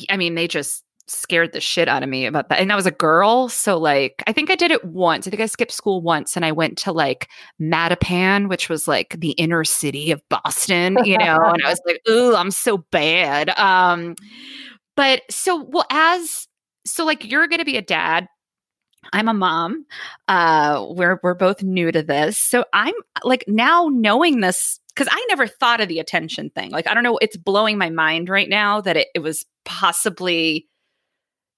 I 0.09 0.15
mean, 0.15 0.35
they 0.35 0.47
just 0.47 0.83
scared 1.07 1.53
the 1.53 1.61
shit 1.61 1.87
out 1.87 2.03
of 2.03 2.09
me 2.09 2.25
about 2.25 2.49
that. 2.49 2.59
And 2.59 2.71
I 2.71 2.75
was 2.75 2.85
a 2.85 2.91
girl, 2.91 3.49
so 3.49 3.77
like 3.77 4.23
I 4.27 4.33
think 4.33 4.51
I 4.51 4.55
did 4.55 4.71
it 4.71 4.83
once. 4.85 5.27
I 5.27 5.29
think 5.29 5.41
I 5.41 5.45
skipped 5.45 5.71
school 5.71 6.01
once 6.01 6.35
and 6.35 6.45
I 6.45 6.51
went 6.51 6.77
to 6.79 6.91
like 6.91 7.29
Mattapan, 7.61 8.49
which 8.49 8.69
was 8.69 8.87
like 8.87 9.15
the 9.19 9.31
inner 9.31 9.63
city 9.63 10.11
of 10.11 10.21
Boston, 10.29 10.97
you 11.03 11.17
know, 11.17 11.37
and 11.43 11.63
I 11.65 11.69
was 11.69 11.81
like, 11.85 12.01
"Ooh, 12.09 12.35
I'm 12.35 12.51
so 12.51 12.79
bad." 12.91 13.49
Um 13.57 14.15
but 14.95 15.21
so 15.29 15.63
well 15.63 15.85
as 15.91 16.47
so 16.85 17.05
like 17.05 17.29
you're 17.29 17.47
going 17.47 17.59
to 17.59 17.65
be 17.65 17.77
a 17.77 17.81
dad 17.81 18.27
I'm 19.13 19.27
a 19.27 19.33
mom. 19.33 19.85
Uh, 20.27 20.85
we're 20.89 21.19
we're 21.23 21.33
both 21.33 21.63
new 21.63 21.91
to 21.91 22.03
this, 22.03 22.37
so 22.37 22.65
I'm 22.73 22.95
like 23.23 23.45
now 23.47 23.89
knowing 23.91 24.41
this 24.41 24.79
because 24.89 25.07
I 25.11 25.25
never 25.29 25.47
thought 25.47 25.81
of 25.81 25.87
the 25.87 25.99
attention 25.99 26.49
thing. 26.49 26.71
Like 26.71 26.87
I 26.87 26.93
don't 26.93 27.03
know, 27.03 27.17
it's 27.17 27.37
blowing 27.37 27.77
my 27.77 27.89
mind 27.89 28.29
right 28.29 28.49
now 28.49 28.81
that 28.81 28.97
it, 28.97 29.07
it 29.15 29.19
was 29.19 29.45
possibly 29.65 30.67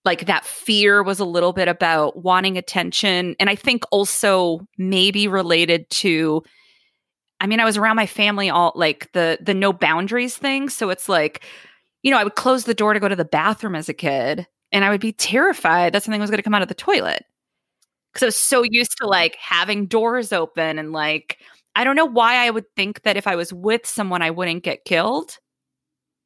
like 0.06 0.26
that 0.28 0.46
fear 0.46 1.04
was 1.04 1.20
a 1.20 1.26
little 1.26 1.54
bit 1.54 1.68
about 1.68 2.24
wanting 2.24 2.58
attention, 2.58 3.36
and 3.40 3.50
I 3.50 3.56
think 3.56 3.84
also 3.92 4.68
maybe 4.78 5.28
related 5.28 5.90
to. 5.92 6.44
I 7.42 7.48
mean, 7.48 7.62
I 7.62 7.66
was 7.66 7.78
around 7.78 7.96
my 7.96 8.06
family 8.06 8.50
all 8.50 8.74
like 8.76 9.12
the 9.14 9.38
the 9.42 9.54
no 9.54 9.74
boundaries 9.74 10.38
thing, 10.38 10.70
so 10.70 10.90
it's 10.90 11.08
like, 11.10 11.44
you 12.04 12.12
know, 12.12 12.18
I 12.18 12.24
would 12.24 12.36
close 12.36 12.66
the 12.66 12.74
door 12.74 12.94
to 12.94 13.00
go 13.00 13.08
to 13.08 13.16
the 13.16 13.26
bathroom 13.26 13.76
as 13.76 13.90
a 13.90 13.94
kid, 13.94 14.48
and 14.72 14.86
I 14.86 14.90
would 14.90 15.02
be 15.02 15.14
terrified 15.14 15.94
that 15.94 16.04
something 16.04 16.22
was 16.22 16.30
going 16.30 16.38
to 16.38 16.44
come 16.44 16.56
out 16.56 16.62
of 16.62 16.68
the 16.68 16.74
toilet 16.76 17.24
because 18.14 18.24
I 18.24 18.28
was 18.28 18.38
so 18.38 18.64
used 18.64 18.98
to 18.98 19.08
like 19.08 19.36
having 19.36 19.86
doors 19.86 20.34
open 20.34 20.80
and 20.80 20.92
like 20.92 21.38
I 21.76 21.84
don't 21.84 21.96
know 21.96 22.06
why 22.06 22.46
I 22.46 22.50
would 22.50 22.66
think 22.76 23.04
that 23.04 23.18
if 23.18 23.28
I 23.28 23.36
was 23.36 23.54
with 23.54 23.86
someone 23.86 24.22
I 24.22 24.32
wouldn't 24.32 24.64
get 24.64 24.86
killed. 24.86 25.38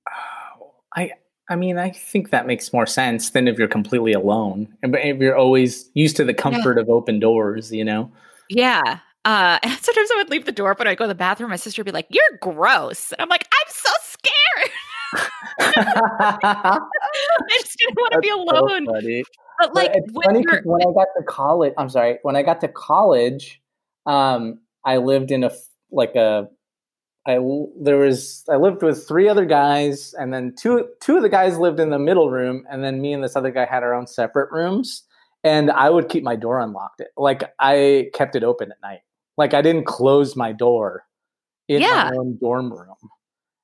Oh, 0.09 0.74
I 0.95 1.11
I 1.50 1.56
mean, 1.56 1.78
I 1.78 1.89
think 1.89 2.30
that 2.30 2.48
makes 2.48 2.72
more 2.72 2.86
sense 2.86 3.32
than 3.32 3.48
if 3.48 3.58
you're 3.58 3.68
completely 3.68 4.14
alone 4.14 4.74
and 4.82 4.96
if 4.96 5.20
you're 5.20 5.36
always 5.36 5.89
used 5.94 6.16
to 6.18 6.24
the 6.24 6.34
comfort 6.34 6.78
yeah. 6.78 6.82
of 6.82 6.89
open 6.89 7.20
doors, 7.20 7.72
you 7.72 7.84
know. 7.84 8.12
Yeah. 8.50 9.00
Uh, 9.26 9.60
and 9.62 9.72
sometimes 9.82 10.10
I 10.12 10.18
would 10.18 10.30
leave 10.30 10.46
the 10.46 10.52
door 10.52 10.72
open. 10.72 10.88
I'd 10.88 10.98
go 10.98 11.06
to 11.06 11.10
the 11.10 11.16
bathroom. 11.16 11.50
My 11.50 11.56
sister 11.58 11.82
would 11.82 11.86
be 11.86 11.91
like, 11.91 12.08
"You're 12.10 12.38
gross," 12.41 13.12
and 13.12 13.22
I'm 13.22 13.30
like, 13.30 13.48
"I'm 13.52 13.68
so 13.70 13.89
scared." 14.02 14.72
I 15.60 16.80
just 17.52 17.78
didn't 17.78 17.96
want 17.96 18.14
to 18.14 18.20
be 18.20 18.30
alone. 18.30 18.86
So 18.86 19.24
but 19.60 19.76
like 19.76 19.91
it's 19.94 20.12
when, 20.12 20.44
when 20.64 20.82
I 20.82 20.91
got 20.94 21.08
to 21.18 21.24
college, 21.28 21.74
I'm 21.78 21.89
sorry, 21.89 22.20
when 22.24 22.36
I 22.36 22.44
got 22.44 22.62
to 22.62 22.68
college, 22.68 23.62
um, 24.06 24.60
I 24.84 24.98
lived 24.98 25.32
in 25.32 25.44
a 25.44 25.52
like 25.91 26.16
a 26.16 26.48
I 27.26 27.39
there 27.80 27.97
was 27.97 28.43
I 28.49 28.57
lived 28.57 28.84
with 28.84 29.07
three 29.07 29.30
other 29.30 29.45
guys, 29.45 30.13
and 30.13 30.34
then 30.34 30.53
two 30.57 30.89
two 30.99 31.17
of 31.17 31.24
the 31.24 31.30
guys 31.30 31.57
lived 31.57 31.80
in 31.80 31.89
the 31.89 31.99
middle 31.99 32.30
room, 32.30 32.65
and 32.69 32.84
then 32.84 33.01
me 33.01 33.13
and 33.13 33.24
this 33.24 33.36
other 33.36 33.51
guy 33.51 33.65
had 33.65 33.84
our 33.84 33.93
own 33.93 34.07
separate 34.07 34.51
rooms. 34.51 35.03
And 35.45 35.71
I 35.71 35.89
would 35.89 36.07
keep 36.09 36.24
my 36.24 36.36
door 36.36 36.59
unlocked. 36.59 37.01
Like 37.17 37.53
I 37.59 38.09
kept 38.13 38.36
it 38.36 38.43
open 38.43 38.71
at 38.71 38.82
night. 38.82 39.01
Like 39.38 39.53
I 39.53 39.61
didn't 39.61 39.86
close 39.86 40.36
my 40.36 40.51
door 40.51 41.05
in 41.67 41.82
yeah. 41.82 42.09
my 42.11 42.17
own 42.17 42.38
dorm 42.39 42.71
room. 42.71 42.95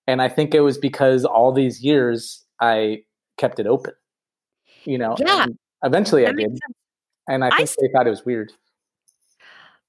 And 0.07 0.21
I 0.21 0.29
think 0.29 0.53
it 0.53 0.61
was 0.61 0.77
because 0.77 1.23
all 1.25 1.51
these 1.51 1.83
years 1.83 2.43
I 2.59 3.03
kept 3.37 3.59
it 3.59 3.67
open. 3.67 3.93
You 4.85 4.97
know, 4.97 5.15
yeah. 5.19 5.45
Eventually, 5.83 6.23
that 6.23 6.31
I 6.31 6.33
did, 6.33 6.59
and 7.27 7.43
I 7.43 7.49
think 7.51 7.69
I, 7.69 7.73
they 7.81 7.87
thought 7.93 8.07
it 8.07 8.09
was 8.09 8.25
weird. 8.25 8.51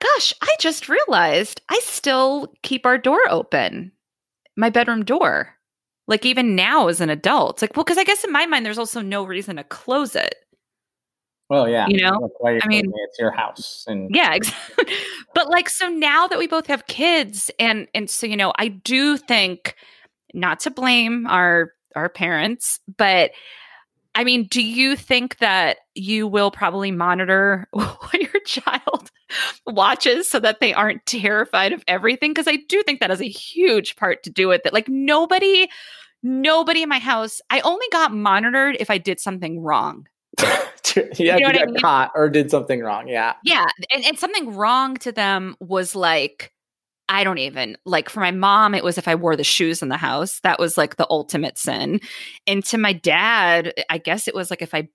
Gosh, 0.00 0.32
I 0.42 0.54
just 0.58 0.88
realized 0.88 1.60
I 1.68 1.78
still 1.82 2.52
keep 2.62 2.86
our 2.86 2.98
door 2.98 3.20
open, 3.28 3.92
my 4.56 4.70
bedroom 4.70 5.04
door. 5.04 5.54
Like 6.08 6.26
even 6.26 6.56
now 6.56 6.88
as 6.88 7.00
an 7.00 7.10
adult, 7.10 7.62
like 7.62 7.76
well, 7.76 7.84
because 7.84 7.98
I 7.98 8.04
guess 8.04 8.24
in 8.24 8.32
my 8.32 8.44
mind, 8.44 8.66
there's 8.66 8.78
also 8.78 9.00
no 9.00 9.22
reason 9.22 9.56
to 9.56 9.64
close 9.64 10.16
it. 10.16 10.34
Well, 11.48 11.68
yeah, 11.68 11.86
you 11.88 12.00
know, 12.00 12.30
I 12.44 12.66
mean, 12.66 12.92
it's 13.08 13.18
your 13.18 13.30
house, 13.30 13.84
and 13.86 14.08
yeah, 14.12 14.34
exactly. 14.34 14.94
but 15.34 15.48
like, 15.48 15.68
so 15.68 15.88
now 15.88 16.26
that 16.26 16.38
we 16.38 16.48
both 16.48 16.66
have 16.66 16.86
kids, 16.86 17.50
and 17.60 17.86
and 17.94 18.10
so 18.10 18.26
you 18.26 18.36
know, 18.36 18.52
I 18.56 18.68
do 18.68 19.16
think 19.16 19.76
not 20.34 20.60
to 20.60 20.70
blame 20.70 21.26
our 21.28 21.74
our 21.94 22.08
parents, 22.08 22.80
but 22.96 23.30
I 24.14 24.24
mean, 24.24 24.44
do 24.44 24.62
you 24.62 24.96
think 24.96 25.38
that 25.38 25.78
you 25.94 26.26
will 26.26 26.50
probably 26.50 26.90
monitor 26.90 27.68
what 27.72 28.14
your 28.14 28.40
child 28.44 29.10
watches 29.66 30.28
so 30.28 30.40
that 30.40 30.60
they 30.60 30.74
aren't 30.74 31.06
terrified 31.06 31.72
of 31.72 31.84
everything? 31.86 32.32
Because 32.32 32.48
I 32.48 32.56
do 32.68 32.82
think 32.82 33.00
that 33.00 33.10
has 33.10 33.20
a 33.20 33.28
huge 33.28 33.96
part 33.96 34.22
to 34.24 34.30
do 34.30 34.48
with 34.48 34.62
it. 34.64 34.72
Like, 34.72 34.88
nobody, 34.88 35.68
nobody 36.22 36.82
in 36.82 36.88
my 36.88 36.98
house, 36.98 37.40
I 37.50 37.60
only 37.60 37.86
got 37.92 38.12
monitored 38.12 38.76
if 38.80 38.90
I 38.90 38.98
did 38.98 39.20
something 39.20 39.60
wrong. 39.60 40.08
yeah, 40.40 41.04
you, 41.16 41.26
know 41.26 41.36
you 41.36 41.52
got 41.52 41.62
I 41.62 41.66
mean? 41.66 41.80
caught 41.80 42.10
or 42.14 42.28
did 42.28 42.50
something 42.50 42.80
wrong. 42.80 43.06
Yeah. 43.06 43.34
Yeah. 43.44 43.66
And, 43.92 44.04
and 44.04 44.18
something 44.18 44.54
wrong 44.54 44.96
to 44.98 45.12
them 45.12 45.56
was 45.60 45.94
like, 45.94 46.52
I 47.10 47.24
don't 47.24 47.38
even 47.38 47.76
like 47.84 48.08
for 48.08 48.20
my 48.20 48.30
mom, 48.30 48.72
it 48.72 48.84
was 48.84 48.96
if 48.96 49.08
I 49.08 49.16
wore 49.16 49.34
the 49.34 49.42
shoes 49.42 49.82
in 49.82 49.88
the 49.88 49.96
house. 49.96 50.38
That 50.40 50.60
was 50.60 50.78
like 50.78 50.94
the 50.94 51.08
ultimate 51.10 51.58
sin. 51.58 52.00
And 52.46 52.64
to 52.66 52.78
my 52.78 52.92
dad, 52.92 53.74
I 53.90 53.98
guess 53.98 54.28
it 54.28 54.34
was 54.34 54.48
like 54.48 54.62
if 54.62 54.72
I 54.72 54.88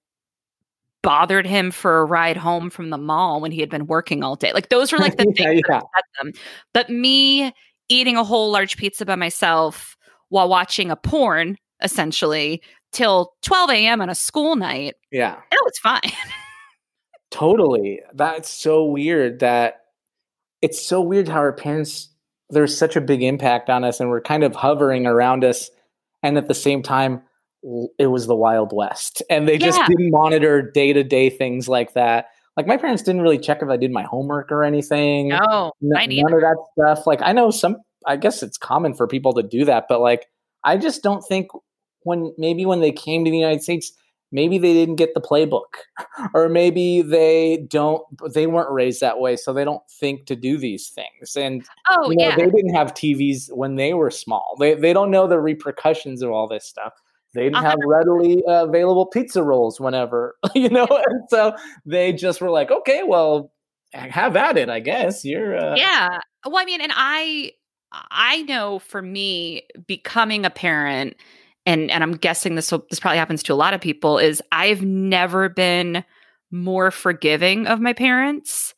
bothered 1.03 1.45
him 1.45 1.71
for 1.71 1.99
a 1.99 2.05
ride 2.05 2.37
home 2.37 2.69
from 2.69 2.89
the 2.89 2.97
mall 2.97 3.41
when 3.41 3.51
he 3.51 3.59
had 3.59 3.69
been 3.69 3.85
working 3.85 4.23
all 4.23 4.37
day. 4.37 4.53
Like 4.53 4.69
those 4.69 4.93
were 4.93 4.97
like 4.97 5.17
the 5.17 5.31
yeah, 5.35 5.45
things 5.45 5.61
yeah. 5.69 5.81
them. 6.21 6.31
But 6.73 6.89
me 6.89 7.53
eating 7.89 8.15
a 8.15 8.23
whole 8.23 8.49
large 8.49 8.77
pizza 8.77 9.05
by 9.05 9.15
myself 9.15 9.97
while 10.29 10.47
watching 10.47 10.89
a 10.89 10.95
porn, 10.95 11.57
essentially, 11.83 12.61
till 12.93 13.33
12 13.43 13.71
a.m. 13.71 14.01
on 14.01 14.09
a 14.09 14.15
school 14.15 14.55
night. 14.55 14.95
Yeah. 15.11 15.35
That 15.51 15.61
was 15.63 15.77
fine. 15.83 16.11
totally. 17.29 17.99
That's 18.13 18.49
so 18.49 18.85
weird 18.85 19.39
that 19.41 19.81
it's 20.65 20.81
so 20.81 20.99
weird 20.99 21.27
how 21.27 21.37
our 21.37 21.53
parents 21.53 22.09
there's 22.49 22.75
such 22.75 22.95
a 22.95 23.01
big 23.01 23.21
impact 23.21 23.69
on 23.69 23.83
us 23.83 23.99
and 23.99 24.09
we're 24.09 24.21
kind 24.21 24.43
of 24.43 24.55
hovering 24.55 25.05
around 25.05 25.43
us. 25.43 25.69
And 26.23 26.39
at 26.39 26.47
the 26.47 26.55
same 26.55 26.81
time 26.81 27.21
it 27.99 28.07
was 28.07 28.25
the 28.25 28.35
wild 28.35 28.71
west 28.73 29.21
and 29.29 29.47
they 29.47 29.57
just 29.59 29.79
didn't 29.87 30.11
monitor 30.11 30.71
day-to-day 30.71 31.29
things 31.29 31.69
like 31.69 31.93
that. 31.93 32.29
Like 32.57 32.65
my 32.65 32.77
parents 32.77 33.03
didn't 33.03 33.21
really 33.21 33.37
check 33.37 33.61
if 33.61 33.69
i 33.69 33.77
did 33.77 33.91
my 33.91 34.03
homework 34.03 34.51
or 34.51 34.63
anything. 34.63 35.29
No 35.29 35.71
none 35.81 36.33
of 36.33 36.41
that 36.41 36.57
stuff. 36.73 37.05
Like 37.05 37.21
i 37.21 37.31
know 37.31 37.51
some 37.51 37.77
i 38.07 38.15
guess 38.15 38.41
it's 38.41 38.57
common 38.57 38.95
for 38.95 39.07
people 39.07 39.33
to 39.33 39.43
do 39.43 39.65
that 39.65 39.85
but 39.87 40.01
like 40.01 40.25
i 40.63 40.77
just 40.77 41.03
don't 41.03 41.21
think 41.21 41.47
when 42.01 42.33
maybe 42.37 42.65
when 42.65 42.81
they 42.81 42.91
came 42.91 43.25
to 43.25 43.31
the 43.31 43.37
united 43.37 43.63
states 43.63 43.91
maybe 44.31 44.57
they 44.57 44.73
didn't 44.73 44.95
get 44.95 45.13
the 45.13 45.21
playbook 45.21 45.75
or 46.33 46.49
maybe 46.49 47.01
they 47.01 47.65
don't 47.69 48.03
they 48.33 48.47
weren't 48.47 48.71
raised 48.71 49.01
that 49.01 49.19
way 49.19 49.35
so 49.35 49.53
they 49.53 49.63
don't 49.63 49.83
think 49.89 50.25
to 50.25 50.35
do 50.35 50.57
these 50.57 50.89
things. 50.89 51.35
And 51.35 51.65
oh 51.89 52.09
you 52.09 52.17
know, 52.17 52.29
yeah. 52.29 52.35
they 52.35 52.45
didn't 52.45 52.75
have 52.75 52.93
tvs 52.93 53.51
when 53.51 53.75
they 53.75 53.93
were 53.93 54.11
small. 54.11 54.55
They, 54.59 54.73
they 54.75 54.93
don't 54.93 55.11
know 55.11 55.27
the 55.27 55.39
repercussions 55.39 56.21
of 56.21 56.31
all 56.31 56.47
this 56.47 56.65
stuff. 56.65 56.93
They 57.33 57.43
didn't 57.43 57.63
have 57.63 57.79
readily 57.85 58.41
uh, 58.47 58.65
available 58.65 59.07
pizza 59.07 59.43
rolls 59.43 59.79
whenever 59.79 60.35
you 60.55 60.69
know? 60.69 60.87
And 60.89 61.21
so 61.29 61.55
they 61.85 62.13
just 62.13 62.41
were 62.41 62.51
like 62.51 62.71
okay 62.71 63.03
well 63.03 63.51
have 63.93 64.35
at 64.35 64.57
it 64.57 64.69
i 64.69 64.79
guess. 64.79 65.23
You're 65.23 65.57
uh... 65.57 65.75
yeah. 65.75 66.19
Well 66.45 66.57
i 66.57 66.65
mean 66.65 66.81
and 66.81 66.93
i 66.95 67.51
i 68.11 68.41
know 68.43 68.79
for 68.79 69.01
me 69.01 69.63
becoming 69.87 70.45
a 70.45 70.49
parent 70.49 71.15
and 71.65 71.89
and 71.91 72.03
I'm 72.03 72.13
guessing 72.13 72.55
this 72.55 72.71
will, 72.71 72.85
this 72.89 72.99
probably 72.99 73.17
happens 73.17 73.43
to 73.43 73.53
a 73.53 73.55
lot 73.55 73.73
of 73.73 73.81
people 73.81 74.17
is 74.17 74.41
I've 74.51 74.83
never 74.83 75.49
been 75.49 76.03
more 76.51 76.91
forgiving 76.91 77.67
of 77.67 77.79
my 77.79 77.93
parents 77.93 78.73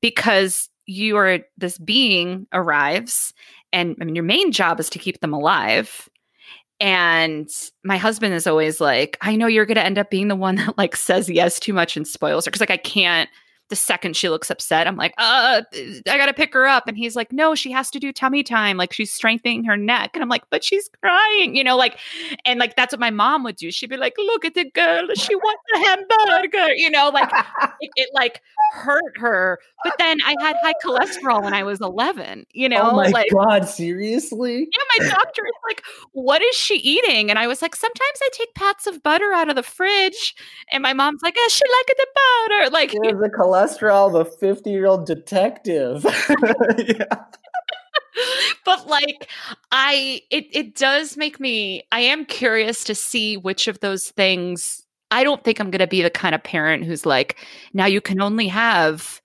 because 0.00 0.68
you 0.86 1.16
are 1.16 1.40
this 1.56 1.78
being 1.78 2.46
arrives 2.52 3.34
and 3.72 3.96
I 4.00 4.04
mean 4.04 4.14
your 4.14 4.24
main 4.24 4.52
job 4.52 4.80
is 4.80 4.90
to 4.90 4.98
keep 4.98 5.20
them 5.20 5.32
alive. 5.32 6.08
And 6.80 7.50
my 7.82 7.96
husband 7.96 8.34
is 8.34 8.46
always 8.46 8.80
like 8.80 9.18
I 9.20 9.34
know 9.36 9.48
you're 9.48 9.66
going 9.66 9.76
to 9.76 9.84
end 9.84 9.98
up 9.98 10.10
being 10.10 10.28
the 10.28 10.36
one 10.36 10.56
that 10.56 10.78
like 10.78 10.94
says 10.94 11.28
yes 11.28 11.58
too 11.58 11.72
much 11.72 11.96
and 11.96 12.06
spoils 12.06 12.44
her 12.44 12.50
cuz 12.50 12.60
like 12.60 12.70
I 12.70 12.76
can't 12.76 13.28
the 13.68 13.76
second 13.76 14.16
she 14.16 14.28
looks 14.28 14.50
upset, 14.50 14.86
I'm 14.86 14.96
like, 14.96 15.14
uh, 15.18 15.62
I 15.72 16.02
gotta 16.18 16.34
pick 16.34 16.54
her 16.54 16.66
up. 16.66 16.88
And 16.88 16.96
he's 16.96 17.16
like, 17.16 17.32
no, 17.32 17.54
she 17.54 17.70
has 17.72 17.90
to 17.90 17.98
do 17.98 18.12
tummy 18.12 18.42
time. 18.42 18.76
Like 18.76 18.92
she's 18.92 19.12
strengthening 19.12 19.64
her 19.64 19.76
neck. 19.76 20.10
And 20.14 20.22
I'm 20.22 20.28
like, 20.28 20.44
but 20.50 20.64
she's 20.64 20.88
crying, 21.02 21.54
you 21.54 21.62
know, 21.62 21.76
like, 21.76 21.98
and 22.44 22.58
like 22.58 22.76
that's 22.76 22.92
what 22.92 23.00
my 23.00 23.10
mom 23.10 23.44
would 23.44 23.56
do. 23.56 23.70
She'd 23.70 23.90
be 23.90 23.96
like, 23.96 24.14
look 24.18 24.44
at 24.44 24.54
the 24.54 24.70
girl, 24.70 25.06
she 25.14 25.34
wants 25.34 25.62
a 25.74 25.78
hamburger, 25.78 26.74
you 26.74 26.90
know, 26.90 27.10
like 27.10 27.30
it, 27.80 27.90
it, 27.96 28.10
like 28.14 28.40
hurt 28.72 29.18
her. 29.18 29.58
But 29.84 29.94
then 29.98 30.18
I 30.24 30.34
had 30.40 30.56
high 30.62 30.74
cholesterol 30.84 31.42
when 31.42 31.54
I 31.54 31.62
was 31.62 31.80
11, 31.80 32.46
you 32.52 32.68
know, 32.68 32.90
oh 32.90 32.96
my 32.96 33.08
like, 33.08 33.28
God, 33.32 33.68
seriously? 33.68 34.60
Yeah, 34.60 34.84
my 34.98 35.08
doctor 35.08 35.44
is 35.46 35.52
like, 35.68 35.82
what 36.12 36.42
is 36.42 36.56
she 36.56 36.76
eating? 36.76 37.30
And 37.30 37.38
I 37.38 37.46
was 37.46 37.62
like, 37.62 37.76
sometimes 37.76 38.18
I 38.20 38.28
take 38.32 38.54
pats 38.54 38.86
of 38.86 39.02
butter 39.02 39.32
out 39.32 39.48
of 39.48 39.56
the 39.56 39.62
fridge. 39.62 40.34
And 40.72 40.82
my 40.82 40.92
mom's 40.92 41.22
like, 41.22 41.36
oh, 41.38 41.48
she 41.50 41.64
like 41.64 41.96
the 41.96 42.06
butter. 42.14 42.70
Like, 42.70 42.90
the 42.92 43.14
cholesterol 43.58 44.10
cholesterol, 44.10 44.12
the 44.12 44.24
50 44.24 44.70
year 44.70 44.86
old 44.86 45.06
detective. 45.06 46.02
but 48.64 48.86
like 48.88 49.28
I 49.70 50.22
it 50.30 50.46
it 50.52 50.74
does 50.74 51.16
make 51.16 51.38
me 51.40 51.84
I 51.92 52.00
am 52.00 52.24
curious 52.24 52.84
to 52.84 52.94
see 52.94 53.36
which 53.36 53.68
of 53.68 53.80
those 53.80 54.08
things 54.10 54.84
I 55.10 55.24
don't 55.24 55.42
think 55.42 55.60
I'm 55.60 55.70
going 55.70 55.80
to 55.80 55.86
be 55.86 56.02
the 56.02 56.10
kind 56.10 56.34
of 56.34 56.42
parent 56.42 56.84
who's 56.84 57.06
like, 57.06 57.38
now 57.72 57.86
you 57.86 58.00
can 58.00 58.20
only 58.20 58.48
have 58.48 59.22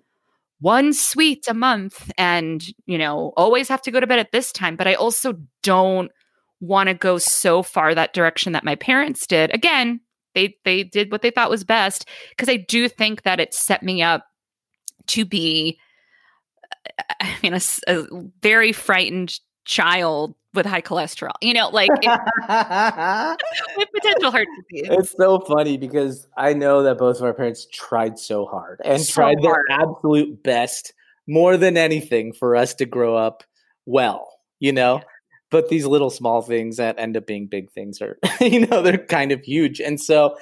one 0.60 0.94
sweet 0.94 1.46
a 1.50 1.54
month 1.54 2.10
and, 2.18 2.64
you 2.86 2.98
know, 2.98 3.34
always 3.36 3.68
have 3.68 3.82
to 3.82 3.92
go 3.92 4.00
to 4.00 4.08
bed 4.08 4.20
at 4.20 4.32
this 4.32 4.54
time. 4.54 4.78
But 4.78 4.88
I 4.88 4.94
also 4.94 5.34
don't 5.62 6.10
want 6.62 6.88
to 6.88 6.94
go 6.94 7.18
so 7.18 7.64
far 7.64 7.94
that 7.94 8.14
direction 8.14 8.54
that 8.54 8.64
my 8.64 8.76
parents 8.76 9.28
did. 9.28 9.54
Again, 9.54 10.00
they 10.34 10.58
they 10.66 10.84
did 10.84 11.12
what 11.12 11.22
they 11.22 11.32
thought 11.32 11.50
was 11.50 11.64
best 11.64 12.08
because 12.30 12.50
I 12.50 12.58
do 12.58 12.88
think 12.88 13.24
that 13.24 13.40
it 13.40 13.54
set 13.54 13.84
me 13.84 14.02
up 14.02 14.26
to 15.08 15.26
be 15.26 15.80
uh, 17.00 17.04
I 17.22 17.38
mean 17.44 17.54
a, 17.54 17.62
a 17.88 18.06
very 18.42 18.72
frightened 18.72 19.40
child 19.66 20.36
with 20.54 20.66
high 20.66 20.82
cholesterol. 20.82 21.34
You 21.42 21.54
know, 21.54 21.70
like 21.70 21.90
it, 22.02 22.20
with 23.78 23.90
potential 23.94 24.32
heart 24.32 24.48
disease. 24.70 24.88
It's 24.92 25.16
so 25.18 25.40
funny 25.40 25.78
because 25.78 26.28
I 26.38 26.54
know 26.54 26.84
that 26.84 26.98
both 26.98 27.18
of 27.18 27.24
our 27.24 27.34
parents 27.34 27.68
tried 27.72 28.20
so 28.20 28.46
hard 28.46 28.82
and 28.84 29.02
So 29.02 29.14
tried 29.14 29.38
their 29.42 29.64
absolute 29.70 30.44
best 30.44 30.94
more 31.28 31.58
than 31.58 31.78
anything 31.78 32.34
for 32.34 32.56
us 32.56 32.74
to 32.76 32.86
grow 32.86 33.16
up 33.16 33.44
well, 33.86 34.30
you 34.60 34.72
know? 34.72 35.02
But 35.54 35.70
these 35.70 35.86
little 35.86 36.10
small 36.10 36.42
things 36.42 36.76
that 36.78 36.98
end 37.00 37.16
up 37.16 37.26
being 37.28 37.48
big 37.48 37.72
things 37.72 38.02
are, 38.02 38.18
you 38.42 38.66
know, 38.68 38.82
they're 38.82 38.98
kind 38.98 39.32
of 39.32 39.42
huge. 39.42 39.80
And 39.80 40.02
so 40.02 40.36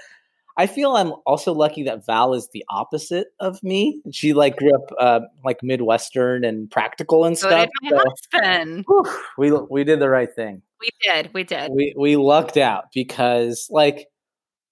I 0.58 0.68
feel 0.68 0.96
I'm 0.96 1.14
also 1.26 1.54
lucky 1.54 1.84
that 1.84 2.06
Val 2.06 2.34
is 2.34 2.50
the 2.54 2.64
opposite 2.70 3.28
of 3.40 3.62
me. 3.64 4.02
She 4.12 4.34
like 4.34 4.58
grew 4.58 4.74
up 4.74 4.92
uh, 5.00 5.20
like 5.46 5.62
Midwestern 5.64 6.44
and 6.44 6.70
practical 6.72 7.26
and 7.26 7.38
So 7.38 7.48
stuff. 7.48 7.70
did 7.84 7.92
my 7.92 7.98
So, 7.98 8.04
husband. 8.42 8.86
whew, 8.88 9.04
we 9.38 9.52
we 9.70 9.84
did 9.84 10.00
the 10.00 10.10
right 10.10 10.34
thing 10.34 10.62
We 10.82 10.90
did. 11.04 11.34
We 11.34 11.44
did. 11.44 11.72
we 11.72 11.94
we 11.98 12.16
lucked 12.16 12.58
out 12.58 12.86
because 12.94 13.68
like 13.70 14.08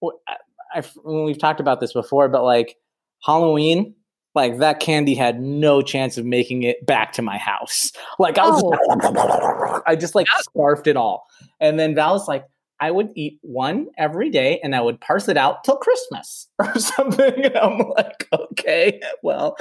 I, 0.03 0.35
I- 0.75 0.81
when 1.03 1.23
we've 1.25 1.39
talked 1.39 1.59
about 1.59 1.79
this 1.81 1.93
before 1.93 2.29
but 2.29 2.43
like 2.43 2.75
halloween 3.23 3.95
like 4.35 4.57
that 4.59 4.79
candy 4.79 5.15
had 5.15 5.41
no 5.41 5.81
chance 5.81 6.17
of 6.17 6.25
making 6.25 6.63
it 6.63 6.85
back 6.85 7.13
to 7.13 7.21
my 7.21 7.37
house. 7.37 7.91
Like 8.17 8.37
i 8.37 8.47
was 8.47 9.81
i 9.85 9.95
just 9.95 10.15
like 10.15 10.27
scarfed 10.39 10.87
it 10.87 10.97
all. 10.97 11.25
And 11.59 11.79
then 11.79 11.95
val 11.95 12.13
was 12.13 12.27
like 12.27 12.45
i 12.79 12.91
would 12.91 13.09
eat 13.15 13.39
one 13.41 13.87
every 13.97 14.29
day 14.29 14.59
and 14.63 14.75
i 14.75 14.81
would 14.81 15.01
parse 15.01 15.27
it 15.27 15.35
out 15.35 15.63
till 15.63 15.77
christmas 15.77 16.47
or 16.59 16.77
something. 16.79 17.45
And 17.45 17.57
i'm 17.57 17.79
like 17.89 18.27
okay 18.31 19.01
well 19.23 19.55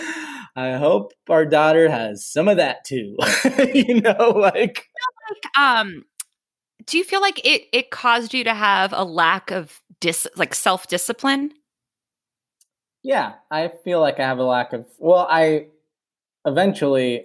i 0.57 0.73
hope 0.73 1.12
our 1.29 1.47
daughter 1.47 1.89
has 1.89 2.25
some 2.25 2.49
of 2.49 2.57
that 2.59 2.85
too. 2.85 3.16
You 3.75 4.01
know 4.01 4.31
like 4.31 4.87
um 5.59 6.05
do 6.87 6.99
you 6.99 7.05
feel 7.05 7.21
like 7.21 7.45
it 7.45 7.62
it 7.73 7.91
caused 7.91 8.35
you 8.35 8.45
to 8.45 8.55
have 8.55 8.93
a 8.93 9.05
lack 9.05 9.51
of 9.51 9.81
dis 10.01 10.27
like 10.37 10.55
self-discipline 10.55 11.53
Yeah, 13.09 13.36
I 13.50 13.68
feel 13.84 14.02
like 14.02 14.20
I 14.20 14.24
have 14.24 14.36
a 14.38 14.42
lack 14.44 14.74
of. 14.74 14.84
Well, 14.98 15.26
I 15.30 15.68
eventually 16.44 17.24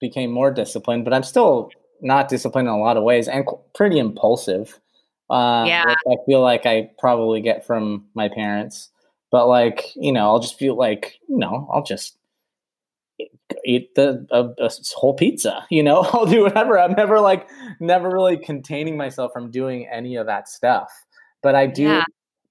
became 0.00 0.30
more 0.30 0.50
disciplined, 0.50 1.04
but 1.04 1.12
I'm 1.12 1.22
still 1.22 1.70
not 2.00 2.30
disciplined 2.30 2.66
in 2.66 2.72
a 2.72 2.78
lot 2.80 2.96
of 2.96 3.02
ways 3.02 3.28
and 3.28 3.46
pretty 3.74 3.98
impulsive. 3.98 4.80
Uh, 5.28 5.64
Yeah. 5.68 5.84
I 6.10 6.16
feel 6.24 6.40
like 6.40 6.64
I 6.64 6.88
probably 6.98 7.42
get 7.42 7.66
from 7.66 8.06
my 8.14 8.30
parents. 8.30 8.88
But 9.30 9.48
like, 9.48 9.94
you 9.96 10.12
know, 10.12 10.30
I'll 10.30 10.40
just 10.40 10.58
feel 10.58 10.76
like, 10.76 11.20
you 11.28 11.36
know, 11.36 11.68
I'll 11.70 11.82
just 11.84 12.16
eat- 13.66 13.94
the 13.96 14.26
a, 14.30 14.64
a 14.64 14.70
whole 14.94 15.12
pizza. 15.12 15.66
You 15.70 15.82
know, 15.82 16.00
I'll 16.14 16.24
do 16.24 16.40
whatever. 16.40 16.78
I'm 16.78 16.92
never 16.92 17.20
like, 17.20 17.46
never 17.80 18.08
really 18.08 18.38
containing 18.38 18.96
myself 18.96 19.30
from 19.34 19.50
doing 19.50 19.86
any 19.92 20.16
of 20.16 20.24
that 20.24 20.48
stuff. 20.48 20.90
But 21.42 21.54
I 21.54 21.66
do 21.66 21.82
Yeah. 21.82 22.04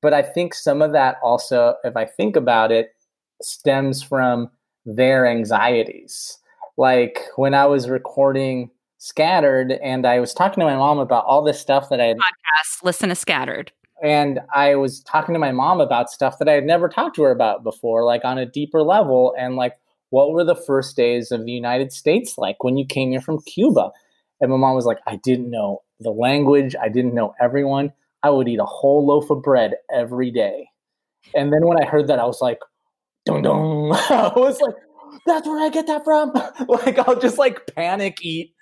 But 0.06 0.14
I 0.14 0.22
think 0.22 0.54
some 0.54 0.84
of 0.84 0.92
that 0.92 1.18
also, 1.24 1.74
if 1.84 1.98
I 1.98 2.06
think 2.06 2.36
about 2.36 2.72
it, 2.72 2.94
stems 3.42 4.04
from 4.04 4.52
their 4.86 5.26
anxieties. 5.26 6.38
Like 6.78 7.22
when 7.38 7.56
I 7.56 7.66
was 7.66 7.90
recording 7.90 8.70
Scattered 9.00 9.72
and 9.84 10.06
I 10.06 10.20
was 10.20 10.32
talking 10.32 10.62
to 10.62 10.66
my 10.66 10.76
mom 10.76 11.00
about 11.00 11.26
all 11.26 11.44
this 11.44 11.60
stuff 11.60 11.90
that 11.90 12.00
I 12.00 12.06
had, 12.06 12.18
yes 12.18 12.80
listen 12.84 13.10
to 13.10 13.16
scattered 13.16 13.72
and 14.04 14.42
I 14.54 14.76
was 14.76 15.02
talking 15.02 15.34
to 15.34 15.40
my 15.40 15.52
mom 15.52 15.82
about 15.82 16.12
stuff 16.12 16.38
that 16.38 16.48
I 16.48 16.54
had 16.54 16.66
never 16.66 16.88
talked 16.88 17.16
to 17.16 17.24
her 17.24 17.32
about 17.32 17.64
before, 17.64 18.04
like 18.04 18.24
on 18.24 18.38
a 18.38 18.46
deeper 18.46 18.84
level. 18.84 19.34
And 19.40 19.56
like, 19.56 19.74
what 20.12 20.32
were 20.32 20.44
the 20.44 20.56
first 20.56 20.96
days 20.96 21.32
of 21.32 21.46
the 21.46 21.52
United 21.52 21.92
States 21.92 22.38
like 22.38 22.64
when 22.64 22.78
you 22.78 22.86
came 22.86 23.10
here 23.10 23.22
from 23.22 23.42
Cuba? 23.42 23.92
And 24.40 24.52
my 24.52 24.58
mom 24.58 24.76
was 24.76 24.86
like, 24.86 25.00
I 25.08 25.16
didn't 25.24 25.50
know 25.50 25.82
the 26.00 26.12
language, 26.12 26.76
I 26.80 26.90
didn't 26.90 27.16
know 27.16 27.34
everyone. 27.42 27.94
I 28.26 28.32
would 28.32 28.48
eat 28.48 28.60
a 28.60 28.66
whole 28.66 29.06
loaf 29.06 29.30
of 29.30 29.44
bread 29.44 29.76
every 29.94 30.32
day. 30.32 30.68
And 31.36 31.54
then 31.54 31.68
when 31.68 31.78
I 31.80 31.86
heard 31.86 32.08
that, 32.08 32.18
I 32.18 32.26
was 32.26 32.42
like, 32.42 32.58
dong 33.24 33.44
dong. 33.44 33.92
I 34.10 34.34
was 34.36 34.60
like, 34.60 34.74
that's 35.28 35.48
where 35.48 35.64
I 35.64 35.70
get 35.70 35.86
that 35.86 36.04
from. 36.04 36.32
like, 36.68 36.98
I'll 36.98 37.20
just 37.20 37.38
like 37.38 37.68
panic 37.76 38.18
eat 38.24 38.56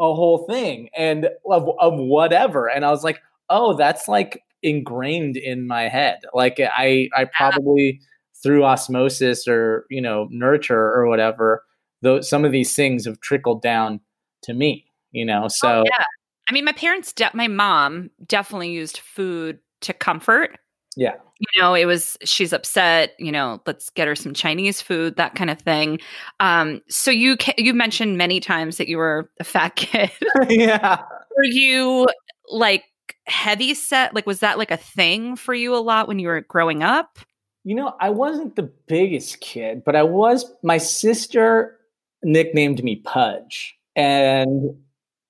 a 0.00 0.14
whole 0.14 0.46
thing 0.46 0.88
and 0.96 1.28
of, 1.44 1.68
of 1.78 1.98
whatever. 1.98 2.66
And 2.70 2.82
I 2.82 2.90
was 2.90 3.04
like, 3.04 3.20
oh, 3.50 3.76
that's 3.76 4.08
like 4.08 4.42
ingrained 4.62 5.36
in 5.36 5.66
my 5.66 5.82
head. 5.88 6.20
Like 6.32 6.58
I, 6.58 7.10
I 7.14 7.26
probably 7.26 8.00
through 8.42 8.64
osmosis 8.64 9.46
or, 9.46 9.84
you 9.90 10.00
know, 10.00 10.28
nurture 10.30 10.94
or 10.94 11.08
whatever, 11.08 11.62
though 12.00 12.22
some 12.22 12.46
of 12.46 12.52
these 12.52 12.74
things 12.74 13.04
have 13.04 13.20
trickled 13.20 13.60
down 13.60 14.00
to 14.44 14.54
me, 14.54 14.86
you 15.12 15.26
know? 15.26 15.46
So 15.48 15.80
oh, 15.80 15.84
yeah 15.84 16.04
i 16.50 16.52
mean 16.52 16.64
my 16.64 16.72
parents 16.72 17.12
de- 17.12 17.30
my 17.32 17.48
mom 17.48 18.10
definitely 18.26 18.70
used 18.70 18.98
food 18.98 19.58
to 19.80 19.92
comfort 19.94 20.58
yeah. 20.96 21.14
you 21.38 21.62
know 21.62 21.72
it 21.74 21.84
was 21.86 22.18
she's 22.24 22.52
upset 22.52 23.14
you 23.18 23.30
know 23.30 23.62
let's 23.64 23.88
get 23.90 24.08
her 24.08 24.16
some 24.16 24.34
chinese 24.34 24.82
food 24.82 25.16
that 25.16 25.36
kind 25.36 25.48
of 25.48 25.60
thing 25.60 26.00
um 26.40 26.82
so 26.88 27.10
you 27.10 27.36
ca- 27.36 27.54
you 27.56 27.72
mentioned 27.72 28.18
many 28.18 28.40
times 28.40 28.76
that 28.76 28.88
you 28.88 28.98
were 28.98 29.30
a 29.38 29.44
fat 29.44 29.70
kid 29.76 30.10
yeah. 30.48 31.00
were 31.36 31.44
you 31.44 32.08
like 32.48 32.84
heavy 33.26 33.72
set 33.72 34.14
like 34.14 34.26
was 34.26 34.40
that 34.40 34.58
like 34.58 34.72
a 34.72 34.76
thing 34.76 35.36
for 35.36 35.54
you 35.54 35.74
a 35.74 35.78
lot 35.78 36.08
when 36.08 36.18
you 36.18 36.26
were 36.28 36.40
growing 36.40 36.82
up 36.82 37.18
You 37.64 37.74
know, 37.74 37.94
I 38.00 38.08
wasn't 38.10 38.56
the 38.56 38.70
biggest 38.88 39.40
kid, 39.40 39.84
but 39.84 39.94
I 39.94 40.02
was. 40.02 40.50
My 40.62 40.78
sister 40.78 41.76
nicknamed 42.22 42.82
me 42.82 42.96
Pudge, 42.96 43.76
and 43.94 44.74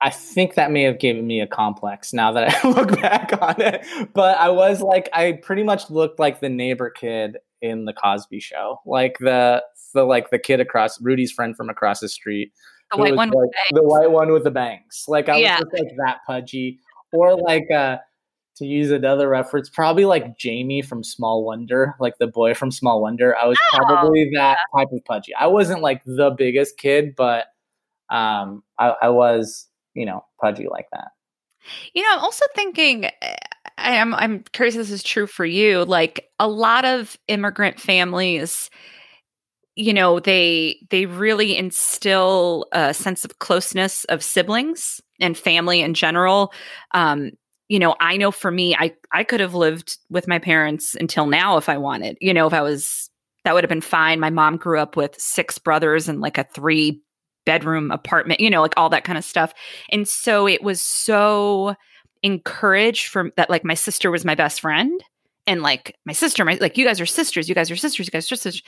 I 0.02 0.10
think 0.10 0.54
that 0.54 0.70
may 0.70 0.82
have 0.84 0.98
given 0.98 1.26
me 1.26 1.40
a 1.40 1.46
complex. 1.46 2.12
Now 2.12 2.32
that 2.32 2.64
I 2.64 2.68
look 2.70 3.00
back 3.00 3.32
on 3.40 3.60
it, 3.60 3.84
but 4.14 4.38
I 4.38 4.48
was 4.48 4.80
like, 4.80 5.08
I 5.12 5.32
pretty 5.32 5.62
much 5.62 5.90
looked 5.90 6.18
like 6.18 6.40
the 6.40 6.48
neighbor 6.48 6.90
kid 6.90 7.36
in 7.60 7.84
the 7.84 7.92
Cosby 7.92 8.40
Show, 8.40 8.80
like 8.86 9.18
the 9.20 9.62
the 9.92 10.04
like 10.04 10.30
the 10.30 10.38
kid 10.38 10.60
across 10.60 11.00
Rudy's 11.00 11.32
friend 11.32 11.56
from 11.56 11.68
across 11.68 12.00
the 12.00 12.08
street, 12.08 12.52
the 12.92 12.98
white 12.98 13.16
one 13.16 13.28
like, 13.28 13.36
with 13.36 13.50
the 13.72 13.82
white 13.82 14.10
one 14.10 14.32
with 14.32 14.44
the 14.44 14.50
bangs. 14.50 15.04
Like 15.06 15.28
I 15.28 15.36
Yeah. 15.36 15.58
was 15.58 15.66
just 15.70 15.82
like 15.84 15.92
that 16.06 16.18
pudgy, 16.26 16.78
or 17.12 17.36
like 17.36 17.70
uh 17.70 17.98
to 18.56 18.66
use 18.66 18.90
another 18.90 19.28
reference, 19.28 19.68
probably 19.70 20.04
like 20.04 20.36
Jamie 20.38 20.82
from 20.82 21.02
Small 21.02 21.44
Wonder, 21.44 21.94
like 21.98 22.18
the 22.18 22.26
boy 22.26 22.52
from 22.54 22.70
Small 22.70 23.00
Wonder. 23.00 23.36
I 23.36 23.46
was 23.46 23.58
Oh, 23.74 23.78
probably 23.86 24.30
that 24.34 24.58
type 24.76 24.88
of 24.92 25.04
pudgy. 25.06 25.34
I 25.34 25.46
wasn't 25.46 25.80
like 25.80 26.02
the 26.04 26.34
biggest 26.36 26.76
kid, 26.76 27.14
but 27.16 27.46
um, 28.10 28.62
I, 28.78 28.94
I 29.02 29.08
was, 29.08 29.66
you 29.94 30.06
know, 30.06 30.24
pudgy 30.40 30.68
like 30.70 30.86
that. 30.92 31.08
You 31.94 32.02
know, 32.02 32.10
I'm 32.12 32.20
also 32.20 32.44
thinking 32.54 33.04
eh, 33.04 33.36
I 33.78 33.94
am 33.94 34.14
I'm 34.14 34.44
curious 34.52 34.74
if 34.74 34.82
this 34.82 34.90
is 34.90 35.02
true 35.02 35.26
for 35.26 35.44
you. 35.44 35.84
Like 35.84 36.28
a 36.38 36.48
lot 36.48 36.84
of 36.84 37.16
immigrant 37.28 37.80
families, 37.80 38.70
you 39.74 39.92
know, 39.92 40.20
they 40.20 40.86
they 40.90 41.06
really 41.06 41.56
instill 41.56 42.66
a 42.72 42.94
sense 42.94 43.24
of 43.24 43.38
closeness 43.38 44.04
of 44.04 44.22
siblings 44.22 45.00
and 45.20 45.36
family 45.36 45.80
in 45.80 45.94
general. 45.94 46.52
Um, 46.92 47.32
you 47.68 47.78
know, 47.78 47.94
I 48.00 48.16
know 48.16 48.30
for 48.30 48.50
me, 48.50 48.74
I 48.74 48.94
I 49.12 49.24
could 49.24 49.40
have 49.40 49.54
lived 49.54 49.98
with 50.10 50.28
my 50.28 50.38
parents 50.38 50.94
until 50.94 51.26
now 51.26 51.56
if 51.56 51.68
I 51.68 51.78
wanted. 51.78 52.18
You 52.20 52.34
know, 52.34 52.46
if 52.46 52.52
I 52.52 52.62
was 52.62 53.10
that 53.44 53.54
would 53.54 53.64
have 53.64 53.70
been 53.70 53.80
fine. 53.80 54.20
My 54.20 54.30
mom 54.30 54.56
grew 54.56 54.78
up 54.78 54.96
with 54.96 55.18
six 55.18 55.58
brothers 55.58 56.08
and 56.08 56.20
like 56.20 56.36
a 56.36 56.44
three 56.44 57.00
bedroom 57.50 57.90
apartment, 57.90 58.38
you 58.38 58.48
know, 58.48 58.62
like 58.62 58.74
all 58.76 58.88
that 58.88 59.02
kind 59.02 59.18
of 59.18 59.24
stuff. 59.24 59.52
And 59.90 60.06
so 60.06 60.46
it 60.46 60.62
was 60.62 60.80
so 60.80 61.74
encouraged 62.22 63.08
from 63.08 63.32
that 63.36 63.50
like 63.50 63.64
my 63.64 63.74
sister 63.74 64.08
was 64.08 64.24
my 64.24 64.36
best 64.36 64.60
friend 64.60 65.02
and 65.48 65.62
like 65.62 65.96
my 66.06 66.12
sister 66.12 66.44
my 66.44 66.56
like 66.60 66.78
you 66.78 66.84
guys 66.84 67.00
are 67.00 67.06
sisters 67.06 67.48
you 67.48 67.54
guys 67.54 67.70
are 67.72 67.76
sisters 67.76 68.06
you 68.06 68.12
guys 68.12 68.30
are 68.30 68.36
sisters. 68.36 68.62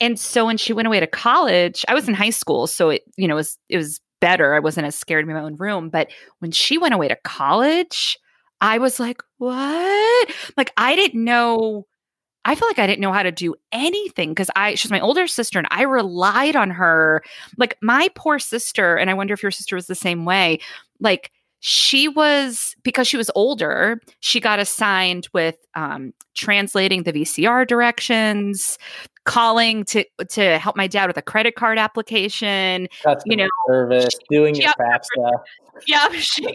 And 0.00 0.18
so 0.18 0.46
when 0.46 0.56
she 0.56 0.72
went 0.72 0.86
away 0.86 1.00
to 1.00 1.06
college 1.06 1.84
i 1.86 1.92
was 1.92 2.08
in 2.08 2.14
high 2.14 2.30
school 2.30 2.66
so 2.66 2.88
it 2.88 3.02
you 3.18 3.28
know 3.28 3.34
it 3.34 3.44
was 3.44 3.58
it 3.68 3.76
was 3.76 4.00
better. 4.20 4.54
I 4.54 4.60
wasn't 4.60 4.86
as 4.86 4.96
scared 4.96 5.26
in 5.26 5.34
my 5.34 5.38
own 5.38 5.56
room. 5.56 5.90
But 5.90 6.08
when 6.38 6.50
she 6.50 6.78
went 6.78 6.94
away 6.94 7.08
to 7.08 7.16
college 7.24 8.16
i 8.62 8.78
was 8.78 8.98
like 8.98 9.22
what? 9.36 10.30
Like 10.56 10.72
i 10.78 10.96
didn't 10.96 11.22
know 11.22 11.84
I 12.44 12.54
feel 12.54 12.68
like 12.68 12.78
I 12.78 12.86
didn't 12.86 13.00
know 13.00 13.12
how 13.12 13.22
to 13.22 13.32
do 13.32 13.54
anything 13.72 14.30
because 14.30 14.50
I 14.54 14.74
she's 14.74 14.90
my 14.90 15.00
older 15.00 15.26
sister 15.26 15.58
and 15.58 15.68
I 15.70 15.82
relied 15.82 16.56
on 16.56 16.70
her. 16.70 17.22
Like 17.56 17.76
my 17.80 18.08
poor 18.14 18.38
sister, 18.38 18.96
and 18.96 19.10
I 19.10 19.14
wonder 19.14 19.34
if 19.34 19.42
your 19.42 19.52
sister 19.52 19.76
was 19.76 19.86
the 19.86 19.94
same 19.94 20.24
way. 20.24 20.58
Like 21.00 21.30
she 21.66 22.08
was 22.08 22.76
because 22.82 23.08
she 23.08 23.16
was 23.16 23.30
older 23.34 23.98
she 24.20 24.38
got 24.38 24.58
assigned 24.58 25.26
with 25.32 25.56
um, 25.74 26.12
translating 26.34 27.04
the 27.04 27.12
vcr 27.14 27.66
directions 27.66 28.78
calling 29.24 29.84
to 29.84 30.04
to 30.28 30.58
help 30.58 30.76
my 30.76 30.86
dad 30.86 31.06
with 31.06 31.16
a 31.16 31.22
credit 31.22 31.54
card 31.54 31.78
application 31.78 32.88
you 33.24 33.36
know, 33.36 33.48
service, 33.66 34.14
doing 34.30 34.54
your 34.54 34.64
yeah. 34.64 34.72
FAFSA. 34.78 35.30
yeah 35.86 36.08
she, 36.12 36.46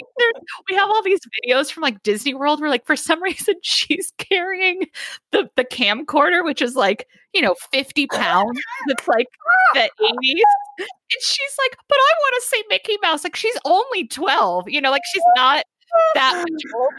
we 0.70 0.76
have 0.76 0.90
all 0.90 1.04
these 1.04 1.20
videos 1.44 1.72
from 1.72 1.82
like 1.82 2.02
disney 2.04 2.34
world 2.34 2.62
where 2.62 2.70
like 2.70 2.86
for 2.86 2.96
some 2.96 3.22
reason 3.24 3.56
she's 3.62 4.14
carrying 4.18 4.84
the 5.32 5.50
the 5.56 5.66
camcorder 5.66 6.44
which 6.44 6.62
is 6.62 6.76
like 6.76 7.08
you 7.34 7.42
know 7.42 7.56
50 7.72 8.08
pounds 8.08 8.60
it's 8.88 9.08
like 9.08 9.28
the 9.74 9.90
80s 10.02 10.42
and 10.80 10.88
she's 11.20 11.56
like 11.58 11.78
but 11.88 11.98
i 11.98 12.14
want 12.22 12.36
to 12.42 12.48
say 12.48 12.64
mickey 12.70 12.98
mouse 13.02 13.24
like 13.24 13.36
she's 13.36 13.58
only 13.66 14.08
12 14.08 14.70
you 14.70 14.80
know 14.80 14.92
like 14.92 15.04
she's 15.14 15.24
not 15.36 15.66
that 16.14 16.46
much 16.50 16.62
older 16.76 16.96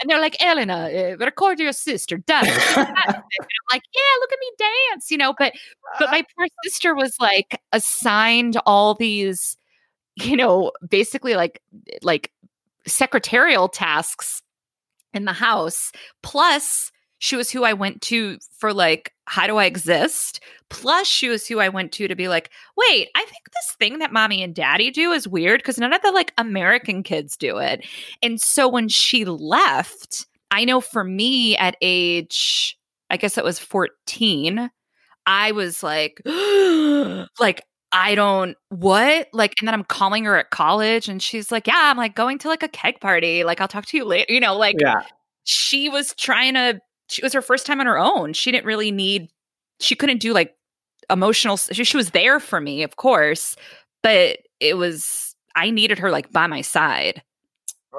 and 0.00 0.10
they're 0.10 0.20
like 0.20 0.40
elena 0.42 0.88
uh, 0.92 1.16
record 1.18 1.58
your 1.58 1.72
sister 1.72 2.18
dance 2.18 2.48
i'm 2.76 2.86
like 3.70 3.82
yeah 3.94 4.20
look 4.20 4.32
at 4.32 4.38
me 4.38 4.50
dance 4.58 5.10
you 5.10 5.16
know 5.16 5.34
but 5.38 5.52
but 5.98 6.10
my 6.10 6.24
poor 6.36 6.46
sister 6.64 6.94
was 6.94 7.16
like 7.20 7.60
assigned 7.72 8.56
all 8.66 8.94
these 8.94 9.56
you 10.16 10.36
know 10.36 10.72
basically 10.88 11.34
like 11.34 11.60
like 12.02 12.30
secretarial 12.86 13.68
tasks 13.68 14.42
in 15.14 15.24
the 15.24 15.32
house 15.32 15.92
plus 16.22 16.90
she 17.22 17.36
was 17.36 17.50
who 17.50 17.62
i 17.62 17.72
went 17.72 18.02
to 18.02 18.36
for 18.58 18.72
like 18.74 19.12
how 19.26 19.46
do 19.46 19.56
i 19.56 19.64
exist? 19.66 20.40
Plus 20.70 21.06
she 21.06 21.28
was 21.28 21.46
who 21.46 21.60
i 21.60 21.68
went 21.68 21.92
to 21.92 22.08
to 22.08 22.16
be 22.16 22.26
like 22.28 22.50
wait 22.76 23.08
i 23.14 23.20
think 23.24 23.44
this 23.54 23.76
thing 23.78 23.98
that 24.00 24.12
mommy 24.12 24.42
and 24.42 24.54
daddy 24.56 24.90
do 24.90 25.12
is 25.12 25.28
weird 25.28 25.60
because 25.60 25.78
none 25.78 25.92
of 25.92 26.02
the 26.02 26.10
like 26.10 26.32
american 26.36 27.02
kids 27.04 27.36
do 27.36 27.58
it. 27.58 27.86
And 28.22 28.40
so 28.40 28.68
when 28.68 28.88
she 28.88 29.24
left 29.24 30.26
i 30.50 30.64
know 30.64 30.80
for 30.80 31.04
me 31.04 31.56
at 31.56 31.76
age 31.80 32.76
i 33.08 33.16
guess 33.16 33.38
it 33.38 33.44
was 33.44 33.58
14 33.60 34.68
i 35.26 35.52
was 35.52 35.82
like 35.82 36.20
like 37.38 37.62
I 37.94 38.14
don't 38.14 38.56
what? 38.70 39.28
Like 39.34 39.54
and 39.60 39.68
then 39.68 39.74
I'm 39.74 39.84
calling 39.84 40.24
her 40.24 40.36
at 40.38 40.48
college 40.50 41.08
and 41.10 41.22
she's 41.22 41.52
like 41.52 41.66
yeah 41.66 41.74
I'm 41.90 41.98
like 41.98 42.14
going 42.14 42.38
to 42.38 42.48
like 42.48 42.62
a 42.62 42.68
keg 42.68 43.00
party 43.00 43.44
like 43.44 43.60
I'll 43.60 43.68
talk 43.68 43.84
to 43.86 43.96
you 43.98 44.06
later 44.06 44.32
you 44.32 44.40
know 44.40 44.56
like 44.56 44.76
Yeah. 44.80 45.02
she 45.44 45.90
was 45.90 46.14
trying 46.14 46.54
to 46.54 46.80
she 47.12 47.22
was 47.22 47.32
her 47.32 47.42
first 47.42 47.66
time 47.66 47.80
on 47.80 47.86
her 47.86 47.98
own 47.98 48.32
she 48.32 48.50
didn't 48.50 48.66
really 48.66 48.90
need 48.90 49.28
she 49.80 49.94
couldn't 49.94 50.18
do 50.18 50.32
like 50.32 50.56
emotional 51.10 51.56
she, 51.56 51.84
she 51.84 51.96
was 51.96 52.10
there 52.10 52.40
for 52.40 52.60
me 52.60 52.82
of 52.82 52.96
course 52.96 53.56
but 54.02 54.38
it 54.60 54.76
was 54.76 55.34
I 55.54 55.70
needed 55.70 55.98
her 55.98 56.10
like 56.10 56.32
by 56.32 56.46
my 56.46 56.60
side 56.60 57.22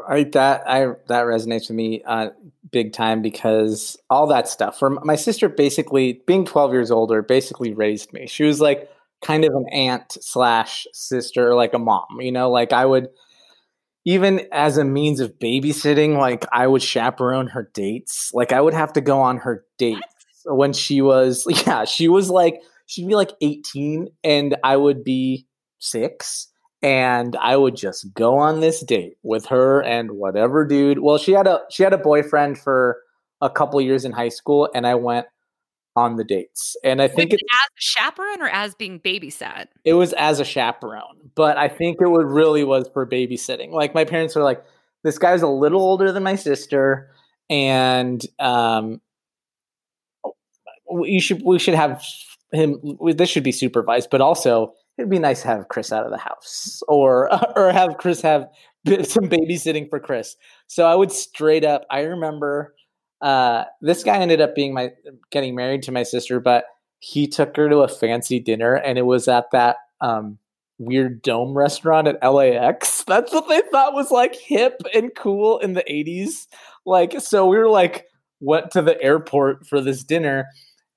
I 0.08 0.24
that 0.24 0.64
I 0.68 0.88
that 1.08 1.26
resonates 1.26 1.70
with 1.70 1.78
me 1.78 2.02
uh, 2.06 2.30
big 2.72 2.94
time 2.94 3.22
because 3.22 3.98
all 4.10 4.28
that 4.28 4.48
stuff. 4.48 4.80
For 4.80 4.90
my 4.90 5.16
sister, 5.16 5.48
basically 5.48 6.22
being 6.26 6.46
twelve 6.46 6.74
years 6.74 6.90
older, 6.90 7.22
basically 7.22 7.74
raised 7.74 8.12
me. 8.12 8.28
She 8.28 8.44
was 8.44 8.60
like 8.60 8.90
kind 9.22 9.46
of 9.46 9.54
an 9.54 9.68
aunt 9.72 10.18
slash 10.20 10.88
sister, 10.94 11.54
like 11.56 11.74
a 11.74 11.80
mom. 11.80 12.20
You 12.20 12.32
know, 12.32 12.50
like 12.50 12.74
I 12.74 12.86
would 12.86 13.10
even 14.06 14.48
as 14.52 14.78
a 14.78 14.84
means 14.84 15.20
of 15.20 15.40
babysitting, 15.40 16.18
like 16.18 16.46
I 16.52 16.68
would 16.68 16.82
chaperone 16.82 17.48
her 17.48 17.70
dates. 17.74 18.32
Like 18.34 18.52
I 18.52 18.62
would 18.62 18.74
have 18.74 18.94
to 18.94 19.02
go 19.02 19.22
on 19.22 19.38
her 19.38 19.66
dates 19.78 20.02
when 20.46 20.74
she 20.74 21.02
was 21.02 21.48
yeah 21.66 21.86
she 21.86 22.10
was 22.10 22.30
like 22.30 22.62
she'd 22.86 23.08
be 23.08 23.16
like 23.16 23.32
eighteen 23.42 24.10
and 24.24 24.58
I 24.64 24.76
would 24.76 25.04
be 25.04 25.48
six 25.80 26.50
and 26.84 27.38
I 27.38 27.56
would 27.56 27.78
just 27.78 28.14
go 28.14 28.38
on 28.38 28.60
this 28.60 28.84
date 28.84 29.14
with 29.24 29.46
her 29.46 29.82
and 29.82 30.12
whatever 30.12 30.66
dude. 30.66 31.00
Well, 31.00 31.18
she 31.18 31.32
had 31.32 31.48
a 31.48 31.62
she 31.72 31.82
had 31.82 31.94
a 31.94 31.98
boyfriend 31.98 32.60
for 32.60 33.00
a 33.42 33.50
couple 33.50 33.80
years 33.82 34.06
in 34.06 34.12
high 34.12 34.30
school, 34.30 34.70
and 34.76 34.86
I 34.86 34.96
went 34.96 35.28
on 35.96 36.18
the 36.18 36.24
dates. 36.24 36.76
And 36.84 37.02
I 37.02 37.08
think 37.08 37.32
Wait, 37.32 37.40
it, 37.40 37.48
as 37.54 37.70
a 37.78 37.82
chaperone 37.82 38.42
or 38.42 38.50
as 38.50 38.76
being 38.76 39.00
babysat 39.00 39.68
it 39.86 39.94
was 39.94 40.12
as 40.14 40.40
a 40.40 40.46
chaperone, 40.46 41.23
but 41.36 41.58
I 41.58 41.68
think 41.68 41.98
it 42.02 42.10
would 42.10 42.28
really 42.28 42.64
was 42.64 42.90
for 42.94 43.06
babysitting. 43.06 43.72
Like 43.72 43.94
my 43.94 44.06
parents 44.06 44.36
were 44.36 44.44
like, 44.44 44.64
this 45.04 45.18
guy's 45.18 45.42
a 45.42 45.48
little 45.48 45.82
older 45.82 46.12
than 46.12 46.24
my 46.24 46.36
sister, 46.36 47.12
and 47.50 48.22
um, 48.40 49.02
you 51.02 51.20
should 51.20 51.42
we 51.44 51.60
should 51.60 51.76
have 51.76 52.04
him. 52.52 52.98
This 53.02 53.30
should 53.30 53.44
be 53.44 53.52
supervised, 53.52 54.10
but 54.10 54.22
also 54.22 54.74
it'd 54.98 55.10
be 55.10 55.20
nice 55.20 55.42
to 55.42 55.48
have 55.50 55.68
Chris 55.68 55.92
out 55.92 56.06
of 56.06 56.12
the 56.12 56.18
house, 56.18 56.82
or 56.88 57.30
or 57.58 57.72
have 57.72 57.98
Chris 57.98 58.22
have 58.22 58.48
some 59.04 59.26
babysitting 59.26 59.90
for 59.90 60.00
Chris. 60.00 60.36
So 60.68 60.86
I 60.86 60.96
would 60.96 61.12
straight 61.12 61.66
up. 61.66 61.86
I 61.92 62.02
remember 62.02 62.74
uh, 63.22 63.66
this 63.82 64.04
guy 64.04 64.18
ended 64.18 64.42
up 64.42 64.56
being 64.56 64.74
my 64.74 64.92
getting 65.32 65.56
married 65.56 65.84
to 65.84 65.92
my 65.92 66.04
sister, 66.04 66.40
but 66.40 66.66
he 67.00 67.28
took 67.28 67.56
her 67.58 67.70
to 67.70 67.80
a 67.80 67.88
fancy 67.88 68.40
dinner, 68.40 68.76
and 68.76 68.98
it 68.98 69.06
was 69.06 69.28
at 69.28 69.52
that 69.52 69.78
um, 70.00 70.38
weird 70.86 71.22
dome 71.22 71.54
restaurant 71.54 72.08
at 72.08 72.24
LAX. 72.24 73.04
That's 73.08 73.32
what 73.32 73.48
they 73.50 73.62
thought 73.72 73.94
was 73.94 74.12
like 74.12 74.36
hip 74.36 74.82
and 74.94 75.12
cool 75.16 75.60
in 75.60 75.74
the 75.74 75.92
eighties. 75.92 76.48
Like, 76.86 77.20
so 77.22 77.46
we 77.46 77.58
were 77.58 77.70
like 77.70 78.08
went 78.40 78.72
to 78.72 78.82
the 78.82 79.02
airport 79.02 79.66
for 79.68 79.82
this 79.82 80.04
dinner. 80.04 80.48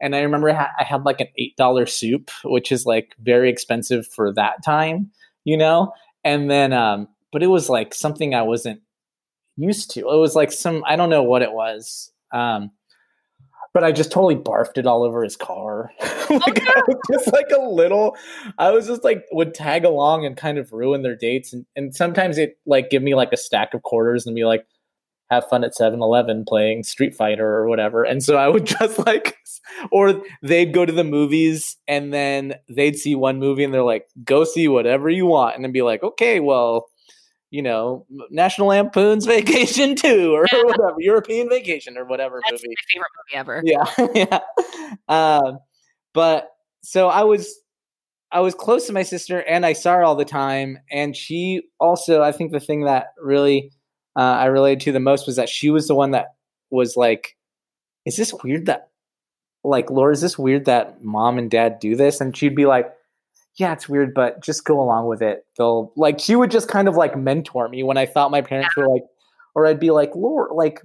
And 0.01 0.15
I 0.15 0.21
remember 0.21 0.51
I 0.51 0.83
had 0.83 1.05
like 1.05 1.21
an 1.21 1.29
eight 1.39 1.57
dollar 1.57 1.87
soup, 1.87 2.31
which 2.45 2.71
is 2.71 2.85
like 2.85 3.15
very 3.21 3.49
expensive 3.49 4.07
for 4.07 4.33
that 4.35 4.63
time, 4.65 5.11
you 5.45 5.57
know. 5.57 5.93
And 6.25 6.51
then, 6.51 6.73
um, 6.73 7.09
but 7.33 7.43
it 7.43 7.47
was 7.47 7.69
like 7.69 7.95
something 7.95 8.35
I 8.35 8.43
wasn't 8.43 8.81
used 9.57 9.91
to. 9.93 10.01
It 10.01 10.19
was 10.19 10.35
like 10.35 10.53
some 10.53 10.83
I 10.87 10.97
don't 10.97 11.11
know 11.11 11.23
what 11.23 11.43
it 11.43 11.53
was, 11.53 12.13
um, 12.33 12.71
but 13.77 13.85
I 13.85 13.93
just 13.93 14.11
totally 14.11 14.37
barfed 14.37 14.79
it 14.79 14.87
all 14.87 15.03
over 15.03 15.23
his 15.23 15.37
car. 15.37 15.93
Oh, 16.29 16.41
like 16.45 16.61
I 16.61 16.83
was 16.89 16.97
just 17.13 17.33
like 17.33 17.51
a 17.57 17.61
little. 17.61 18.17
I 18.59 18.73
was 18.73 18.89
just 18.89 19.05
like 19.05 19.25
would 19.31 19.55
tag 19.55 19.85
along 19.85 20.27
and 20.27 20.37
kind 20.37 20.59
of 20.59 20.73
ruin 20.73 21.03
their 21.03 21.15
dates, 21.15 21.53
and 21.53 21.65
and 21.77 21.95
sometimes 21.95 22.37
it 22.37 22.59
like 22.67 22.91
give 22.91 23.01
me 23.01 23.15
like 23.15 23.33
a 23.33 23.37
stack 23.37 23.75
of 23.75 23.83
quarters 23.83 24.27
and 24.27 24.35
be 24.35 24.45
like, 24.45 24.67
have 25.31 25.49
fun 25.49 25.63
at 25.63 25.71
7-Eleven 25.73 26.45
playing 26.49 26.83
Street 26.83 27.15
Fighter 27.15 27.47
or 27.47 27.69
whatever. 27.69 28.03
And 28.03 28.25
so 28.25 28.37
I 28.37 28.49
would 28.49 28.67
just 28.81 28.99
like 29.07 29.37
or 29.93 30.21
they'd 30.43 30.73
go 30.73 30.85
to 30.85 30.93
the 30.93 31.05
movies 31.05 31.77
and 31.87 32.13
then 32.13 32.55
they'd 32.69 32.97
see 32.97 33.15
one 33.15 33.39
movie 33.39 33.63
and 33.63 33.73
they're 33.73 33.85
like, 33.85 34.09
go 34.25 34.43
see 34.43 34.67
whatever 34.67 35.09
you 35.09 35.27
want. 35.27 35.55
And 35.55 35.65
then 35.65 35.71
be 35.71 35.83
like, 35.83 36.03
okay, 36.03 36.41
well, 36.41 36.89
you 37.51 37.63
know, 37.63 38.07
National 38.31 38.69
Lampoon's 38.69 39.25
Vacation 39.27 39.95
2 39.97 40.35
or 40.35 40.47
Yeah. 40.53 40.63
whatever, 40.65 40.95
European 40.99 41.49
Vacation 41.49 41.97
or 41.97 42.05
whatever 42.05 42.41
movie. 42.51 42.51
that's 42.51 42.63
movie. 43.35 43.65
my 43.65 43.65
favorite 43.65 43.65
movie 43.65 44.09
ever 44.09 44.19
Yeah. 44.19 44.41
yeah. 45.09 45.39
Um, 45.39 45.59
but 46.15 46.51
so 46.83 47.09
I 47.09 47.23
was 47.25 47.59
I 48.33 48.41
was 48.41 48.55
close 48.55 48.87
to 48.89 48.93
my 48.93 49.05
sister 49.05 49.39
and 49.43 49.65
I 49.65 49.73
saw 49.73 49.95
her 49.95 50.03
all 50.05 50.17
the 50.17 50.25
time. 50.25 50.79
And 50.91 51.17
she 51.17 51.63
also, 51.79 52.23
I 52.23 52.33
think 52.33 52.51
the 52.53 52.59
thing 52.61 52.83
that 52.85 53.13
really 53.23 53.71
uh, 54.17 54.21
I 54.23 54.47
related 54.47 54.81
to 54.81 54.93
the 54.93 55.01
most 55.01 55.27
was 55.27 55.37
that 55.37 55.49
she 55.49 55.71
was 55.71 55.87
the 55.87 55.95
one 55.95 56.11
that 56.11 56.35
was 56.71 56.97
like, 56.97 57.37
is 58.05 58.17
this 58.17 58.35
weird 58.43 58.67
that, 58.67 58.89
like, 59.63 59.91
Laura, 59.91 60.13
is 60.13 60.21
this 60.21 60.37
weird 60.39 60.65
that 60.65 61.03
mom 61.05 61.39
and 61.39 61.51
dad 61.51 61.79
do 61.79 61.95
this? 61.95 62.21
And 62.21 62.37
she'd 62.37 62.57
be 62.57 62.67
like, 62.67 62.93
yeah, 63.57 63.73
it's 63.73 63.89
weird, 63.89 64.13
but 64.15 64.43
just 64.43 64.65
go 64.65 64.81
along 64.81 65.07
with 65.07 65.23
it. 65.23 65.47
They'll, 65.57 65.93
like, 65.97 66.21
she 66.21 66.37
would 66.37 66.51
just 66.51 66.69
kind 66.69 66.89
of 66.89 66.97
like 66.97 67.17
mentor 67.17 67.69
me 67.69 67.83
when 67.83 67.97
I 67.97 68.07
thought 68.07 68.31
my 68.31 68.43
parents 68.43 68.77
were 68.77 68.89
like, 68.89 69.05
or 69.55 69.67
I'd 69.67 69.81
be 69.81 69.91
like, 69.91 70.15
Lord, 70.15 70.51
like, 70.55 70.83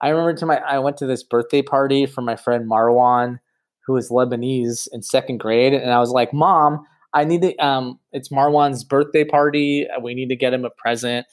I 0.00 0.10
remember 0.10 0.34
to 0.34 0.46
my, 0.46 0.58
I 0.58 0.78
went 0.78 0.96
to 0.98 1.06
this 1.06 1.24
birthday 1.24 1.62
party 1.62 2.06
for 2.06 2.22
my 2.22 2.36
friend 2.36 2.70
Marwan, 2.70 3.38
who 3.86 3.96
is 3.96 4.10
Lebanese 4.10 4.88
in 4.92 5.02
second 5.02 5.38
grade. 5.38 5.74
And 5.74 5.90
I 5.90 5.98
was 5.98 6.10
like, 6.10 6.32
Mom, 6.32 6.84
I 7.12 7.24
need 7.24 7.42
to, 7.42 7.56
um, 7.56 7.98
it's 8.12 8.28
Marwan's 8.28 8.84
birthday 8.84 9.24
party. 9.24 9.86
We 10.00 10.14
need 10.14 10.28
to 10.28 10.36
get 10.36 10.54
him 10.54 10.64
a 10.64 10.70
present. 10.70 11.26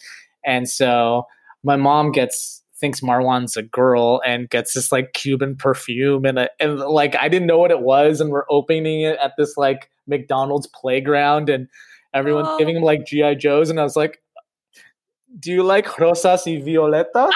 And 0.43 0.67
so 0.67 1.27
my 1.63 1.75
mom 1.75 2.11
gets 2.11 2.63
thinks 2.79 3.01
Marwan's 3.01 3.55
a 3.55 3.61
girl 3.61 4.21
and 4.25 4.49
gets 4.49 4.73
this 4.73 4.91
like 4.91 5.13
Cuban 5.13 5.55
perfume 5.55 6.25
and 6.25 6.39
a, 6.39 6.49
and 6.59 6.79
like 6.79 7.15
I 7.15 7.29
didn't 7.29 7.47
know 7.47 7.59
what 7.59 7.69
it 7.69 7.81
was 7.81 8.19
and 8.19 8.31
we're 8.31 8.49
opening 8.49 9.01
it 9.01 9.19
at 9.21 9.33
this 9.37 9.55
like 9.55 9.90
McDonald's 10.07 10.67
playground 10.67 11.49
and 11.49 11.67
everyone's 12.13 12.47
Oh. 12.49 12.57
giving 12.57 12.75
him 12.75 12.83
like 12.83 13.05
GI 13.05 13.35
Joes 13.35 13.69
and 13.69 13.79
I 13.79 13.83
was 13.83 13.95
like 13.95 14.19
do 15.39 15.51
you 15.51 15.63
like 15.63 15.97
rosas 15.99 16.45
y 16.45 16.61
violetas? 16.61 17.31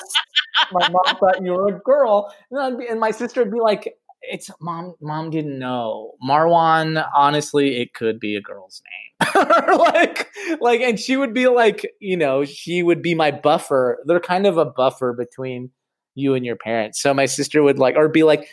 my 0.72 0.88
mom 0.89 1.18
thought 1.18 1.41
you 1.43 1.53
were 1.53 1.70
a 1.76 1.80
girl. 1.80 2.34
And, 2.51 2.59
I'd 2.59 2.78
be, 2.78 2.88
and 2.88 2.99
my 2.99 3.11
sister 3.11 3.41
would 3.41 3.51
be 3.51 3.59
like, 3.59 3.93
it's 4.22 4.49
mom, 4.59 4.95
mom 5.01 5.30
didn't 5.30 5.59
know. 5.59 6.13
Marwan, 6.28 7.07
honestly, 7.16 7.82
it 7.82 7.93
could 7.93 8.20
be 8.20 8.36
a 8.36 8.41
girl's 8.41 8.82
name. 8.84 9.45
like, 9.78 10.30
like, 10.59 10.82
and 10.82 10.99
she 10.99 11.16
would 11.16 11.34
be 11.34 11.47
like, 11.47 11.89
you 11.99 12.18
know, 12.18 12.43
she 12.43 12.82
would 12.84 13.01
be 13.01 13.13
my 13.16 13.32
buffer. 13.32 13.99
They're 14.05 14.20
kind 14.20 14.47
of 14.47 14.57
a 14.57 14.66
buffer 14.66 15.13
between 15.13 15.70
you 16.16 16.34
and 16.34 16.45
your 16.45 16.55
parents. 16.55 17.01
So 17.01 17.13
my 17.13 17.28
sister 17.28 17.61
would 17.61 17.78
like, 17.78 17.95
or 17.95 18.09
be 18.09 18.24
like, 18.24 18.49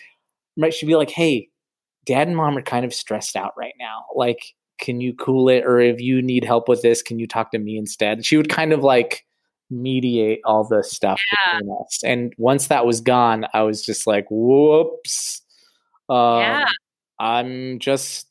right, 0.59 0.75
she'd 0.75 0.87
be 0.87 0.97
like, 0.97 1.11
hey, 1.11 1.49
dad 2.05 2.29
and 2.29 2.37
mom 2.37 2.57
are 2.57 2.63
kind 2.63 2.85
of 2.85 2.93
stressed 2.95 3.37
out 3.37 3.53
right 3.57 3.75
now. 3.79 4.05
Like, 4.15 4.43
can 4.79 5.01
you 5.01 5.15
cool 5.15 5.49
it? 5.49 5.65
Or 5.65 5.79
if 5.81 6.01
you 6.01 6.21
need 6.23 6.45
help 6.45 6.69
with 6.69 6.83
this, 6.83 7.03
can 7.03 7.19
you 7.19 7.27
talk 7.27 7.51
to 7.53 7.59
me 7.59 7.77
instead? 7.77 8.25
She 8.27 8.37
would 8.37 8.49
kind 8.49 8.73
of 8.73 8.83
like 8.83 9.25
mediate 9.71 10.41
all 10.45 10.65
the 10.65 10.83
stuff 10.83 11.21
Yeah. 11.33 11.59
between 11.59 11.77
us. 11.81 12.01
And 12.05 12.33
once 12.37 12.67
that 12.67 12.85
was 12.85 13.01
gone, 13.01 13.47
I 13.55 13.63
was 13.63 13.83
just 13.85 14.07
like, 14.07 14.27
whoops. 14.31 15.43
Um, 16.09 16.39
Yeah. 16.41 16.67
I'm 17.19 17.79
just 17.79 18.27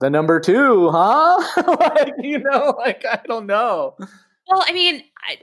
the 0.00 0.08
number 0.08 0.38
two, 0.40 0.90
huh? 0.90 1.38
like, 1.80 2.14
you 2.20 2.38
know, 2.38 2.74
like 2.78 3.04
I 3.04 3.20
don't 3.26 3.46
know. 3.46 3.96
Well, 4.48 4.64
I 4.66 4.72
mean, 4.72 5.02
I, 5.28 5.36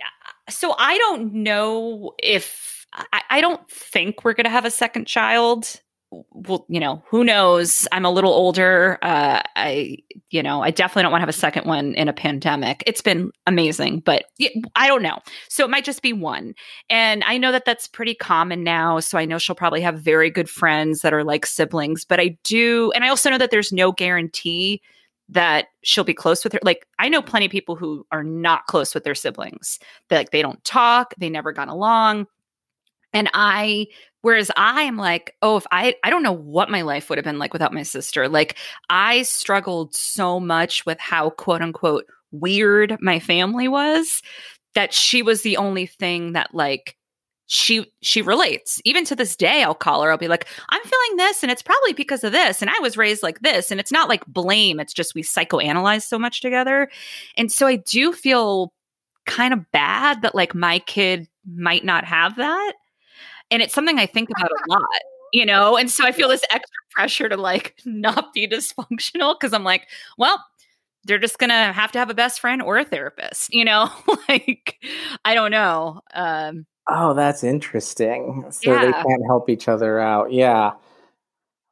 so 0.50 0.74
I 0.78 0.98
don't 0.98 1.34
know 1.34 2.14
if 2.24 2.86
I, 2.94 3.22
I 3.30 3.42
don't 3.42 3.70
think 3.70 4.24
we're 4.24 4.34
going 4.34 4.46
to 4.46 4.50
have 4.50 4.66
a 4.66 4.72
second 4.72 5.06
child. 5.06 5.82
Well, 6.10 6.66
you 6.70 6.80
know, 6.80 7.04
who 7.10 7.26
knows? 7.26 7.86
I'm 7.92 8.06
a 8.06 8.12
little 8.12 8.32
older. 8.32 8.98
Uh, 9.02 9.42
I, 9.58 9.98
you 10.30 10.42
know, 10.42 10.64
I 10.64 10.72
definitely 10.72 11.04
don't 11.04 11.12
want 11.12 11.20
to 11.20 11.24
have 11.24 11.30
a 11.30 11.34
second 11.34 11.66
one 11.66 11.96
in 11.96 12.08
a 12.08 12.14
pandemic. 12.14 12.82
It's 12.88 13.02
been 13.02 13.32
amazing, 13.46 14.00
but 14.00 14.24
I 14.76 14.88
don't 14.88 15.02
know. 15.02 15.20
So 15.50 15.66
it 15.66 15.70
might 15.70 15.84
just 15.84 16.02
be 16.02 16.14
one. 16.14 16.56
And 16.90 17.26
I 17.26 17.38
know 17.38 17.52
that 17.52 17.66
that's 17.66 17.88
pretty 17.88 18.16
common 18.16 18.64
now. 18.64 19.02
So 19.02 19.18
I 19.18 19.26
know 19.26 19.38
she'll 19.38 19.56
probably 19.56 19.82
have 19.82 20.00
very 20.00 20.30
good 20.30 20.50
friends 20.50 21.02
that 21.02 21.14
are 21.14 21.26
like 21.26 21.46
siblings. 21.46 22.06
But 22.06 22.22
I 22.22 22.38
do, 22.46 22.90
and 22.96 23.04
I 23.04 23.10
also 23.10 23.30
know 23.30 23.38
that 23.38 23.52
there's 23.52 23.74
no 23.74 23.92
guarantee 23.92 24.82
that 25.28 25.68
she'll 25.84 26.06
be 26.06 26.14
close 26.14 26.46
with 26.46 26.54
her. 26.54 26.60
Like 26.64 26.88
I 27.00 27.10
know 27.10 27.22
plenty 27.22 27.48
of 27.48 27.52
people 27.52 27.76
who 27.76 28.06
are 28.14 28.24
not 28.24 28.66
close 28.68 28.94
with 28.94 29.04
their 29.04 29.16
siblings. 29.16 29.78
That 30.08 30.18
like 30.18 30.32
they 30.32 30.42
don't 30.42 30.64
talk, 30.64 31.14
they 31.18 31.30
never 31.30 31.52
got 31.52 31.68
along. 31.68 32.28
And 33.14 33.30
I 33.34 33.88
whereas 34.28 34.52
I 34.58 34.82
am 34.82 34.98
like, 34.98 35.34
oh, 35.42 35.56
if 35.56 35.66
I 35.72 35.96
I 36.04 36.10
don't 36.10 36.22
know 36.22 36.34
what 36.34 36.70
my 36.70 36.82
life 36.82 37.10
would 37.10 37.18
have 37.18 37.24
been 37.24 37.40
like 37.40 37.54
without 37.54 37.74
my 37.74 37.84
sister. 37.84 38.28
Like 38.28 38.58
I 38.90 39.22
struggled 39.22 39.96
so 39.96 40.38
much 40.38 40.86
with 40.86 41.00
how 41.00 41.30
quote 41.30 41.62
unquote 41.62 42.04
weird 42.32 42.98
my 43.00 43.20
family 43.22 43.70
was 43.70 44.22
that 44.76 44.94
she 44.94 45.22
was 45.22 45.44
the 45.44 45.56
only 45.56 45.86
thing 45.86 46.34
that 46.34 46.54
like 46.54 46.98
she 47.46 47.90
she 48.02 48.22
relates. 48.22 48.82
Even 48.84 49.06
to 49.06 49.16
this 49.16 49.38
day 49.38 49.64
i'll 49.64 49.74
call 49.74 50.04
her 50.04 50.12
i'll 50.12 50.18
be 50.18 50.28
like 50.28 50.46
i'm 50.72 50.84
feeling 50.84 51.16
this 51.16 51.42
and 51.42 51.50
it's 51.50 51.64
probably 51.64 51.94
because 51.94 52.26
of 52.26 52.34
this 52.34 52.62
and 52.62 52.70
i 52.70 52.78
was 52.82 52.98
raised 52.98 53.24
like 53.24 53.40
this 53.40 53.72
and 53.72 53.80
it's 53.80 53.94
not 53.94 54.10
like 54.10 54.26
blame 54.26 54.78
it's 54.78 54.94
just 54.94 55.16
we 55.16 55.24
psychoanalyze 55.24 56.04
so 56.04 56.20
much 56.20 56.42
together. 56.42 56.90
And 57.38 57.50
so 57.50 57.66
i 57.66 57.78
do 57.78 58.12
feel 58.12 58.74
kind 59.26 59.54
of 59.54 59.72
bad 59.72 60.22
that 60.22 60.36
like 60.36 60.54
my 60.54 60.80
kid 60.80 61.30
might 61.46 61.86
not 61.86 62.04
have 62.04 62.36
that 62.36 62.74
and 63.52 63.62
it's 63.62 63.74
something 63.74 64.00
i 64.00 64.06
think 64.06 64.30
about 64.30 64.52
a 64.52 64.72
lot 64.72 64.82
you 65.34 65.46
know 65.46 65.78
and 65.78 65.90
so 65.92 66.06
i 66.06 66.12
feel 66.12 66.30
this 66.30 66.44
extra 66.50 66.82
pressure 66.92 67.30
to 67.30 67.38
like 67.38 67.76
not 67.86 68.34
be 68.34 68.48
dysfunctional 68.48 69.36
because 69.38 69.54
i'm 69.54 69.64
like 69.64 69.88
well 70.18 70.44
they're 71.06 71.20
just 71.20 71.40
gonna 71.40 71.72
have 71.72 71.92
to 71.92 72.00
have 72.00 72.10
a 72.10 72.14
best 72.14 72.40
friend 72.40 72.62
or 72.62 72.78
a 72.78 72.86
therapist 72.86 73.54
you 73.54 73.66
know 73.66 73.90
like 74.30 74.76
i 75.26 75.34
don't 75.34 75.52
know 75.52 76.02
um 76.14 76.66
Oh, 76.90 77.14
that's 77.14 77.44
interesting. 77.44 78.46
So 78.50 78.74
they 78.74 78.94
can't 78.94 79.26
help 79.26 79.50
each 79.50 79.68
other 79.68 80.00
out. 80.00 80.32
Yeah. 80.32 80.72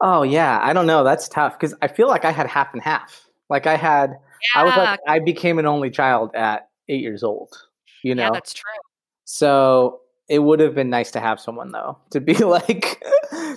Oh, 0.02 0.24
yeah. 0.24 0.60
I 0.62 0.74
don't 0.74 0.88
know. 0.88 1.06
That's 1.06 1.30
tough 1.30 1.58
because 1.58 1.74
I 1.82 1.88
feel 1.88 2.10
like 2.10 2.26
I 2.26 2.32
had 2.32 2.48
half 2.48 2.74
and 2.74 2.82
half. 2.82 3.26
Like 3.50 3.66
I 3.66 3.78
had, 3.78 4.20
I 4.58 4.66
was 4.66 4.76
like, 4.76 5.00
I 5.08 5.20
became 5.20 5.58
an 5.58 5.66
only 5.66 5.90
child 5.90 6.32
at 6.36 6.68
eight 6.90 7.00
years 7.00 7.24
old. 7.24 7.54
You 8.04 8.14
know, 8.14 8.24
yeah 8.24 8.30
that's 8.32 8.54
true 8.54 8.74
so 9.26 10.02
it 10.28 10.40
would 10.40 10.60
have 10.60 10.74
been 10.74 10.90
nice 10.90 11.12
to 11.12 11.20
have 11.20 11.40
someone 11.40 11.72
though 11.72 11.98
to 12.12 12.20
be 12.20 12.34
like 12.44 13.04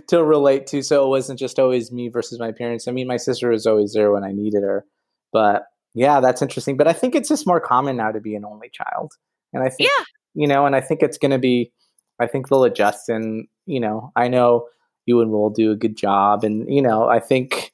to 0.08 0.22
relate 0.22 0.66
to. 0.68 0.82
So 0.82 1.04
it 1.04 1.08
wasn't 1.08 1.38
just 1.38 1.58
always 1.58 1.92
me 1.92 2.08
versus 2.08 2.38
my 2.38 2.52
parents. 2.52 2.88
I 2.88 2.92
mean, 2.92 3.06
my 3.06 3.16
sister 3.16 3.50
was 3.50 3.66
always 3.66 3.92
there 3.92 4.12
when 4.12 4.24
I 4.24 4.32
needed 4.32 4.62
her, 4.62 4.84
but 5.32 5.64
yeah, 5.94 6.20
that's 6.20 6.42
interesting. 6.42 6.76
But 6.76 6.88
I 6.88 6.92
think 6.92 7.14
it's 7.14 7.28
just 7.28 7.46
more 7.46 7.60
common 7.60 7.96
now 7.96 8.12
to 8.12 8.20
be 8.20 8.34
an 8.34 8.44
only 8.44 8.70
child, 8.70 9.12
and 9.52 9.62
I 9.62 9.68
think 9.68 9.90
yeah 9.90 10.04
you 10.34 10.46
know, 10.46 10.66
and 10.66 10.76
I 10.76 10.80
think 10.80 11.02
it's 11.02 11.18
going 11.18 11.32
to 11.32 11.38
be. 11.38 11.72
I 12.20 12.26
think 12.26 12.48
they'll 12.48 12.64
adjust, 12.64 13.08
and 13.08 13.46
you 13.66 13.80
know, 13.80 14.12
I 14.16 14.28
know 14.28 14.66
you 15.06 15.20
and 15.20 15.30
will 15.30 15.50
do 15.50 15.70
a 15.70 15.76
good 15.76 15.96
job, 15.96 16.44
and 16.44 16.72
you 16.72 16.82
know, 16.82 17.08
I 17.08 17.20
think. 17.20 17.72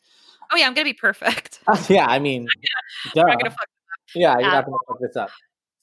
oh 0.52 0.56
yeah 0.56 0.66
i'm 0.66 0.74
gonna 0.74 0.84
be 0.84 0.92
perfect 0.92 1.58
yeah, 1.88 2.06
I 2.06 2.18
mean, 2.18 2.46
duh. 3.14 3.22
i'm 3.22 3.24
um, 3.24 3.30
not 3.30 3.38
gonna 3.38 3.50
fuck 3.50 3.68
yeah, 4.14 4.38
you're 4.38 4.50
not 4.50 4.66
going 4.66 4.78
to 4.78 4.84
fuck 4.86 5.00
this 5.00 5.16
up. 5.16 5.30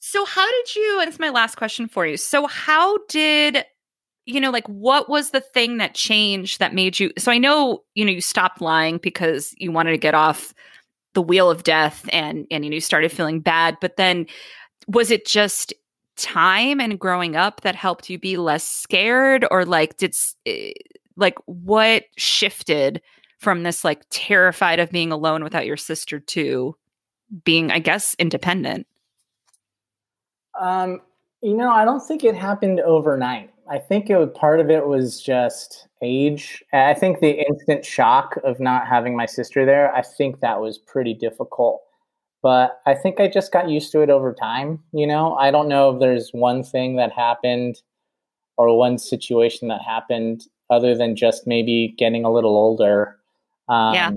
So 0.04 0.24
how 0.24 0.50
did 0.50 0.74
you 0.74 0.98
and 1.00 1.08
it's 1.08 1.20
my 1.20 1.30
last 1.30 1.54
question 1.54 1.86
for 1.86 2.04
you. 2.04 2.16
So 2.16 2.48
how 2.48 2.98
did 3.06 3.64
you 4.26 4.40
know 4.40 4.50
like 4.50 4.66
what 4.66 5.08
was 5.08 5.30
the 5.30 5.40
thing 5.40 5.76
that 5.76 5.94
changed 5.94 6.58
that 6.58 6.74
made 6.74 6.98
you 6.98 7.12
so 7.18 7.30
I 7.30 7.38
know 7.38 7.84
you 7.94 8.04
know 8.04 8.10
you 8.10 8.20
stopped 8.20 8.60
lying 8.60 8.98
because 8.98 9.54
you 9.58 9.70
wanted 9.70 9.92
to 9.92 9.98
get 9.98 10.14
off 10.14 10.52
the 11.14 11.22
wheel 11.22 11.48
of 11.48 11.62
death 11.62 12.08
and 12.12 12.46
and 12.50 12.64
you 12.64 12.72
you 12.72 12.80
started 12.80 13.12
feeling 13.12 13.40
bad 13.40 13.76
but 13.80 13.96
then 13.96 14.26
was 14.88 15.12
it 15.12 15.24
just 15.24 15.72
time 16.16 16.80
and 16.80 16.98
growing 16.98 17.36
up 17.36 17.60
that 17.60 17.76
helped 17.76 18.10
you 18.10 18.18
be 18.18 18.36
less 18.36 18.64
scared 18.64 19.44
or 19.52 19.64
like 19.64 19.96
did 19.98 20.14
eh, 20.46 20.72
like 21.16 21.36
what 21.46 22.04
shifted 22.16 23.00
from 23.38 23.62
this 23.62 23.84
like 23.84 24.02
terrified 24.10 24.80
of 24.80 24.90
being 24.90 25.12
alone 25.12 25.44
without 25.44 25.66
your 25.66 25.76
sister 25.76 26.18
to 26.18 26.76
being 27.44 27.70
I 27.70 27.78
guess 27.78 28.16
independent 28.18 28.86
Um, 30.62 31.00
you 31.42 31.56
know, 31.56 31.70
I 31.70 31.84
don't 31.84 32.00
think 32.00 32.22
it 32.22 32.36
happened 32.36 32.80
overnight. 32.80 33.50
I 33.68 33.78
think 33.78 34.10
it 34.10 34.16
was, 34.16 34.30
part 34.34 34.60
of 34.60 34.70
it 34.70 34.86
was 34.86 35.20
just 35.20 35.88
age. 36.02 36.64
I 36.72 36.94
think 36.94 37.20
the 37.20 37.46
instant 37.46 37.84
shock 37.84 38.38
of 38.44 38.60
not 38.60 38.86
having 38.86 39.16
my 39.16 39.26
sister 39.26 39.66
there, 39.66 39.92
I 39.94 40.02
think 40.02 40.40
that 40.40 40.60
was 40.60 40.78
pretty 40.78 41.14
difficult. 41.14 41.82
But 42.42 42.80
I 42.86 42.94
think 42.94 43.18
I 43.20 43.28
just 43.28 43.52
got 43.52 43.68
used 43.68 43.92
to 43.92 44.02
it 44.02 44.10
over 44.10 44.32
time. 44.32 44.82
You 44.92 45.06
know, 45.06 45.34
I 45.34 45.50
don't 45.50 45.68
know 45.68 45.90
if 45.90 46.00
there's 46.00 46.30
one 46.32 46.62
thing 46.62 46.96
that 46.96 47.12
happened 47.12 47.82
or 48.56 48.76
one 48.76 48.98
situation 48.98 49.68
that 49.68 49.82
happened 49.82 50.46
other 50.70 50.96
than 50.96 51.16
just 51.16 51.46
maybe 51.46 51.94
getting 51.98 52.24
a 52.24 52.32
little 52.32 52.56
older. 52.56 53.18
Um, 53.68 53.94
Yeah. 53.94 54.10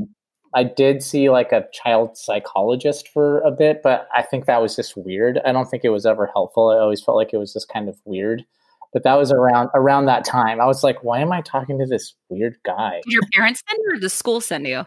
I 0.55 0.63
did 0.63 1.03
see 1.03 1.29
like 1.29 1.51
a 1.51 1.67
child 1.73 2.17
psychologist 2.17 3.09
for 3.09 3.41
a 3.41 3.51
bit, 3.51 3.81
but 3.83 4.07
I 4.15 4.21
think 4.21 4.45
that 4.45 4.61
was 4.61 4.75
just 4.75 4.95
weird. 4.95 5.39
I 5.45 5.51
don't 5.51 5.69
think 5.69 5.83
it 5.83 5.89
was 5.89 6.05
ever 6.05 6.27
helpful. 6.27 6.69
I 6.69 6.79
always 6.79 7.03
felt 7.03 7.17
like 7.17 7.33
it 7.33 7.37
was 7.37 7.51
just 7.51 7.67
kind 7.67 7.89
of 7.89 7.99
weird. 8.05 8.45
But 8.93 9.03
that 9.03 9.15
was 9.15 9.33
around 9.33 9.69
around 9.75 10.05
that 10.05 10.23
time. 10.23 10.61
I 10.61 10.65
was 10.65 10.81
like, 10.81 11.03
why 11.03 11.19
am 11.19 11.33
I 11.33 11.41
talking 11.41 11.77
to 11.79 11.85
this 11.85 12.13
weird 12.29 12.55
guy? 12.65 13.01
Did 13.03 13.11
your 13.11 13.23
parents 13.33 13.61
send 13.69 13.81
you 13.83 13.97
or 13.97 13.99
the 13.99 14.09
school 14.09 14.39
send 14.39 14.65
you? 14.65 14.85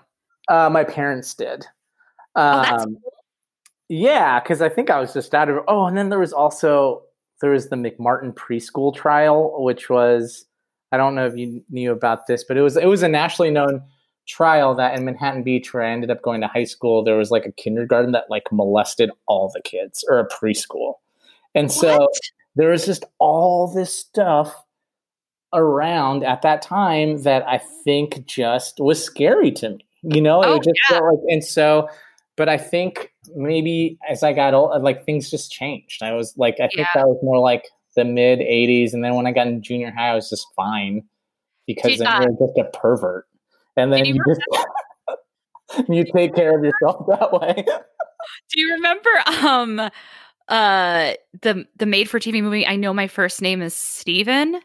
Uh, 0.49 0.71
my 0.71 0.83
parents 0.83 1.35
did. 1.35 1.67
Oh, 2.35 2.63
that's 2.63 2.85
Um, 2.85 2.97
yeah, 3.91 4.41
because 4.41 4.63
I 4.63 4.71
think 4.71 4.89
I 4.89 4.99
was 4.99 5.13
just 5.13 5.35
out 5.35 5.51
of. 5.51 5.59
Oh, 5.69 5.85
and 5.85 5.99
then 5.99 6.09
there 6.09 6.19
was 6.19 6.33
also 6.33 7.03
there 7.43 7.51
was 7.51 7.69
the 7.69 7.77
McMartin 7.77 8.33
preschool 8.33 8.95
trial, 8.95 9.63
which 9.63 9.91
was 9.91 10.47
I 10.93 10.97
don't 10.97 11.15
know 11.15 11.27
if 11.27 11.37
you 11.37 11.63
knew 11.69 11.93
about 11.93 12.27
this, 12.27 12.45
but 12.45 12.57
it 12.57 12.63
was 12.63 12.79
it 12.79 12.87
was 12.87 13.03
a 13.03 13.09
nationally 13.09 13.51
known 13.51 13.83
trial 14.29 14.75
that 14.77 14.97
in 14.97 15.05
Manhattan 15.05 15.43
Beach, 15.43 15.73
where 15.73 15.83
I 15.83 15.91
ended 15.91 16.11
up 16.11 16.23
going 16.23 16.41
to 16.43 16.47
high 16.49 16.65
school, 16.65 17.03
there 17.03 17.17
was 17.17 17.31
like 17.31 17.47
a 17.47 17.53
kindergarten 17.53 18.13
that 18.13 18.31
like 18.31 18.45
molested 18.53 19.11
all 19.27 19.51
the 19.53 19.63
kids, 19.63 20.05
or 20.09 20.19
a 20.19 20.29
preschool, 20.29 20.95
and 21.55 21.73
so 21.73 21.97
What? 21.99 22.11
there 22.57 22.71
was 22.71 22.87
just 22.87 23.05
all 23.19 23.73
this 23.73 23.95
stuff 23.95 24.55
around 25.55 26.25
at 26.25 26.43
that 26.43 26.61
time 26.63 27.23
that 27.23 27.47
I 27.49 27.59
think 27.85 28.27
just 28.27 28.81
was 28.81 29.03
scary 29.03 29.51
to 29.53 29.71
me. 29.71 29.87
You 30.03 30.21
know, 30.21 30.45
Oh, 30.45 30.55
it 30.57 30.63
just 30.63 30.79
felt 30.89 31.05
like, 31.05 31.25
and 31.29 31.43
so, 31.43 31.89
but 32.37 32.49
I 32.49 32.57
think 32.59 33.13
maybe 33.35 33.99
as 34.09 34.23
I 34.23 34.33
got 34.33 34.55
old, 34.55 34.83
like 34.83 35.05
things 35.05 35.31
just 35.31 35.51
changed. 35.51 36.03
I 36.03 36.13
was 36.13 36.35
like, 36.37 36.55
I 36.61 36.69
think 36.69 36.79
Yeah. 36.79 36.87
that 36.95 37.09
was 37.09 37.19
more 37.23 37.39
like 37.41 37.65
the 37.97 38.05
mid 38.05 38.39
'80s, 38.41 38.93
and 38.93 39.03
then 39.03 39.15
when 39.15 39.27
I 39.27 39.33
got 39.33 39.47
in 39.49 39.63
junior 39.63 39.91
high, 39.91 40.11
I 40.11 40.15
was 40.15 40.29
just 40.31 40.47
fine 40.55 41.03
because 41.67 41.99
then 41.99 42.07
uh, 42.07 42.21
you're 42.21 42.49
just 42.49 42.59
a 42.59 42.65
pervert, 42.79 43.27
and 43.79 43.93
then 43.93 44.05
you, 44.05 44.21
just 44.27 44.41
you 45.89 46.05
take 46.15 46.35
care 46.35 46.57
of 46.57 46.65
yourself 46.65 47.07
that 47.09 47.33
way. 47.33 47.65
Do 47.65 48.61
you 48.61 48.75
remember 48.75 49.11
um 49.27 49.81
uh 50.49 51.13
the 51.43 51.67
the 51.77 51.87
made 51.87 52.09
for 52.11 52.19
TV 52.19 52.43
movie 52.43 52.67
I 52.67 52.77
know 52.77 52.93
my 52.93 53.07
first 53.07 53.43
name 53.43 53.63
is 53.63 53.75
Steven? 53.75 54.61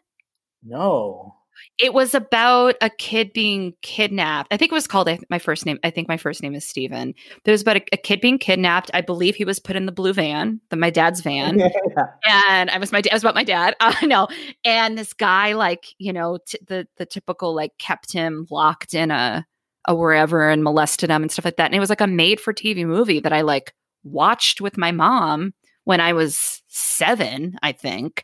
no, 0.64 1.36
It 1.80 1.94
was 1.94 2.14
about 2.14 2.76
a 2.82 2.90
kid 2.90 3.34
being 3.34 3.74
kidnapped. 3.82 4.54
I 4.54 4.58
think 4.58 4.72
it 4.72 4.76
was 4.76 4.88
called 4.88 5.10
I, 5.10 5.20
my 5.30 5.40
first 5.40 5.66
name. 5.66 5.80
I 5.84 5.90
think 5.90 6.08
my 6.08 6.18
first 6.18 6.44
name 6.44 6.54
is 6.54 6.66
Steven. 6.66 7.14
But 7.44 7.50
it 7.50 7.52
was 7.52 7.64
about 7.64 7.78
a, 7.78 7.86
a 7.94 7.98
kid 7.98 8.22
being 8.22 8.38
kidnapped. 8.38 8.92
I 8.94 9.02
believe 9.02 9.36
he 9.36 9.46
was 9.46 9.60
put 9.60 9.76
in 9.76 9.86
the 9.86 9.92
blue 9.92 10.14
van, 10.14 10.62
the 10.70 10.76
my 10.76 10.92
dad's 10.92 11.22
van. 11.22 11.60
yeah. 12.28 12.44
and 12.50 12.70
I 12.70 12.78
was 12.78 12.92
my 12.92 13.02
I 13.10 13.14
was 13.14 13.24
about 13.24 13.36
my 13.36 13.44
dad. 13.44 13.76
Uh, 13.84 13.94
no, 14.04 14.30
and 14.64 14.98
this 14.98 15.12
guy 15.12 15.54
like 15.54 15.88
you 15.98 16.14
know 16.14 16.38
t- 16.48 16.60
the 16.68 16.88
the 16.98 17.06
typical 17.06 17.54
like 17.54 17.78
kept 17.80 18.14
him 18.14 18.48
locked 18.50 18.94
in 18.94 19.12
a 19.12 19.46
a 19.86 19.96
wherever 19.96 20.50
and 20.50 20.64
molested 20.64 21.10
him 21.10 21.22
and 21.22 21.32
stuff 21.32 21.46
like 21.46 21.58
that. 21.58 21.66
And 21.66 21.76
it 21.76 21.80
was 21.80 21.90
like 21.90 22.02
a 22.02 22.08
made 22.08 22.40
for 22.40 22.54
TV 22.54 22.86
movie 22.86 23.20
that 23.20 23.34
I 23.34 23.42
like 23.42 23.74
watched 24.04 24.62
with 24.62 24.78
my 24.78 24.92
mom 24.92 25.54
when 25.84 26.00
I 26.00 26.14
was 26.14 26.62
seven, 26.68 27.58
I 27.62 27.74
think, 27.74 28.24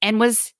and 0.00 0.20
was 0.20 0.52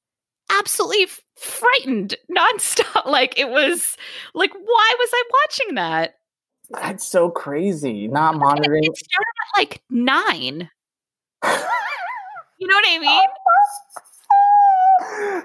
absolutely 0.50 1.06
frightened 1.42 2.14
nonstop. 2.30 3.06
Like 3.10 3.38
it 3.38 3.48
was 3.50 3.96
like 4.34 4.52
why 4.54 4.94
was 4.98 5.10
I 5.12 5.22
watching 5.42 5.74
that? 5.74 6.14
That's 6.70 7.06
so 7.06 7.28
crazy. 7.30 8.08
Not 8.08 8.36
monitoring. 8.36 8.84
It 8.84 8.96
started 8.96 9.26
at 9.54 9.58
like 9.58 9.82
nine. 9.90 10.70
You 12.58 12.68
know 12.68 12.76
what 12.76 12.84
I 12.88 12.98
mean? 13.00 13.24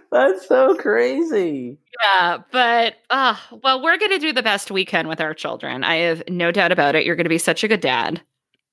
That's 0.11 0.47
so 0.47 0.75
crazy. 0.75 1.77
Yeah, 2.03 2.37
but 2.51 2.95
uh, 3.09 3.35
well, 3.63 3.81
we're 3.81 3.97
going 3.97 4.11
to 4.11 4.19
do 4.19 4.31
the 4.31 4.43
best 4.43 4.69
we 4.71 4.85
can 4.85 5.07
with 5.07 5.19
our 5.19 5.33
children. 5.33 5.83
I 5.83 5.95
have 5.97 6.21
no 6.29 6.51
doubt 6.51 6.71
about 6.71 6.93
it. 6.95 7.05
You're 7.05 7.15
going 7.15 7.25
to 7.25 7.29
be 7.29 7.39
such 7.39 7.63
a 7.63 7.67
good 7.67 7.81
dad. 7.81 8.21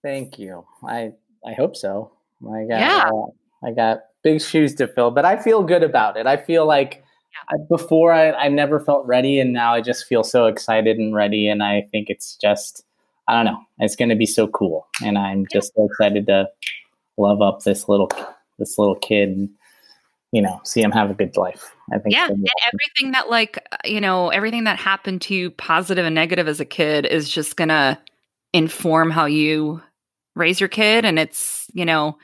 Thank 0.02 0.38
you. 0.38 0.64
I 0.86 1.12
I 1.46 1.54
hope 1.54 1.74
so. 1.76 2.12
I 2.46 2.64
got 2.64 2.80
Yeah. 2.80 3.08
uh, 3.12 3.26
I 3.66 3.70
got 3.72 4.00
big 4.22 4.40
shoes 4.42 4.74
to 4.76 4.86
fill, 4.88 5.10
but 5.10 5.24
I 5.24 5.40
feel 5.42 5.62
good 5.62 5.82
about 5.82 6.16
it. 6.18 6.26
I 6.26 6.36
feel 6.36 6.66
like 6.66 7.02
I, 7.48 7.56
before 7.68 8.12
I, 8.12 8.32
I 8.32 8.48
never 8.48 8.80
felt 8.80 9.06
ready, 9.06 9.38
and 9.38 9.52
now 9.52 9.74
I 9.74 9.80
just 9.80 10.06
feel 10.06 10.24
so 10.24 10.46
excited 10.46 10.98
and 10.98 11.14
ready. 11.14 11.48
And 11.48 11.62
I 11.62 11.82
think 11.92 12.10
it's 12.10 12.36
just 12.36 12.84
I 13.28 13.34
don't 13.34 13.44
know. 13.46 13.60
It's 13.78 13.96
going 13.96 14.10
to 14.10 14.16
be 14.16 14.26
so 14.26 14.46
cool, 14.48 14.86
and 15.02 15.18
I'm 15.18 15.46
just 15.52 15.72
so 15.74 15.86
excited 15.86 16.26
to 16.26 16.48
love 17.16 17.42
up 17.42 17.62
this 17.62 17.88
little 17.88 18.10
this 18.58 18.78
little 18.78 18.96
kid. 18.96 19.30
And, 19.30 19.50
you 20.32 20.42
know, 20.42 20.60
see 20.64 20.82
him 20.82 20.90
have 20.90 21.10
a 21.10 21.14
good 21.14 21.36
life. 21.36 21.74
I 21.92 21.98
think. 21.98 22.14
Yeah, 22.14 22.26
and 22.26 22.48
everything 22.72 23.12
that 23.12 23.30
like 23.30 23.56
uh, 23.70 23.76
you 23.84 24.00
know, 24.00 24.30
everything 24.30 24.64
that 24.64 24.78
happened 24.78 25.22
to 25.22 25.34
you 25.34 25.50
positive 25.50 26.04
and 26.04 26.14
negative 26.14 26.48
as 26.48 26.60
a 26.60 26.64
kid 26.64 27.06
is 27.06 27.28
just 27.28 27.56
going 27.56 27.68
to 27.68 27.98
inform 28.52 29.10
how 29.10 29.26
you 29.26 29.80
raise 30.34 30.60
your 30.60 30.68
kid 30.68 31.04
and 31.04 31.18
it's, 31.18 31.66
you 31.72 31.84
know, 31.84 32.18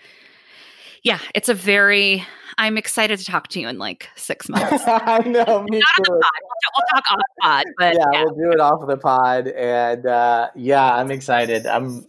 yeah, 1.02 1.18
it's 1.34 1.48
a 1.48 1.54
very 1.54 2.24
I'm 2.60 2.76
excited 2.76 3.18
to 3.18 3.24
talk 3.24 3.48
to 3.48 3.60
you 3.60 3.68
in 3.68 3.78
like 3.78 4.08
6 4.16 4.48
months. 4.50 4.84
I 4.86 5.18
know. 5.20 5.30
Me 5.30 5.32
Not 5.32 5.48
on 5.48 5.64
the 5.64 6.04
too. 6.04 6.12
pod. 6.12 6.40
We'll, 6.42 6.72
we'll 6.76 6.86
talk 6.94 7.04
off 7.10 7.20
pod, 7.40 7.64
but 7.78 7.94
yeah, 7.94 8.04
yeah. 8.12 8.24
we'll 8.24 8.34
do 8.34 8.52
it 8.52 8.60
off 8.60 8.82
of 8.82 8.88
the 8.88 8.98
pod, 8.98 9.48
and 9.48 10.04
uh, 10.06 10.48
yeah, 10.54 10.94
I'm 10.94 11.10
excited. 11.10 11.66
I'm 11.66 12.06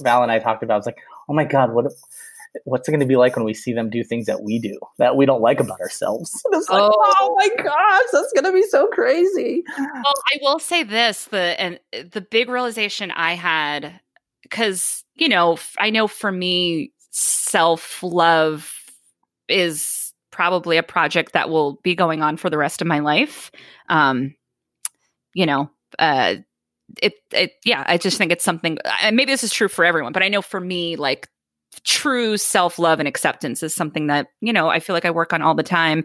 Val 0.00 0.22
and 0.22 0.30
I 0.30 0.38
talked 0.38 0.62
about. 0.62 0.74
I 0.74 0.76
was 0.78 0.86
like, 0.86 0.98
oh 1.28 1.34
my 1.34 1.44
god, 1.44 1.72
what 1.72 1.86
what's 2.64 2.88
it 2.88 2.92
going 2.92 3.00
to 3.00 3.06
be 3.06 3.16
like 3.16 3.36
when 3.36 3.44
we 3.44 3.52
see 3.54 3.72
them 3.74 3.90
do 3.90 4.02
things 4.02 4.26
that 4.26 4.42
we 4.42 4.58
do 4.58 4.78
that 4.98 5.16
we 5.16 5.26
don't 5.26 5.42
like 5.42 5.58
about 5.60 5.80
ourselves? 5.80 6.30
It's 6.52 6.68
like, 6.70 6.80
Oh. 6.80 7.14
oh, 7.20 7.34
my 7.36 7.48
gosh, 7.62 8.02
that's 8.12 8.32
going 8.32 8.44
to 8.44 8.52
be 8.52 8.62
so 8.62 8.86
crazy. 8.86 9.64
Well, 9.76 10.14
I 10.32 10.38
will 10.42 10.58
say 10.60 10.84
this: 10.84 11.24
the 11.24 11.60
and 11.60 11.80
the 12.12 12.20
big 12.20 12.48
realization 12.48 13.10
I 13.10 13.34
had, 13.34 14.00
because 14.42 15.02
you 15.16 15.28
know, 15.28 15.58
I 15.78 15.90
know 15.90 16.06
for 16.06 16.30
me, 16.30 16.92
self 17.10 18.00
love 18.02 18.72
is 19.48 20.12
probably 20.30 20.76
a 20.76 20.82
project 20.82 21.32
that 21.32 21.50
will 21.50 21.74
be 21.82 21.94
going 21.94 22.22
on 22.22 22.36
for 22.36 22.50
the 22.50 22.58
rest 22.58 22.80
of 22.80 22.86
my 22.86 23.00
life. 23.00 23.50
Um, 23.88 24.34
you 25.34 25.46
know, 25.46 25.70
uh, 25.98 26.36
it, 27.02 27.14
it, 27.32 27.52
yeah, 27.64 27.84
I 27.86 27.98
just 27.98 28.18
think 28.18 28.32
it's 28.32 28.44
something. 28.44 28.78
And 29.02 29.16
maybe 29.16 29.32
this 29.32 29.44
is 29.44 29.52
true 29.52 29.68
for 29.68 29.84
everyone, 29.84 30.12
but 30.12 30.22
I 30.22 30.28
know 30.28 30.42
for 30.42 30.60
me, 30.60 30.96
like 30.96 31.28
true 31.84 32.36
self 32.36 32.78
love 32.78 32.98
and 32.98 33.08
acceptance 33.08 33.62
is 33.62 33.74
something 33.74 34.06
that 34.06 34.28
you 34.40 34.52
know 34.52 34.68
I 34.68 34.80
feel 34.80 34.94
like 34.94 35.04
I 35.04 35.10
work 35.10 35.32
on 35.32 35.42
all 35.42 35.54
the 35.54 35.62
time, 35.62 36.04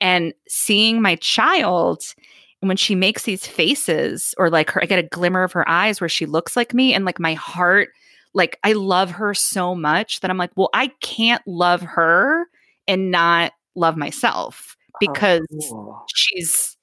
and 0.00 0.34
seeing 0.48 1.00
my 1.00 1.16
child 1.16 2.14
when 2.60 2.76
she 2.76 2.94
makes 2.94 3.24
these 3.24 3.46
faces 3.46 4.34
or 4.38 4.48
like 4.50 4.70
her 4.70 4.82
i 4.82 4.86
get 4.86 4.98
a 4.98 5.08
glimmer 5.08 5.42
of 5.42 5.52
her 5.52 5.68
eyes 5.68 6.00
where 6.00 6.08
she 6.08 6.26
looks 6.26 6.56
like 6.56 6.72
me 6.72 6.94
and 6.94 7.04
like 7.04 7.20
my 7.20 7.34
heart 7.34 7.90
like 8.32 8.58
i 8.64 8.72
love 8.72 9.10
her 9.10 9.34
so 9.34 9.74
much 9.74 10.20
that 10.20 10.30
i'm 10.30 10.38
like 10.38 10.50
well 10.56 10.70
i 10.72 10.86
can't 11.00 11.42
love 11.46 11.82
her 11.82 12.46
and 12.86 13.10
not 13.10 13.52
love 13.76 13.96
myself 13.96 14.76
because 15.00 15.46
Cool. 15.70 16.04
she's 16.14 16.76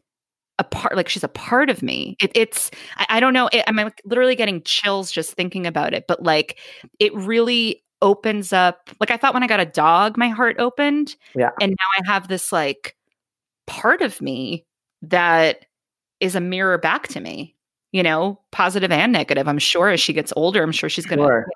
a 0.60 0.64
part 0.64 0.96
like 0.96 1.10
she's 1.10 1.24
a 1.24 1.28
part 1.30 1.70
of 1.70 1.82
me 1.82 2.16
it, 2.22 2.32
it's 2.36 2.70
I, 2.98 3.06
I 3.10 3.20
don't 3.20 3.34
know 3.34 3.50
it, 3.52 3.64
i'm 3.68 3.76
like, 3.78 4.02
literally 4.06 4.36
getting 4.36 4.62
chills 4.64 5.12
just 5.12 5.34
thinking 5.34 5.66
about 5.66 5.94
it 5.94 6.06
but 6.08 6.22
like 6.22 6.60
it 7.00 7.14
really 7.16 7.84
opens 8.02 8.52
up 8.54 8.90
like 9.00 9.10
i 9.12 9.18
thought 9.18 9.34
when 9.34 9.44
i 9.44 9.48
got 9.48 9.60
a 9.60 9.66
dog 9.66 10.18
my 10.18 10.28
heart 10.30 10.58
opened 10.60 11.16
Yeah. 11.36 11.50
and 11.62 11.72
now 11.72 12.04
i 12.04 12.12
have 12.14 12.28
this 12.28 12.52
like 12.52 12.96
part 13.66 14.02
of 14.02 14.22
me 14.22 14.66
that 15.04 15.66
is 16.20 16.36
a 16.36 16.42
mirror 16.42 16.78
back 16.78 17.08
to 17.10 17.20
me 17.22 17.56
you 17.92 18.04
know 18.04 18.40
positive 18.52 18.92
and 18.92 19.12
negative 19.12 19.48
i'm 19.48 19.58
sure 19.60 19.90
as 19.90 20.00
she 20.00 20.14
gets 20.14 20.34
older 20.36 20.62
i'm 20.62 20.72
sure 20.72 20.90
she's 20.90 21.06
gonna 21.06 21.24
Sure. 21.24 21.48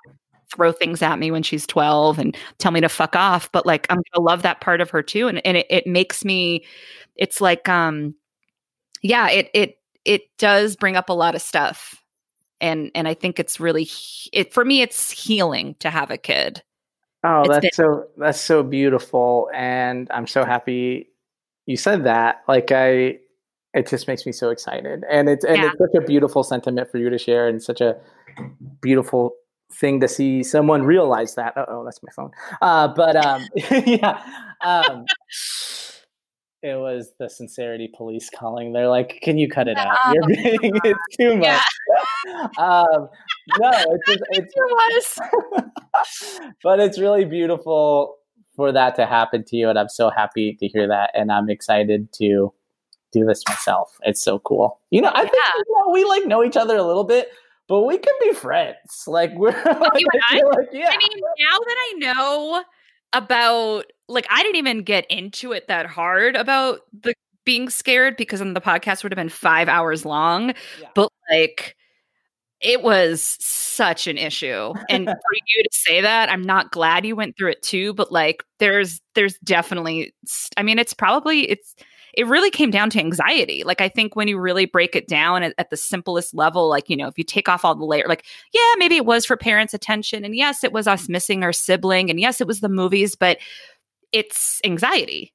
Throw 0.54 0.72
things 0.72 1.02
at 1.02 1.18
me 1.18 1.30
when 1.30 1.42
she's 1.42 1.66
12 1.66 2.18
and 2.18 2.36
tell 2.58 2.70
me 2.72 2.80
to 2.80 2.88
fuck 2.88 3.16
off 3.16 3.50
but 3.52 3.66
like 3.66 3.86
i'm 3.90 4.00
gonna 4.12 4.24
love 4.24 4.42
that 4.42 4.60
part 4.60 4.80
of 4.80 4.90
her 4.90 5.02
too 5.02 5.26
and, 5.28 5.44
and 5.46 5.56
it, 5.56 5.66
it 5.68 5.86
makes 5.86 6.24
me 6.24 6.64
it's 7.16 7.40
like 7.40 7.68
um 7.68 8.14
yeah 9.02 9.28
it 9.28 9.50
it 9.54 9.78
it 10.04 10.22
does 10.38 10.76
bring 10.76 10.96
up 10.96 11.08
a 11.08 11.12
lot 11.12 11.34
of 11.34 11.42
stuff 11.42 12.00
and 12.60 12.90
and 12.94 13.08
i 13.08 13.14
think 13.14 13.40
it's 13.40 13.58
really 13.58 13.88
it 14.32 14.52
for 14.54 14.64
me 14.64 14.82
it's 14.82 15.10
healing 15.10 15.74
to 15.80 15.90
have 15.90 16.10
a 16.10 16.18
kid 16.18 16.62
Oh, 17.24 17.40
It's 17.40 17.48
that's 17.48 17.60
been- 17.62 17.72
so 17.72 18.06
that's 18.18 18.40
so 18.40 18.62
beautiful, 18.62 19.50
and 19.52 20.06
I'm 20.12 20.28
so 20.28 20.44
happy 20.44 21.08
you 21.64 21.76
said 21.76 22.04
that. 22.04 22.42
Like 22.46 22.70
I, 22.70 23.18
it 23.74 23.88
just 23.88 24.06
makes 24.06 24.24
me 24.26 24.30
so 24.30 24.50
excited, 24.50 25.02
and 25.10 25.28
it's 25.28 25.44
and 25.44 25.56
Yeah. 25.56 25.70
it's 25.72 25.78
such 25.78 26.00
a 26.00 26.06
beautiful 26.06 26.44
sentiment 26.44 26.88
for 26.88 26.98
you 26.98 27.10
to 27.10 27.18
share, 27.18 27.48
and 27.48 27.60
such 27.60 27.80
a 27.80 27.96
beautiful 28.80 29.34
thing 29.72 30.00
to 30.00 30.08
see 30.08 30.42
someone 30.42 30.82
realize 30.82 31.34
that. 31.34 31.54
Oh, 31.56 31.84
that's 31.84 32.02
my 32.02 32.10
phone. 32.14 32.30
Uh, 32.62 32.88
but 32.88 33.16
um, 33.16 33.42
yeah, 33.86 34.22
um, 34.64 35.04
it 36.62 36.78
was 36.78 37.12
the 37.18 37.28
sincerity 37.28 37.90
police 37.96 38.30
calling. 38.30 38.72
They're 38.72 38.88
like, 38.88 39.18
"Can 39.22 39.38
you 39.38 39.48
cut 39.48 39.68
it 39.68 39.76
out? 39.76 39.96
Oh, 40.04 40.12
You're 40.14 40.26
being 40.26 40.58
it's 40.84 41.16
too 41.18 41.36
much." 41.36 41.62
um, 42.58 43.08
no, 43.58 43.70
it's 43.72 44.06
just, 44.08 44.22
it's 44.30 44.54
There 44.54 44.66
was. 44.66 46.52
but 46.62 46.80
it's 46.80 46.98
really 46.98 47.24
beautiful 47.24 48.16
for 48.56 48.72
that 48.72 48.96
to 48.96 49.06
happen 49.06 49.44
to 49.44 49.54
you 49.54 49.68
and 49.68 49.78
i'm 49.78 49.88
so 49.88 50.10
happy 50.10 50.56
to 50.58 50.66
hear 50.66 50.88
that 50.88 51.10
and 51.14 51.30
i'm 51.30 51.50
excited 51.50 52.10
to 52.12 52.52
do 53.12 53.24
this 53.24 53.42
myself 53.48 53.98
it's 54.02 54.22
so 54.22 54.38
cool 54.40 54.80
you 54.90 55.00
know 55.00 55.12
i 55.14 55.20
think 55.20 55.34
you 55.54 55.74
know, 55.76 55.92
we 55.92 56.04
like 56.04 56.26
know 56.26 56.42
each 56.42 56.56
other 56.56 56.76
a 56.76 56.82
little 56.82 57.04
bit 57.04 57.28
but 57.68 57.82
we 57.82 57.98
can 57.98 58.14
be 58.20 58.32
friends 58.32 59.04
like 59.06 59.32
we're 59.34 59.50
like, 59.50 60.04
I? 60.30 60.42
like, 60.42 60.68
yeah 60.72 60.90
I 60.90 60.96
mean, 60.96 61.22
now 61.38 61.58
that 61.58 61.76
I 61.78 61.92
know 61.98 62.64
about, 63.12 63.86
like, 64.08 64.26
I 64.30 64.42
didn't 64.42 64.56
even 64.56 64.82
get 64.82 65.06
into 65.10 65.52
it 65.52 65.68
that 65.68 65.86
hard 65.86 66.36
about 66.36 66.80
the 67.02 67.14
being 67.44 67.70
scared 67.70 68.16
because 68.16 68.40
then 68.40 68.52
the 68.52 68.60
podcast 68.60 69.02
would 69.02 69.12
have 69.12 69.16
been 69.16 69.28
five 69.30 69.68
hours 69.68 70.04
long. 70.04 70.48
Yeah. 70.80 70.88
But 70.94 71.10
like, 71.30 71.76
it 72.60 72.82
was 72.82 73.36
such 73.40 74.06
an 74.06 74.18
issue, 74.18 74.72
and 74.88 75.06
for 75.06 75.14
you 75.46 75.62
to 75.62 75.68
say 75.72 76.00
that, 76.00 76.30
I'm 76.30 76.42
not 76.42 76.72
glad 76.72 77.06
you 77.06 77.16
went 77.16 77.36
through 77.36 77.52
it 77.52 77.62
too. 77.62 77.94
But 77.94 78.12
like, 78.12 78.42
there's 78.58 79.00
there's 79.14 79.38
definitely, 79.38 80.12
I 80.56 80.62
mean, 80.62 80.78
it's 80.78 80.94
probably 80.94 81.48
it's 81.48 81.74
it 82.16 82.26
really 82.26 82.50
came 82.50 82.70
down 82.70 82.90
to 82.90 82.98
anxiety. 82.98 83.62
Like, 83.64 83.80
I 83.80 83.88
think 83.88 84.16
when 84.16 84.26
you 84.26 84.38
really 84.38 84.64
break 84.66 84.96
it 84.96 85.06
down 85.06 85.42
at, 85.42 85.54
at 85.58 85.70
the 85.70 85.76
simplest 85.76 86.34
level, 86.34 86.68
like 86.68 86.88
you 86.88 86.96
know, 86.96 87.08
if 87.08 87.18
you 87.18 87.24
take 87.24 87.48
off 87.48 87.64
all 87.64 87.74
the 87.74 87.84
layer, 87.84 88.06
like 88.08 88.24
yeah, 88.52 88.74
maybe 88.78 88.96
it 88.96 89.06
was 89.06 89.26
for 89.26 89.36
parents' 89.36 89.74
attention. 89.74 90.24
And 90.24 90.34
yes, 90.34 90.64
it 90.64 90.72
was 90.72 90.86
us 90.86 91.06
mm. 91.06 91.10
missing 91.10 91.42
our 91.42 91.52
sibling. 91.52 92.10
And 92.10 92.18
yes, 92.18 92.40
it 92.40 92.46
was 92.46 92.60
the 92.60 92.68
movies, 92.68 93.14
but 93.14 93.38
it's 94.12 94.60
anxiety, 94.64 95.34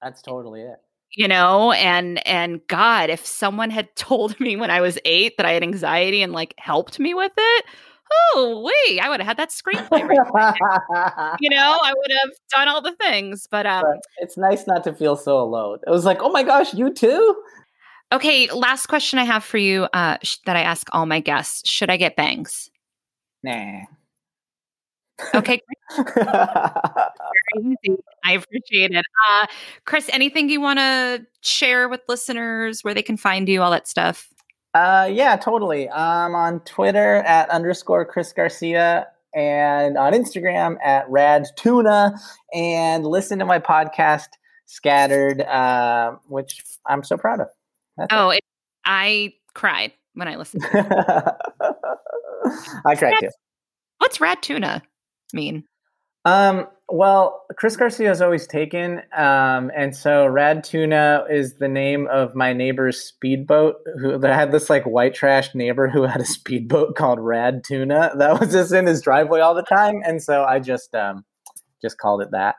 that's 0.00 0.22
totally 0.22 0.62
it 0.62 0.78
you 1.16 1.28
know? 1.28 1.72
And 1.72 2.26
and 2.26 2.60
God, 2.66 3.10
if 3.10 3.24
someone 3.24 3.70
had 3.70 3.94
told 3.96 4.38
me 4.40 4.56
when 4.56 4.70
I 4.70 4.80
was 4.80 4.98
eight 5.04 5.36
that 5.36 5.46
I 5.46 5.52
had 5.52 5.62
anxiety 5.62 6.22
and 6.22 6.32
like 6.32 6.54
helped 6.58 6.98
me 6.98 7.14
with 7.14 7.32
it, 7.36 7.64
oh 8.12 8.62
wait, 8.64 9.00
I 9.00 9.08
would 9.08 9.20
have 9.20 9.26
had 9.26 9.36
that 9.38 9.50
screenplay. 9.50 10.06
Right? 10.06 11.36
you 11.40 11.50
know, 11.50 11.78
I 11.82 11.92
would 11.96 12.12
have 12.22 12.30
done 12.54 12.68
all 12.68 12.82
the 12.82 12.92
things. 12.92 13.46
But 13.50 13.66
um 13.66 13.82
But 13.82 14.02
it's 14.18 14.36
nice 14.36 14.66
not 14.66 14.84
to 14.84 14.92
feel 14.92 15.16
so 15.16 15.40
alone 15.40 15.78
it 15.86 15.90
was 15.90 16.04
like 16.04 16.18
oh 16.20 16.30
my 16.30 16.42
gosh 16.42 16.74
you 16.74 16.92
too 16.92 17.36
okay, 18.12 18.50
last 18.52 18.86
question 18.86 19.18
I 19.18 19.24
have 19.24 19.44
for 19.44 19.58
you 19.58 19.84
uh 19.92 20.18
sh- 20.22 20.38
that 20.46 20.56
I 20.56 20.62
ask 20.62 20.88
all 20.92 21.06
my 21.06 21.20
guests. 21.20 21.68
Should 21.68 21.90
I 21.90 21.96
get 21.96 22.16
bangs? 22.16 22.70
nah 23.42 23.80
Okay. 25.34 25.60
I 25.96 27.10
appreciate 28.32 28.92
it. 28.92 29.04
Uh, 29.28 29.46
Chris, 29.84 30.08
anything 30.12 30.48
you 30.48 30.60
want 30.60 30.78
to 30.78 31.26
share 31.40 31.88
with 31.88 32.00
listeners 32.08 32.82
where 32.82 32.94
they 32.94 33.02
can 33.02 33.16
find 33.16 33.48
you, 33.48 33.62
all 33.62 33.70
that 33.70 33.86
stuff? 33.86 34.28
Uh, 34.74 35.08
yeah, 35.10 35.36
totally. 35.36 35.88
I'm 35.88 36.34
on 36.34 36.60
Twitter 36.60 37.16
at 37.16 37.48
underscore 37.50 38.04
Chris 38.04 38.32
Garcia 38.32 39.06
and 39.34 39.96
on 39.96 40.12
Instagram 40.12 40.76
at 40.84 41.08
Rad 41.08 41.46
Tuna 41.56 42.18
and 42.52 43.06
listen 43.06 43.38
to 43.38 43.44
my 43.44 43.60
podcast 43.60 44.28
Scattered, 44.66 45.42
uh, 45.42 46.16
which 46.26 46.64
I'm 46.86 47.04
so 47.04 47.16
proud 47.16 47.40
of. 47.40 47.48
That's. 47.96 48.08
Oh, 48.12 48.30
it, 48.30 48.40
I 48.84 49.34
cried 49.54 49.92
when 50.14 50.26
I 50.26 50.36
listened. 50.36 50.62
to 50.62 50.78
it. 50.78 51.70
I 52.86 52.96
cried 52.96 53.14
too. 53.20 53.28
What's 53.98 54.20
rad 54.20 54.42
tuna 54.42 54.82
mean? 55.32 55.64
Um, 56.24 56.66
well, 56.88 57.44
Chris 57.56 57.76
Garcia 57.76 58.10
is 58.10 58.20
always 58.20 58.46
taken. 58.46 59.00
Um, 59.16 59.70
and 59.76 59.96
so 59.96 60.26
Rad 60.26 60.64
Tuna 60.64 61.24
is 61.30 61.54
the 61.54 61.68
name 61.68 62.06
of 62.08 62.34
my 62.34 62.52
neighbor's 62.52 63.00
speedboat 63.00 63.76
who 64.00 64.18
that 64.18 64.34
had 64.34 64.52
this 64.52 64.68
like 64.68 64.84
white 64.84 65.14
trash 65.14 65.54
neighbor 65.54 65.88
who 65.88 66.02
had 66.02 66.20
a 66.20 66.24
speedboat 66.26 66.94
called 66.96 67.20
Rad 67.20 67.64
Tuna 67.64 68.12
that 68.18 68.38
was 68.38 68.52
just 68.52 68.72
in 68.72 68.86
his 68.86 69.00
driveway 69.00 69.40
all 69.40 69.54
the 69.54 69.62
time. 69.62 70.02
And 70.04 70.22
so 70.22 70.44
I 70.44 70.60
just 70.60 70.94
um 70.94 71.24
just 71.80 71.98
called 71.98 72.22
it 72.22 72.30
that. 72.32 72.56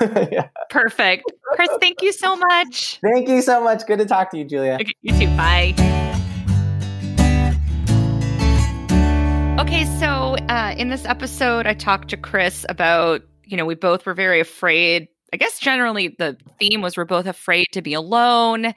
yeah. 0.32 0.48
Perfect. 0.70 1.24
Chris, 1.54 1.68
thank 1.80 2.00
you 2.00 2.12
so 2.12 2.36
much. 2.36 2.98
Thank 3.00 3.28
you 3.28 3.42
so 3.42 3.62
much. 3.62 3.86
Good 3.86 3.98
to 3.98 4.06
talk 4.06 4.30
to 4.30 4.38
you, 4.38 4.44
Giulia. 4.44 4.74
Okay, 4.74 4.92
you 5.02 5.18
too. 5.18 5.26
Bye. 5.36 5.74
Okay, 9.60 9.84
so 9.98 10.36
uh, 10.48 10.74
in 10.78 10.88
this 10.88 11.04
episode, 11.04 11.66
I 11.66 11.74
talked 11.74 12.08
to 12.10 12.16
Chris 12.16 12.64
about, 12.68 13.22
you 13.48 13.56
know, 13.56 13.64
we 13.64 13.74
both 13.74 14.06
were 14.06 14.14
very 14.14 14.40
afraid. 14.40 15.08
I 15.32 15.36
guess 15.36 15.58
generally 15.58 16.14
the 16.18 16.36
theme 16.58 16.80
was 16.80 16.96
we're 16.96 17.04
both 17.04 17.26
afraid 17.26 17.66
to 17.72 17.82
be 17.82 17.94
alone, 17.94 18.72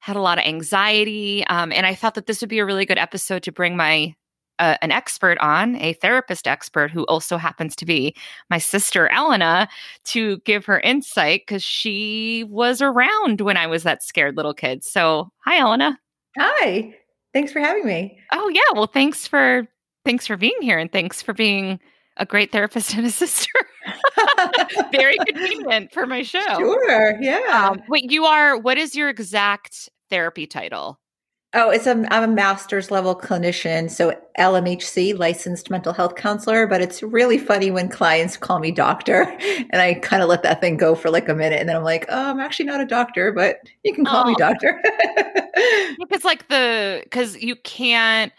had 0.00 0.16
a 0.16 0.20
lot 0.22 0.38
of 0.38 0.44
anxiety. 0.44 1.44
Um, 1.46 1.72
and 1.72 1.86
I 1.86 1.94
thought 1.94 2.14
that 2.14 2.26
this 2.26 2.40
would 2.40 2.50
be 2.50 2.58
a 2.58 2.64
really 2.64 2.86
good 2.86 2.98
episode 2.98 3.42
to 3.44 3.52
bring 3.52 3.76
my 3.76 4.14
uh, 4.58 4.76
an 4.82 4.92
expert 4.92 5.38
on, 5.38 5.76
a 5.76 5.94
therapist 5.94 6.46
expert 6.46 6.90
who 6.90 7.04
also 7.06 7.38
happens 7.38 7.74
to 7.74 7.86
be 7.86 8.14
my 8.50 8.58
sister 8.58 9.10
Elena, 9.10 9.66
to 10.04 10.36
give 10.40 10.66
her 10.66 10.80
insight 10.80 11.42
because 11.46 11.62
she 11.62 12.44
was 12.50 12.82
around 12.82 13.40
when 13.40 13.56
I 13.56 13.66
was 13.66 13.84
that 13.84 14.02
scared 14.02 14.36
little 14.36 14.52
kid. 14.52 14.84
So, 14.84 15.32
hi, 15.46 15.58
Elena. 15.58 15.98
Hi. 16.38 16.94
Thanks 17.32 17.52
for 17.52 17.60
having 17.60 17.86
me. 17.86 18.18
Oh 18.32 18.50
yeah, 18.52 18.74
well, 18.74 18.86
thanks 18.86 19.26
for 19.26 19.66
thanks 20.04 20.26
for 20.26 20.36
being 20.36 20.60
here, 20.60 20.78
and 20.78 20.92
thanks 20.92 21.22
for 21.22 21.32
being 21.32 21.80
a 22.16 22.26
great 22.26 22.52
therapist 22.52 22.94
and 22.94 23.06
a 23.06 23.10
sister. 23.10 23.52
Very 24.92 25.16
convenient 25.26 25.92
for 25.92 26.06
my 26.06 26.22
show. 26.22 26.40
Sure. 26.58 27.20
Yeah. 27.20 27.70
Um, 27.70 27.82
wait, 27.88 28.10
you 28.10 28.24
are. 28.24 28.56
What 28.56 28.78
is 28.78 28.94
your 28.94 29.08
exact 29.08 29.88
therapy 30.10 30.46
title? 30.46 31.00
Oh, 31.52 31.70
it's 31.70 31.88
a 31.88 32.06
I'm 32.12 32.22
a 32.22 32.32
master's 32.32 32.92
level 32.92 33.16
clinician, 33.16 33.90
so 33.90 34.16
LMHC, 34.38 35.18
licensed 35.18 35.68
mental 35.68 35.92
health 35.92 36.14
counselor. 36.14 36.68
But 36.68 36.80
it's 36.80 37.02
really 37.02 37.38
funny 37.38 37.72
when 37.72 37.88
clients 37.88 38.36
call 38.36 38.60
me 38.60 38.70
doctor, 38.70 39.22
and 39.70 39.82
I 39.82 39.94
kind 39.94 40.22
of 40.22 40.28
let 40.28 40.44
that 40.44 40.60
thing 40.60 40.76
go 40.76 40.94
for 40.94 41.10
like 41.10 41.28
a 41.28 41.34
minute, 41.34 41.58
and 41.58 41.68
then 41.68 41.74
I'm 41.74 41.82
like, 41.82 42.06
oh, 42.08 42.30
I'm 42.30 42.38
actually 42.38 42.66
not 42.66 42.80
a 42.80 42.86
doctor, 42.86 43.32
but 43.32 43.58
you 43.82 43.92
can 43.92 44.04
call 44.04 44.26
oh. 44.26 44.28
me 44.28 44.36
doctor. 44.38 44.80
because 45.98 46.22
like 46.22 46.46
the 46.46 47.00
because 47.02 47.36
you 47.42 47.56
can't 47.56 48.32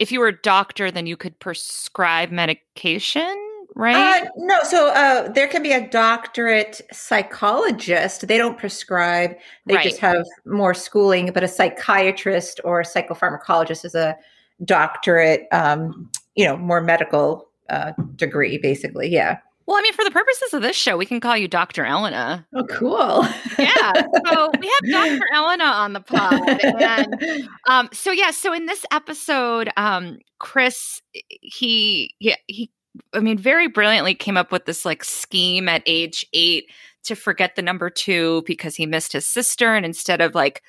if 0.00 0.10
you 0.10 0.18
were 0.18 0.28
a 0.28 0.42
doctor, 0.42 0.90
then 0.90 1.06
you 1.06 1.16
could 1.16 1.38
prescribe 1.38 2.30
medication 2.30 3.36
right? 3.76 4.22
Uh, 4.22 4.28
no, 4.36 4.62
so 4.64 4.88
uh, 4.88 5.30
there 5.30 5.46
can 5.46 5.62
be 5.62 5.72
a 5.72 5.88
doctorate 5.88 6.80
psychologist. 6.92 8.26
They 8.26 8.36
don't 8.36 8.58
prescribe; 8.58 9.36
they 9.66 9.76
right. 9.76 9.84
just 9.84 9.98
have 10.00 10.26
more 10.44 10.74
schooling. 10.74 11.30
But 11.32 11.44
a 11.44 11.48
psychiatrist 11.48 12.60
or 12.64 12.80
a 12.80 12.84
psychopharmacologist 12.84 13.84
is 13.84 13.94
a 13.94 14.16
doctorate, 14.64 15.46
um, 15.52 16.10
you 16.34 16.44
know, 16.44 16.56
more 16.56 16.80
medical 16.80 17.48
uh, 17.68 17.92
degree, 18.16 18.58
basically. 18.58 19.08
Yeah. 19.08 19.38
Well, 19.70 19.78
I 19.78 19.82
mean, 19.82 19.92
for 19.92 20.02
the 20.02 20.10
purposes 20.10 20.52
of 20.52 20.62
this 20.62 20.74
show, 20.74 20.96
we 20.96 21.06
can 21.06 21.20
call 21.20 21.36
you 21.36 21.46
Dr. 21.46 21.84
Elena. 21.86 22.44
Oh, 22.56 22.64
cool. 22.64 23.24
yeah. 23.56 24.02
So 24.26 24.50
we 24.58 24.66
have 24.66 24.90
Dr. 24.90 25.24
Elena 25.32 25.62
on 25.62 25.92
the 25.92 26.00
pod. 26.00 26.60
And 26.82 27.48
um, 27.68 27.88
so, 27.92 28.10
yeah. 28.10 28.32
So 28.32 28.52
in 28.52 28.66
this 28.66 28.84
episode, 28.90 29.70
um, 29.76 30.18
Chris, 30.40 31.00
he, 31.12 32.16
he, 32.18 32.34
he 32.48 32.72
I 33.14 33.20
mean, 33.20 33.38
very 33.38 33.68
brilliantly 33.68 34.16
came 34.16 34.36
up 34.36 34.50
with 34.50 34.64
this 34.64 34.84
like 34.84 35.04
scheme 35.04 35.68
at 35.68 35.84
age 35.86 36.26
eight 36.32 36.64
to 37.04 37.14
forget 37.14 37.54
the 37.54 37.62
number 37.62 37.90
two 37.90 38.42
because 38.48 38.74
he 38.74 38.86
missed 38.86 39.12
his 39.12 39.28
sister. 39.28 39.76
And 39.76 39.86
instead 39.86 40.20
of 40.20 40.34
like, 40.34 40.64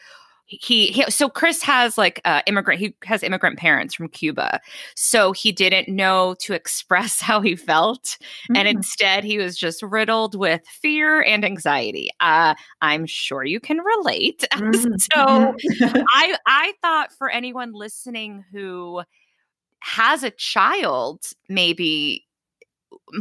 he, 0.59 0.87
he 0.87 1.09
so 1.09 1.29
Chris 1.29 1.61
has 1.61 1.97
like 1.97 2.19
uh, 2.25 2.41
immigrant 2.45 2.79
he 2.79 2.93
has 3.05 3.23
immigrant 3.23 3.57
parents 3.57 3.95
from 3.95 4.09
Cuba 4.09 4.59
so 4.95 5.31
he 5.31 5.51
didn't 5.51 5.87
know 5.87 6.35
to 6.39 6.53
express 6.61 7.21
how 7.21 7.39
he 7.41 7.55
felt 7.55 8.03
mm-hmm. 8.03 8.57
and 8.57 8.67
instead 8.67 9.23
he 9.23 9.37
was 9.37 9.57
just 9.57 9.81
riddled 9.81 10.35
with 10.35 10.61
fear 10.67 11.21
and 11.21 11.45
anxiety 11.45 12.09
uh, 12.19 12.53
I'm 12.81 13.05
sure 13.05 13.45
you 13.45 13.59
can 13.59 13.79
relate 13.79 14.43
mm-hmm. 14.53 14.93
so 15.13 15.55
I 16.09 16.35
I 16.45 16.73
thought 16.81 17.13
for 17.13 17.29
anyone 17.29 17.71
listening 17.73 18.43
who 18.51 19.03
has 19.79 20.23
a 20.23 20.31
child 20.31 21.23
maybe 21.47 22.27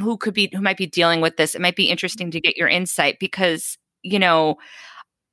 who 0.03 0.16
could 0.16 0.35
be 0.35 0.51
who 0.53 0.61
might 0.61 0.76
be 0.76 0.87
dealing 0.87 1.20
with 1.20 1.37
this 1.37 1.55
it 1.55 1.61
might 1.61 1.76
be 1.76 1.91
interesting 1.91 2.31
to 2.33 2.41
get 2.41 2.57
your 2.57 2.68
insight 2.68 3.18
because 3.20 3.78
you 4.03 4.18
know 4.18 4.57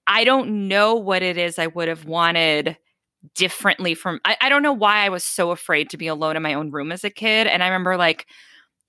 i 0.08 0.24
don't 0.24 0.68
know 0.68 0.95
what 0.95 1.22
it 1.22 1.38
is 1.38 1.60
i 1.60 1.68
would 1.68 1.88
have 1.88 2.05
wanted 2.05 2.78
differently 3.36 3.93
from 3.93 4.20
I, 4.26 4.38
I 4.41 4.49
don't 4.49 4.64
know 4.64 4.74
why 4.74 5.05
i 5.05 5.10
was 5.10 5.24
so 5.24 5.51
afraid 5.51 5.89
to 5.89 5.97
be 5.97 6.08
alone 6.08 6.36
in 6.36 6.43
my 6.43 6.53
own 6.53 6.72
room 6.72 6.91
as 6.91 7.03
a 7.03 7.10
kid 7.10 7.47
and 7.47 7.64
i 7.64 7.68
remember 7.68 7.97
like 7.97 8.28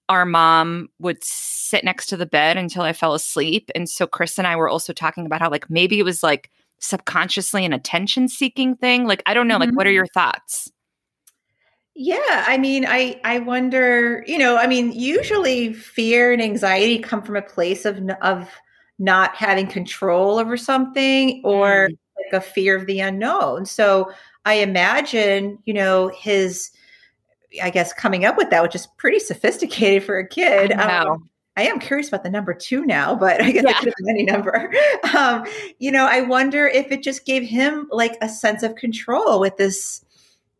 our 0.08 0.24
mom 0.24 0.88
would 0.98 1.22
sit 1.22 1.84
next 1.84 2.06
to 2.06 2.16
the 2.16 2.26
bed 2.26 2.56
until 2.56 2.82
i 2.82 2.92
fell 2.92 3.14
asleep 3.14 3.70
and 3.74 3.88
so 3.88 4.06
chris 4.06 4.38
and 4.38 4.46
i 4.46 4.56
were 4.56 4.68
also 4.68 4.92
talking 4.92 5.26
about 5.26 5.40
how 5.40 5.50
like 5.50 5.68
maybe 5.70 5.98
it 5.98 6.04
was 6.04 6.22
like 6.22 6.50
subconsciously 6.80 7.64
an 7.64 7.72
attention 7.72 8.28
seeking 8.28 8.76
thing 8.76 9.06
like 9.06 9.22
i 9.26 9.34
don't 9.34 9.48
know 9.48 9.54
mm-hmm. 9.54 9.70
like 9.70 9.76
what 9.76 9.86
are 9.86 9.92
your 9.92 10.06
thoughts 10.14 10.70
yeah, 12.00 12.44
I 12.46 12.58
mean, 12.58 12.86
I 12.86 13.20
I 13.24 13.40
wonder, 13.40 14.22
you 14.28 14.38
know, 14.38 14.56
I 14.56 14.68
mean, 14.68 14.92
usually 14.92 15.72
fear 15.72 16.32
and 16.32 16.40
anxiety 16.40 17.00
come 17.00 17.22
from 17.22 17.34
a 17.34 17.42
place 17.42 17.84
of 17.84 18.00
of 18.22 18.48
not 18.98 19.34
having 19.34 19.66
control 19.66 20.38
over 20.38 20.56
something 20.56 21.40
or 21.44 21.88
mm. 21.88 21.98
like 22.16 22.42
a 22.42 22.44
fear 22.44 22.76
of 22.76 22.86
the 22.86 23.00
unknown. 23.00 23.64
So 23.66 24.10
I 24.44 24.54
imagine, 24.54 25.58
you 25.64 25.74
know, 25.74 26.08
his 26.08 26.70
I 27.62 27.70
guess 27.70 27.92
coming 27.92 28.24
up 28.24 28.36
with 28.36 28.50
that, 28.50 28.62
which 28.62 28.74
is 28.74 28.86
pretty 28.98 29.18
sophisticated 29.18 30.04
for 30.04 30.18
a 30.18 30.28
kid. 30.28 30.72
Um, 30.72 31.30
I 31.56 31.62
am 31.62 31.80
curious 31.80 32.06
about 32.06 32.22
the 32.22 32.30
number 32.30 32.54
two 32.54 32.84
now, 32.84 33.16
but 33.16 33.42
I 33.42 33.50
guess 33.50 33.64
yeah. 33.64 33.70
it 33.70 33.76
could 33.78 33.86
have 33.88 33.94
been 33.98 34.10
any 34.10 34.24
number. 34.24 34.72
Um, 35.16 35.46
you 35.78 35.90
know, 35.90 36.06
I 36.06 36.20
wonder 36.20 36.66
if 36.66 36.92
it 36.92 37.02
just 37.02 37.24
gave 37.24 37.42
him 37.42 37.88
like 37.90 38.16
a 38.20 38.28
sense 38.28 38.62
of 38.62 38.74
control 38.74 39.40
with 39.40 39.56
this 39.56 40.04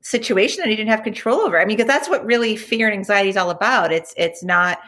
situation 0.01 0.62
that 0.62 0.70
he 0.70 0.76
didn't 0.76 0.91
have 0.91 1.03
control 1.03 1.41
over. 1.41 1.61
I 1.61 1.66
mean, 1.66 1.76
because 1.76 1.89
that's 1.89 2.09
what 2.09 2.24
really 2.24 2.57
fear 2.57 2.89
and 2.89 2.95
anxiety 2.95 3.28
is 3.28 3.36
all 3.36 3.51
about. 3.51 3.93
It's 3.93 4.14
it's 4.16 4.43
not 4.43 4.78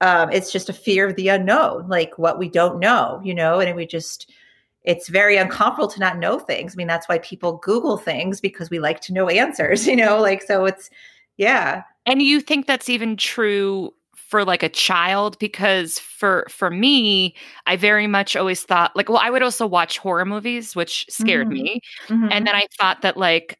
um, 0.00 0.30
it's 0.32 0.52
just 0.52 0.68
a 0.68 0.72
fear 0.72 1.08
of 1.08 1.16
the 1.16 1.28
unknown, 1.28 1.88
like 1.88 2.18
what 2.18 2.38
we 2.38 2.48
don't 2.48 2.78
know, 2.78 3.20
you 3.22 3.34
know, 3.34 3.60
and 3.60 3.76
we 3.76 3.86
just 3.86 4.30
it's 4.82 5.08
very 5.08 5.36
uncomfortable 5.36 5.88
to 5.88 6.00
not 6.00 6.18
know 6.18 6.38
things. 6.38 6.74
I 6.74 6.76
mean, 6.76 6.86
that's 6.86 7.08
why 7.08 7.18
people 7.18 7.58
Google 7.58 7.98
things 7.98 8.40
because 8.40 8.70
we 8.70 8.78
like 8.78 9.00
to 9.02 9.12
know 9.12 9.28
answers, 9.28 9.86
you 9.86 9.96
know, 9.96 10.20
like 10.20 10.42
so 10.42 10.64
it's 10.64 10.90
yeah. 11.36 11.82
And 12.06 12.22
you 12.22 12.40
think 12.40 12.66
that's 12.66 12.88
even 12.88 13.16
true 13.16 13.92
for 14.30 14.44
like 14.44 14.62
a 14.62 14.68
child 14.68 15.36
because 15.40 15.98
for 15.98 16.46
for 16.48 16.70
me 16.70 17.34
i 17.66 17.74
very 17.74 18.06
much 18.06 18.36
always 18.36 18.62
thought 18.62 18.94
like 18.94 19.08
well 19.08 19.18
i 19.18 19.28
would 19.28 19.42
also 19.42 19.66
watch 19.66 19.98
horror 19.98 20.24
movies 20.24 20.76
which 20.76 21.04
scared 21.10 21.48
mm-hmm. 21.48 21.64
me 21.64 21.80
mm-hmm. 22.06 22.28
and 22.30 22.46
then 22.46 22.54
i 22.54 22.64
thought 22.78 23.02
that 23.02 23.16
like 23.16 23.58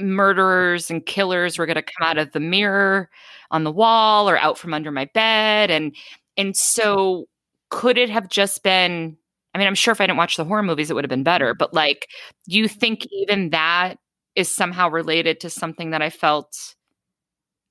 murderers 0.00 0.90
and 0.90 1.04
killers 1.06 1.58
were 1.58 1.66
going 1.66 1.76
to 1.76 1.82
come 1.82 2.06
out 2.06 2.18
of 2.18 2.32
the 2.32 2.40
mirror 2.40 3.08
on 3.50 3.64
the 3.64 3.72
wall 3.72 4.28
or 4.28 4.38
out 4.38 4.58
from 4.58 4.74
under 4.74 4.90
my 4.90 5.06
bed 5.14 5.70
and 5.70 5.94
and 6.36 6.56
so 6.56 7.26
could 7.70 7.98
it 7.98 8.10
have 8.10 8.28
just 8.28 8.62
been 8.62 9.16
i 9.54 9.58
mean 9.58 9.66
i'm 9.66 9.74
sure 9.74 9.92
if 9.92 10.00
i 10.00 10.06
didn't 10.06 10.18
watch 10.18 10.36
the 10.36 10.44
horror 10.44 10.62
movies 10.62 10.90
it 10.90 10.94
would 10.94 11.04
have 11.04 11.10
been 11.10 11.22
better 11.22 11.54
but 11.54 11.74
like 11.74 12.08
you 12.46 12.68
think 12.68 13.06
even 13.12 13.50
that 13.50 13.96
is 14.36 14.52
somehow 14.52 14.88
related 14.88 15.40
to 15.40 15.50
something 15.50 15.90
that 15.90 16.02
i 16.02 16.10
felt 16.10 16.74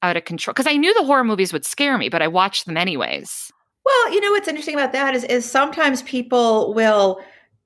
out 0.01 0.15
of 0.17 0.25
control? 0.25 0.53
Because 0.53 0.67
i 0.67 0.77
knew 0.77 0.93
the 0.93 1.05
horror 1.05 1.23
movies 1.23 1.53
would 1.53 1.65
scare 1.65 1.97
me 1.97 2.09
but 2.09 2.21
i 2.21 2.27
watched 2.27 2.65
them 2.65 2.77
anyways. 2.77 3.51
Well 3.85 4.13
you 4.13 4.21
know 4.21 4.31
what's 4.31 4.47
interesting 4.47 4.75
about 4.75 4.91
that 4.93 5.15
is 5.15 5.23
is 5.25 5.49
sometimes 5.49 6.03
people 6.03 6.73
will 6.73 7.21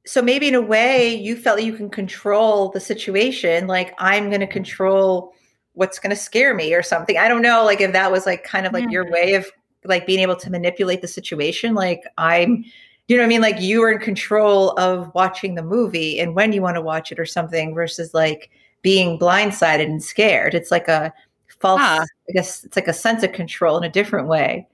so 0.05 0.21
maybe 0.21 0.47
in 0.47 0.55
a 0.55 0.61
way 0.61 1.13
you 1.13 1.35
felt 1.35 1.61
you 1.61 1.73
can 1.73 1.89
control 1.89 2.69
the 2.69 2.79
situation 2.79 3.67
like 3.67 3.93
i'm 3.99 4.29
going 4.29 4.41
to 4.41 4.47
control 4.47 5.33
what's 5.73 5.99
going 5.99 6.11
to 6.11 6.15
scare 6.15 6.53
me 6.53 6.73
or 6.73 6.83
something. 6.83 7.17
I 7.17 7.27
don't 7.27 7.41
know 7.41 7.63
like 7.65 7.81
if 7.81 7.91
that 7.93 8.11
was 8.11 8.25
like 8.25 8.43
kind 8.43 8.65
of 8.65 8.73
like 8.73 8.89
your 8.89 9.05
mm-hmm. 9.05 9.13
way 9.13 9.33
of 9.33 9.45
like 9.83 10.05
being 10.05 10.19
able 10.19 10.35
to 10.37 10.49
manipulate 10.49 11.01
the 11.01 11.07
situation 11.09 11.75
like 11.75 12.03
i'm 12.17 12.63
you 13.09 13.17
know 13.17 13.23
what 13.23 13.25
i 13.25 13.29
mean? 13.29 13.41
Like 13.41 13.59
you 13.59 13.83
are 13.83 13.91
in 13.91 13.99
control 13.99 14.71
of 14.79 15.13
watching 15.13 15.55
the 15.55 15.63
movie 15.63 16.19
and 16.19 16.35
when 16.35 16.53
you 16.53 16.61
want 16.61 16.75
to 16.75 16.81
watch 16.81 17.11
it 17.11 17.19
or 17.19 17.25
something 17.25 17.75
versus 17.75 18.13
like 18.13 18.49
being 18.81 19.19
blindsided 19.19 19.85
and 19.85 20.01
scared. 20.01 20.53
It's 20.53 20.71
like 20.71 20.87
a 20.87 21.13
false 21.59 21.81
i 21.81 22.05
guess 22.33 22.65
it's 22.65 22.75
like 22.75 22.89
a 22.89 22.93
sense 22.93 23.23
of 23.23 23.31
control 23.31 23.77
in 23.77 23.83
a 23.83 23.89
different 23.89 24.27
way. 24.27 24.67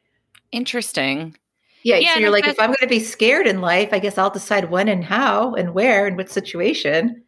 Interesting 0.52 1.36
yeah, 1.84 1.98
yeah 1.98 2.14
so 2.14 2.20
you're 2.20 2.32
like, 2.32 2.48
if 2.48 2.60
I'm 2.60 2.68
going 2.68 2.78
to 2.82 2.88
be 2.88 3.00
scared 3.00 3.48
in 3.48 3.62
life, 3.62 3.90
I 3.92 4.00
guess 4.00 4.18
I'll 4.18 4.30
decide 4.30 4.70
when 4.70 4.88
and 4.88 5.04
how 5.04 5.54
and 5.54 5.74
where 5.74 6.08
and 6.08 6.18
what 6.18 6.30
situation. 6.30 7.24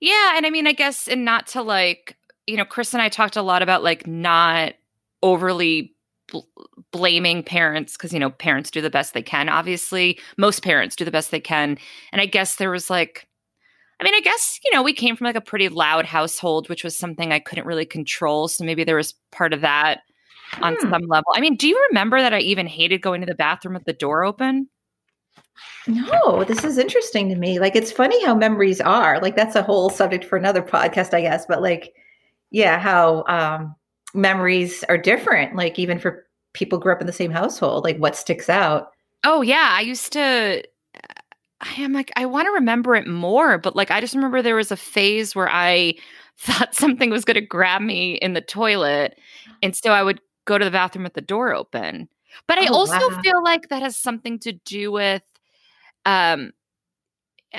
Yeah, 0.00 0.36
and 0.36 0.44
I 0.44 0.50
mean, 0.50 0.66
I 0.66 0.72
guess, 0.72 1.08
and 1.08 1.24
not 1.24 1.46
to 1.48 1.62
like, 1.62 2.16
you 2.46 2.56
know, 2.56 2.64
Chris 2.64 2.92
and 2.92 3.02
I 3.02 3.08
talked 3.08 3.36
a 3.36 3.42
lot 3.42 3.62
about 3.62 3.82
like 3.82 4.06
not 4.06 4.74
overly 5.22 5.94
bl- 6.30 6.40
blaming 6.92 7.42
parents 7.42 7.96
because 7.96 8.12
you 8.12 8.18
know 8.18 8.30
parents 8.30 8.70
do 8.70 8.80
the 8.80 8.90
best 8.90 9.14
they 9.14 9.22
can. 9.22 9.48
Obviously, 9.48 10.18
most 10.36 10.62
parents 10.62 10.96
do 10.96 11.04
the 11.04 11.10
best 11.10 11.30
they 11.30 11.40
can, 11.40 11.78
and 12.12 12.20
I 12.20 12.26
guess 12.26 12.56
there 12.56 12.70
was 12.70 12.90
like. 12.90 13.26
I 14.00 14.02
mean, 14.02 14.14
I 14.16 14.20
guess, 14.20 14.58
you 14.64 14.72
know, 14.74 14.82
we 14.82 14.92
came 14.92 15.14
from 15.14 15.26
like 15.26 15.36
a 15.36 15.40
pretty 15.40 15.68
loud 15.68 16.04
household, 16.04 16.68
which 16.68 16.82
was 16.82 16.98
something 16.98 17.32
I 17.32 17.38
couldn't 17.38 17.64
really 17.64 17.86
control. 17.86 18.48
So 18.48 18.64
maybe 18.64 18.82
there 18.82 18.96
was 18.96 19.14
part 19.30 19.52
of 19.52 19.60
that 19.60 20.00
on 20.62 20.76
Hmm. 20.80 20.90
some 20.90 21.02
level. 21.06 21.32
I 21.34 21.40
mean, 21.40 21.56
do 21.56 21.68
you 21.68 21.86
remember 21.90 22.20
that 22.20 22.32
I 22.34 22.40
even 22.40 22.66
hated 22.66 23.00
going 23.02 23.20
to 23.20 23.26
the 23.26 23.34
bathroom 23.34 23.74
with 23.74 23.84
the 23.84 23.92
door 23.92 24.24
open? 24.24 24.68
No, 25.86 26.44
this 26.44 26.64
is 26.64 26.78
interesting 26.78 27.28
to 27.28 27.36
me. 27.36 27.58
Like, 27.58 27.76
it's 27.76 27.92
funny 27.92 28.22
how 28.24 28.34
memories 28.34 28.80
are. 28.80 29.20
Like, 29.20 29.36
that's 29.36 29.54
a 29.54 29.62
whole 29.62 29.90
subject 29.90 30.24
for 30.24 30.36
another 30.36 30.62
podcast, 30.62 31.12
I 31.14 31.20
guess. 31.20 31.44
But 31.46 31.62
like, 31.62 31.94
yeah, 32.50 32.78
how 32.78 33.24
um, 33.28 33.74
memories 34.14 34.84
are 34.88 34.98
different. 34.98 35.54
Like, 35.56 35.78
even 35.78 35.98
for 35.98 36.26
people 36.54 36.78
who 36.78 36.84
grew 36.84 36.92
up 36.92 37.00
in 37.00 37.06
the 37.06 37.12
same 37.12 37.30
household, 37.30 37.84
like 37.84 37.98
what 37.98 38.16
sticks 38.16 38.48
out. 38.48 38.92
Oh 39.24 39.42
yeah, 39.42 39.70
I 39.72 39.80
used 39.80 40.12
to 40.12 40.62
I 41.60 41.72
am 41.80 41.92
like 41.92 42.12
I 42.16 42.26
want 42.26 42.46
to 42.46 42.52
remember 42.52 42.94
it 42.94 43.06
more, 43.06 43.58
but 43.58 43.74
like 43.74 43.90
I 43.90 44.00
just 44.00 44.14
remember 44.14 44.40
there 44.42 44.54
was 44.54 44.70
a 44.70 44.76
phase 44.76 45.34
where 45.34 45.48
I 45.50 45.94
thought 46.38 46.74
something 46.74 47.10
was 47.10 47.24
going 47.24 47.36
to 47.36 47.40
grab 47.40 47.80
me 47.82 48.14
in 48.14 48.34
the 48.34 48.40
toilet 48.40 49.18
and 49.62 49.74
so 49.74 49.92
I 49.92 50.02
would 50.02 50.20
go 50.44 50.58
to 50.58 50.64
the 50.64 50.70
bathroom 50.70 51.04
with 51.04 51.14
the 51.14 51.20
door 51.20 51.54
open. 51.54 52.08
But 52.48 52.58
I 52.58 52.66
Oh, 52.66 52.74
also 52.74 52.98
wow. 52.98 53.20
feel 53.22 53.42
like 53.44 53.68
that 53.68 53.82
has 53.82 53.96
something 53.96 54.38
to 54.40 54.52
do 54.52 54.90
with 54.92 55.22
um 56.06 56.52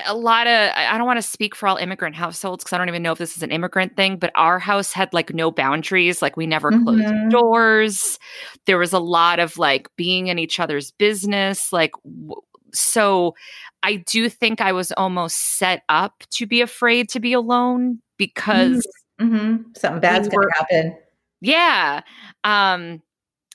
a 0.06 0.14
lot 0.14 0.46
of 0.46 0.72
I 0.76 0.98
don't 0.98 1.08
want 1.08 1.18
to 1.20 1.28
speak 1.28 1.56
for 1.56 1.68
all 1.70 1.78
immigrant 1.78 2.16
households 2.18 2.64
because 2.64 2.74
I 2.74 2.78
don't 2.78 2.90
even 2.90 3.02
know 3.02 3.14
if 3.14 3.18
this 3.18 3.38
is 3.38 3.44
an 3.44 3.52
immigrant 3.52 3.96
thing, 3.96 4.18
but 4.18 4.32
our 4.36 4.60
house 4.60 4.92
had 4.92 5.14
like 5.14 5.34
no 5.34 5.52
boundaries. 5.52 6.22
Like 6.22 6.36
we 6.36 6.46
never 6.46 6.70
closed 6.70 7.02
Mhm. 7.06 7.30
doors. 7.30 8.20
There 8.66 8.78
was 8.78 8.92
a 8.92 9.00
lot 9.00 9.40
of 9.40 9.58
like 9.58 9.88
being 9.96 10.28
in 10.28 10.38
each 10.38 10.60
other's 10.60 10.92
business. 10.92 11.72
Like 11.72 11.92
w- 12.04 12.42
so 12.74 13.36
I 13.84 13.96
do 13.98 14.28
think 14.28 14.60
I 14.60 14.74
was 14.74 14.92
almost 14.94 15.38
set 15.58 15.84
up 15.88 16.24
to 16.32 16.46
be 16.46 16.60
afraid 16.60 17.08
to 17.12 17.22
be 17.22 17.32
alone 17.32 18.02
because 18.18 18.86
hmm 19.18 19.58
Something 19.78 20.02
bad's 20.02 20.28
We 20.28 20.36
were- 20.36 20.44
to 20.50 20.54
happen. 20.58 20.98
Yeah. 21.42 22.02
Um 22.44 23.02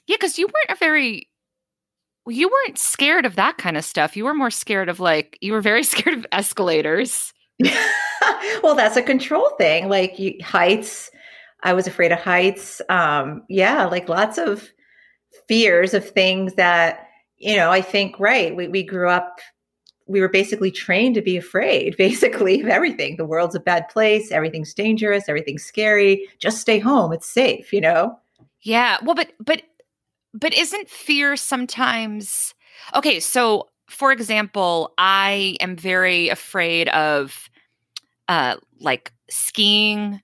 yeah, 0.06 0.16
because 0.16 0.38
you 0.38 0.46
weren't 0.46 0.76
a 0.76 0.76
very 0.76 1.28
you 2.26 2.48
weren't 2.48 2.78
scared 2.78 3.26
of 3.26 3.36
that 3.36 3.58
kind 3.58 3.76
of 3.76 3.84
stuff. 3.84 4.16
You 4.16 4.24
were 4.24 4.34
more 4.34 4.50
scared 4.50 4.88
of 4.88 5.00
like 5.00 5.38
you 5.40 5.52
were 5.52 5.60
very 5.60 5.82
scared 5.84 6.18
of 6.18 6.26
escalators. 6.32 7.32
well, 8.62 8.74
that's 8.74 8.96
a 8.96 9.02
control 9.02 9.50
thing. 9.58 9.88
Like 9.88 10.18
you, 10.18 10.34
heights. 10.42 11.10
I 11.62 11.74
was 11.74 11.86
afraid 11.86 12.12
of 12.12 12.18
heights. 12.18 12.80
Um, 12.88 13.42
yeah, 13.48 13.84
like 13.84 14.08
lots 14.08 14.38
of 14.38 14.70
fears 15.46 15.94
of 15.94 16.08
things 16.08 16.54
that, 16.54 17.06
you 17.36 17.56
know, 17.56 17.70
I 17.70 17.82
think, 17.82 18.18
right. 18.18 18.54
We, 18.56 18.68
we 18.68 18.82
grew 18.82 19.08
up, 19.08 19.40
we 20.10 20.20
were 20.20 20.28
basically 20.28 20.70
trained 20.72 21.14
to 21.14 21.22
be 21.22 21.36
afraid, 21.36 21.96
basically, 21.98 22.60
of 22.60 22.68
everything. 22.68 23.16
The 23.16 23.24
world's 23.24 23.54
a 23.54 23.60
bad 23.60 23.88
place. 23.88 24.32
Everything's 24.32 24.74
dangerous. 24.74 25.28
Everything's 25.28 25.64
scary. 25.64 26.28
Just 26.38 26.60
stay 26.60 26.78
home. 26.78 27.12
It's 27.12 27.28
safe, 27.28 27.72
you 27.72 27.80
know? 27.80 28.18
Yeah. 28.62 28.98
Well, 29.02 29.14
but 29.14 29.32
but 29.38 29.62
but 30.34 30.52
isn't 30.54 30.88
fear 30.90 31.36
sometimes 31.36 32.54
okay? 32.94 33.20
So, 33.20 33.68
for 33.88 34.12
example, 34.12 34.92
I 34.98 35.56
am 35.60 35.76
very 35.76 36.28
afraid 36.28 36.88
of 36.88 37.48
uh 38.28 38.56
like 38.80 39.12
skiing 39.30 40.20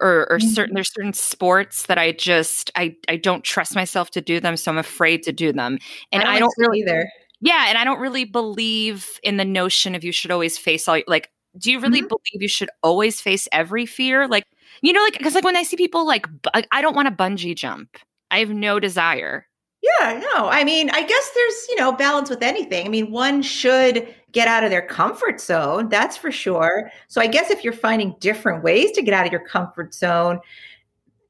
or 0.00 0.30
or 0.30 0.38
Mhm. 0.38 0.54
certain 0.54 0.74
there's 0.74 0.92
certain 0.92 1.12
sports 1.12 1.86
that 1.86 1.98
I 1.98 2.12
just 2.12 2.70
I 2.76 2.94
I 3.08 3.16
don't 3.16 3.42
trust 3.44 3.74
myself 3.74 4.10
to 4.12 4.20
do 4.20 4.40
them, 4.40 4.56
so 4.56 4.70
I'm 4.70 4.78
afraid 4.78 5.22
to 5.24 5.32
do 5.32 5.52
them. 5.52 5.78
And 6.12 6.22
I 6.22 6.38
don't, 6.38 6.52
like 6.58 6.68
really 6.68 6.80
either. 6.80 7.10
Yeah, 7.40 7.66
and 7.68 7.78
I 7.78 7.84
don't 7.84 8.00
really 8.00 8.24
believe 8.24 9.08
in 9.22 9.36
the 9.36 9.44
notion 9.44 9.94
of 9.94 10.04
you 10.04 10.12
should 10.12 10.30
always 10.30 10.58
face 10.58 10.88
all 10.88 11.00
like 11.06 11.30
do 11.58 11.72
you 11.72 11.80
really 11.80 12.02
Mhm. 12.02 12.08
believe 12.08 12.42
you 12.42 12.48
should 12.48 12.70
always 12.82 13.20
face 13.20 13.48
every 13.52 13.86
fear? 13.86 14.28
Like 14.28 14.44
you 14.82 14.92
know 14.92 15.02
like 15.02 15.18
cuz 15.22 15.34
like 15.34 15.44
when 15.44 15.56
I 15.56 15.62
see 15.62 15.76
people 15.76 16.06
like 16.06 16.26
bu- 16.42 16.62
I 16.72 16.82
don't 16.82 16.94
want 16.96 17.08
to 17.08 17.14
bungee 17.14 17.56
jump. 17.56 17.96
I 18.30 18.40
have 18.40 18.50
no 18.50 18.78
desire. 18.80 19.46
Yeah, 19.82 20.20
no. 20.34 20.48
I 20.48 20.64
mean, 20.64 20.90
I 20.90 21.02
guess 21.04 21.30
there's, 21.34 21.66
you 21.70 21.76
know, 21.76 21.92
balance 21.92 22.28
with 22.30 22.42
anything. 22.42 22.84
I 22.86 22.88
mean, 22.90 23.10
one 23.12 23.42
should 23.42 24.12
get 24.32 24.48
out 24.48 24.64
of 24.64 24.70
their 24.70 24.82
comfort 24.86 25.40
zone, 25.40 25.88
that's 25.88 26.16
for 26.16 26.32
sure. 26.32 26.90
So 27.08 27.20
I 27.20 27.26
guess 27.28 27.50
if 27.50 27.62
you're 27.64 27.72
finding 27.72 28.14
different 28.20 28.62
ways 28.64 28.90
to 28.92 29.02
get 29.02 29.14
out 29.14 29.24
of 29.26 29.32
your 29.32 29.44
comfort 29.46 29.94
zone, 29.94 30.40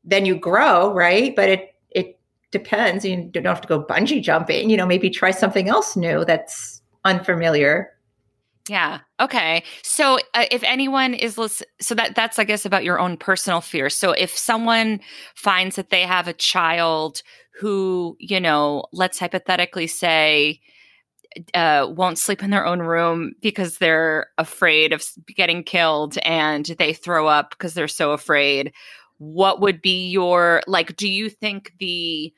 then 0.04 0.24
you 0.26 0.36
grow, 0.36 0.92
right? 0.92 1.34
But 1.36 1.48
it 1.48 1.74
depends. 2.51 3.05
You 3.05 3.24
don't 3.32 3.44
have 3.44 3.61
to 3.61 3.68
go 3.68 3.84
bungee 3.84 4.22
jumping, 4.22 4.70
you 4.70 4.76
know, 4.76 4.86
maybe 4.86 5.11
try 5.11 5.30
something 5.30 5.68
else 5.68 5.96
new 5.96 6.24
that's 6.24 6.82
unfamiliar. 7.05 7.90
Yeah. 8.68 9.01
Okay. 9.18 9.62
So 9.82 10.18
uh, 10.34 10.44
if 10.51 10.62
anyone 10.62 11.14
is 11.14 11.38
listen, 11.38 11.66
so 11.80 11.94
that 11.94 12.14
that's 12.14 12.38
I 12.38 12.44
guess 12.44 12.66
about 12.66 12.84
your 12.84 13.01
own 13.01 13.16
personal 13.16 13.61
fear. 13.61 13.88
So 13.88 14.12
if 14.12 14.36
someone 14.36 15.01
finds 15.34 15.76
that 15.76 15.90
they 15.90 16.03
have 16.03 16.28
a 16.28 16.34
child 16.34 17.22
who, 17.59 18.16
you 18.20 18.40
know, 18.40 18.84
let's 18.92 19.18
hypothetically 19.18 19.86
say 19.86 20.61
uh, 21.55 21.86
won't 21.90 22.18
sleep 22.18 22.42
in 22.42 22.51
their 22.51 22.66
own 22.66 22.80
room 22.80 23.32
because 23.40 23.78
they're 23.78 24.26
afraid 24.38 24.92
of 24.92 25.05
getting 25.34 25.62
killed 25.62 26.18
and 26.24 26.66
they 26.78 26.92
throw 26.92 27.26
up 27.26 27.51
because 27.51 27.74
they're 27.74 27.88
so 27.88 28.12
afraid. 28.12 28.72
What 29.18 29.60
would 29.60 29.82
be 29.82 30.08
your 30.08 30.62
like? 30.66 30.96
Do 30.96 31.08
you 31.08 31.28
think 31.30 31.72
the, 31.78 32.32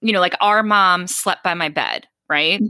you 0.00 0.12
know, 0.12 0.20
like 0.20 0.34
our 0.40 0.62
mom 0.62 1.06
slept 1.06 1.42
by 1.44 1.54
my 1.54 1.68
bed, 1.68 2.06
right? 2.28 2.60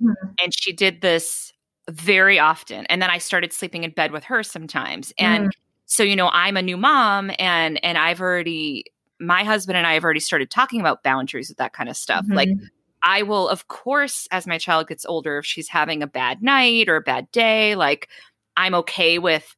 and 0.42 0.52
she 0.58 0.72
did 0.72 1.00
this 1.02 1.52
very 1.90 2.38
often 2.38 2.86
and 2.86 3.02
then 3.02 3.10
i 3.10 3.18
started 3.18 3.52
sleeping 3.52 3.82
in 3.84 3.90
bed 3.90 4.12
with 4.12 4.24
her 4.24 4.42
sometimes 4.42 5.12
and 5.18 5.44
so 5.86 6.02
you 6.04 6.14
know 6.16 6.28
i'm 6.32 6.56
a 6.56 6.62
new 6.62 6.76
mom 6.76 7.30
and 7.40 7.84
and 7.84 7.98
i've 7.98 8.20
already 8.20 8.84
my 9.20 9.42
husband 9.44 9.76
and 9.76 9.86
i 9.86 9.94
have 9.94 10.04
already 10.04 10.20
started 10.20 10.48
talking 10.48 10.80
about 10.80 11.02
boundaries 11.02 11.48
with 11.48 11.58
that 11.58 11.72
kind 11.72 11.88
of 11.90 11.96
stuff 11.96 12.24
like 12.30 12.48
Mhm. 12.48 12.68
i 13.02 13.22
will 13.22 13.48
of 13.48 13.66
course 13.68 14.28
as 14.30 14.46
my 14.46 14.58
child 14.58 14.86
gets 14.86 15.04
older 15.04 15.38
if 15.38 15.44
she's 15.44 15.68
having 15.68 16.02
a 16.02 16.06
bad 16.06 16.40
night 16.40 16.88
or 16.88 16.96
a 16.96 17.00
bad 17.02 17.30
day 17.32 17.74
like 17.74 18.08
i'm 18.56 18.74
okay 18.76 19.18
with 19.18 19.56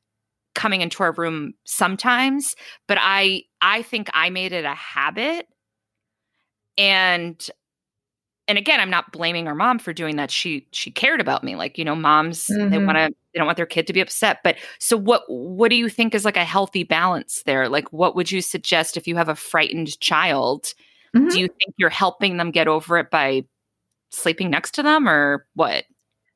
coming 0.54 0.80
into 0.80 1.02
our 1.02 1.12
room 1.12 1.52
sometimes 1.64 2.54
but 2.86 2.98
i 3.00 3.42
i 3.60 3.82
think 3.82 4.08
i 4.14 4.30
made 4.30 4.52
it 4.52 4.64
a 4.64 4.74
habit. 4.74 5.46
And 6.76 7.48
and 8.46 8.58
again 8.58 8.78
i'm 8.80 8.90
not 8.90 9.12
blaming 9.12 9.46
our 9.48 9.54
mom 9.54 9.78
for 9.78 9.92
doing 9.92 10.16
that. 10.16 10.30
She 10.30 10.66
she 10.72 10.90
cared 10.90 11.20
about 11.20 11.44
me. 11.44 11.56
Like 11.56 11.78
you 11.78 11.84
know 11.84 11.94
moms 11.96 12.46
they 12.48 12.54
Mhm. 12.54 12.86
want 12.86 12.98
to 12.98 13.08
they 13.32 13.38
don't 13.38 13.46
want 13.46 13.56
their 13.56 13.66
kid 13.66 13.86
to 13.86 13.92
be 13.92 14.00
upset. 14.00 14.40
But 14.44 14.56
so 14.78 14.96
what 14.96 15.22
what 15.28 15.70
do 15.70 15.76
you 15.76 15.88
think 15.88 16.14
is 16.14 16.24
like 16.24 16.36
a 16.36 16.44
healthy 16.44 16.82
balance 16.84 17.42
there? 17.46 17.68
Like 17.68 17.92
what 17.92 18.16
would 18.16 18.30
you 18.30 18.40
suggest 18.42 18.96
if 18.96 19.06
you 19.06 19.16
have 19.16 19.28
a 19.28 19.34
frightened 19.36 19.98
child? 20.00 20.74
Mhm. 21.16 21.30
do 21.30 21.38
you 21.40 21.46
think 21.46 21.74
you're 21.78 21.90
helping 21.90 22.38
them 22.38 22.50
get 22.50 22.66
over 22.66 22.98
it 22.98 23.08
by 23.10 23.44
sleeping 24.10 24.50
next 24.50 24.72
to 24.72 24.82
them 24.82 25.08
or 25.08 25.46
what 25.54 25.84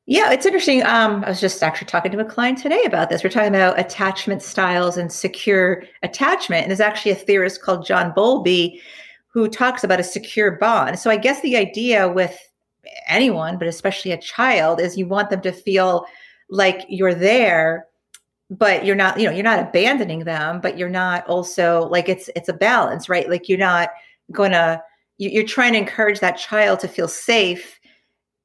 Yeah, 0.09 0.31
it's 0.31 0.47
interesting. 0.47 0.83
Um, 0.83 1.23
I 1.23 1.29
was 1.29 1.39
just 1.39 1.61
actually 1.61 1.85
talking 1.85 2.11
to 2.11 2.19
a 2.19 2.25
client 2.25 2.57
today 2.57 2.83
about 2.83 3.09
this. 3.11 3.23
We're 3.23 3.29
talking 3.29 3.53
about 3.53 3.79
attachment 3.79 4.41
styles 4.41 4.97
and 4.97 5.11
secure 5.11 5.83
attachment. 6.01 6.63
And 6.63 6.71
there's 6.71 6.79
actually 6.79 7.11
a 7.11 7.15
theorist 7.15 7.61
called 7.61 7.85
John 7.85 8.11
Bowlby 8.15 8.81
who 9.27 9.47
talks 9.47 9.83
about 9.83 9.99
a 9.99 10.03
secure 10.03 10.53
bond. 10.53 10.97
So 10.97 11.11
I 11.11 11.17
guess 11.17 11.41
the 11.41 11.55
idea 11.57 12.09
with 12.09 12.35
anyone, 13.07 13.59
but 13.59 13.67
especially 13.67 14.11
a 14.11 14.17
child, 14.19 14.79
is 14.81 14.97
you 14.97 15.05
want 15.05 15.29
them 15.29 15.41
to 15.41 15.51
feel 15.51 16.05
like 16.49 16.87
you're 16.89 17.13
there, 17.13 17.85
but 18.49 18.85
you're 18.85 18.95
not, 18.95 19.19
you 19.19 19.25
know, 19.27 19.31
you're 19.31 19.43
not 19.43 19.59
abandoning 19.59 20.23
them, 20.23 20.59
but 20.59 20.77
you're 20.77 20.89
not 20.89 21.27
also 21.27 21.87
like 21.89 22.09
it's 22.09 22.29
it's 22.35 22.49
a 22.49 22.53
balance, 22.53 23.09
right? 23.09 23.29
Like 23.29 23.47
you're 23.47 23.59
not 23.59 23.89
gonna 24.31 24.81
you- 25.19 25.29
you're 25.29 25.45
trying 25.45 25.73
to 25.73 25.79
encourage 25.79 26.19
that 26.21 26.37
child 26.37 26.79
to 26.79 26.87
feel 26.87 27.07
safe 27.07 27.78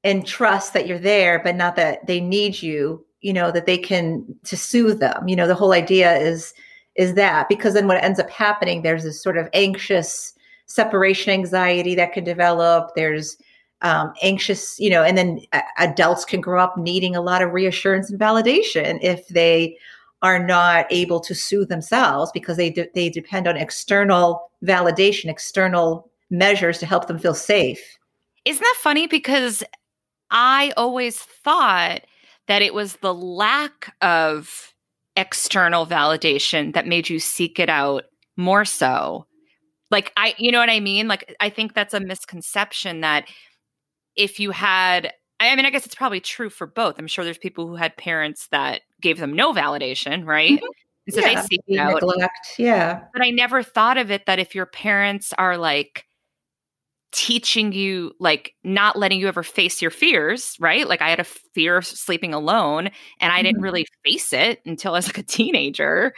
and 0.05 0.27
trust 0.27 0.75
that 0.75 0.87
you're 0.87 0.99
there, 0.99 1.41
but 1.43 1.57
not 1.57 1.77
that 1.77 2.07
they 2.07 2.21
need 2.21 2.63
you, 2.63 3.05
you 3.23 3.33
know, 3.33 3.51
that 3.51 3.67
they 3.67 3.79
can 3.79 4.25
to 4.45 4.57
soothe 4.57 5.01
them. 5.01 5.27
You 5.27 5.35
know, 5.35 5.49
the 5.49 5.55
whole 5.55 5.73
idea 5.73 6.17
is 6.17 6.55
is 6.95 7.15
that 7.15 7.49
because 7.49 7.75
then 7.75 7.89
what 7.89 8.03
ends 8.05 8.21
up 8.21 8.31
happening, 8.31 8.83
there's 8.83 9.03
this 9.03 9.21
sort 9.21 9.37
of 9.37 9.49
anxious 9.53 10.35
separation 10.67 11.33
anxiety 11.33 11.97
that 11.97 12.13
can 12.13 12.23
develop. 12.23 12.91
There's 12.95 13.37
um, 13.83 14.13
anxious, 14.23 14.79
you 14.79 14.91
know, 14.91 15.03
and 15.03 15.19
then 15.19 15.41
a- 15.53 15.63
adults 15.79 16.25
can 16.25 16.41
grow 16.41 16.63
up 16.63 16.77
needing 16.77 17.17
a 17.17 17.21
lot 17.21 17.43
of 17.43 17.53
reassurance 17.53 18.11
and 18.11 18.21
validation 18.21 18.99
if 19.03 19.27
they 19.29 19.77
are 20.23 20.39
not 20.39 20.87
able 20.91 21.21
to 21.21 21.35
soothe 21.35 21.69
themselves 21.69 22.31
because 22.33 22.57
they 22.57 22.71
de- 22.71 22.89
they 22.95 23.11
depend 23.11 23.49
on 23.49 23.57
external 23.57 24.51
validation, 24.65 25.27
external 25.27 26.11
measures 26.31 26.79
to 26.79 26.87
help 26.87 27.09
them 27.09 27.19
feel 27.19 27.35
safe. 27.35 27.99
Isn't 28.45 28.63
that 28.63 28.77
funny? 28.79 29.07
Because 29.07 29.65
I 30.35 30.73
always 30.77 31.17
thought 31.19 32.03
that 32.49 32.61
it 32.61 32.75
was 32.75 32.97
the 32.97 33.15
lack 33.15 33.95
of 34.03 34.75
external 35.17 35.87
validation 35.87 36.75
that 36.75 36.87
made 36.87 37.09
you 37.09 37.19
seek 37.21 37.59
it 37.59 37.71
out 37.71 38.05
more 38.37 38.65
so. 38.67 39.27
Like, 39.91 40.13
I, 40.17 40.35
you 40.37 40.51
know 40.51 40.59
what 40.59 40.69
I 40.71 40.81
mean? 40.81 41.09
Like, 41.09 41.35
I 41.41 41.49
think 41.49 41.73
that's 41.73 41.95
a 41.95 42.01
misconception 42.01 43.01
that 43.03 43.27
if 44.17 44.41
you 44.41 44.51
had, 44.51 45.13
I 45.41 45.55
mean, 45.55 45.67
I 45.67 45.71
guess 45.71 45.87
it's 45.87 45.95
probably 45.95 46.21
true 46.21 46.51
for 46.51 46.67
both. 46.67 46.99
I'm 46.99 47.07
sure 47.07 47.25
there's 47.25 47.39
people 47.39 47.69
who 47.69 47.77
had 47.77 47.97
parents 47.97 48.49
that 48.51 48.83
gave 49.01 49.19
them 49.19 49.33
no 49.33 49.53
validation, 49.53 50.27
right? 50.27 50.61
Mhm. 50.61 50.67
And 51.07 51.15
so 51.15 51.21
Yeah, 51.21 51.35
they 51.35 51.43
seek 51.49 51.61
it 51.69 51.79
out. 51.79 51.95
neglect. 51.95 52.55
Yeah. 52.59 53.05
But 53.13 53.23
I 53.23 53.31
never 53.31 53.63
thought 53.63 53.99
of 53.99 54.11
it 54.11 54.27
that 54.27 54.39
if 54.41 54.55
your 54.55 54.67
parents 54.67 55.33
are 55.39 55.57
like 55.57 56.07
teaching 57.15 57.73
you 57.73 58.13
like 58.19 58.55
not 58.65 58.99
letting 58.99 59.21
you 59.21 59.29
ever 59.29 59.45
face 59.45 59.81
your 59.81 59.91
fears 59.93 60.57
right 60.59 60.89
like 60.89 61.01
i 61.01 61.09
had 61.09 61.21
a 61.21 61.25
fear 61.25 61.77
of 61.77 61.87
sleeping 61.87 62.35
alone 62.35 62.91
and 63.21 63.33
i 63.33 63.41
didn't 63.41 63.61
Mhm. 63.61 63.65
really 63.65 63.87
face 64.05 64.33
it 64.33 64.61
until 64.67 64.93
i 64.95 64.99
was 64.99 65.07
like 65.07 65.19
a 65.19 65.23
teenager 65.23 66.13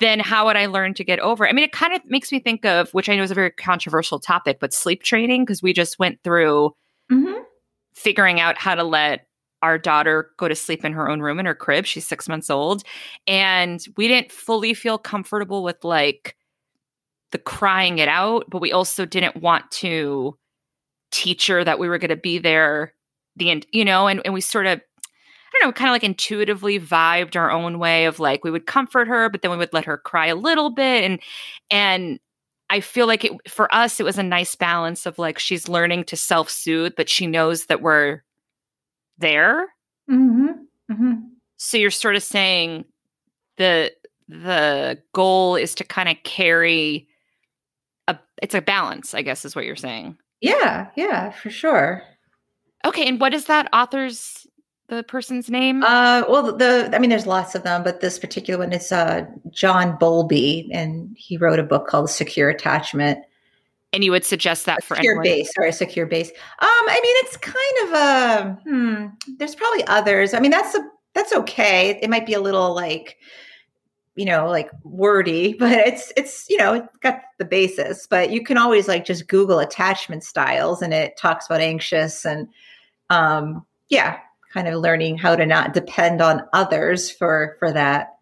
then 0.00 0.18
how 0.20 0.46
would 0.46 0.56
i 0.56 0.66
learn 0.66 0.94
to 0.94 1.04
get 1.04 1.18
over 1.20 1.44
it 1.44 1.50
i 1.50 1.52
mean 1.52 1.64
it 1.64 1.72
kind 1.72 1.94
of 1.94 2.00
makes 2.06 2.32
me 2.32 2.40
think 2.40 2.64
of 2.64 2.90
which 2.94 3.08
i 3.08 3.16
know 3.16 3.22
is 3.22 3.30
a 3.30 3.34
very 3.34 3.50
controversial 3.50 4.18
topic 4.18 4.58
but 4.60 4.72
sleep 4.72 5.02
training 5.02 5.44
because 5.44 5.62
we 5.62 5.72
just 5.74 5.98
went 5.98 6.18
through 6.24 6.70
Mhm. 7.12 7.42
figuring 7.94 8.40
out 8.40 8.56
how 8.58 8.74
to 8.74 8.84
let 8.84 9.26
our 9.62 9.78
daughter 9.78 10.30
go 10.38 10.48
to 10.48 10.54
sleep 10.54 10.84
in 10.84 10.92
her 10.92 11.08
own 11.10 11.20
room 11.20 11.38
in 11.40 11.46
her 11.46 11.54
crib 11.54 11.84
she's 11.86 12.06
six 12.06 12.28
months 12.28 12.50
old 12.50 12.82
and 13.26 13.84
we 13.96 14.06
didn't 14.08 14.30
fully 14.30 14.74
feel 14.74 14.98
comfortable 14.98 15.62
with 15.64 15.82
like 15.82 16.35
the 17.36 17.42
crying 17.42 17.98
it 17.98 18.08
out, 18.08 18.46
but 18.48 18.62
we 18.62 18.72
also 18.72 19.04
didn't 19.04 19.42
want 19.42 19.70
to 19.70 20.34
teach 21.10 21.46
her 21.48 21.62
that 21.62 21.78
we 21.78 21.86
were 21.86 21.98
going 21.98 22.08
to 22.08 22.16
be 22.16 22.38
there 22.38 22.94
the 23.36 23.50
end, 23.50 23.66
you 23.72 23.84
know, 23.84 24.06
and, 24.06 24.22
and 24.24 24.32
we 24.32 24.40
sort 24.40 24.64
of, 24.64 24.80
I 24.80 25.58
don't 25.60 25.68
know, 25.68 25.72
kind 25.72 25.90
of 25.90 25.92
like 25.92 26.02
intuitively 26.02 26.80
vibed 26.80 27.36
our 27.36 27.50
own 27.50 27.78
way 27.78 28.06
of 28.06 28.18
like 28.18 28.42
we 28.42 28.50
would 28.50 28.66
comfort 28.66 29.06
her, 29.06 29.28
but 29.28 29.42
then 29.42 29.50
we 29.50 29.58
would 29.58 29.74
let 29.74 29.84
her 29.84 29.98
cry 29.98 30.28
a 30.28 30.34
little 30.34 30.70
bit. 30.70 31.04
And 31.04 31.20
and 31.70 32.18
I 32.70 32.80
feel 32.80 33.06
like 33.06 33.24
it 33.24 33.32
for 33.50 33.72
us, 33.74 34.00
it 34.00 34.04
was 34.04 34.16
a 34.16 34.22
nice 34.22 34.54
balance 34.54 35.04
of 35.04 35.18
like 35.18 35.38
she's 35.38 35.68
learning 35.68 36.04
to 36.04 36.16
self-soothe, 36.16 36.94
but 36.96 37.10
she 37.10 37.26
knows 37.26 37.66
that 37.66 37.82
we're 37.82 38.22
there. 39.18 39.66
Mhm. 40.10 40.54
Mhm. 40.90 41.22
So 41.58 41.76
you're 41.76 41.90
sort 41.90 42.16
of 42.16 42.22
saying 42.22 42.86
the 43.58 43.92
the 44.28 45.00
goal 45.12 45.56
is 45.56 45.74
to 45.74 45.84
kind 45.84 46.08
of 46.08 46.16
carry 46.24 47.06
it's 48.42 48.54
a 48.54 48.60
balance, 48.60 49.14
I 49.14 49.22
guess 49.22 49.44
is 49.44 49.56
what 49.56 49.64
you're 49.64 49.76
saying. 49.76 50.16
Yeah, 50.40 50.88
yeah, 50.96 51.30
for 51.30 51.50
sure. 51.50 52.02
Okay, 52.84 53.06
and 53.08 53.20
what 53.20 53.34
is 53.34 53.46
that 53.46 53.68
author's 53.72 54.46
the 54.88 55.02
person's 55.02 55.50
name? 55.50 55.82
Uh, 55.82 56.22
well, 56.28 56.56
the 56.56 56.90
I 56.92 56.98
mean, 56.98 57.10
there's 57.10 57.26
lots 57.26 57.54
of 57.54 57.62
them, 57.64 57.82
but 57.82 58.00
this 58.00 58.18
particular 58.18 58.60
one 58.60 58.72
is 58.72 58.92
uh, 58.92 59.24
John 59.50 59.96
Bowlby, 59.98 60.70
and 60.72 61.14
he 61.18 61.36
wrote 61.36 61.58
a 61.58 61.64
book 61.64 61.88
called 61.88 62.10
Secure 62.10 62.48
Attachment. 62.48 63.18
and 63.92 64.04
you 64.04 64.10
would 64.12 64.24
suggest 64.24 64.66
that 64.66 64.84
for 64.84 64.94
secure 64.94 65.20
anyone? 65.20 65.38
base 65.38 65.50
or 65.58 65.64
a 65.64 65.72
secure 65.72 66.06
base. 66.06 66.28
Um, 66.28 66.34
I 66.60 67.00
mean, 67.02 67.16
it's 67.24 67.36
kind 67.38 67.78
of 67.82 67.92
a 67.92 68.60
hmm. 68.64 69.34
There's 69.38 69.54
probably 69.54 69.84
others. 69.86 70.34
I 70.34 70.40
mean, 70.40 70.50
that's 70.50 70.74
a 70.74 70.80
that's 71.14 71.32
okay. 71.32 71.98
It 72.02 72.10
might 72.10 72.26
be 72.26 72.34
a 72.34 72.40
little 72.40 72.74
like, 72.74 73.16
you 74.16 74.24
know, 74.24 74.48
like 74.48 74.70
wordy, 74.82 75.54
but 75.58 75.72
it's 75.72 76.12
it's 76.16 76.46
you 76.48 76.56
know 76.56 76.74
it's 76.74 76.96
got 76.98 77.20
the 77.38 77.44
basis. 77.44 78.06
But 78.06 78.30
you 78.30 78.42
can 78.42 78.58
always 78.58 78.88
like 78.88 79.04
just 79.04 79.28
Google 79.28 79.60
attachment 79.60 80.24
styles, 80.24 80.82
and 80.82 80.92
it 80.92 81.16
talks 81.16 81.46
about 81.46 81.60
anxious 81.60 82.24
and 82.24 82.48
um, 83.10 83.64
yeah, 83.88 84.18
kind 84.52 84.66
of 84.66 84.80
learning 84.80 85.18
how 85.18 85.36
to 85.36 85.46
not 85.46 85.74
depend 85.74 86.20
on 86.20 86.42
others 86.52 87.10
for 87.10 87.56
for 87.60 87.72
that. 87.72 88.14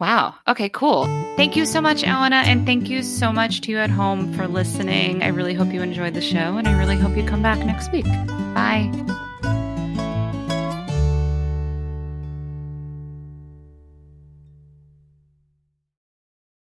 Wow. 0.00 0.36
Okay, 0.46 0.68
cool. 0.68 1.06
Thank 1.36 1.56
you 1.56 1.66
so 1.66 1.80
much, 1.80 2.04
Elena, 2.04 2.42
and 2.46 2.64
thank 2.64 2.88
you 2.88 3.02
so 3.02 3.32
much 3.32 3.62
to 3.62 3.72
you 3.72 3.78
at 3.78 3.90
home 3.90 4.32
for 4.34 4.46
listening. 4.46 5.24
I 5.24 5.28
really 5.28 5.54
hope 5.54 5.72
you 5.72 5.82
enjoyed 5.82 6.14
the 6.14 6.20
show, 6.20 6.56
and 6.56 6.68
I 6.68 6.78
really 6.78 6.96
hope 6.96 7.16
you 7.16 7.24
come 7.24 7.42
back 7.42 7.58
next 7.58 7.90
week. 7.90 8.04
Bye. 8.54 9.26